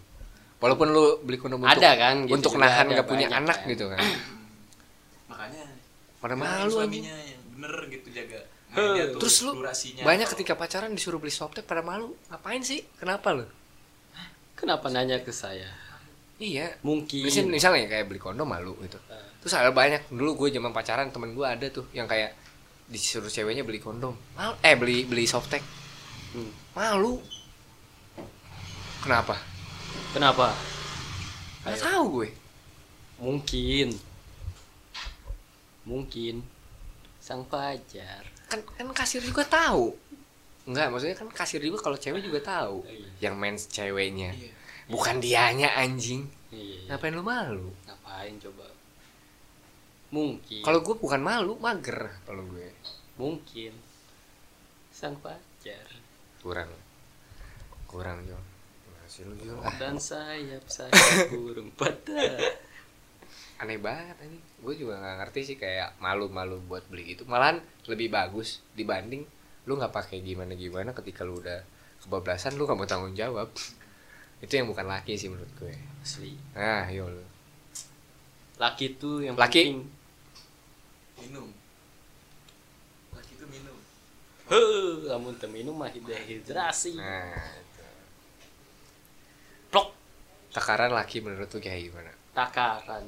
walaupun 0.58 0.88
lu 0.88 1.04
beli 1.20 1.36
kondom 1.36 1.58
untuk 1.58 1.72
ada 1.72 1.90
kan 1.94 2.16
gitu 2.22 2.34
untuk 2.34 2.52
nahan 2.54 2.84
ada 2.84 2.92
nggak 2.94 3.06
punya 3.06 3.26
anak 3.28 3.58
kan. 3.58 3.70
gitu 3.70 3.84
kan 3.86 4.00
Makanya 5.30 5.64
pada 6.18 6.34
malu 6.34 6.52
anjing 6.76 7.04
suaminya 7.04 7.14
yang 7.18 7.42
bener 7.54 7.74
gitu 7.88 8.08
jaga. 8.10 8.40
Heh. 8.70 8.76
Mainnya 8.76 9.04
tuh 9.08 9.20
terus 9.20 9.36
lu 9.40 9.52
banyak 9.54 9.96
Kalau- 10.20 10.32
ketika 10.32 10.52
pacaran 10.54 10.90
disuruh 10.90 11.16
beli 11.16 11.30
softtek 11.30 11.62
pada 11.62 11.80
malu 11.80 12.12
ngapain 12.28 12.60
sih 12.60 12.82
kenapa 12.94 13.32
lu 13.32 13.46
kenapa 14.54 14.86
nanya 14.88 15.18
ke 15.18 15.30
saya 15.30 15.70
iya 16.36 16.74
mungkin 16.80 17.22
Misalnya, 17.22 17.50
misalnya 17.52 17.86
kayak 17.86 18.04
beli 18.04 18.18
kondom 18.18 18.44
malu 18.44 18.74
gitu. 18.80 18.98
Terus 19.38 19.54
ada 19.54 19.70
banyak 19.70 20.10
dulu 20.10 20.34
gue 20.36 20.48
zaman 20.50 20.72
pacaran 20.72 21.08
temen 21.08 21.32
gue 21.32 21.46
ada 21.46 21.66
tuh 21.68 21.86
yang 21.90 22.04
kayak 22.04 22.34
disuruh 22.88 23.32
ceweknya 23.32 23.64
beli 23.64 23.80
kondom. 23.80 24.14
Mal 24.36 24.56
eh 24.60 24.76
beli 24.76 25.08
beli 25.08 25.24
softtek. 25.24 25.62
Hmm. 26.34 26.50
Malu. 26.76 27.20
Kenapa? 29.04 29.36
kenapa 30.14 30.54
Gak 31.66 31.80
tahu 31.80 32.04
gue. 32.22 32.28
mungkin 33.18 33.94
mungkin 35.84 36.42
sang 37.20 37.44
pacar 37.46 38.24
Kan 38.48 38.60
kan 38.64 38.86
kasir 38.92 39.24
juga 39.24 39.42
tahu. 39.48 39.96
Enggak, 40.68 40.92
maksudnya 40.92 41.16
kan 41.16 41.28
kasir 41.32 41.60
juga 41.60 41.80
kalau 41.80 41.96
cewek 41.96 42.24
juga 42.24 42.40
tahu. 42.40 42.84
Iya. 42.88 43.28
Yang 43.28 43.34
main 43.36 43.56
ceweknya. 43.56 44.30
Iya. 44.32 44.52
Bukan 44.88 45.16
dianya 45.20 45.72
anjing. 45.76 46.28
iya, 46.52 46.84
iya. 46.84 46.92
Ngapain 46.92 47.12
lu 47.16 47.24
malu? 47.24 47.68
ngapain 47.88 48.36
coba 48.40 48.64
mungkin 50.14 50.62
Kalau 50.62 50.78
gue 50.80 50.94
bukan 50.94 51.18
malu, 51.18 51.58
mager 51.58 52.14
kalau 52.22 52.46
gue. 52.46 52.70
mungkin 53.14 53.74
sang 54.90 55.18
pacar 55.18 55.86
Kurang. 56.38 56.70
Kurang, 57.88 58.22
Jo. 58.22 58.38
Masih 58.94 59.24
lu. 59.26 59.34
Ah, 59.58 59.74
dan 59.74 59.98
sayap 59.98 60.62
sayap 60.74 60.94
burung 61.28 61.74
patah 61.74 62.38
aneh 63.54 63.78
banget 63.78 64.18
ini 64.26 64.36
gue 64.60 64.74
juga 64.76 64.98
nggak 64.98 65.16
ngerti 65.24 65.40
sih 65.46 65.56
kayak 65.56 65.94
malu-malu 65.96 66.58
buat 66.66 66.82
beli 66.90 67.14
gitu 67.14 67.22
malahan 67.24 67.62
lebih 67.86 68.10
bagus 68.10 68.58
dibanding 68.74 69.22
lu 69.64 69.78
nggak 69.78 69.94
pakai 69.94 70.20
gimana 70.20 70.52
gimana 70.52 70.90
ketika 70.90 71.22
lu 71.22 71.38
udah 71.38 71.62
kebablasan 72.02 72.58
lu 72.58 72.66
nggak 72.66 72.74
mau 72.74 72.84
tanggung 72.84 73.14
jawab 73.14 73.48
itu 74.42 74.52
yang 74.52 74.66
bukan 74.66 74.84
laki 74.84 75.14
sih 75.14 75.30
menurut 75.30 75.48
gue 75.54 75.70
asli 76.02 76.34
nah 76.52 76.90
yo 76.90 77.06
lu 77.06 77.22
laki 78.58 78.98
tuh 78.98 79.22
yang 79.22 79.38
Laki? 79.38 79.62
penting 79.62 79.78
minum. 81.24 81.48
Laki 83.16 83.32
itu 83.34 83.46
minum. 83.48 83.76
Heh 84.50 85.08
lamun 85.08 85.34
teu 85.40 85.48
minum 85.48 85.74
mah 85.74 85.88
dehidrasi. 85.88 86.94
Nah 86.94 87.54
itu. 87.60 87.84
plok! 89.72 89.88
Takaran 90.52 90.92
laki 90.92 91.24
menurut 91.24 91.48
tuh 91.48 91.58
kayak 91.58 91.90
gimana? 91.90 92.12
Takaran. 92.36 93.04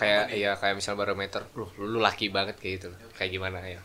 Kayak 0.00 0.24
iya 0.32 0.56
kayak 0.56 0.80
misal 0.80 0.96
barometer. 0.96 1.44
Lu 1.52 1.68
lu 1.76 2.00
laki 2.00 2.32
banget 2.32 2.56
kayak 2.56 2.72
gitu 2.80 2.86
loh. 2.90 2.98
kayak 3.14 3.30
gimana 3.36 3.60
ya? 3.62 3.82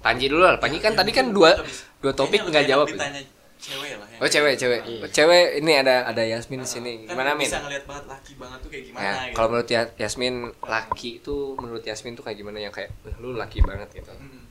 Panji 0.00 0.30
dulu 0.30 0.46
lah. 0.46 0.62
Panji 0.62 0.78
kan 0.78 0.94
tadi 0.94 1.10
kan 1.10 1.34
dua 1.34 1.58
dua 1.98 2.12
topik 2.14 2.46
nggak 2.46 2.70
jawab 2.70 2.86
gitu. 2.86 2.96
ditanya 2.96 3.35
cewek 3.56 3.92
lah 3.96 4.06
ya. 4.06 4.18
Oh 4.18 4.28
cewek 4.28 4.54
cewek. 4.54 4.80
Iya. 4.82 5.06
cewek 5.06 5.44
ini 5.58 5.72
ada 5.74 6.04
ada 6.04 6.22
Yasmin 6.22 6.60
di 6.60 6.68
sini. 6.68 6.92
Kan 7.02 7.12
gimana 7.12 7.30
Min? 7.32 7.44
bisa 7.44 7.58
ngeliat 7.58 7.84
banget 7.84 8.04
laki 8.06 8.32
banget 8.34 8.58
tuh 8.60 8.70
kayak 8.70 8.84
gimana 8.86 9.02
ya 9.02 9.12
gitu. 9.22 9.34
kalau 9.34 9.48
menurut 9.50 9.68
Ya- 9.68 9.92
Yasmin 9.96 10.34
laki 10.60 11.10
itu 11.18 11.34
menurut 11.56 11.82
Yasmin 11.82 12.12
tuh 12.12 12.22
kayak 12.22 12.36
gimana? 12.36 12.58
Yang 12.58 12.74
kayak 12.74 12.90
"Wah, 13.02 13.14
lu 13.18 13.28
laki 13.34 13.58
banget 13.60 13.88
gitu. 13.94 14.12
Hmm. 14.12 14.44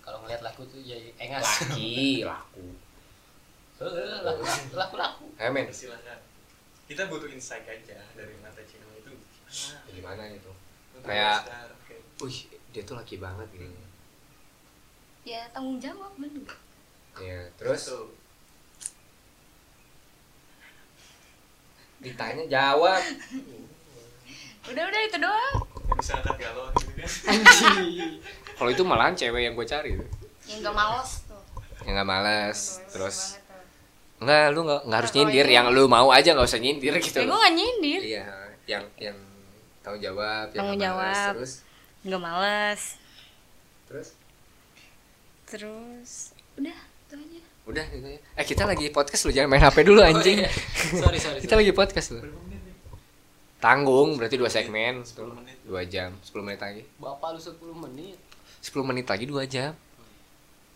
kalau 0.00 0.20
ngeliat 0.20 0.40
laku 0.40 0.62
tuh 0.64 0.78
ya 0.78 0.94
engas 1.16 1.42
laki 1.64 2.22
laku. 2.22 2.64
Heeh, 3.74 4.16
laku 4.20 4.42
laku 4.72 4.94
laku. 4.96 5.26
Eh 5.34 5.48
men 5.48 5.66
silakan. 5.66 6.18
Kita 6.84 7.08
butuh 7.08 7.26
insight 7.26 7.64
aja 7.64 7.96
dari 8.12 8.36
mata 8.38 8.60
cewek 8.60 9.00
itu. 9.00 9.12
Gimana 9.90 10.28
gitu 10.28 10.52
Untuk 10.92 11.08
Kayak- 11.08 11.48
wih 12.18 12.38
dia 12.70 12.82
tuh 12.82 12.94
laki 12.94 13.16
banget 13.16 13.48
gitu. 13.50 13.64
Ya 15.24 15.48
tanggung 15.50 15.80
jawab 15.80 16.12
bener. 16.14 16.44
Ya 17.16 17.48
terus 17.54 17.88
ditanya 22.04 22.44
jawab. 22.46 23.00
Udah 24.64 24.84
udah 24.84 25.00
itu 25.02 25.16
doang. 25.18 25.54
Yang 25.84 25.96
bisa 26.00 26.12
angkat 26.16 26.36
galon 26.38 26.72
gitu 26.76 26.92
kan. 26.96 27.08
Kalau 28.56 28.70
itu 28.70 28.82
malahan 28.84 29.14
cewek 29.14 29.42
yang 29.42 29.54
gue 29.54 29.66
cari. 29.66 29.90
Tuh 29.96 30.08
yang 30.44 30.60
gak 30.62 30.76
males 30.76 31.10
tuh. 31.24 31.42
Yang 31.84 31.94
nggak 31.96 32.08
males 32.08 32.60
terus 32.88 33.16
banget 33.36 33.40
tuh. 33.40 34.24
nggak 34.24 34.44
lu 34.48 34.60
nggak 34.62 34.80
nggak 34.84 34.98
harus 35.00 35.12
nyindir. 35.12 35.46
yang 35.48 35.66
lu 35.68 35.82
mau 35.84 36.08
aja 36.08 36.28
nggak 36.32 36.48
usah 36.48 36.60
nyindir 36.60 36.94
gitu 36.96 37.18
ya 37.18 37.26
gue 37.26 37.38
gak 37.40 37.54
nyindir. 37.54 38.00
Iya 38.00 38.26
yang 38.64 38.84
yang 38.96 39.16
tanggung 39.80 40.00
jawab 40.00 40.48
yang 40.52 40.64
Tanggung 40.64 40.78
nggak 40.80 40.94
males, 40.96 41.16
jawab. 41.16 41.34
terus? 41.36 41.52
Gak 42.04 42.20
males. 42.22 42.82
Terus? 43.84 44.08
Terus 45.44 46.12
udah 46.56 46.78
udah 47.64 47.84
gitu 47.88 48.08
ya. 48.08 48.20
Eh 48.36 48.44
kita 48.44 48.68
lagi 48.68 48.92
podcast 48.92 49.24
lu 49.24 49.32
jangan 49.32 49.48
main 49.48 49.64
hp 49.64 49.76
dulu 49.80 50.00
anjing. 50.04 50.44
Oh, 50.44 50.44
iya. 50.44 50.50
sorry 51.00 51.18
sorry 51.24 51.38
kita 51.40 51.54
lagi 51.56 51.72
podcast 51.72 52.08
lu. 52.12 52.20
Tanggung 53.64 54.20
berarti 54.20 54.36
dua 54.36 54.52
segmen. 54.52 55.00
10 55.00 55.24
menit. 55.40 55.56
Dua 55.64 55.80
jam. 55.88 56.12
10 56.20 56.44
menit 56.44 56.60
lagi. 56.60 56.84
Bapak 57.00 57.32
lu 57.32 57.40
10 57.40 57.56
menit. 57.88 58.18
10 58.60 58.84
menit 58.84 59.06
lagi 59.08 59.24
dua 59.24 59.42
jam. 59.48 59.72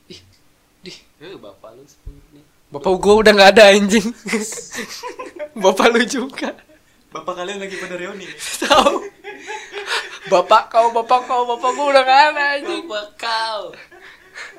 Ih 0.09 0.21
dih. 0.81 0.97
Eh 1.21 1.37
bapak 1.37 1.77
lu 1.77 1.85
10 1.85 2.09
menit. 2.09 2.45
Bapak 2.73 2.93
gua 3.01 3.15
udah 3.21 3.33
nggak 3.37 3.51
ada 3.57 3.65
anjing. 3.73 4.09
Bapak 5.65 5.89
lu 5.89 6.05
juga. 6.05 6.53
Bapak 7.09 7.41
kalian 7.41 7.65
lagi 7.65 7.81
pada 7.81 7.97
reuni. 7.97 8.29
Tahu. 8.65 8.97
Bapak 10.29 10.69
kau 10.69 10.93
bapak 10.93 11.25
kau 11.25 11.49
bapak 11.49 11.71
gua 11.73 11.87
udah 11.97 12.03
nggak 12.05 12.23
ada 12.33 12.43
anjing. 12.61 12.85
Bapak 12.85 13.09
kau. 13.17 13.63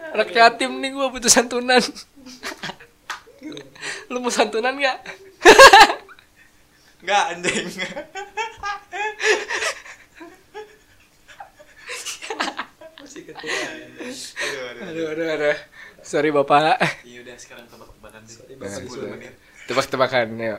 Anak 0.10 0.34
yatim 0.34 0.82
nih 0.82 0.90
gua 0.90 1.14
butuh 1.14 1.30
santunan 1.30 1.82
lu 4.12 4.18
mau 4.20 4.32
santunan 4.34 4.76
nggak? 4.76 4.98
Enggak 7.06 7.24
anjing. 7.32 7.68
Masih 13.00 13.22
ketuaan 13.26 13.76
aduh 14.00 14.66
aduh 14.70 14.86
aduh 14.92 15.06
aduh. 15.14 15.28
aduh 15.36 15.58
sorry 16.04 16.30
bapak. 16.34 16.78
Iya 17.06 17.24
udah 17.24 17.36
sekarang 17.40 17.66
tebak-tebakan 17.70 18.22
deh. 18.26 18.56
Bapak. 18.58 18.82
10 18.82 18.90
sudah. 18.92 19.10
menit. 19.16 19.34
Tebak-tebakan 19.70 20.28
ya 20.42 20.56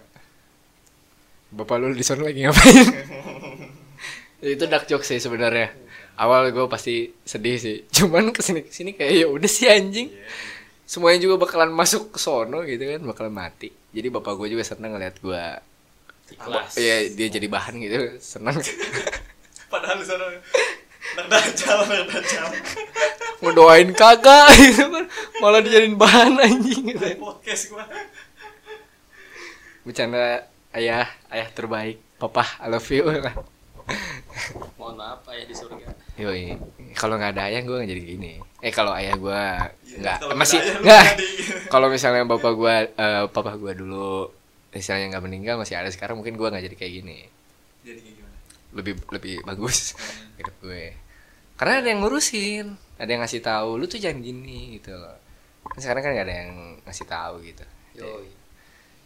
bapak 1.51 1.77
lu 1.83 1.91
di 1.93 2.07
sana 2.07 2.31
lagi 2.31 2.47
ngapain? 2.47 2.87
Itu 4.55 4.65
dark 4.71 4.87
joke 4.87 5.05
sih 5.05 5.19
sebenarnya. 5.21 5.75
Awal 6.17 6.55
gue 6.55 6.65
pasti 6.71 7.11
sedih 7.27 7.59
sih. 7.59 7.77
Cuman 7.91 8.31
ke 8.33 8.41
sini 8.41 8.65
ke 8.65 8.73
sini 8.73 8.91
kayak 8.97 9.13
ya 9.13 9.27
udah 9.29 9.51
sih 9.51 9.67
anjing. 9.69 10.09
Iya. 10.15 10.25
Semuanya 10.91 11.23
juga 11.23 11.47
bakalan 11.47 11.71
masuk 11.71 12.11
ke 12.11 12.19
sono 12.19 12.67
gitu 12.67 12.83
kan 12.83 12.99
bakalan 13.07 13.31
mati. 13.31 13.71
Jadi 13.95 14.11
bapak 14.11 14.35
gue 14.35 14.59
juga 14.59 14.67
seneng 14.67 14.99
ngeliat 14.99 15.23
gue 15.23 15.43
ikhlas. 16.35 16.75
Iya 16.75 17.15
dia 17.15 17.27
jadi 17.31 17.47
bahan 17.47 17.79
gitu 17.79 18.19
seneng. 18.19 18.59
Padahal 19.71 20.03
di 20.03 20.07
sana 20.11 20.27
anak 21.11 21.27
dajal 21.31 21.79
dajal 21.87 22.47
ngedoain 23.41 23.91
kagak 23.95 24.47
gitu 24.59 24.85
kan 24.91 25.07
malah 25.39 25.63
dijadiin 25.63 25.95
bahan 25.95 26.43
anjing 26.43 26.83
gitu. 26.83 27.07
Podcast 27.23 27.71
gua. 27.71 27.87
Bercanda 29.87 30.51
ayah 30.75 31.07
ayah 31.31 31.49
terbaik. 31.55 32.03
Papa 32.19 32.43
I 32.59 32.67
love 32.67 32.91
you. 32.91 33.07
Mohon 34.75 34.95
maaf 34.99 35.23
ayah 35.31 35.47
di 35.47 35.55
surga. 35.55 35.87
Yoi, 36.19 36.59
kalau 36.93 37.15
nggak 37.17 37.33
ada 37.35 37.43
ayah 37.49 37.63
gue 37.63 37.75
nggak 37.77 37.91
jadi 37.91 38.03
gini. 38.05 38.33
Eh 38.61 38.71
kalau 38.71 38.93
ayah 38.93 39.15
gue 39.15 39.43
nggak 40.01 40.17
Iya, 40.21 40.35
masih 40.35 40.59
nggak 40.59 40.69
ada, 40.69 40.79
lu 40.79 40.85
nggak. 40.85 41.07
Kalau 41.69 41.87
misalnya 41.89 42.23
bapak 42.25 42.53
gue, 42.53 42.75
eh, 42.93 43.25
papa 43.31 43.53
gue 43.55 43.73
dulu, 43.75 44.27
misalnya 44.71 45.07
nggak 45.11 45.25
meninggal 45.25 45.55
masih 45.57 45.79
ada 45.79 45.89
sekarang 45.89 46.19
mungkin 46.19 46.35
gue 46.35 46.47
nggak 46.47 46.65
jadi 46.67 46.77
kayak 46.77 46.93
gini. 47.03 47.19
jadi 47.81 47.99
kayak 47.99 48.15
gimana 48.17 48.37
Lebih 48.71 48.93
lebih 49.11 49.35
bagus 49.43 49.95
Hmm. 49.95 50.35
hidup 50.37 50.57
gue. 50.61 50.85
Karena 51.55 51.75
ada 51.79 51.89
yang 51.89 52.01
ngurusin, 52.01 52.67
ada 52.97 53.09
yang 53.09 53.21
ngasih 53.21 53.41
tahu, 53.41 53.77
lu 53.77 53.85
tuh 53.85 53.99
jangan 53.99 54.21
gini 54.21 54.77
gitu 54.77 54.95
loh. 54.95 55.17
Kan 55.67 55.79
sekarang 55.79 56.01
kan 56.01 56.11
nggak 56.13 56.27
ada 56.27 56.37
yang 56.41 56.53
ngasih 56.83 57.07
tahu 57.07 57.35
gitu. 57.43 57.65
Yoi. 57.99 58.31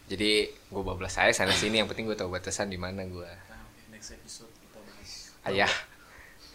Jadi 0.05 0.31
gue 0.47 0.81
bablas 0.81 1.11
saya 1.11 1.33
sana 1.33 1.49
sini, 1.51 1.81
yang 1.81 1.89
penting 1.89 2.05
gue 2.05 2.13
tahu 2.13 2.29
batasan 2.29 2.69
di 2.69 2.77
mana 2.77 3.01
gue. 3.03 3.25
nah 3.25 3.57
oke 3.57 3.89
next 3.89 4.13
episode 4.13 4.53
kita 4.53 4.77
bahas 4.79 5.11
Ayah. 5.43 5.73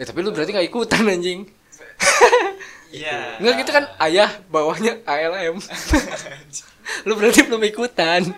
Eh 0.01 0.05
tapi 0.09 0.25
lu 0.25 0.33
berarti 0.33 0.57
gak 0.57 0.65
ikutan 0.65 1.05
anjing. 1.05 1.45
iya 2.97 3.37
Enggak 3.37 3.55
gitu 3.61 3.71
kan 3.77 3.85
ayah 4.09 4.33
bawahnya 4.49 4.97
ALM. 5.05 5.61
lu 7.07 7.13
berarti 7.21 7.45
belum 7.45 7.61
ikutan. 7.69 8.33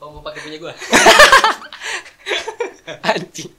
oh 0.00 0.08
mau 0.18 0.24
pakai 0.24 0.40
punya 0.42 0.58
gua 0.58 0.72
Anjing. 3.12 3.52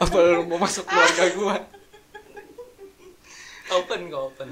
Apa 0.00 0.16
lu 0.16 0.48
mau 0.48 0.56
masuk 0.56 0.88
keluarga 0.88 1.24
gua? 1.36 1.56
open 3.68 4.08
kok 4.08 4.22
open 4.32 4.48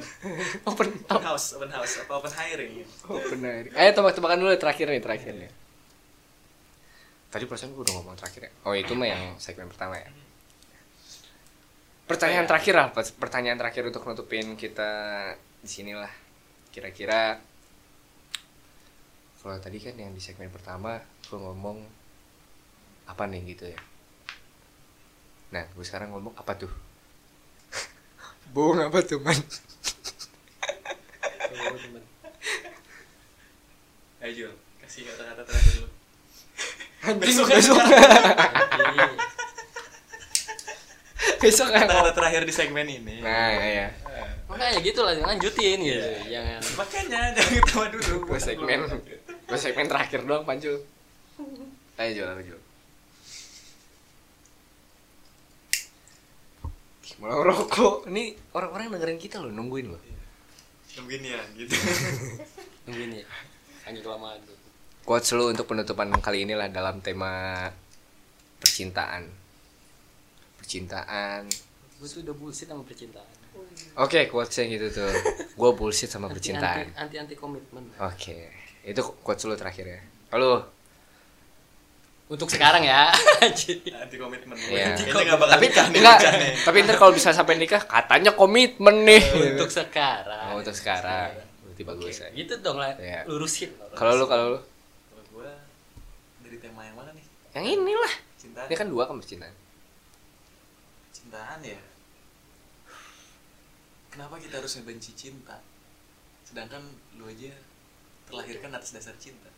Open 0.68 0.88
open 1.08 1.24
house 1.24 1.56
open 1.56 1.72
house 1.72 2.04
apa 2.04 2.12
open 2.20 2.32
hiring 2.36 2.84
open 3.08 3.40
air. 3.48 3.72
Ayo 3.72 3.90
tebak-tebakan 3.96 4.44
dulu 4.44 4.52
terakhir 4.60 4.92
nih, 4.92 5.00
terakhir 5.00 5.32
nih. 5.32 5.48
Tadi 7.32 7.48
perasaan 7.48 7.72
gua 7.72 7.88
udah 7.88 7.94
ngomong 7.96 8.16
terakhir 8.20 8.40
ya. 8.44 8.52
Oh, 8.68 8.76
itu 8.76 8.92
mah 8.92 9.08
yang 9.08 9.40
segmen 9.40 9.72
pertama 9.72 9.96
ya. 9.96 10.12
Pertanyaan 12.06 12.46
terakhir 12.46 12.74
lah, 12.78 12.94
pertanyaan 12.94 13.58
terakhir 13.58 13.82
untuk 13.90 14.06
nutupin 14.06 14.54
kita 14.54 14.90
di 15.58 15.66
sinilah. 15.66 16.10
Kira-kira 16.70 17.42
kalau 19.42 19.58
tadi 19.62 19.78
kan 19.78 19.94
yang 19.94 20.10
di 20.14 20.22
segmen 20.22 20.50
pertama 20.50 20.98
gua 21.30 21.38
ngomong 21.50 21.82
apa 23.10 23.22
nih 23.26 23.42
gitu 23.54 23.66
ya. 23.70 23.78
Nah, 25.54 25.62
gue 25.70 25.84
sekarang 25.86 26.10
ngomong 26.10 26.34
apa 26.34 26.58
tuh? 26.58 26.70
Bohong 28.54 28.82
apa 28.82 28.98
tuh, 29.06 29.22
man? 29.22 29.38
Ayo 34.26 34.50
kasih 34.82 35.06
kata-kata 35.06 35.46
terakhir 35.46 35.72
dulu 35.78 35.88
Besok, 37.22 37.46
besok. 37.46 37.78
Besok 41.36 41.68
yang 41.68 41.84
kata-kata 41.84 42.12
terakhir 42.12 42.42
di 42.42 42.50
segmen 42.50 42.86
ini 42.86 43.20
Nah, 43.20 43.50
ya. 43.52 43.88
makanya 44.46 44.78
gitu 44.78 45.02
lah 45.02 45.12
lanjutin 45.16 45.78
gitu 45.80 46.00
jangan 46.30 46.62
makanya 46.78 47.04
jangan 47.34 47.50
ketawa 47.60 47.86
dulu 47.90 48.14
Gue 48.24 48.38
segmen, 48.38 48.80
gue 49.20 49.58
segmen 49.58 49.86
terakhir 49.86 50.22
doang, 50.22 50.42
Pancul. 50.42 50.78
Ayo, 51.96 52.10
Jul, 52.14 52.28
ayo. 52.28 52.56
Malah 57.16 57.40
rokok. 57.42 58.04
Ini 58.06 58.24
orang-orang 58.52 58.92
dengerin 58.92 59.16
kita 59.16 59.40
loh, 59.40 59.48
nungguin 59.48 59.88
loh. 59.88 60.02
nungguin 60.96 61.28
ya 61.28 61.36
gitu 61.52 61.76
nungguin 62.88 63.20
ya 63.20 63.26
hanya 63.84 64.00
kelamaan 64.00 64.40
tuh 64.48 64.56
Quotes 65.04 65.28
lu 65.36 65.52
untuk 65.52 65.68
penutupan 65.68 66.08
kali 66.24 66.48
ini 66.48 66.56
lah 66.56 66.72
dalam 66.72 67.04
tema 67.04 67.68
percintaan 68.56 69.28
percintaan. 70.66 71.46
Gue 72.02 72.08
tuh 72.10 72.26
udah 72.26 72.34
bullshit 72.34 72.66
sama 72.66 72.82
percintaan. 72.82 73.30
Oke 74.02 74.26
quotesnya 74.26 74.66
gitu 74.66 74.86
tuh. 74.98 75.10
Gue 75.54 75.70
bullshit 75.78 76.10
sama 76.10 76.26
percintaan. 76.26 76.90
anti 76.98 77.22
anti, 77.22 77.38
komitmen 77.38 77.86
oke. 78.02 78.36
Itu 78.82 79.00
quotes 79.22 79.46
lu 79.46 79.54
terakhir 79.54 79.86
ya. 79.86 80.00
Lalu 80.34 80.66
untuk 82.26 82.50
sekarang 82.50 82.82
ya. 82.82 83.14
Anti 84.02 84.18
komitmen 84.18 84.58
Iya. 84.58 84.98
Bakal 84.98 85.46
tapi 85.46 85.70
enggak 85.70 86.18
tapi 86.66 86.76
ntar 86.82 86.98
kalau 86.98 87.14
bisa 87.14 87.30
sampai 87.30 87.54
nikah 87.54 87.86
katanya 87.86 88.34
komitmen 88.34 89.06
nih. 89.06 89.22
Untuk 89.54 89.70
sekarang. 89.70 90.50
Oh, 90.50 90.58
untuk 90.58 90.74
sekarang. 90.74 91.30
Berarti 91.62 91.82
bagus 91.86 92.18
ya. 92.18 92.28
gitu 92.34 92.58
dong 92.58 92.82
lah. 92.82 92.98
Iya. 92.98 93.22
lurusin 93.30 93.70
kalau 93.94 94.18
lu 94.18 94.26
kalau 94.26 94.58
lu? 94.58 94.60
Kalau 95.14 95.22
gua 95.30 95.54
dari 96.42 96.58
tema 96.58 96.82
yang 96.82 96.98
mana 96.98 97.14
nih? 97.14 97.22
Yang 97.54 97.64
inilah. 97.78 98.14
Cinta. 98.34 98.60
Ini 98.66 98.74
kan 98.74 98.90
dua 98.90 99.06
kan 99.06 99.22
percintaan 99.22 99.65
cintaan 101.36 101.60
ya 101.60 101.76
kenapa 104.08 104.40
kita 104.40 104.56
harus 104.56 104.72
ngebenci 104.80 105.12
cinta 105.12 105.60
sedangkan 106.48 106.80
lu 107.20 107.28
aja 107.28 107.52
terlahirkan 108.24 108.72
atas 108.72 108.96
dasar 108.96 109.12
cinta 109.20 109.52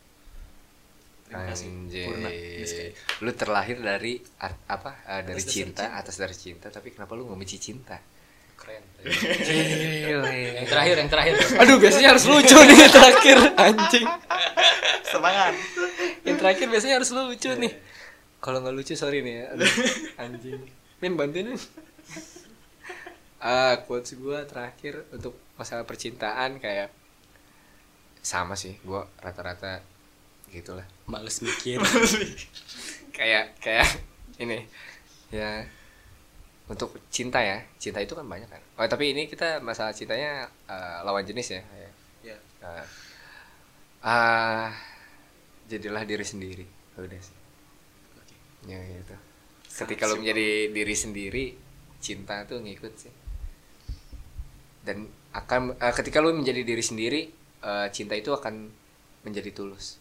terima 1.23 1.47
kasih 1.47 1.71
Purna 2.03 2.27
Anjay. 2.27 2.91
Lu 3.23 3.31
terlahir 3.31 3.77
dari 3.79 4.19
apa? 4.67 4.91
eh, 5.07 5.23
dari 5.23 5.39
Atas 5.39 5.47
dasar 5.47 5.55
cinta, 5.55 5.83
cinta. 5.87 5.99
atas 6.03 6.15
dari 6.19 6.35
cinta, 6.35 6.67
tapi 6.67 6.91
kenapa 6.91 7.15
lu 7.15 7.31
membenci 7.31 7.55
cinta? 7.61 7.95
keren 8.59 8.83
yang 8.99 10.67
terakhir 10.67 10.95
yang 10.99 11.07
terakhir 11.07 11.35
Aduh, 11.63 11.79
biasanya 11.79 12.11
harus 12.11 12.27
lucu 12.27 12.59
nih 12.59 12.75
yang 12.75 12.91
terakhir, 12.91 13.37
anjing. 13.55 14.07
semangat 15.07 15.53
Yang 16.27 16.37
terakhir 16.43 16.65
biasanya 16.67 16.95
harus 16.99 17.11
lucu 17.15 17.49
nih. 17.55 17.71
Kalau 18.43 18.59
nggak 18.59 18.75
lucu 18.75 18.99
sorry 18.99 19.23
nih 19.23 19.33
ya. 19.39 19.45
Aduh, 19.55 19.71
anjing. 20.19 20.59
Min 20.99 21.15
bantuin 21.15 21.55
Min. 21.55 21.59
Ah, 23.39 23.79
quotes 23.87 24.19
gua 24.19 24.43
terakhir 24.43 25.07
untuk 25.15 25.31
masalah 25.55 25.87
percintaan 25.87 26.59
kayak 26.59 26.91
sama 28.19 28.59
sih, 28.59 28.75
gua 28.83 29.07
rata-rata 29.23 29.79
gitulah. 30.51 30.83
males 31.11 31.39
mikir. 31.39 31.79
Kayak 33.15 33.55
kayak 33.63 33.87
ini 34.43 34.67
ya 35.31 35.63
untuk 36.67 36.99
cinta 37.07 37.39
ya. 37.39 37.63
Cinta 37.79 38.03
itu 38.03 38.11
kan 38.11 38.27
banyak 38.27 38.51
kan. 38.51 38.59
Oh 38.75 38.83
tapi 38.91 39.15
ini 39.15 39.31
kita 39.31 39.63
masalah 39.63 39.95
cintanya 39.95 40.51
eh, 40.67 40.99
lawan 41.07 41.23
jenis 41.23 41.55
ya. 41.55 41.61
Ya. 42.27 42.35
Ah, 42.59 42.85
ah 44.03 44.67
jadilah 45.71 46.03
diri 46.03 46.27
sendiri. 46.27 46.67
Udah 46.99 47.23
sih. 47.23 47.37
Oke. 48.19 48.35
Ya 48.67 48.83
gitu 48.83 49.28
ketika 49.79 50.07
lo 50.07 50.19
menjadi 50.19 50.71
diri 50.75 50.95
sendiri 50.95 51.45
cinta 51.99 52.43
tuh 52.43 52.59
ngikut 52.63 52.93
sih. 52.99 53.13
Dan 54.83 55.07
akan 55.35 55.77
eh, 55.77 55.93
ketika 55.93 56.19
lo 56.19 56.35
menjadi 56.35 56.63
diri 56.63 56.83
sendiri 56.83 57.21
eh, 57.63 57.87
cinta 57.93 58.15
itu 58.15 58.31
akan 58.35 58.71
menjadi 59.23 59.51
tulus 59.51 59.98